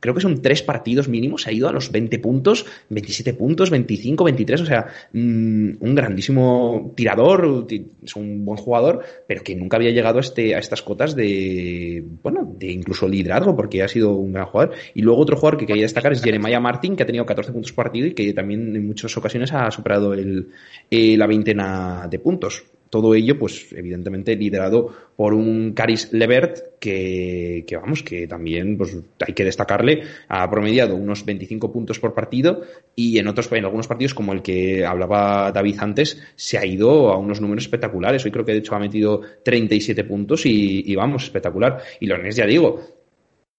creo 0.00 0.14
que 0.14 0.20
son 0.20 0.40
tres 0.42 0.62
partidos 0.62 1.08
mínimos, 1.08 1.42
se 1.42 1.50
ha 1.50 1.52
ido 1.52 1.68
a 1.68 1.72
los 1.72 1.90
20 1.90 2.18
puntos, 2.18 2.66
27 2.88 3.34
puntos, 3.34 3.70
25, 3.70 4.24
23, 4.24 4.60
o 4.60 4.66
sea, 4.66 4.86
mm, 5.12 5.70
un 5.80 5.94
grandísimo 5.94 6.92
tirador, 6.96 7.66
es 8.02 8.16
un 8.16 8.44
buen 8.44 8.58
jugador, 8.58 9.04
pero 9.26 9.42
que 9.42 9.56
nunca 9.56 9.76
había 9.76 9.90
llegado 9.90 10.18
a, 10.18 10.20
este, 10.20 10.54
a 10.54 10.58
estas 10.58 10.82
cotas 10.82 11.14
de, 11.14 12.04
bueno, 12.22 12.54
de 12.58 12.70
incluso 12.70 13.08
liderazgo, 13.08 13.56
porque 13.56 13.82
ha 13.82 13.88
sido 13.88 14.12
un 14.12 14.32
gran 14.32 14.46
jugador. 14.46 14.74
Y 14.94 15.02
luego 15.02 15.20
otro 15.20 15.36
jugador 15.36 15.58
que 15.58 15.66
quería 15.66 15.82
destacar 15.82 16.12
es 16.12 16.22
Jeremiah 16.22 16.60
Martin, 16.60 16.96
que 16.96 17.02
ha 17.02 17.06
tenido 17.06 17.26
14 17.26 17.52
puntos 17.52 17.72
por 17.72 17.84
partido 17.84 18.06
y 18.06 18.14
que 18.14 18.32
también 18.32 18.74
en 18.74 18.86
muchas 18.86 19.16
ocasiones 19.16 19.52
ha 19.52 19.70
superado 19.70 20.12
el, 20.14 20.48
eh, 20.90 21.16
la 21.16 21.26
veintena 21.26 22.06
de 22.10 22.18
puntos 22.18 22.64
todo 22.90 23.14
ello, 23.14 23.38
pues 23.38 23.72
evidentemente 23.72 24.36
liderado 24.36 24.94
por 25.16 25.34
un 25.34 25.72
Caris 25.72 26.12
Levert 26.12 26.78
que, 26.78 27.64
que, 27.66 27.76
vamos, 27.76 28.02
que 28.02 28.26
también 28.26 28.78
pues, 28.78 28.96
hay 29.26 29.34
que 29.34 29.44
destacarle, 29.44 30.02
ha 30.28 30.48
promediado 30.50 30.96
unos 30.96 31.24
25 31.24 31.72
puntos 31.72 31.98
por 31.98 32.14
partido 32.14 32.62
y 32.94 33.18
en 33.18 33.28
otros, 33.28 33.50
en 33.52 33.64
algunos 33.64 33.88
partidos 33.88 34.14
como 34.14 34.32
el 34.32 34.42
que 34.42 34.84
hablaba 34.84 35.52
David 35.52 35.76
antes, 35.80 36.22
se 36.36 36.58
ha 36.58 36.64
ido 36.64 37.10
a 37.10 37.18
unos 37.18 37.40
números 37.40 37.64
espectaculares. 37.64 38.24
Hoy 38.24 38.30
creo 38.30 38.44
que 38.44 38.52
de 38.52 38.58
hecho 38.58 38.74
ha 38.74 38.78
metido 38.78 39.22
37 39.44 40.04
puntos 40.04 40.46
y, 40.46 40.82
y 40.90 40.94
vamos, 40.94 41.24
espectacular. 41.24 41.82
Y 42.00 42.06
Leonés, 42.06 42.36
ya 42.36 42.46
digo, 42.46 42.80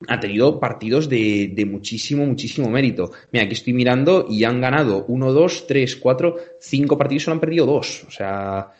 ha 0.07 0.19
tenido 0.19 0.59
partidos 0.59 1.09
de, 1.09 1.51
de, 1.53 1.65
muchísimo, 1.65 2.25
muchísimo 2.25 2.69
mérito. 2.69 3.11
Mira, 3.31 3.45
aquí 3.45 3.53
estoy 3.53 3.73
mirando 3.73 4.25
y 4.29 4.43
han 4.45 4.61
ganado 4.61 5.05
1, 5.07 5.33
2, 5.33 5.67
3, 5.67 5.95
4, 5.97 6.35
5 6.59 6.97
partidos 6.97 7.23
solo 7.23 7.33
han 7.35 7.41
perdido 7.41 7.65
2. 7.65 8.05
O 8.07 8.11
sea, 8.11 8.71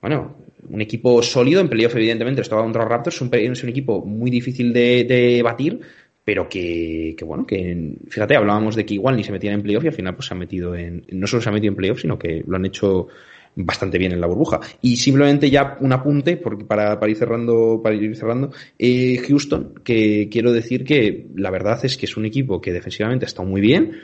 bueno, 0.00 0.36
un 0.68 0.80
equipo 0.80 1.22
sólido 1.22 1.60
en 1.60 1.68
playoff, 1.68 1.96
evidentemente, 1.96 2.42
estaba 2.42 2.62
contra 2.62 2.82
los 2.82 2.90
Raptors, 2.90 3.16
es 3.16 3.62
un, 3.62 3.68
equipo 3.68 4.04
muy 4.04 4.30
difícil 4.30 4.72
de, 4.72 5.40
batir, 5.42 5.80
pero 6.24 6.48
que, 6.48 7.16
bueno, 7.24 7.46
que 7.46 7.96
fíjate, 8.08 8.36
hablábamos 8.36 8.76
de 8.76 8.86
que 8.86 8.94
igual 8.94 9.16
ni 9.16 9.24
se 9.24 9.32
metían 9.32 9.54
en 9.54 9.62
playoff 9.62 9.84
y 9.84 9.88
al 9.88 9.94
final 9.94 10.14
pues 10.14 10.26
se 10.26 10.34
han 10.34 10.40
metido 10.40 10.74
en, 10.74 11.04
no 11.10 11.26
solo 11.26 11.42
se 11.42 11.48
han 11.48 11.54
metido 11.54 11.72
en 11.72 11.76
playoff, 11.76 12.00
sino 12.00 12.18
que 12.18 12.42
lo 12.46 12.56
han 12.56 12.64
hecho 12.64 13.08
bastante 13.56 13.98
bien 13.98 14.12
en 14.12 14.20
la 14.20 14.26
burbuja. 14.26 14.60
Y 14.80 14.96
simplemente 14.96 15.50
ya 15.50 15.76
un 15.80 15.92
apunte, 15.92 16.36
porque 16.36 16.64
para, 16.64 16.98
para 16.98 17.10
ir 17.10 17.16
cerrando, 17.16 17.80
para 17.82 17.94
ir 17.94 18.16
cerrando, 18.16 18.52
eh, 18.78 19.18
Houston, 19.28 19.74
que 19.84 20.28
quiero 20.30 20.52
decir 20.52 20.84
que 20.84 21.26
la 21.36 21.50
verdad 21.50 21.84
es 21.84 21.96
que 21.96 22.06
es 22.06 22.16
un 22.16 22.24
equipo 22.24 22.60
que 22.60 22.72
defensivamente 22.72 23.26
estado 23.26 23.48
muy 23.48 23.60
bien, 23.60 24.00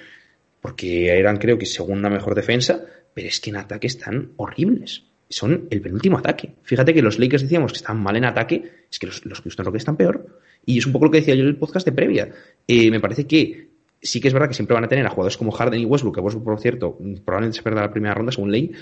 porque 0.61 1.09
eran 1.09 1.39
creo 1.39 1.59
que 1.59 1.67
segunda 1.67 2.11
mejor 2.11 2.35
defensa, 2.35 2.85
pero 3.15 3.29
es 3.29 3.41
que 3.41 3.51
en 3.51 3.57
ataque 3.57 3.87
están 3.87 4.33
horribles 4.37 5.10
son 5.31 5.69
el 5.71 5.81
penúltimo 5.81 6.19
ataque. 6.19 6.57
Fíjate 6.63 6.93
que 6.93 7.01
los 7.01 7.19
Lakers 7.19 7.43
decíamos 7.43 7.73
que 7.73 7.79
están 7.79 8.03
mal 8.03 8.17
en 8.17 8.25
ataque, 8.25 8.85
es 8.91 8.99
que 8.99 9.07
los, 9.07 9.25
los 9.25 9.41
Houston 9.41 9.65
Rockets 9.65 9.83
están 9.83 9.97
peor. 9.97 10.27
Y 10.67 10.79
es 10.79 10.87
un 10.87 10.93
poco 10.93 11.07
lo 11.07 11.11
que 11.11 11.19
decía 11.19 11.35
yo 11.35 11.43
en 11.43 11.49
el 11.49 11.57
podcast 11.57 11.87
de 11.87 11.93
previa. 11.93 12.31
Eh, 12.67 12.91
me 12.91 13.01
parece 13.01 13.27
que 13.27 13.71
sí 14.03 14.21
que 14.21 14.29
es 14.29 14.35
verdad 14.35 14.49
que 14.49 14.55
siempre 14.55 14.75
van 14.75 14.85
a 14.85 14.89
tener 14.89 15.07
a 15.07 15.11
jugadores 15.11 15.37
como 15.37 15.53
Harden 15.53 15.81
y 15.81 15.85
Westbrook, 15.85 16.17
que 16.17 16.21
Westbrook, 16.21 16.45
por 16.45 16.61
cierto, 16.61 16.99
probablemente 17.25 17.59
se 17.59 17.63
perderá 17.63 17.87
la 17.87 17.93
primera 17.93 18.15
ronda 18.15 18.33
según 18.33 18.51
ley, 18.51 18.73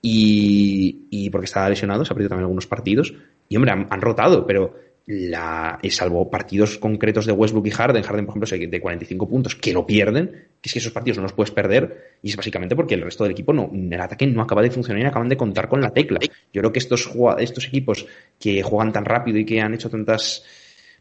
y, 0.00 1.06
y 1.10 1.30
porque 1.30 1.46
está 1.46 1.68
lesionado, 1.68 2.04
se 2.04 2.12
ha 2.12 2.14
perdido 2.14 2.30
también 2.30 2.44
algunos 2.44 2.66
partidos. 2.66 3.12
Y 3.48 3.56
hombre, 3.56 3.72
han, 3.72 3.88
han 3.90 4.00
rotado, 4.00 4.46
pero 4.46 4.76
la, 5.08 5.78
salvo 5.88 6.30
partidos 6.30 6.76
concretos 6.76 7.24
de 7.24 7.32
Westbrook 7.32 7.66
y 7.66 7.70
Harden, 7.70 8.02
Harden, 8.02 8.26
por 8.26 8.36
ejemplo, 8.36 8.68
de 8.68 8.80
45 8.80 9.26
puntos, 9.26 9.56
que 9.56 9.72
lo 9.72 9.86
pierden, 9.86 10.28
que 10.60 10.68
es 10.68 10.72
que 10.74 10.78
esos 10.80 10.92
partidos 10.92 11.16
no 11.16 11.22
los 11.22 11.32
puedes 11.32 11.50
perder, 11.50 12.18
y 12.22 12.28
es 12.28 12.36
básicamente 12.36 12.76
porque 12.76 12.94
el 12.94 13.00
resto 13.00 13.24
del 13.24 13.32
equipo 13.32 13.54
no, 13.54 13.70
el 13.72 14.00
ataque 14.00 14.26
no 14.26 14.42
acaba 14.42 14.60
de 14.60 14.70
funcionar 14.70 15.02
y 15.02 15.06
acaban 15.06 15.30
de 15.30 15.38
contar 15.38 15.66
con 15.66 15.80
la 15.80 15.92
tecla. 15.92 16.18
Yo 16.52 16.60
creo 16.60 16.72
que 16.72 16.78
estos, 16.78 17.10
estos 17.38 17.66
equipos 17.66 18.06
que 18.38 18.62
juegan 18.62 18.92
tan 18.92 19.06
rápido 19.06 19.38
y 19.38 19.46
que 19.46 19.62
han 19.62 19.72
hecho 19.72 19.88
tantas, 19.88 20.44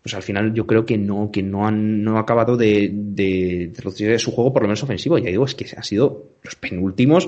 pues 0.01 0.15
al 0.15 0.23
final 0.23 0.53
yo 0.53 0.65
creo 0.65 0.85
que 0.85 0.97
no, 0.97 1.29
que 1.29 1.43
no 1.43 1.67
han, 1.67 2.01
no 2.01 2.17
acabado 2.17 2.55
de, 2.55 2.89
de, 2.93 3.73
de 3.73 4.19
su 4.19 4.31
juego, 4.31 4.53
por 4.53 4.61
lo 4.61 4.69
menos 4.69 4.83
ofensivo. 4.83 5.17
Ya 5.17 5.31
digo, 5.31 5.43
es 5.43 5.53
que 5.53 5.65
han 5.75 5.83
sido 5.83 6.31
los 6.43 6.55
penúltimos 6.55 7.27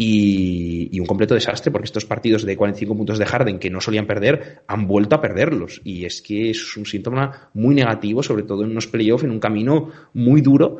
y, 0.00 0.98
un 1.00 1.06
completo 1.06 1.34
desastre 1.34 1.72
porque 1.72 1.86
estos 1.86 2.06
partidos 2.06 2.44
de 2.44 2.56
45 2.56 2.96
puntos 2.96 3.18
de 3.18 3.26
Harden 3.26 3.58
que 3.58 3.68
no 3.68 3.80
solían 3.80 4.06
perder 4.06 4.62
han 4.68 4.86
vuelto 4.86 5.16
a 5.16 5.20
perderlos. 5.20 5.80
Y 5.84 6.04
es 6.04 6.22
que 6.22 6.50
es 6.50 6.76
un 6.76 6.86
síntoma 6.86 7.50
muy 7.54 7.74
negativo 7.74 8.22
sobre 8.22 8.44
todo 8.44 8.62
en 8.62 8.70
unos 8.70 8.86
playoffs 8.86 9.24
en 9.24 9.32
un 9.32 9.40
camino 9.40 9.90
muy 10.14 10.40
duro 10.40 10.78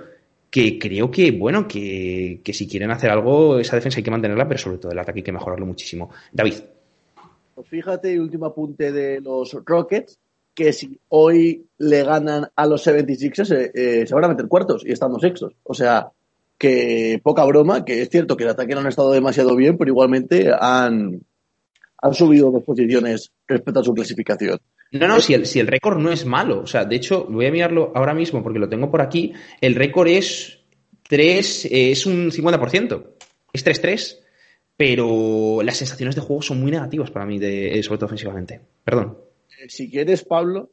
que 0.51 0.79
creo 0.79 1.11
que 1.11 1.33
bueno 1.33 1.67
que, 1.67 2.41
que 2.45 2.53
si 2.53 2.67
quieren 2.69 2.91
hacer 2.91 3.11
algo 3.11 3.59
esa 3.59 3.77
defensa 3.77 3.99
hay 3.99 4.05
que 4.05 4.11
mantenerla 4.11 4.47
pero 4.47 4.59
sobre 4.59 4.79
todo 4.79 4.93
el 4.93 4.99
ataque 4.99 5.19
hay 5.19 5.25
que 5.25 5.33
mejorarlo 5.33 5.67
muchísimo. 5.67 6.11
David. 6.33 6.55
Pues 7.57 7.69
fíjate 7.69 8.21
último 8.21 8.47
apunte 8.47 8.93
de 8.93 9.21
los 9.21 9.53
Rockets 9.65 10.17
que 10.55 10.73
si 10.73 10.99
hoy 11.09 11.67
le 11.79 12.05
ganan 12.05 12.49
a 12.55 12.67
los 12.67 12.87
76ers 12.87 13.53
eh, 13.53 13.73
eh, 13.75 14.07
se 14.07 14.15
van 14.15 14.25
a 14.25 14.29
meter 14.29 14.47
cuartos 14.47 14.85
y 14.87 14.93
estando 14.93 15.19
sextos. 15.19 15.55
O 15.65 15.75
sea 15.75 16.13
que 16.59 17.21
poca 17.23 17.45
broma, 17.45 17.85
que 17.85 18.03
es 18.03 18.11
cierto 18.11 18.37
que 18.37 18.45
el 18.45 18.51
ataque 18.51 18.75
no 18.75 18.81
han 18.81 18.89
estado 18.89 19.13
demasiado 19.13 19.55
bien, 19.55 19.79
pero 19.79 19.91
igualmente 19.91 20.51
han, 20.59 21.23
han 21.99 22.15
subido 22.15 22.51
dos 22.51 22.65
posiciones 22.65 23.31
respecto 23.47 23.81
a 23.81 23.85
su 23.85 23.95
clasificación. 23.95 24.59
No, 24.91 25.07
no, 25.07 25.21
si 25.21 25.35
el, 25.35 25.47
si 25.47 25.61
el 25.61 25.67
récord 25.67 25.99
no 25.99 26.11
es 26.11 26.25
malo. 26.25 26.61
O 26.61 26.67
sea, 26.67 26.85
de 26.85 26.97
hecho, 26.97 27.27
voy 27.29 27.47
a 27.47 27.53
mirarlo 27.53 27.93
ahora 27.95 28.15
mismo 28.15 28.43
porque 28.43 28.59
lo 28.59 28.69
tengo 28.69 28.91
por 28.91 29.03
aquí. 29.03 29.33
El 29.61 29.75
récord 29.75 30.09
es 30.09 30.61
3, 31.09 31.67
eh, 31.67 31.91
es 31.93 32.07
un 32.07 32.31
50%. 32.31 33.05
Es 33.53 33.65
3-3, 33.65 34.19
pero 34.77 35.61
las 35.63 35.77
sensaciones 35.77 36.15
de 36.15 36.23
juego 36.23 36.43
son 36.43 36.61
muy 36.61 36.71
negativas 36.71 37.11
para 37.11 37.27
mí, 37.27 37.39
de, 37.39 37.79
eh, 37.79 37.83
sobre 37.83 37.99
todo 37.99 38.07
ofensivamente. 38.07 38.61
Perdón. 38.85 39.19
Eh, 39.61 39.69
si 39.69 39.91
quieres, 39.91 40.25
Pablo, 40.25 40.71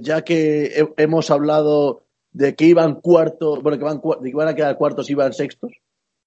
ya 0.00 0.22
que 0.22 0.86
hemos 0.96 1.32
hablado 1.32 2.03
de 2.34 2.54
que 2.54 2.66
iban 2.66 2.96
cuartos, 2.96 3.62
bueno, 3.62 3.78
que, 3.78 3.84
van, 3.84 4.02
de 4.20 4.24
que 4.24 4.28
iban 4.28 4.48
a 4.48 4.54
quedar 4.54 4.76
cuartos 4.76 5.08
y 5.08 5.12
iban 5.12 5.32
sextos. 5.32 5.72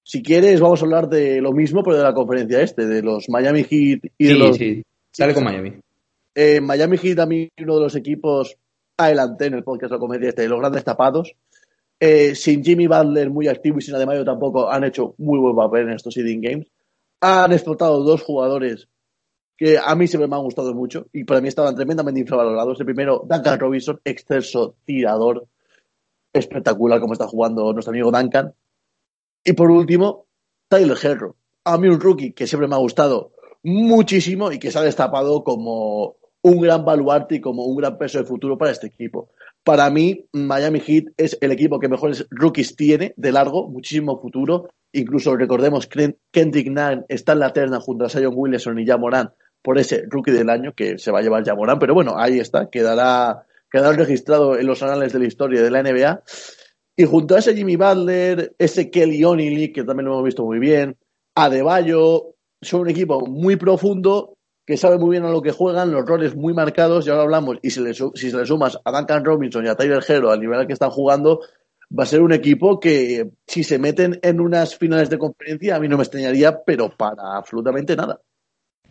Si 0.04 0.24
quieres, 0.24 0.62
vamos 0.62 0.82
a 0.82 0.86
hablar 0.86 1.10
de 1.10 1.42
lo 1.42 1.52
mismo, 1.52 1.84
pero 1.84 1.98
de 1.98 2.04
la 2.04 2.14
conferencia 2.14 2.62
este, 2.62 2.88
de 2.88 3.04
los 3.04 3.30
Miami 3.30 3.64
Heat 3.64 4.00
y 4.18 4.28
de 4.28 4.34
los. 4.34 4.56
Sí, 4.56 4.82
sale 5.12 5.34
con 5.34 5.44
Miami. 5.44 5.74
Eh, 6.34 6.62
Miami 6.62 6.98
Heat, 6.98 7.20
a 7.20 7.26
mí, 7.26 7.50
uno 7.62 7.76
de 7.76 7.82
los 7.82 7.96
equipos, 7.96 8.56
adelante 8.98 9.48
en 9.48 9.56
el 9.56 9.64
podcast 9.64 9.92
de 9.92 9.98
la 9.98 10.00
comedia 10.00 10.30
este, 10.30 10.44
de 10.44 10.48
los 10.48 10.60
grandes 10.60 10.86
tapados. 10.86 11.36
Eh, 12.00 12.36
sin 12.36 12.64
Jimmy 12.64 12.88
Butler 12.88 13.30
muy 13.30 13.48
activo 13.48 13.80
y 13.80 13.82
sin 13.82 13.96
Ademayo 13.96 14.24
tampoco, 14.24 14.70
han 14.70 14.86
hecho 14.86 15.14
muy 15.18 15.40
buen 15.40 15.56
papel 15.56 15.90
en 15.90 15.96
estos 15.96 16.14
seeding 16.14 16.42
games. 16.42 16.68
Han 17.20 17.52
explotado 17.52 18.02
dos 18.04 18.22
jugadores 18.22 18.88
que 19.58 19.78
a 19.84 19.96
mí 19.96 20.08
siempre 20.08 20.28
me 20.28 20.36
han 20.36 20.44
gustado 20.44 20.74
mucho 20.74 21.08
y 21.12 21.24
para 21.24 21.42
mí 21.42 21.48
estaban 21.50 21.76
tremendamente 21.76 22.22
infravalorados. 22.22 22.80
El 22.80 22.86
primero, 22.86 23.26
Duncan 23.28 23.60
Robinson, 23.60 24.00
exceso 24.06 24.76
tirador, 24.86 25.48
espectacular 26.34 27.00
como 27.00 27.14
está 27.14 27.28
jugando 27.28 27.74
nuestro 27.74 27.92
amigo 27.92 28.12
Duncan. 28.12 28.54
Y 29.44 29.54
por 29.54 29.72
último, 29.72 30.26
Tyler 30.68 30.98
Herro. 31.02 31.36
A 31.64 31.78
mí 31.78 31.88
un 31.88 32.00
rookie 32.00 32.34
que 32.34 32.48
siempre 32.48 32.68
me 32.68 32.76
ha 32.76 32.80
gustado 32.80 33.32
muchísimo 33.64 34.52
y 34.52 34.60
que 34.60 34.72
se 34.72 34.80
ha 34.80 34.82
destapado 34.82 35.44
como 35.44 36.16
un 36.42 36.62
gran 36.62 36.86
baluarte 36.86 37.36
y 37.36 37.42
como 37.42 37.66
un 37.66 37.76
gran 37.78 37.98
peso 37.98 38.20
de 38.20 38.26
futuro 38.26 38.58
para 38.58 38.72
este 38.72 38.88
equipo. 38.88 39.30
Para 39.64 39.90
mí, 39.90 40.26
Miami 40.32 40.80
Heat 40.80 41.06
es 41.18 41.38
el 41.42 41.52
equipo 41.52 41.80
que 41.80 41.90
mejores 41.90 42.26
rookies 42.30 42.76
tiene 42.78 43.14
de 43.18 43.32
largo, 43.34 43.68
muchísimo 43.68 44.20
futuro. 44.22 44.70
Incluso 44.94 45.36
recordemos 45.36 45.88
que 45.88 46.18
Kendrick 46.32 46.70
Nunn 46.70 47.06
está 47.10 47.34
en 47.34 47.40
la 47.40 47.52
terna 47.52 47.82
junto 47.82 48.06
a 48.06 48.10
Sion 48.10 48.34
Williamson 48.34 48.80
y 48.80 48.86
Jamoran 48.86 49.34
por 49.62 49.78
ese 49.78 50.06
rookie 50.10 50.32
del 50.32 50.50
año 50.50 50.74
que 50.74 50.98
se 50.98 51.12
va 51.12 51.20
a 51.20 51.22
llevar 51.22 51.44
Jamoran, 51.44 51.80
pero 51.80 51.94
bueno, 51.94 52.14
ahí 52.18 52.40
está, 52.40 52.70
quedará 52.70 53.46
quedado 53.70 53.94
registrado 53.94 54.58
en 54.58 54.68
los 54.68 54.82
anales 54.84 55.14
de 55.14 55.20
la 55.20 55.26
historia 55.26 55.62
de 55.62 55.72
la 55.72 55.84
NBA. 55.84 56.24
Y 56.96 57.06
junto 57.06 57.36
a 57.36 57.40
ese 57.40 57.56
Jimmy 57.56 57.76
Butler, 57.76 58.56
ese 58.58 58.90
Kelly 58.90 59.24
Onily, 59.24 59.72
que 59.72 59.84
también 59.84 60.08
lo 60.08 60.14
hemos 60.14 60.26
visto 60.26 60.44
muy 60.44 60.60
bien, 60.60 60.98
Adebayo, 61.36 62.36
son 62.62 62.82
un 62.82 62.90
equipo 62.90 63.22
muy 63.28 63.56
profundo 63.56 64.38
que 64.66 64.76
sabe 64.76 64.98
muy 64.98 65.12
bien 65.12 65.24
a 65.24 65.30
lo 65.30 65.42
que 65.42 65.52
juegan, 65.52 65.92
los 65.92 66.06
roles 66.06 66.36
muy 66.36 66.54
marcados, 66.54 67.06
ya 67.06 67.14
lo 67.14 67.22
hablamos, 67.22 67.58
y 67.62 67.70
si, 67.70 67.80
le, 67.80 67.94
si 67.94 68.32
se 68.32 68.36
le 68.36 68.46
sumas 68.46 68.78
a 68.84 68.92
Duncan 68.92 69.24
Robinson 69.24 69.66
y 69.66 69.70
a 69.70 69.76
Tyler 69.76 70.04
Hero 70.06 70.30
al 70.30 70.42
nivel 70.42 70.60
al 70.60 70.68
que 70.68 70.74
están 70.74 70.90
jugando, 70.90 71.40
va 71.98 72.04
a 72.04 72.08
ser 72.08 72.22
un 72.22 72.34
equipo 72.34 72.80
que 72.80 73.32
si 73.46 73.64
se 73.64 73.80
meten 73.80 74.20
en 74.22 74.42
unas 74.42 74.76
finales 74.76 75.10
de 75.10 75.18
conferencia 75.18 75.76
a 75.76 75.80
mí 75.80 75.88
no 75.88 75.98
me 75.98 76.04
extrañaría, 76.04 76.64
pero 76.66 76.90
para 76.90 77.38
absolutamente 77.38 77.96
nada. 77.96 78.20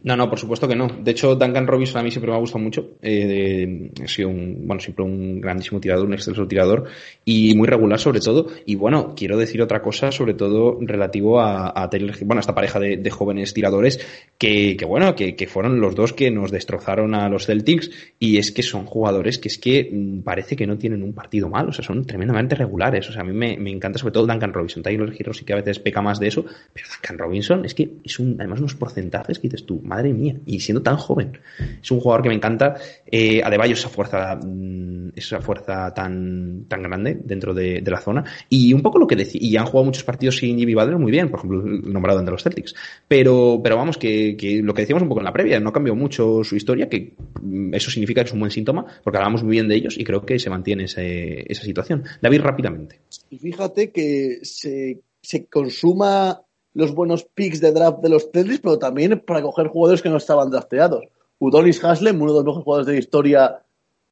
No, 0.03 0.17
no, 0.17 0.31
por 0.31 0.39
supuesto 0.39 0.69
que 0.69 0.77
no. 0.77 0.87
De 0.87 1.11
hecho, 1.11 1.35
Duncan 1.35 1.67
Robinson 1.67 2.01
a 2.01 2.03
mí 2.05 2.11
siempre 2.11 2.31
me 2.31 2.37
ha 2.37 2.41
gustado 2.41 2.63
mucho. 2.63 2.91
Eh, 3.03 3.91
sido 4.07 4.29
un, 4.29 4.67
bueno, 4.67 4.81
siempre 4.81 5.05
un 5.05 5.41
grandísimo 5.41 5.81
tirador, 5.81 6.07
un 6.07 6.15
excelso 6.15 6.47
tirador 6.47 6.85
y 7.25 7.55
muy 7.55 7.67
regular 7.67 7.99
sobre 7.99 8.21
todo. 8.21 8.47
Y 8.67 8.77
bueno, 8.77 9.15
quiero 9.17 9.37
decir 9.37 9.61
otra 9.63 9.83
cosa, 9.83 10.13
sobre 10.13 10.35
todo 10.35 10.79
relativo 10.81 11.41
a, 11.41 11.69
a 11.69 11.91
bueno, 12.23 12.39
a 12.39 12.41
esta 12.41 12.55
pareja 12.55 12.79
de, 12.79 13.11
jóvenes 13.11 13.55
tiradores 13.55 13.99
que, 14.39 14.77
que 14.77 14.85
bueno, 14.85 15.15
que, 15.15 15.35
que, 15.35 15.47
fueron 15.47 15.81
los 15.81 15.95
dos 15.95 16.13
que 16.13 16.31
nos 16.31 16.51
destrozaron 16.51 17.15
a 17.15 17.29
los 17.29 17.47
Celtics 17.47 17.91
y 18.19 18.37
es 18.37 18.53
que 18.53 18.63
son 18.63 18.85
jugadores 18.85 19.39
que 19.39 19.49
es 19.49 19.59
que 19.59 19.89
mm, 19.91 20.21
parece 20.21 20.57
que 20.57 20.67
no 20.67 20.77
tienen 20.77 21.03
un 21.03 21.15
partido 21.15 21.49
mal, 21.49 21.69
o 21.69 21.73
sea, 21.73 21.85
son 21.85 22.05
tremendamente 22.05 22.55
regulares. 22.55 23.09
O 23.09 23.13
sea, 23.13 23.23
a 23.23 23.25
mí 23.25 23.33
me, 23.33 23.57
me 23.57 23.71
encanta 23.71 23.99
sobre 23.99 24.13
todo 24.13 24.27
Duncan 24.27 24.53
Robinson. 24.53 24.83
Taylor 24.83 25.13
Hero 25.19 25.33
sí 25.33 25.45
que 25.45 25.53
a 25.53 25.57
veces 25.57 25.79
peca 25.79 26.03
más 26.03 26.21
de 26.21 26.29
eso, 26.29 26.45
pero 26.73 26.87
Duncan 26.89 27.19
Robinson 27.19 27.65
es 27.65 27.75
que 27.75 27.91
es 28.05 28.19
un, 28.19 28.37
además 28.39 28.61
unos 28.61 28.75
porcentajes 28.75 29.39
que 29.39 29.49
dices 29.49 29.65
tú, 29.65 29.81
madre 29.87 30.13
mía, 30.13 30.37
y 30.45 30.61
siendo 30.61 30.83
tan 30.83 30.97
joven. 30.97 31.39
Es 31.83 31.91
un 31.91 32.01
jugador 32.01 32.23
que 32.23 32.29
me 32.29 32.35
encanta. 32.35 32.75
Eh, 33.11 33.43
Adebayo, 33.43 33.75
esa 33.75 33.89
fuerza, 33.89 34.37
mm, 34.37 35.11
esa 35.17 35.41
fuerza 35.41 35.93
tan, 35.95 36.65
tan 36.69 36.83
grande 36.83 37.19
dentro 37.25 37.55
de, 37.55 37.83
la 37.87 38.01
zona. 38.01 38.25
Y 38.49 38.73
un 38.73 38.83
poco 38.83 38.99
lo 38.99 39.07
que 39.07 39.17
decía, 39.17 39.41
y 39.43 39.57
han 39.57 39.67
jugado 39.67 39.85
muchos 39.87 40.05
partidos 40.05 40.37
sin 40.37 40.59
Jimmy 40.59 40.75
muy 40.75 41.11
bien, 41.13 41.31
por 41.31 41.39
ejemplo, 41.41 41.63
nombrado 41.63 42.19
entre 42.19 42.33
los 42.33 42.43
Celtics. 42.43 42.75
Pero, 43.09 43.61
pero 43.63 43.77
vamos, 43.77 43.97
que, 43.97 44.37
que 44.37 44.63
lo 44.63 44.75
que 44.75 44.83
decíamos 44.83 45.03
un 45.03 45.09
poco 45.09 45.21
en 45.21 45.25
la 45.25 45.33
previa, 45.33 45.61
no 45.61 45.73
cambió 45.73 45.95
mucho 45.95 46.43
su 46.45 46.57
historia, 46.57 46.89
que 46.89 47.15
mm, 47.41 47.75
eso 47.75 47.91
significa 47.91 48.23
que 48.23 48.29
es 48.29 48.33
un 48.35 48.41
buen 48.41 48.51
síntoma, 48.51 48.85
porque 49.03 49.17
hablamos 49.19 49.43
muy 49.43 49.53
bien 49.53 49.69
de 49.69 49.77
ellos 49.77 49.97
y 49.99 50.05
creo 50.05 50.25
que 50.25 50.39
se 50.39 50.51
mantiene 50.51 50.85
ese- 50.85 51.45
esa 51.51 51.63
situación. 51.63 52.05
David, 52.21 52.41
rápidamente. 52.43 53.01
Y 53.31 53.39
fíjate 53.39 53.91
que 53.91 54.41
se, 54.43 55.01
se 55.23 55.47
consuma 55.47 56.41
los 56.77 56.95
buenos 56.95 57.25
picks 57.25 57.63
de 57.63 57.73
draft 57.73 58.01
de 58.01 58.11
los 58.11 58.29
Celtics, 58.31 58.61
pero 58.61 58.79
también 58.79 59.19
para 59.27 59.41
coger 59.41 59.69
jugadores 59.69 60.03
que 60.03 60.11
no 60.11 60.19
estaban 60.19 60.51
drafteados. 60.51 61.07
Udonis 61.39 61.83
Haslem, 61.83 62.21
uno 62.21 62.33
de 62.33 62.37
los 62.37 62.45
mejores 62.45 62.65
jugadores 62.65 62.87
de 62.87 62.93
la 62.93 62.99
historia 62.99 63.63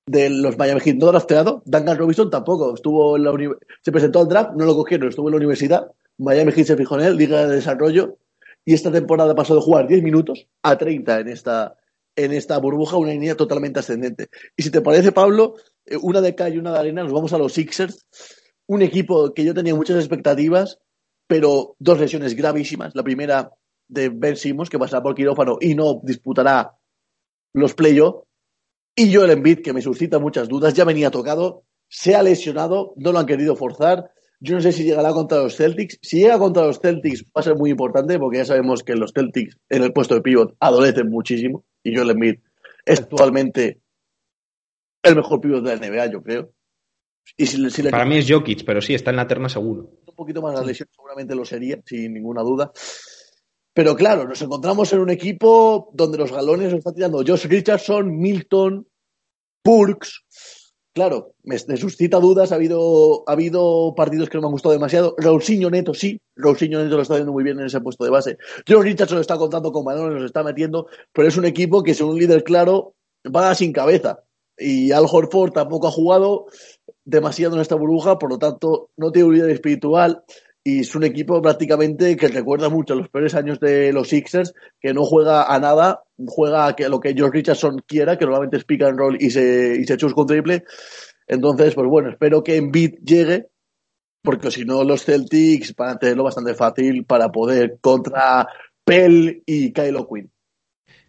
de 0.07 0.31
los 0.31 0.57
Miami 0.57 0.81
Heat, 0.81 0.97
no 0.97 1.07
drafteado. 1.09 1.63
Duncan 1.67 1.99
Robinson 1.99 2.31
tampoco. 2.31 2.73
Estuvo 2.75 3.19
en 3.19 3.25
la 3.25 3.33
se 3.83 3.93
presentó 3.93 4.21
al 4.21 4.29
draft, 4.29 4.53
no 4.57 4.65
lo 4.65 4.75
cogieron, 4.75 5.11
estuvo 5.11 5.29
en 5.29 5.33
la 5.33 5.37
universidad. 5.37 5.93
Miami 6.17 6.53
Heat 6.53 6.67
se 6.69 6.77
fijó 6.77 6.99
en 6.99 7.05
él, 7.05 7.17
Liga 7.19 7.47
de 7.47 7.57
Desarrollo. 7.57 8.17
Y 8.65 8.73
esta 8.73 8.91
temporada 8.91 9.35
pasó 9.35 9.55
de 9.55 9.61
jugar 9.61 9.87
10 9.87 10.03
minutos 10.03 10.47
a 10.63 10.79
30 10.79 11.21
en 11.21 11.29
esta, 11.29 11.77
en 12.17 12.33
esta 12.33 12.57
burbuja, 12.57 12.97
una 12.97 13.11
línea 13.11 13.37
totalmente 13.37 13.81
ascendente. 13.81 14.29
Y 14.57 14.63
si 14.63 14.71
te 14.71 14.81
parece, 14.81 15.13
Pablo, 15.13 15.57
eh, 15.85 15.99
una 16.01 16.23
de 16.23 16.35
cal 16.35 16.55
y 16.55 16.59
una 16.59 16.73
de 16.73 16.79
arena, 16.79 17.03
nos 17.03 17.13
vamos 17.13 17.35
a 17.35 17.39
los 17.39 17.53
Sixers 17.53 18.07
un 18.67 18.83
equipo 18.83 19.35
que 19.35 19.45
yo 19.45 19.55
tenía 19.55 19.75
muchas 19.75 19.99
expectativas, 19.99 20.79
pero 21.35 21.75
dos 21.81 21.99
lesiones 21.99 22.37
gravísimas. 22.37 22.95
La 22.95 23.03
primera 23.03 23.51
de 23.89 24.09
Ben 24.09 24.37
Simmons, 24.37 24.71
que 24.71 24.79
pasará 24.79 25.03
por 25.03 25.17
quirófano 25.17 25.59
y 25.61 25.75
no 25.75 26.01
disputará 26.01 26.77
los 27.53 27.75
playoffs. 27.75 28.25
Y 28.95 29.13
Joel 29.13 29.33
Embiid, 29.33 29.61
que 29.61 29.73
me 29.73 29.83
suscita 29.83 30.21
muchas 30.21 30.49
dudas, 30.49 30.75
ya 30.75 30.85
venía 30.85 31.11
tocado, 31.11 31.65
se 31.89 32.15
ha 32.15 32.23
lesionado, 32.23 32.95
no 32.99 33.11
lo 33.11 33.19
han 33.19 33.27
querido 33.27 33.57
forzar. 33.57 34.13
Yo 34.39 34.55
no 34.55 34.61
sé 34.61 34.71
si 34.71 34.85
llegará 34.85 35.11
contra 35.11 35.39
los 35.39 35.57
Celtics. 35.57 35.99
Si 36.03 36.21
llega 36.21 36.39
contra 36.39 36.67
los 36.67 36.79
Celtics 36.79 37.25
va 37.25 37.41
a 37.41 37.43
ser 37.43 37.57
muy 37.57 37.71
importante 37.71 38.17
porque 38.21 38.39
ya 38.39 38.45
sabemos 38.45 38.85
que 38.85 38.95
los 38.95 39.13
Celtics 39.13 39.59
en 39.69 39.83
el 39.83 39.93
puesto 39.93 40.15
de 40.15 40.21
pivot 40.21 40.55
adolecen 40.61 41.11
muchísimo 41.11 41.65
y 41.83 41.97
Joel 41.97 42.11
Embiid 42.11 42.37
es 42.87 43.01
actualmente 43.01 43.81
el 45.03 45.17
mejor 45.17 45.41
pivot 45.41 45.65
de 45.65 45.77
la 45.77 45.85
NBA, 45.85 46.13
yo 46.13 46.23
creo. 46.23 46.53
Y 47.37 47.47
si, 47.47 47.59
le 47.59 47.91
Para 47.91 48.05
mí 48.05 48.19
es 48.19 48.31
Jokic, 48.31 48.65
pero 48.65 48.81
sí, 48.81 48.95
está 48.95 49.11
en 49.11 49.17
la 49.17 49.27
terna 49.27 49.49
seguro. 49.49 49.91
Un 50.15 50.17
poquito 50.17 50.41
más 50.41 50.55
la 50.55 50.63
lesión, 50.63 50.89
seguramente 50.95 51.35
lo 51.35 51.45
sería, 51.45 51.81
sin 51.85 52.15
ninguna 52.15 52.43
duda. 52.43 52.73
Pero 53.75 53.97
claro, 53.97 54.29
nos 54.29 54.41
encontramos 54.41 54.93
en 54.93 55.01
un 55.01 55.11
equipo 55.11 55.91
donde 55.93 56.17
los 56.17 56.31
galones 56.31 56.71
los 56.71 56.79
está 56.79 56.93
tirando 56.93 57.25
Josh 57.27 57.47
Richardson, 57.47 58.17
Milton, 58.17 58.87
Purks. 59.63 60.23
Claro, 60.93 61.35
me, 61.43 61.57
me 61.67 61.77
suscita 61.77 62.21
dudas. 62.21 62.53
Ha 62.53 62.55
habido, 62.55 63.25
ha 63.27 63.33
habido 63.33 63.93
partidos 63.97 64.29
que 64.29 64.37
no 64.37 64.43
me 64.43 64.47
han 64.47 64.53
gustado 64.53 64.75
demasiado. 64.75 65.17
Raulsinho 65.19 65.69
Neto, 65.71 65.93
sí. 65.93 66.21
Raulsinho 66.37 66.81
Neto 66.81 66.95
lo 66.95 67.03
está 67.03 67.15
haciendo 67.15 67.33
muy 67.33 67.43
bien 67.43 67.59
en 67.59 67.67
ese 67.67 67.81
puesto 67.81 68.05
de 68.05 68.11
base. 68.11 68.39
Josh 68.69 68.85
Richardson 68.85 69.19
está 69.19 69.37
contando 69.37 69.73
con 69.73 69.85
balones, 69.85 70.15
los 70.15 70.27
está 70.27 70.45
metiendo. 70.45 70.87
Pero 71.13 71.27
es 71.27 71.37
un 71.37 71.47
equipo 71.47 71.83
que, 71.83 71.95
según 71.95 72.13
un 72.13 72.21
líder 72.21 72.45
claro, 72.45 72.95
va 73.27 73.53
sin 73.57 73.73
cabeza. 73.73 74.21
Y 74.57 74.93
Al 74.93 75.07
Horford 75.11 75.51
tampoco 75.51 75.89
ha 75.89 75.91
jugado 75.91 76.47
demasiado 77.05 77.55
en 77.55 77.63
esta 77.63 77.75
burbuja, 77.75 78.19
por 78.19 78.31
lo 78.31 78.39
tanto, 78.39 78.91
no 78.97 79.13
tiene 79.13 79.29
un 79.29 79.35
líder 79.35 79.51
espiritual 79.51 80.25
y 80.67 80.81
es 80.81 80.95
un 80.95 81.05
equipo 81.05 81.43
prácticamente 81.43 82.17
que 82.17 82.29
recuerda 82.29 82.71
mucho 82.71 82.95
a 82.95 82.97
los 82.97 83.11
peores 83.11 83.35
años 83.35 83.61
de 83.61 83.93
los 83.93 84.09
Sixers, 84.09 84.55
que 84.81 84.95
no 84.95 85.05
juega 85.05 85.55
a 85.55 85.59
nada, 85.61 86.05
juega 86.27 86.67
a 86.67 86.75
lo 86.89 87.01
que 87.01 87.13
George 87.13 87.39
Richardson 87.39 87.83
quiera, 87.87 88.17
que 88.17 88.25
normalmente 88.25 88.57
es 88.57 88.65
pick 88.65 88.83
and 88.83 88.99
roll 88.99 89.19
y 89.21 89.31
se, 89.31 89.77
y 89.79 89.85
se 89.85 89.97
chusca 89.99 90.23
un 90.23 90.27
triple. 90.27 90.65
Entonces, 91.27 91.75
pues 91.75 91.87
bueno, 91.87 92.11
espero 92.11 92.43
que 92.43 92.57
Embiid 92.57 92.95
llegue, 93.05 93.49
porque 94.23 94.51
si 94.51 94.65
no, 94.65 94.85
los 94.85 95.05
Celtics 95.05 95.75
van 95.77 95.91
a 95.91 95.99
tenerlo 95.99 96.25
bastante 96.25 96.55
fácil 96.55 97.05
para 97.05 97.31
poder 97.31 97.79
contra 97.83 98.49
Pell 98.85 99.43
y 99.45 99.71
Kylo 99.71 100.09
Quinn. 100.09 100.34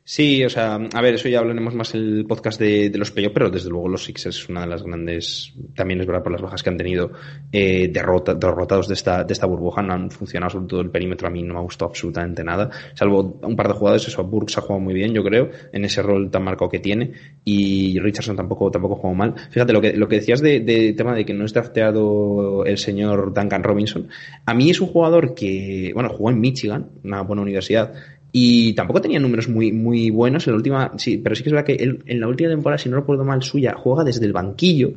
Sí, 0.08 0.44
o 0.46 0.52
sea, 0.52 0.76
a 0.76 1.02
ver, 1.02 1.16
eso 1.16 1.28
ya 1.30 1.40
hablaremos 1.40 1.74
más 1.74 1.96
el 1.96 2.28
podcast 2.28 2.60
de, 2.60 2.92
de 2.92 2.98
los 3.00 3.10
playoffs, 3.10 3.34
pero 3.34 3.50
desde 3.50 3.72
luego 3.72 3.90
los 3.90 4.04
Sixers 4.04 4.38
es 4.38 4.50
una 4.50 4.62
de 4.62 4.68
las 4.68 4.84
grandes, 4.84 5.52
también 5.74 6.00
es 6.00 6.06
verdad 6.06 6.22
por 6.22 6.32
las 6.32 6.44
bajas 6.44 6.62
que 6.62 6.70
han 6.70 6.78
tenido, 6.78 7.12
eh, 7.52 7.88
derrota, 7.92 8.36
derrotados 8.36 8.88
de 8.88 8.94
esta, 8.94 9.24
de 9.24 9.34
esta 9.34 9.48
burbuja, 9.48 9.82
no 9.82 9.94
han 9.94 10.12
funcionado 10.12 10.52
sobre 10.52 10.68
todo 10.68 10.82
el 10.82 10.92
perímetro, 10.92 11.28
a 11.28 11.32
mí 11.32 11.42
no 11.42 11.56
me 11.56 11.60
ha 11.60 11.64
gustado 11.64 11.90
absolutamente 11.90 12.44
nada, 12.44 12.70
salvo 12.94 13.40
un 13.42 13.56
par 13.56 13.68
de 13.68 13.74
jugadores, 13.74 14.08
eso, 14.08 14.24
Burks 14.24 14.60
ha 14.60 14.62
jugado 14.62 14.80
muy 14.80 14.94
bien, 14.94 15.12
yo 15.12 15.24
creo, 15.24 15.50
en 15.74 15.86
ese 15.86 16.04
rol 16.04 16.30
tan 16.30 16.44
marcado 16.44 16.70
que 16.70 16.80
tiene, 16.80 17.12
y 17.44 17.98
Richardson 17.98 18.36
tampoco, 18.36 18.70
tampoco 18.70 18.98
jugó 18.98 19.16
mal. 19.16 19.34
Fíjate, 19.50 19.74
lo 19.74 19.82
que, 19.82 19.94
lo 19.94 20.08
que 20.08 20.18
decías 20.18 20.40
de, 20.40 20.60
de 20.60 20.94
tema 20.94 21.16
de 21.16 21.26
que 21.26 21.34
no 21.34 21.46
es 21.46 21.54
drafteado 21.54 22.64
el 22.64 22.78
señor 22.78 23.34
Duncan 23.34 23.64
Robinson, 23.64 24.08
a 24.46 24.54
mí 24.54 24.70
es 24.70 24.80
un 24.80 24.88
jugador 24.88 25.34
que, 25.34 25.90
bueno, 25.96 26.10
jugó 26.10 26.30
en 26.30 26.40
Michigan, 26.40 26.92
una 27.04 27.22
buena 27.22 27.42
universidad, 27.42 27.92
y 28.38 28.74
tampoco 28.74 29.00
tenía 29.00 29.18
números 29.18 29.48
muy, 29.48 29.72
muy 29.72 30.10
buenos 30.10 30.46
en 30.46 30.52
la 30.52 30.58
última, 30.58 30.92
sí, 30.98 31.20
pero 31.20 31.38
sí 31.38 31.42
que 31.42 31.48
es 31.48 31.54
verdad 31.54 31.66
que 31.66 31.98
en 32.06 32.20
la 32.20 32.28
última 32.28 32.50
temporada, 32.50 32.78
si 32.78 32.90
no 32.90 32.98
recuerdo 32.98 33.24
mal, 33.24 33.42
suya, 33.42 33.76
juega 33.78 34.04
desde 34.04 34.26
el 34.26 34.34
banquillo 34.34 34.92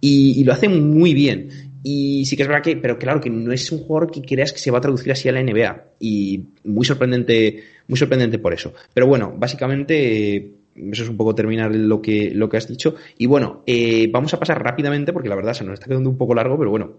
y, 0.00 0.40
y 0.40 0.44
lo 0.44 0.52
hace 0.52 0.68
muy 0.68 1.12
bien. 1.12 1.48
Y 1.82 2.24
sí 2.24 2.36
que 2.36 2.44
es 2.44 2.48
verdad 2.48 2.62
que, 2.62 2.76
pero 2.76 2.96
claro, 2.96 3.20
que 3.20 3.30
no 3.30 3.52
es 3.52 3.72
un 3.72 3.80
jugador 3.80 4.12
que 4.12 4.22
creas 4.22 4.52
que 4.52 4.60
se 4.60 4.70
va 4.70 4.78
a 4.78 4.80
traducir 4.80 5.10
así 5.10 5.28
a 5.28 5.32
la 5.32 5.42
NBA. 5.42 5.86
Y 5.98 6.44
muy 6.62 6.84
sorprendente, 6.84 7.64
muy 7.88 7.98
sorprendente 7.98 8.38
por 8.38 8.54
eso. 8.54 8.72
Pero 8.92 9.08
bueno, 9.08 9.34
básicamente, 9.36 10.52
eso 10.76 11.02
es 11.02 11.08
un 11.08 11.16
poco 11.16 11.34
terminar 11.34 11.74
lo 11.74 12.00
que, 12.00 12.30
lo 12.32 12.48
que 12.48 12.58
has 12.58 12.68
dicho. 12.68 12.94
Y 13.18 13.26
bueno, 13.26 13.64
eh, 13.66 14.08
vamos 14.12 14.32
a 14.34 14.38
pasar 14.38 14.62
rápidamente, 14.62 15.12
porque 15.12 15.28
la 15.28 15.34
verdad 15.34 15.54
se 15.54 15.64
nos 15.64 15.74
está 15.74 15.86
quedando 15.86 16.10
un 16.10 16.16
poco 16.16 16.32
largo, 16.32 16.56
pero 16.56 16.70
bueno, 16.70 16.92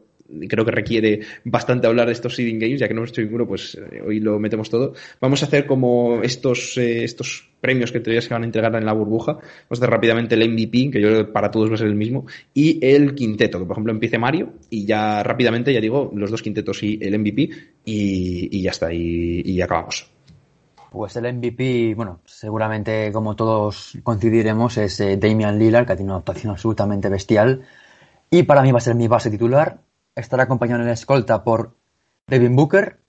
creo 0.48 0.66
que 0.66 0.72
requiere 0.72 1.20
bastante 1.44 1.88
hablar 1.88 2.08
de 2.08 2.14
estos 2.14 2.36
seeding 2.36 2.60
games, 2.60 2.80
ya 2.80 2.88
que 2.88 2.94
no 2.94 3.04
estoy 3.04 3.26
seguro, 3.26 3.48
pues 3.48 3.76
eh, 3.76 4.02
hoy 4.06 4.20
lo 4.20 4.40
metemos 4.40 4.70
todo. 4.70 4.94
Vamos 5.22 5.44
a 5.44 5.46
hacer 5.46 5.66
como 5.66 6.22
estos, 6.24 6.78
eh, 6.78 7.04
estos 7.04 7.48
premios 7.62 7.92
que 7.92 8.00
todavía 8.00 8.22
se 8.22 8.34
van 8.34 8.44
a 8.44 8.46
entregar 8.46 8.76
en 8.76 8.86
la 8.86 8.94
burbuja. 8.94 9.34
Vamos 9.34 9.46
a 9.72 9.74
hacer 9.74 9.90
rápidamente 9.90 10.36
el 10.36 10.50
MVP, 10.50 10.92
que 10.92 11.02
yo 11.02 11.32
para 11.32 11.52
todos 11.52 11.70
va 11.70 11.76
a 11.76 11.78
ser 11.78 11.88
el 11.88 11.96
mismo, 11.96 12.26
y 12.54 12.84
el 12.86 13.16
quinteto, 13.16 13.60
que 13.60 13.66
por 13.66 13.74
ejemplo 13.74 13.94
empiece 13.94 14.18
Mario, 14.18 14.54
y 14.70 14.86
ya 14.86 15.24
rápidamente, 15.24 15.74
ya 15.74 15.82
digo, 15.82 16.12
los 16.14 16.32
dos 16.32 16.42
quintetos 16.42 16.82
y 16.84 17.00
el 17.02 17.18
MVP, 17.18 17.50
y, 17.86 18.62
ya 18.62 18.72
está, 18.72 18.92
y, 18.94 19.62
acabamos. 19.62 20.10
Pues 20.92 21.16
el 21.18 21.34
MVP, 21.34 21.94
bueno, 21.96 22.22
seguramente 22.26 23.12
como 23.12 23.36
todos 23.36 23.98
coincidiremos, 24.02 24.78
es 24.78 25.00
eh, 25.02 25.18
Damian 25.18 25.60
Lillard, 25.60 25.86
que 25.86 25.96
tiene 25.96 26.12
una 26.12 26.20
actuación 26.20 26.52
absolutamente 26.52 27.10
bestial. 27.10 27.64
Y 28.30 28.44
para 28.44 28.62
mí 28.62 28.72
va 28.72 28.78
a 28.78 28.82
ser 28.82 28.96
mi 28.96 29.08
base 29.08 29.30
titular. 29.30 29.80
Estará 30.16 30.44
acompañado 30.44 30.82
en 30.82 30.88
la 30.88 30.94
escolta 30.94 31.44
por 31.44 31.76
Devin 32.28 32.56
Booker 32.56 33.00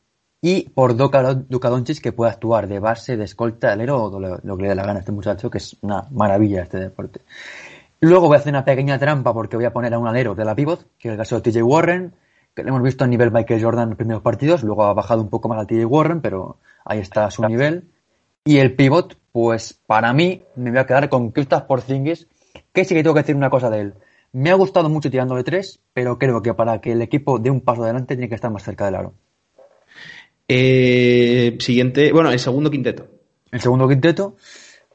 y 0.40 0.68
por 0.68 0.94
Luka 0.94 1.70
Doncic, 1.70 2.00
que 2.00 2.12
puede 2.12 2.32
actuar 2.32 2.68
de 2.68 2.78
base, 2.78 3.16
de 3.16 3.24
escolta, 3.24 3.72
alero 3.72 4.04
o 4.04 4.20
lo, 4.20 4.38
lo 4.42 4.56
que 4.56 4.62
le 4.62 4.68
dé 4.68 4.74
la 4.74 4.84
gana 4.84 4.98
a 4.98 5.00
este 5.00 5.12
muchacho, 5.12 5.50
que 5.50 5.58
es 5.58 5.76
una 5.82 6.06
maravilla 6.10 6.62
este 6.62 6.78
deporte. 6.78 7.20
Luego 8.00 8.26
voy 8.26 8.36
a 8.36 8.40
hacer 8.40 8.52
una 8.52 8.64
pequeña 8.64 8.98
trampa 8.98 9.32
porque 9.32 9.56
voy 9.56 9.64
a 9.64 9.72
poner 9.72 9.94
a 9.94 9.98
un 9.98 10.06
alero 10.06 10.34
de 10.34 10.44
la 10.44 10.54
pivot, 10.54 10.86
que 10.98 11.08
es 11.08 11.12
el 11.12 11.18
caso 11.18 11.40
de 11.40 11.50
TJ 11.50 11.62
Warren, 11.62 12.14
que 12.54 12.62
lo 12.62 12.68
hemos 12.68 12.82
visto 12.82 13.04
a 13.04 13.06
nivel 13.06 13.30
Michael 13.30 13.62
Jordan 13.62 13.84
en 13.84 13.88
los 13.90 13.98
primeros 13.98 14.22
partidos, 14.22 14.62
luego 14.62 14.84
ha 14.84 14.92
bajado 14.92 15.22
un 15.22 15.28
poco 15.28 15.48
más 15.48 15.62
a 15.62 15.66
TJ 15.66 15.84
Warren, 15.86 16.20
pero 16.20 16.58
ahí 16.84 16.98
está 16.98 17.30
su 17.30 17.46
nivel. 17.46 17.88
Y 18.44 18.58
el 18.58 18.74
pivot, 18.74 19.16
pues 19.32 19.72
para 19.86 20.12
mí 20.12 20.42
me 20.54 20.70
voy 20.70 20.78
a 20.78 20.86
quedar 20.86 21.08
con 21.08 21.32
Kristaps 21.32 21.66
Porzingis, 21.66 22.28
que 22.72 22.84
sí 22.84 22.94
que 22.94 23.02
tengo 23.02 23.14
que 23.14 23.22
decir 23.22 23.34
una 23.36 23.50
cosa 23.50 23.70
de 23.70 23.80
él. 23.80 23.94
Me 24.36 24.50
ha 24.50 24.54
gustado 24.54 24.90
mucho 24.90 25.10
tirando 25.10 25.34
de 25.34 25.44
tres, 25.44 25.80
pero 25.94 26.18
creo 26.18 26.42
que 26.42 26.52
para 26.52 26.78
que 26.82 26.92
el 26.92 27.00
equipo 27.00 27.38
dé 27.38 27.50
un 27.50 27.62
paso 27.62 27.84
adelante 27.84 28.16
tiene 28.16 28.28
que 28.28 28.34
estar 28.34 28.50
más 28.50 28.64
cerca 28.64 28.84
del 28.84 28.96
aro. 28.96 29.14
Eh, 30.46 31.56
siguiente, 31.58 32.12
bueno, 32.12 32.30
el 32.30 32.38
segundo 32.38 32.70
quinteto. 32.70 33.06
El 33.50 33.62
segundo 33.62 33.88
quinteto, 33.88 34.36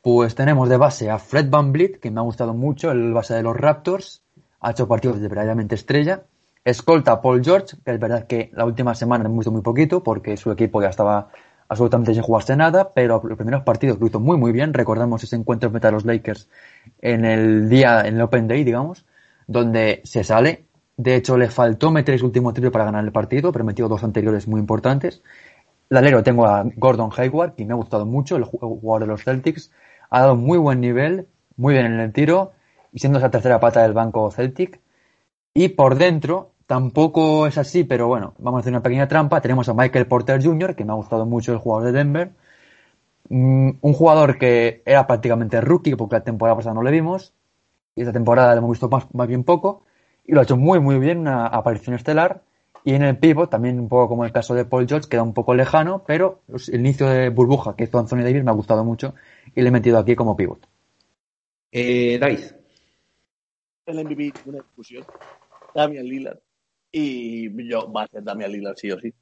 pues 0.04 0.36
tenemos 0.36 0.70
de 0.70 0.78
base 0.78 1.10
a 1.10 1.18
Fred 1.18 1.50
Van 1.50 1.72
Vliet, 1.72 2.00
que 2.00 2.12
me 2.12 2.20
ha 2.20 2.24
gustado 2.24 2.54
mucho, 2.54 2.92
el 2.92 3.14
base 3.14 3.34
de 3.34 3.42
los 3.42 3.58
Raptors, 3.58 4.22
ha 4.60 4.70
hecho 4.70 4.88
partidos 4.88 5.20
de 5.20 5.28
verdaderamente 5.28 5.74
estrella. 5.74 6.22
Escolta 6.64 7.14
a 7.14 7.22
Paul 7.24 7.44
George, 7.44 7.78
que 7.84 7.94
es 7.94 8.00
verdad 8.00 8.28
que 8.28 8.52
la 8.54 8.66
última 8.66 8.94
semana 8.94 9.26
hemos 9.26 9.40
visto 9.40 9.52
muy 9.52 9.64
poquito, 9.64 10.04
porque 10.04 10.38
su 10.38 10.52
equipo 10.52 10.84
ya 10.84 10.90
estaba 10.90 11.30
absolutamente 11.68 12.14
sin 12.14 12.22
jugarse 12.22 12.56
nada, 12.56 12.94
pero 12.94 13.20
los 13.24 13.38
primeros 13.38 13.64
partidos 13.64 14.00
lo 14.00 14.06
hizo 14.06 14.20
muy 14.20 14.38
muy 14.38 14.52
bien. 14.52 14.72
Recordamos 14.72 15.24
ese 15.24 15.36
encuentro 15.36 15.72
frente 15.72 15.88
a 15.88 15.92
los 15.92 16.06
Lakers 16.06 16.48
en 17.02 17.26
el 17.26 17.70
día, 17.70 18.02
en 18.02 18.18
el 18.18 18.22
Open 18.22 18.48
Day, 18.48 18.64
digamos, 18.64 19.04
donde 19.52 20.02
se 20.04 20.24
sale. 20.24 20.66
De 20.98 21.16
hecho, 21.16 21.38
le 21.38 21.50
faltó 21.50 21.92
meter 21.92 22.16
ese 22.16 22.26
último 22.26 22.54
triple 22.54 22.72
para 22.72 22.86
ganar 22.86 23.04
el 23.04 23.12
partido, 23.12 23.52
pero 23.52 23.66
metió 23.66 23.88
dos 23.88 24.04
anteriores 24.04 24.48
muy 24.48 24.60
importantes. 24.60 25.22
El 25.90 25.98
alero 25.98 26.24
tengo 26.24 26.46
a 26.46 26.64
Gordon 26.78 27.12
Hayward, 27.16 27.56
que 27.56 27.66
me 27.66 27.74
ha 27.74 27.76
gustado 27.76 28.06
mucho, 28.06 28.38
el 28.38 28.44
jugador 28.44 29.02
de 29.02 29.08
los 29.08 29.24
Celtics. 29.24 29.72
Ha 30.10 30.22
dado 30.22 30.36
muy 30.36 30.58
buen 30.58 30.80
nivel, 30.80 31.28
muy 31.58 31.74
bien 31.74 31.86
en 31.86 32.00
el 32.00 32.14
tiro, 32.14 32.54
y 32.94 33.00
siendo 33.00 33.20
esa 33.20 33.32
tercera 33.32 33.60
pata 33.60 33.82
del 33.84 33.94
banco 33.94 34.32
Celtic. 34.32 34.80
Y 35.54 35.70
por 35.70 35.96
dentro, 35.96 36.52
tampoco 36.68 37.48
es 37.48 37.58
así, 37.58 37.84
pero 37.84 38.08
bueno, 38.08 38.34
vamos 38.38 38.60
a 38.60 38.62
hacer 38.62 38.74
una 38.74 38.84
pequeña 38.84 39.08
trampa. 39.08 39.42
Tenemos 39.42 39.68
a 39.70 39.74
Michael 39.74 40.08
Porter 40.08 40.44
Jr., 40.44 40.76
que 40.76 40.86
me 40.86 40.92
ha 40.94 40.96
gustado 40.96 41.26
mucho 41.26 41.52
el 41.54 41.60
jugador 41.60 41.86
de 41.88 41.92
Denver. 41.94 42.32
mm, 43.30 43.72
un 43.82 43.94
jugador 43.94 44.38
que 44.38 44.82
era 44.86 45.08
prácticamente 45.08 45.62
rookie, 45.62 45.96
porque 45.96 46.16
la 46.16 46.24
temporada 46.24 46.58
pasada 46.58 46.76
no 46.76 46.84
le 46.84 46.92
vimos, 46.92 47.34
y 47.96 48.02
esta 48.02 48.14
temporada 48.14 48.54
le 48.54 48.60
hemos 48.60 48.72
visto 48.72 48.90
más, 48.90 49.14
más 49.14 49.28
bien 49.28 49.44
poco, 49.44 49.84
y 50.26 50.34
lo 50.34 50.40
ha 50.40 50.44
hecho 50.44 50.58
muy, 50.58 50.80
muy 50.80 51.00
bien, 51.00 51.20
una 51.20 51.48
aparición 51.48 51.96
estelar. 51.96 52.44
Y 52.84 52.94
en 52.94 53.04
el 53.04 53.18
pivot, 53.18 53.50
también 53.50 53.80
un 53.80 53.88
poco 53.88 54.10
como 54.10 54.26
el 54.26 54.32
caso 54.32 54.56
de 54.56 54.66
Paul 54.66 54.88
George, 54.88 55.08
queda 55.08 55.22
un 55.22 55.34
poco 55.34 55.54
lejano, 55.54 56.04
pero 56.08 56.42
el 56.48 56.80
inicio 56.80 57.08
de 57.08 57.30
burbuja 57.30 57.76
que 57.76 57.84
hizo 57.84 58.00
Anthony 58.00 58.24
Davis 58.24 58.44
me 58.44 58.50
ha 58.50 58.56
gustado 58.56 58.84
mucho 58.84 59.14
y 59.54 59.62
le 59.62 59.68
he 59.68 59.72
metido 59.72 60.00
aquí 60.00 60.16
como 60.16 60.36
pivot. 60.36 60.68
Eh, 61.72 62.18
David. 62.20 62.40
El 63.86 64.04
MVP, 64.04 64.34
una 64.46 64.60
discusión. 64.60 65.06
Damian 65.76 66.06
Lillard. 66.06 66.40
Y 66.92 67.70
yo, 67.70 67.92
va 67.92 68.04
a 68.04 68.08
ser 68.08 68.24
Damian 68.24 68.52
Lillard, 68.52 68.76
sí 68.78 68.92
o 68.92 69.00
sí. 69.00 69.14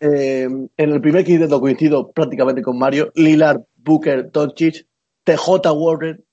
Eh, 0.00 0.44
en 0.44 0.70
el 0.76 1.00
primer 1.00 1.24
quinteto 1.24 1.60
coincido 1.60 2.10
prácticamente 2.12 2.62
con 2.62 2.78
Mario. 2.78 3.10
Lillard, 3.14 3.62
Booker, 3.76 4.30
Doncic, 4.30 4.86
TJ 5.24 5.70
Warren. 5.72 6.24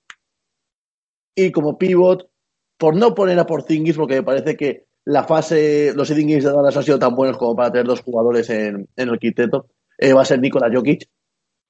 Y 1.35 1.51
como 1.51 1.77
pivot, 1.77 2.29
por 2.77 2.95
no 2.95 3.13
poner 3.13 3.39
a 3.39 3.45
Porzingis, 3.45 3.95
porque 3.95 4.15
me 4.15 4.23
parece 4.23 4.55
que 4.55 4.85
la 5.05 5.23
fase, 5.23 5.93
los 5.95 6.07
seeding 6.07 6.27
games 6.27 6.43
de 6.43 6.51
Dallas 6.51 6.77
han 6.77 6.83
sido 6.83 6.99
tan 6.99 7.15
buenos 7.15 7.37
como 7.37 7.55
para 7.55 7.71
tener 7.71 7.87
dos 7.87 8.01
jugadores 8.01 8.49
en, 8.49 8.87
en 8.95 9.09
el 9.09 9.19
quinteto, 9.19 9.67
eh, 9.97 10.13
va 10.13 10.21
a 10.21 10.25
ser 10.25 10.39
Nikola 10.39 10.69
Jokic, 10.71 11.07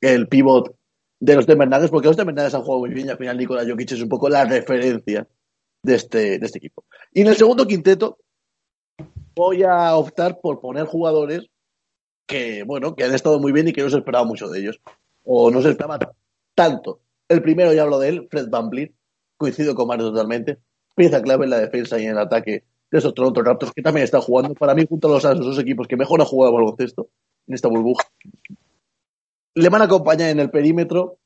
el 0.01 0.27
pivot 0.27 0.75
de 1.19 1.35
los 1.35 1.45
Denver 1.45 1.67
Nuggets, 1.67 1.91
porque 1.91 2.07
los 2.07 2.17
Denver 2.17 2.33
Nuggets 2.33 2.55
han 2.55 2.63
jugado 2.63 2.79
muy 2.79 2.89
bien 2.89 3.07
y 3.07 3.09
al 3.09 3.17
final 3.17 3.37
Nikola 3.37 3.65
Jokic 3.67 3.91
es 3.91 4.01
un 4.01 4.09
poco 4.09 4.29
la 4.29 4.45
referencia 4.45 5.27
de 5.83 5.95
este, 5.95 6.39
de 6.39 6.45
este 6.45 6.57
equipo. 6.57 6.85
Y 7.13 7.21
en 7.21 7.27
el 7.27 7.35
segundo 7.35 7.67
quinteto 7.67 8.17
voy 9.35 9.63
a 9.63 9.95
optar 9.95 10.39
por 10.41 10.59
poner 10.59 10.85
jugadores 10.85 11.47
que, 12.25 12.63
bueno, 12.63 12.95
que 12.95 13.03
han 13.03 13.13
estado 13.13 13.39
muy 13.39 13.51
bien 13.51 13.67
y 13.67 13.73
que 13.73 13.81
no 13.81 13.89
se 13.89 13.97
esperaba 13.97 14.25
mucho 14.25 14.49
de 14.49 14.59
ellos. 14.59 14.79
O 15.23 15.51
no 15.51 15.61
se 15.61 15.69
esperaba 15.69 15.99
tanto. 16.55 17.01
El 17.27 17.41
primero, 17.41 17.73
ya 17.73 17.83
hablo 17.83 17.99
de 17.99 18.09
él, 18.09 18.27
Fred 18.29 18.49
Van 18.49 18.69
Vliet, 18.69 18.93
coincido 19.41 19.73
con 19.73 19.87
Mario 19.87 20.11
totalmente. 20.11 20.59
Pieza 20.95 21.21
clave 21.21 21.45
en 21.45 21.49
la 21.49 21.59
defensa 21.59 21.99
y 21.99 22.05
en 22.05 22.11
el 22.11 22.19
ataque 22.19 22.63
de 22.91 22.97
esos 22.97 23.13
Toronto 23.15 23.41
Raptors, 23.41 23.71
que 23.73 23.81
también 23.81 24.03
están 24.03 24.21
jugando, 24.21 24.53
para 24.53 24.75
mí, 24.75 24.85
junto 24.87 25.07
a 25.07 25.11
los 25.11 25.23
dos 25.23 25.57
equipos 25.57 25.87
que 25.87 25.97
mejor 25.97 26.21
han 26.21 26.27
jugado 26.27 26.55
al 26.55 26.61
baloncesto 26.61 27.09
en 27.47 27.55
esta 27.55 27.69
burbuja. 27.69 28.05
Le 29.55 29.69
van 29.69 29.81
a 29.81 29.85
acompañar 29.85 30.29
en 30.29 30.39
el 30.39 30.51
perímetro 30.51 31.17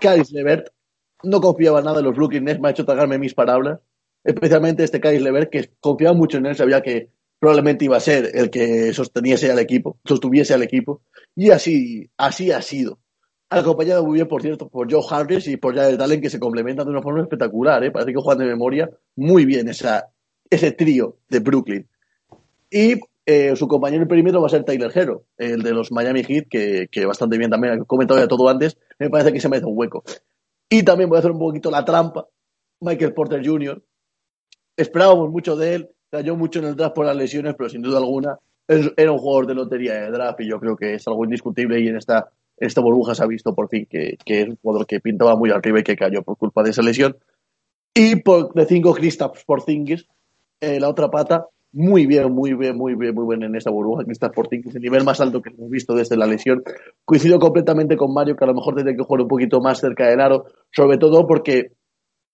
Caris 0.00 0.32
Levert. 0.32 0.68
No 1.22 1.40
confiaba 1.40 1.80
nada 1.82 2.00
en 2.00 2.06
los 2.06 2.16
Brooklyn 2.16 2.44
Nets, 2.44 2.60
me 2.60 2.68
ha 2.68 2.70
hecho 2.72 2.84
tragarme 2.84 3.18
mis 3.18 3.34
palabras. 3.34 3.78
Especialmente 4.24 4.82
este 4.82 5.00
Caris 5.00 5.22
Levert, 5.22 5.50
que 5.50 5.70
confiaba 5.78 6.16
mucho 6.16 6.38
en 6.38 6.46
él, 6.46 6.56
sabía 6.56 6.82
que 6.82 7.10
probablemente 7.38 7.84
iba 7.84 7.96
a 7.96 8.00
ser 8.00 8.30
el 8.34 8.50
que 8.50 8.92
sosteniese 8.92 9.52
al 9.52 9.58
equipo, 9.60 9.98
sostuviese 10.04 10.54
al 10.54 10.62
equipo. 10.62 11.02
Y 11.36 11.50
así, 11.50 12.10
así 12.16 12.50
ha 12.50 12.60
sido. 12.60 12.98
Acompañado 13.58 14.04
muy 14.04 14.14
bien, 14.14 14.28
por 14.28 14.40
cierto, 14.40 14.68
por 14.68 14.90
Joe 14.90 15.02
Harris 15.10 15.46
y 15.46 15.58
por 15.58 15.74
Jared 15.74 16.00
Allen, 16.00 16.22
que 16.22 16.30
se 16.30 16.40
complementan 16.40 16.86
de 16.86 16.92
una 16.92 17.02
forma 17.02 17.20
espectacular. 17.20 17.84
¿eh? 17.84 17.90
Parece 17.90 18.12
que 18.12 18.20
juegan 18.20 18.38
de 18.38 18.50
memoria 18.50 18.88
muy 19.16 19.44
bien 19.44 19.68
esa, 19.68 20.08
ese 20.48 20.72
trío 20.72 21.16
de 21.28 21.40
Brooklyn. 21.40 21.86
Y 22.70 22.94
eh, 23.26 23.54
su 23.54 23.68
compañero 23.68 24.06
en 24.08 24.42
va 24.42 24.46
a 24.46 24.48
ser 24.48 24.64
Tyler 24.64 24.90
Hero, 24.94 25.24
el 25.36 25.62
de 25.62 25.72
los 25.72 25.92
Miami 25.92 26.24
Heat, 26.24 26.46
que, 26.48 26.88
que 26.90 27.04
bastante 27.04 27.36
bien 27.36 27.50
también, 27.50 27.82
he 27.82 27.84
comentado 27.84 28.18
ya 28.18 28.26
todo 28.26 28.48
antes, 28.48 28.78
me 28.98 29.10
parece 29.10 29.32
que 29.32 29.40
se 29.40 29.48
me 29.50 29.58
hace 29.58 29.66
un 29.66 29.76
hueco. 29.76 30.02
Y 30.70 30.82
también 30.82 31.10
voy 31.10 31.16
a 31.16 31.18
hacer 31.18 31.32
un 31.32 31.38
poquito 31.38 31.70
la 31.70 31.84
trampa, 31.84 32.26
Michael 32.80 33.12
Porter 33.12 33.46
Jr. 33.46 33.82
Esperábamos 34.76 35.30
mucho 35.30 35.56
de 35.56 35.74
él, 35.74 35.90
cayó 36.10 36.36
mucho 36.36 36.58
en 36.58 36.64
el 36.64 36.76
draft 36.76 36.94
por 36.94 37.04
las 37.04 37.16
lesiones, 37.16 37.54
pero 37.56 37.68
sin 37.68 37.82
duda 37.82 37.98
alguna 37.98 38.38
era 38.96 39.12
un 39.12 39.18
jugador 39.18 39.46
de 39.46 39.54
lotería 39.54 39.94
de 39.94 40.10
draft 40.10 40.40
y 40.40 40.48
yo 40.48 40.58
creo 40.58 40.76
que 40.76 40.94
es 40.94 41.06
algo 41.06 41.24
indiscutible 41.24 41.80
y 41.80 41.88
en 41.88 41.96
esta, 41.96 42.30
esta 42.66 42.80
burbuja 42.80 43.14
se 43.14 43.24
ha 43.24 43.26
visto 43.26 43.54
por 43.54 43.68
fin 43.68 43.86
que, 43.90 44.16
que 44.24 44.42
es 44.42 44.48
un 44.48 44.56
jugador 44.56 44.86
que 44.86 45.00
pintaba 45.00 45.34
muy 45.36 45.50
arriba 45.50 45.80
y 45.80 45.82
que 45.82 45.96
cayó 45.96 46.22
por 46.22 46.36
culpa 46.36 46.62
de 46.62 46.70
esa 46.70 46.82
lesión. 46.82 47.16
Y 47.94 48.16
por, 48.16 48.54
de 48.54 48.66
cinco 48.66 48.94
Kristaps 48.94 49.44
Porzingis, 49.44 50.06
eh, 50.60 50.78
la 50.78 50.88
otra 50.88 51.10
pata, 51.10 51.46
muy 51.72 52.06
bien, 52.06 52.32
muy 52.32 52.54
bien, 52.54 52.76
muy 52.76 52.94
bien, 52.94 53.14
muy 53.14 53.26
bien 53.26 53.42
en 53.42 53.56
esta 53.56 53.70
burbuja, 53.70 54.04
Kristaps 54.04 54.34
Porzingis, 54.34 54.74
el 54.76 54.82
nivel 54.82 55.04
más 55.04 55.20
alto 55.20 55.42
que 55.42 55.50
hemos 55.50 55.68
visto 55.70 55.94
desde 55.94 56.16
la 56.16 56.26
lesión. 56.26 56.62
Coincido 57.04 57.38
completamente 57.38 57.96
con 57.96 58.14
Mario, 58.14 58.36
que 58.36 58.44
a 58.44 58.46
lo 58.46 58.54
mejor 58.54 58.76
tiene 58.76 58.94
que 58.94 59.02
jugar 59.02 59.22
un 59.22 59.28
poquito 59.28 59.60
más 59.60 59.80
cerca 59.80 60.06
del 60.08 60.20
aro, 60.20 60.46
sobre 60.70 60.98
todo 60.98 61.26
porque 61.26 61.72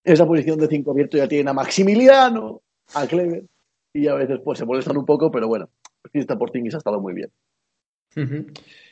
esa 0.04 0.26
posición 0.26 0.58
de 0.58 0.68
cinco 0.68 0.90
abierto 0.90 1.16
ya 1.16 1.26
tiene 1.26 1.50
a 1.50 1.54
Maximiliano, 1.54 2.60
a 2.94 3.06
Clever, 3.06 3.44
y 3.94 4.06
a 4.08 4.14
veces 4.14 4.40
pues 4.44 4.58
se 4.58 4.66
molestan 4.66 4.98
un 4.98 5.06
poco, 5.06 5.30
pero 5.30 5.48
bueno, 5.48 5.70
Kristaps 6.12 6.38
Porzingis 6.38 6.74
ha 6.74 6.78
estado 6.78 7.00
muy 7.00 7.14
bien. 7.14 7.30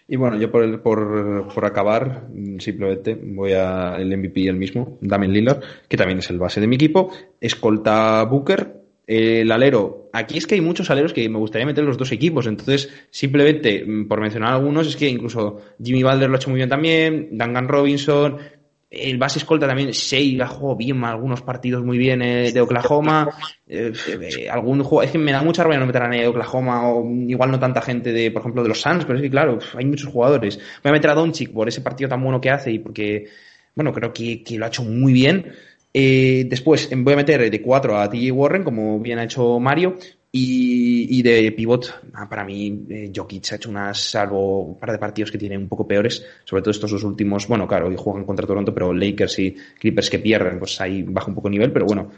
Y 0.09 0.17
bueno, 0.17 0.39
yo 0.39 0.51
por, 0.53 0.63
el, 0.63 0.79
por, 0.79 1.49
por, 1.53 1.65
acabar, 1.65 2.29
simplemente 2.59 3.15
voy 3.21 3.53
a 3.53 3.97
el 3.99 4.17
MVP 4.17 4.47
el 4.47 4.57
mismo, 4.57 4.99
Damien 5.01 5.33
Lillard, 5.33 5.61
que 5.89 5.97
también 5.97 6.21
es 6.21 6.31
el 6.31 6.39
base 6.39 6.61
de 6.61 6.69
mi 6.69 6.77
equipo, 6.77 7.11
escolta 7.41 8.23
Booker, 8.23 8.85
el 9.09 9.51
alero, 9.53 10.09
aquí 10.13 10.39
es 10.39 10.47
que 10.47 10.57
hay 10.57 10.61
muchos 10.61 10.91
aleros 10.91 11.13
que 11.13 11.29
me 11.29 11.39
gustaría 11.39 11.67
meter 11.67 11.85
los 11.85 11.99
dos 11.99 12.11
equipos, 12.11 12.47
entonces 12.47 12.93
simplemente 13.11 13.87
por 14.09 14.21
mencionar 14.21 14.53
algunos 14.53 14.87
es 14.89 14.97
que 14.97 15.09
incluso 15.09 15.61
Jimmy 15.83 16.03
Balder 16.03 16.29
lo 16.29 16.37
ha 16.37 16.39
hecho 16.39 16.51
muy 16.51 16.59
bien 16.59 16.69
también, 16.69 17.29
Duncan 17.33 17.69
Robinson, 17.69 18.39
el 18.89 19.19
base 19.19 19.41
escolta 19.41 19.67
también, 19.67 19.91
Shea 19.91 20.47
jugó 20.47 20.77
bien 20.77 21.03
algunos 21.05 21.43
partidos 21.43 21.85
muy 21.85 21.99
bien 21.99 22.23
eh, 22.23 22.53
de 22.53 22.61
Oklahoma. 22.61 23.29
Eh, 23.67 23.93
eh, 24.09 24.49
algún 24.49 24.83
juego, 24.85 25.03
es 25.03 25.11
que 25.11 25.19
me 25.19 25.33
da 25.33 25.43
mucha 25.43 25.65
rabia 25.65 25.79
no 25.79 25.87
meter 25.87 26.03
a 26.03 26.09
nadie 26.09 26.23
de 26.23 26.29
Oklahoma 26.29 26.89
o 26.89 27.05
igual 27.27 27.51
no 27.51 27.59
tanta 27.59 27.83
gente 27.83 28.13
de, 28.13 28.31
por 28.31 28.41
ejemplo, 28.41 28.63
de 28.63 28.69
los 28.69 28.81
Suns, 28.81 29.05
pero 29.05 29.17
es 29.17 29.23
que 29.23 29.31
claro, 29.31 29.59
hay 29.75 29.85
muchos 29.85 30.11
jugadores. 30.13 30.59
Voy 30.83 30.91
a 30.91 30.93
meter 30.93 31.11
a 31.11 31.15
Doncic 31.15 31.53
por 31.53 31.69
ese 31.69 31.81
partido 31.81 32.09
tan 32.09 32.23
bueno 32.23 32.41
que 32.41 32.51
hace 32.51 32.71
y 32.71 32.79
porque, 32.79 33.27
bueno, 33.75 33.93
creo 33.93 34.13
que, 34.13 34.45
que 34.45 34.57
lo 34.57 34.65
ha 34.65 34.69
hecho 34.69 34.85
muy 34.85 35.13
bien. 35.13 35.53
después 35.93 36.89
voy 36.97 37.15
a 37.15 37.17
meter 37.17 37.51
de 37.51 37.63
4 37.63 37.99
a 37.99 38.09
TJ 38.09 38.31
Warren, 38.31 38.63
como 38.63 39.01
bien 39.01 39.19
ha 39.19 39.25
hecho 39.25 39.59
Mario. 39.59 39.99
Y, 40.39 41.19
y, 41.19 41.23
de 41.23 41.51
pivot, 41.53 42.11
ah, 42.13 42.29
para 42.29 42.45
mí, 42.45 42.85
eh, 42.91 43.11
Jokic 43.15 43.53
ha 43.53 43.57
hecho 43.57 43.71
unas, 43.71 43.99
salvo 43.99 44.61
un 44.65 44.79
par 44.79 44.93
de 44.93 44.99
partidos 44.99 45.31
que 45.31 45.39
tiene 45.39 45.57
un 45.57 45.67
poco 45.67 45.89
peores, 45.89 46.23
sobre 46.45 46.61
todo 46.61 46.73
estos 46.73 46.91
dos 46.91 47.05
últimos, 47.05 47.49
bueno, 47.49 47.67
claro, 47.67 47.87
hoy 47.89 47.95
juegan 47.97 48.27
contra 48.27 48.47
Toronto, 48.47 48.75
pero 48.75 48.93
Lakers 48.93 49.39
y 49.39 49.57
Clippers 49.79 50.11
que 50.11 50.19
pierden, 50.19 50.59
pues 50.59 50.79
ahí 50.79 51.03
baja 51.05 51.29
un 51.29 51.37
poco 51.37 51.49
el 51.49 51.53
nivel, 51.53 51.73
pero 51.73 51.87
bueno, 51.87 52.11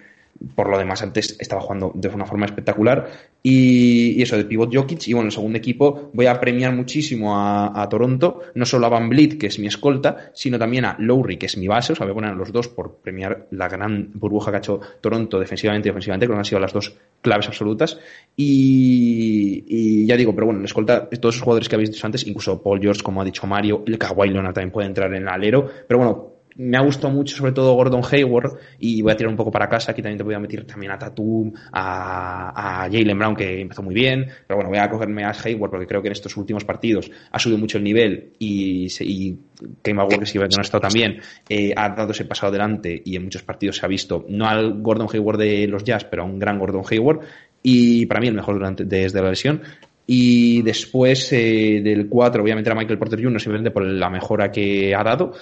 por 0.54 0.68
lo 0.68 0.78
demás 0.78 1.02
antes 1.02 1.36
estaba 1.40 1.60
jugando 1.60 1.92
de 1.94 2.08
una 2.08 2.26
forma 2.26 2.46
espectacular. 2.46 3.08
Y, 3.42 4.20
eso 4.22 4.36
de 4.36 4.44
pivot 4.44 4.74
Jokic 4.74 5.06
y 5.08 5.12
bueno 5.12 5.28
el 5.28 5.32
segundo 5.32 5.58
equipo 5.58 6.10
voy 6.12 6.26
a 6.26 6.40
premiar 6.40 6.72
muchísimo 6.74 7.36
a, 7.36 7.86
Toronto 7.88 8.40
no 8.54 8.66
solo 8.66 8.86
a 8.86 8.88
Van 8.88 9.08
Vliet 9.08 9.38
que 9.38 9.46
es 9.46 9.58
mi 9.60 9.68
escolta 9.68 10.30
sino 10.34 10.58
también 10.58 10.84
a 10.84 10.96
Lowry 10.98 11.36
que 11.36 11.46
es 11.46 11.56
mi 11.56 11.68
base. 11.68 11.92
O 11.92 11.96
sea 11.96 12.04
voy 12.04 12.12
a 12.12 12.14
poner 12.14 12.30
a 12.30 12.34
los 12.34 12.52
dos 12.52 12.68
por 12.68 12.96
premiar 12.96 13.46
la 13.52 13.68
gran 13.68 14.10
burbuja 14.14 14.50
que 14.50 14.56
ha 14.56 14.58
hecho 14.58 14.80
Toronto 15.00 15.38
defensivamente 15.38 15.88
y 15.88 15.90
ofensivamente 15.90 16.26
que 16.26 16.32
han 16.32 16.44
sido 16.44 16.60
las 16.60 16.72
dos 16.72 16.96
claves 17.20 17.48
absolutas. 17.48 17.98
Y, 18.36 20.06
ya 20.06 20.16
digo 20.16 20.34
pero 20.34 20.46
bueno 20.46 20.60
en 20.60 20.64
escolta 20.64 21.08
todos 21.08 21.34
esos 21.34 21.44
jugadores 21.44 21.68
que 21.68 21.74
habéis 21.74 21.92
dicho 21.92 22.06
antes 22.06 22.26
incluso 22.26 22.62
Paul 22.62 22.80
George 22.80 23.02
como 23.02 23.22
ha 23.22 23.24
dicho 23.24 23.46
Mario 23.46 23.82
el 23.86 23.98
Kawhi 23.98 24.30
Leonard 24.30 24.54
también 24.54 24.72
puede 24.72 24.88
entrar 24.88 25.12
en 25.14 25.22
el 25.22 25.28
alero. 25.28 25.68
Pero 25.86 25.98
bueno 25.98 26.37
me 26.58 26.76
ha 26.76 26.80
gustado 26.80 27.12
mucho 27.12 27.36
sobre 27.36 27.52
todo 27.52 27.74
Gordon 27.74 28.02
Hayward 28.10 28.58
y 28.78 29.00
voy 29.00 29.12
a 29.12 29.16
tirar 29.16 29.30
un 29.30 29.36
poco 29.36 29.50
para 29.50 29.68
casa, 29.68 29.92
aquí 29.92 30.02
también 30.02 30.18
te 30.18 30.24
voy 30.24 30.34
a 30.34 30.40
meter 30.40 30.64
también 30.64 30.92
a 30.92 30.98
Tatum, 30.98 31.52
a, 31.72 32.88
Jalen 32.90 33.18
Brown 33.18 33.36
que 33.36 33.60
empezó 33.60 33.82
muy 33.82 33.94
bien, 33.94 34.26
pero 34.46 34.56
bueno, 34.56 34.70
voy 34.70 34.78
a 34.78 34.90
cogerme 34.90 35.24
a 35.24 35.30
Hayward 35.30 35.70
porque 35.70 35.86
creo 35.86 36.02
que 36.02 36.08
en 36.08 36.12
estos 36.12 36.36
últimos 36.36 36.64
partidos 36.64 37.10
ha 37.30 37.38
subido 37.38 37.58
mucho 37.58 37.78
el 37.78 37.84
nivel 37.84 38.32
y, 38.38 38.88
y 39.00 39.38
Kemba 39.82 40.04
Walker 40.04 40.30
que 40.30 40.38
no 40.38 40.58
ha 40.58 40.62
estado 40.62 40.80
también, 40.80 41.20
eh, 41.48 41.72
ha 41.76 41.90
dado 41.90 42.10
ese 42.10 42.24
paso 42.24 42.46
adelante 42.46 43.00
y 43.04 43.16
en 43.16 43.24
muchos 43.24 43.42
partidos 43.42 43.76
se 43.76 43.86
ha 43.86 43.88
visto, 43.88 44.24
no 44.28 44.46
al 44.46 44.82
Gordon 44.82 45.08
Hayward 45.12 45.38
de 45.38 45.66
los 45.68 45.84
Jazz, 45.84 46.04
pero 46.04 46.22
a 46.22 46.26
un 46.26 46.38
gran 46.38 46.58
Gordon 46.58 46.82
Hayward 46.90 47.20
y 47.62 48.06
para 48.06 48.20
mí 48.20 48.28
el 48.28 48.34
mejor 48.34 48.54
durante, 48.54 48.84
desde 48.84 49.22
la 49.22 49.30
lesión. 49.30 49.62
Y 50.10 50.62
después 50.62 51.30
eh, 51.34 51.82
del 51.84 52.08
4 52.08 52.40
voy 52.40 52.50
a 52.50 52.56
meter 52.56 52.72
a 52.72 52.76
Michael 52.76 52.98
Porter 52.98 53.22
Jr. 53.22 53.40
simplemente 53.40 53.70
por 53.70 53.84
la 53.84 54.08
mejora 54.08 54.50
que 54.50 54.94
ha 54.94 55.04
dado. 55.04 55.34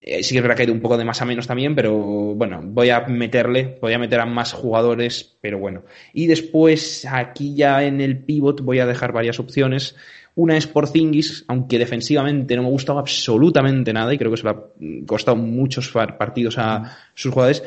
Eh, 0.00 0.22
sí 0.22 0.34
que 0.34 0.38
es 0.38 0.42
verdad 0.42 0.56
que 0.56 0.62
ha 0.62 0.66
ido 0.66 0.74
un 0.74 0.80
poco 0.80 0.96
de 0.96 1.04
más 1.04 1.20
a 1.22 1.24
menos 1.24 1.46
también, 1.46 1.74
pero 1.74 1.94
bueno, 1.94 2.60
voy 2.62 2.90
a 2.90 3.00
meterle, 3.00 3.78
voy 3.80 3.92
a 3.92 3.98
meter 3.98 4.20
a 4.20 4.26
más 4.26 4.52
jugadores, 4.52 5.36
pero 5.40 5.58
bueno. 5.58 5.84
Y 6.12 6.26
después 6.26 7.06
aquí 7.10 7.54
ya 7.54 7.82
en 7.82 8.00
el 8.00 8.18
pivot 8.18 8.60
voy 8.60 8.78
a 8.78 8.86
dejar 8.86 9.12
varias 9.12 9.40
opciones. 9.40 9.96
Una 10.36 10.56
es 10.56 10.66
por 10.66 10.86
Zingis, 10.86 11.44
aunque 11.48 11.78
defensivamente 11.78 12.56
no 12.56 12.62
me 12.62 12.68
gustaba 12.68 13.00
absolutamente 13.00 13.92
nada 13.92 14.12
y 14.12 14.18
creo 14.18 14.30
que 14.30 14.36
se 14.36 14.44
le 14.44 14.50
ha 14.50 14.62
costado 15.06 15.36
muchos 15.36 15.90
partidos 15.90 16.58
a 16.58 16.98
sus 17.14 17.32
jugadores. 17.32 17.64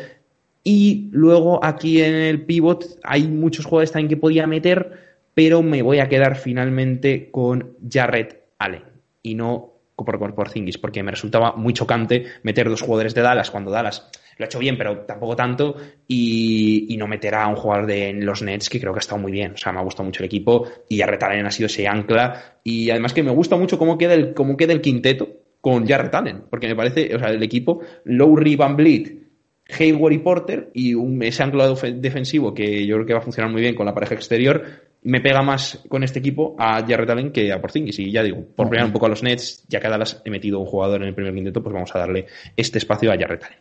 Y 0.64 1.10
luego 1.12 1.64
aquí 1.64 2.02
en 2.02 2.14
el 2.14 2.46
pivot 2.46 3.00
hay 3.04 3.28
muchos 3.28 3.66
jugadores 3.66 3.92
también 3.92 4.10
que 4.10 4.18
podía 4.18 4.46
meter, 4.46 4.92
pero 5.34 5.64
me 5.64 5.82
voy 5.82 6.00
a 6.00 6.08
quedar 6.08 6.36
finalmente 6.36 7.32
con 7.32 7.76
Jarrett 7.90 8.50
Allen 8.60 8.84
y 9.24 9.36
no 9.36 9.79
por, 10.06 10.20
por, 10.20 10.36
por 10.36 10.50
porque 10.82 11.04
me 11.04 11.12
resultaba 11.12 11.54
muy 11.54 11.74
chocante 11.74 12.26
meter 12.44 12.70
dos 12.70 12.82
jugadores 12.82 13.14
de 13.14 13.22
Dallas 13.22 13.52
cuando 13.52 13.72
Dallas 13.72 14.10
lo 14.38 14.46
ha 14.46 14.48
hecho 14.48 14.60
bien, 14.60 14.78
pero 14.78 15.00
tampoco 15.00 15.36
tanto, 15.36 15.76
y, 16.08 16.96
no 16.98 17.08
meter 17.08 17.36
a 17.36 17.48
un 17.48 17.56
jugador 17.56 17.86
de 17.86 18.14
los 18.14 18.42
Nets 18.42 18.70
que 18.70 18.80
creo 18.80 18.94
que 18.94 19.00
ha 19.00 19.02
estado 19.02 19.22
muy 19.22 19.32
bien. 19.32 19.54
O 19.54 19.58
sea, 19.58 19.72
me 19.72 19.80
ha 19.80 19.84
gustado 19.84 20.06
mucho 20.06 20.24
el 20.24 20.28
equipo 20.28 20.66
y 20.88 21.02
Retalen 21.02 21.46
ha 21.46 21.52
sido 21.52 21.68
ese 21.68 21.88
ancla. 21.88 22.60
Y 22.64 22.90
además 22.90 23.14
que 23.14 23.24
me 23.24 23.32
gusta 23.32 23.58
mucho 23.58 23.78
cómo 23.78 23.98
queda 23.98 24.14
el, 24.14 24.34
cómo 24.34 24.58
queda 24.58 24.74
el 24.74 24.82
quinteto, 24.82 25.40
con 25.62 25.86
Jarrett 25.86 26.16
Allen, 26.16 26.44
porque 26.50 26.68
me 26.68 26.76
parece, 26.76 27.14
o 27.16 27.20
sea, 27.20 27.30
el 27.30 27.44
equipo 27.44 27.82
Lowry 28.06 28.56
Van 28.56 28.76
Vliet, 28.76 29.30
Hayward 29.78 30.14
y 30.14 30.18
Porter 30.20 30.70
y 30.74 30.94
un, 30.96 31.22
ese 31.22 31.44
anclado 31.44 31.76
defensivo 31.96 32.54
que 32.54 32.86
yo 32.86 32.96
creo 32.96 33.06
que 33.06 33.14
va 33.14 33.20
a 33.20 33.24
funcionar 33.24 33.52
muy 33.52 33.62
bien 33.62 33.76
con 33.76 33.86
la 33.86 33.94
pareja 33.94 34.16
exterior, 34.16 34.64
me 35.04 35.22
pega 35.22 35.42
más 35.42 35.80
con 35.88 36.04
este 36.04 36.20
equipo 36.20 36.56
a 36.60 36.86
Jarrett 36.86 37.10
Allen 37.10 37.32
que 37.32 37.52
a 37.52 37.62
Porzingis. 37.62 38.00
Y 38.00 38.12
ya 38.12 38.24
digo, 38.24 38.44
por 38.56 38.68
premiar 38.70 38.88
un 38.88 38.94
poco 38.94 39.06
a 39.06 39.10
los 39.10 39.24
Nets, 39.24 39.66
ya 39.68 39.80
que 39.80 39.88
a 39.88 39.90
Dallas 39.90 40.22
he 40.26 40.30
metido 40.30 40.60
un 40.60 40.66
jugador 40.66 41.02
en 41.02 41.10
el 41.10 41.16
primer 41.16 41.34
quinteto, 41.34 41.64
pues 41.64 41.74
vamos 41.74 41.96
a 41.96 42.00
darle 42.00 42.26
este 42.56 42.78
espacio 42.78 43.12
a 43.12 43.18
Jarrett 43.18 43.44
Allen. 43.44 43.60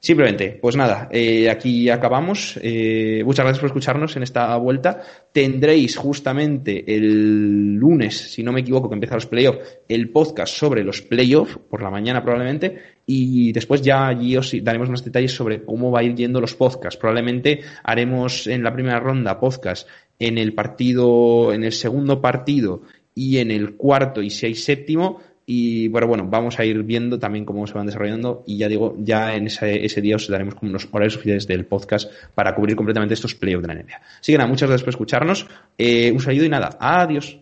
Simplemente, 0.00 0.56
pues 0.62 0.76
nada, 0.76 1.08
eh, 1.10 1.50
aquí 1.50 1.90
acabamos. 1.90 2.58
Eh, 2.62 3.22
muchas 3.24 3.44
gracias 3.44 3.60
por 3.60 3.66
escucharnos 3.66 4.14
en 4.16 4.22
esta 4.22 4.56
vuelta. 4.56 5.02
Tendréis 5.32 5.96
justamente 5.96 6.84
el 6.94 7.74
lunes, 7.74 8.16
si 8.16 8.44
no 8.44 8.52
me 8.52 8.60
equivoco, 8.60 8.88
que 8.88 8.94
empieza 8.94 9.16
los 9.16 9.26
playoffs, 9.26 9.80
el 9.88 10.10
podcast 10.10 10.54
sobre 10.54 10.84
los 10.84 11.02
playoffs, 11.02 11.58
por 11.68 11.82
la 11.82 11.90
mañana 11.90 12.22
probablemente, 12.22 12.97
y 13.10 13.52
después 13.52 13.80
ya 13.80 14.06
allí 14.06 14.36
os 14.36 14.52
daremos 14.62 14.90
más 14.90 15.02
detalles 15.02 15.32
sobre 15.32 15.64
cómo 15.64 15.90
va 15.90 16.00
a 16.00 16.02
ir 16.02 16.14
yendo 16.14 16.42
los 16.42 16.54
podcasts. 16.54 17.00
Probablemente 17.00 17.62
haremos 17.82 18.46
en 18.46 18.62
la 18.62 18.70
primera 18.70 19.00
ronda 19.00 19.40
podcast 19.40 19.88
en 20.18 20.36
el 20.36 20.52
partido, 20.52 21.54
en 21.54 21.64
el 21.64 21.72
segundo 21.72 22.20
partido 22.20 22.82
y 23.14 23.38
en 23.38 23.50
el 23.50 23.76
cuarto 23.76 24.20
y 24.20 24.28
si 24.28 24.44
hay 24.44 24.54
séptimo 24.54 25.22
y 25.46 25.88
bueno, 25.88 26.06
bueno, 26.06 26.26
vamos 26.28 26.58
a 26.58 26.66
ir 26.66 26.82
viendo 26.82 27.18
también 27.18 27.46
cómo 27.46 27.66
se 27.66 27.72
van 27.72 27.86
desarrollando 27.86 28.44
y 28.46 28.58
ya 28.58 28.68
digo, 28.68 28.94
ya 28.98 29.34
en 29.34 29.46
ese, 29.46 29.86
ese 29.86 30.02
día 30.02 30.16
os 30.16 30.28
daremos 30.28 30.54
como 30.54 30.68
unos 30.68 30.86
horarios 30.92 31.16
oficiales 31.16 31.46
del 31.46 31.64
podcast 31.64 32.12
para 32.34 32.54
cubrir 32.54 32.76
completamente 32.76 33.14
estos 33.14 33.34
playoffs 33.34 33.66
de 33.66 33.74
la 33.74 33.82
NBA. 33.82 34.02
Así 34.20 34.32
que 34.32 34.36
nada, 34.36 34.50
muchas 34.50 34.68
gracias 34.68 34.84
por 34.84 34.90
escucharnos. 34.90 35.46
Eh, 35.78 36.12
un 36.12 36.20
saludo 36.20 36.44
y 36.44 36.50
nada, 36.50 36.76
adiós. 36.78 37.38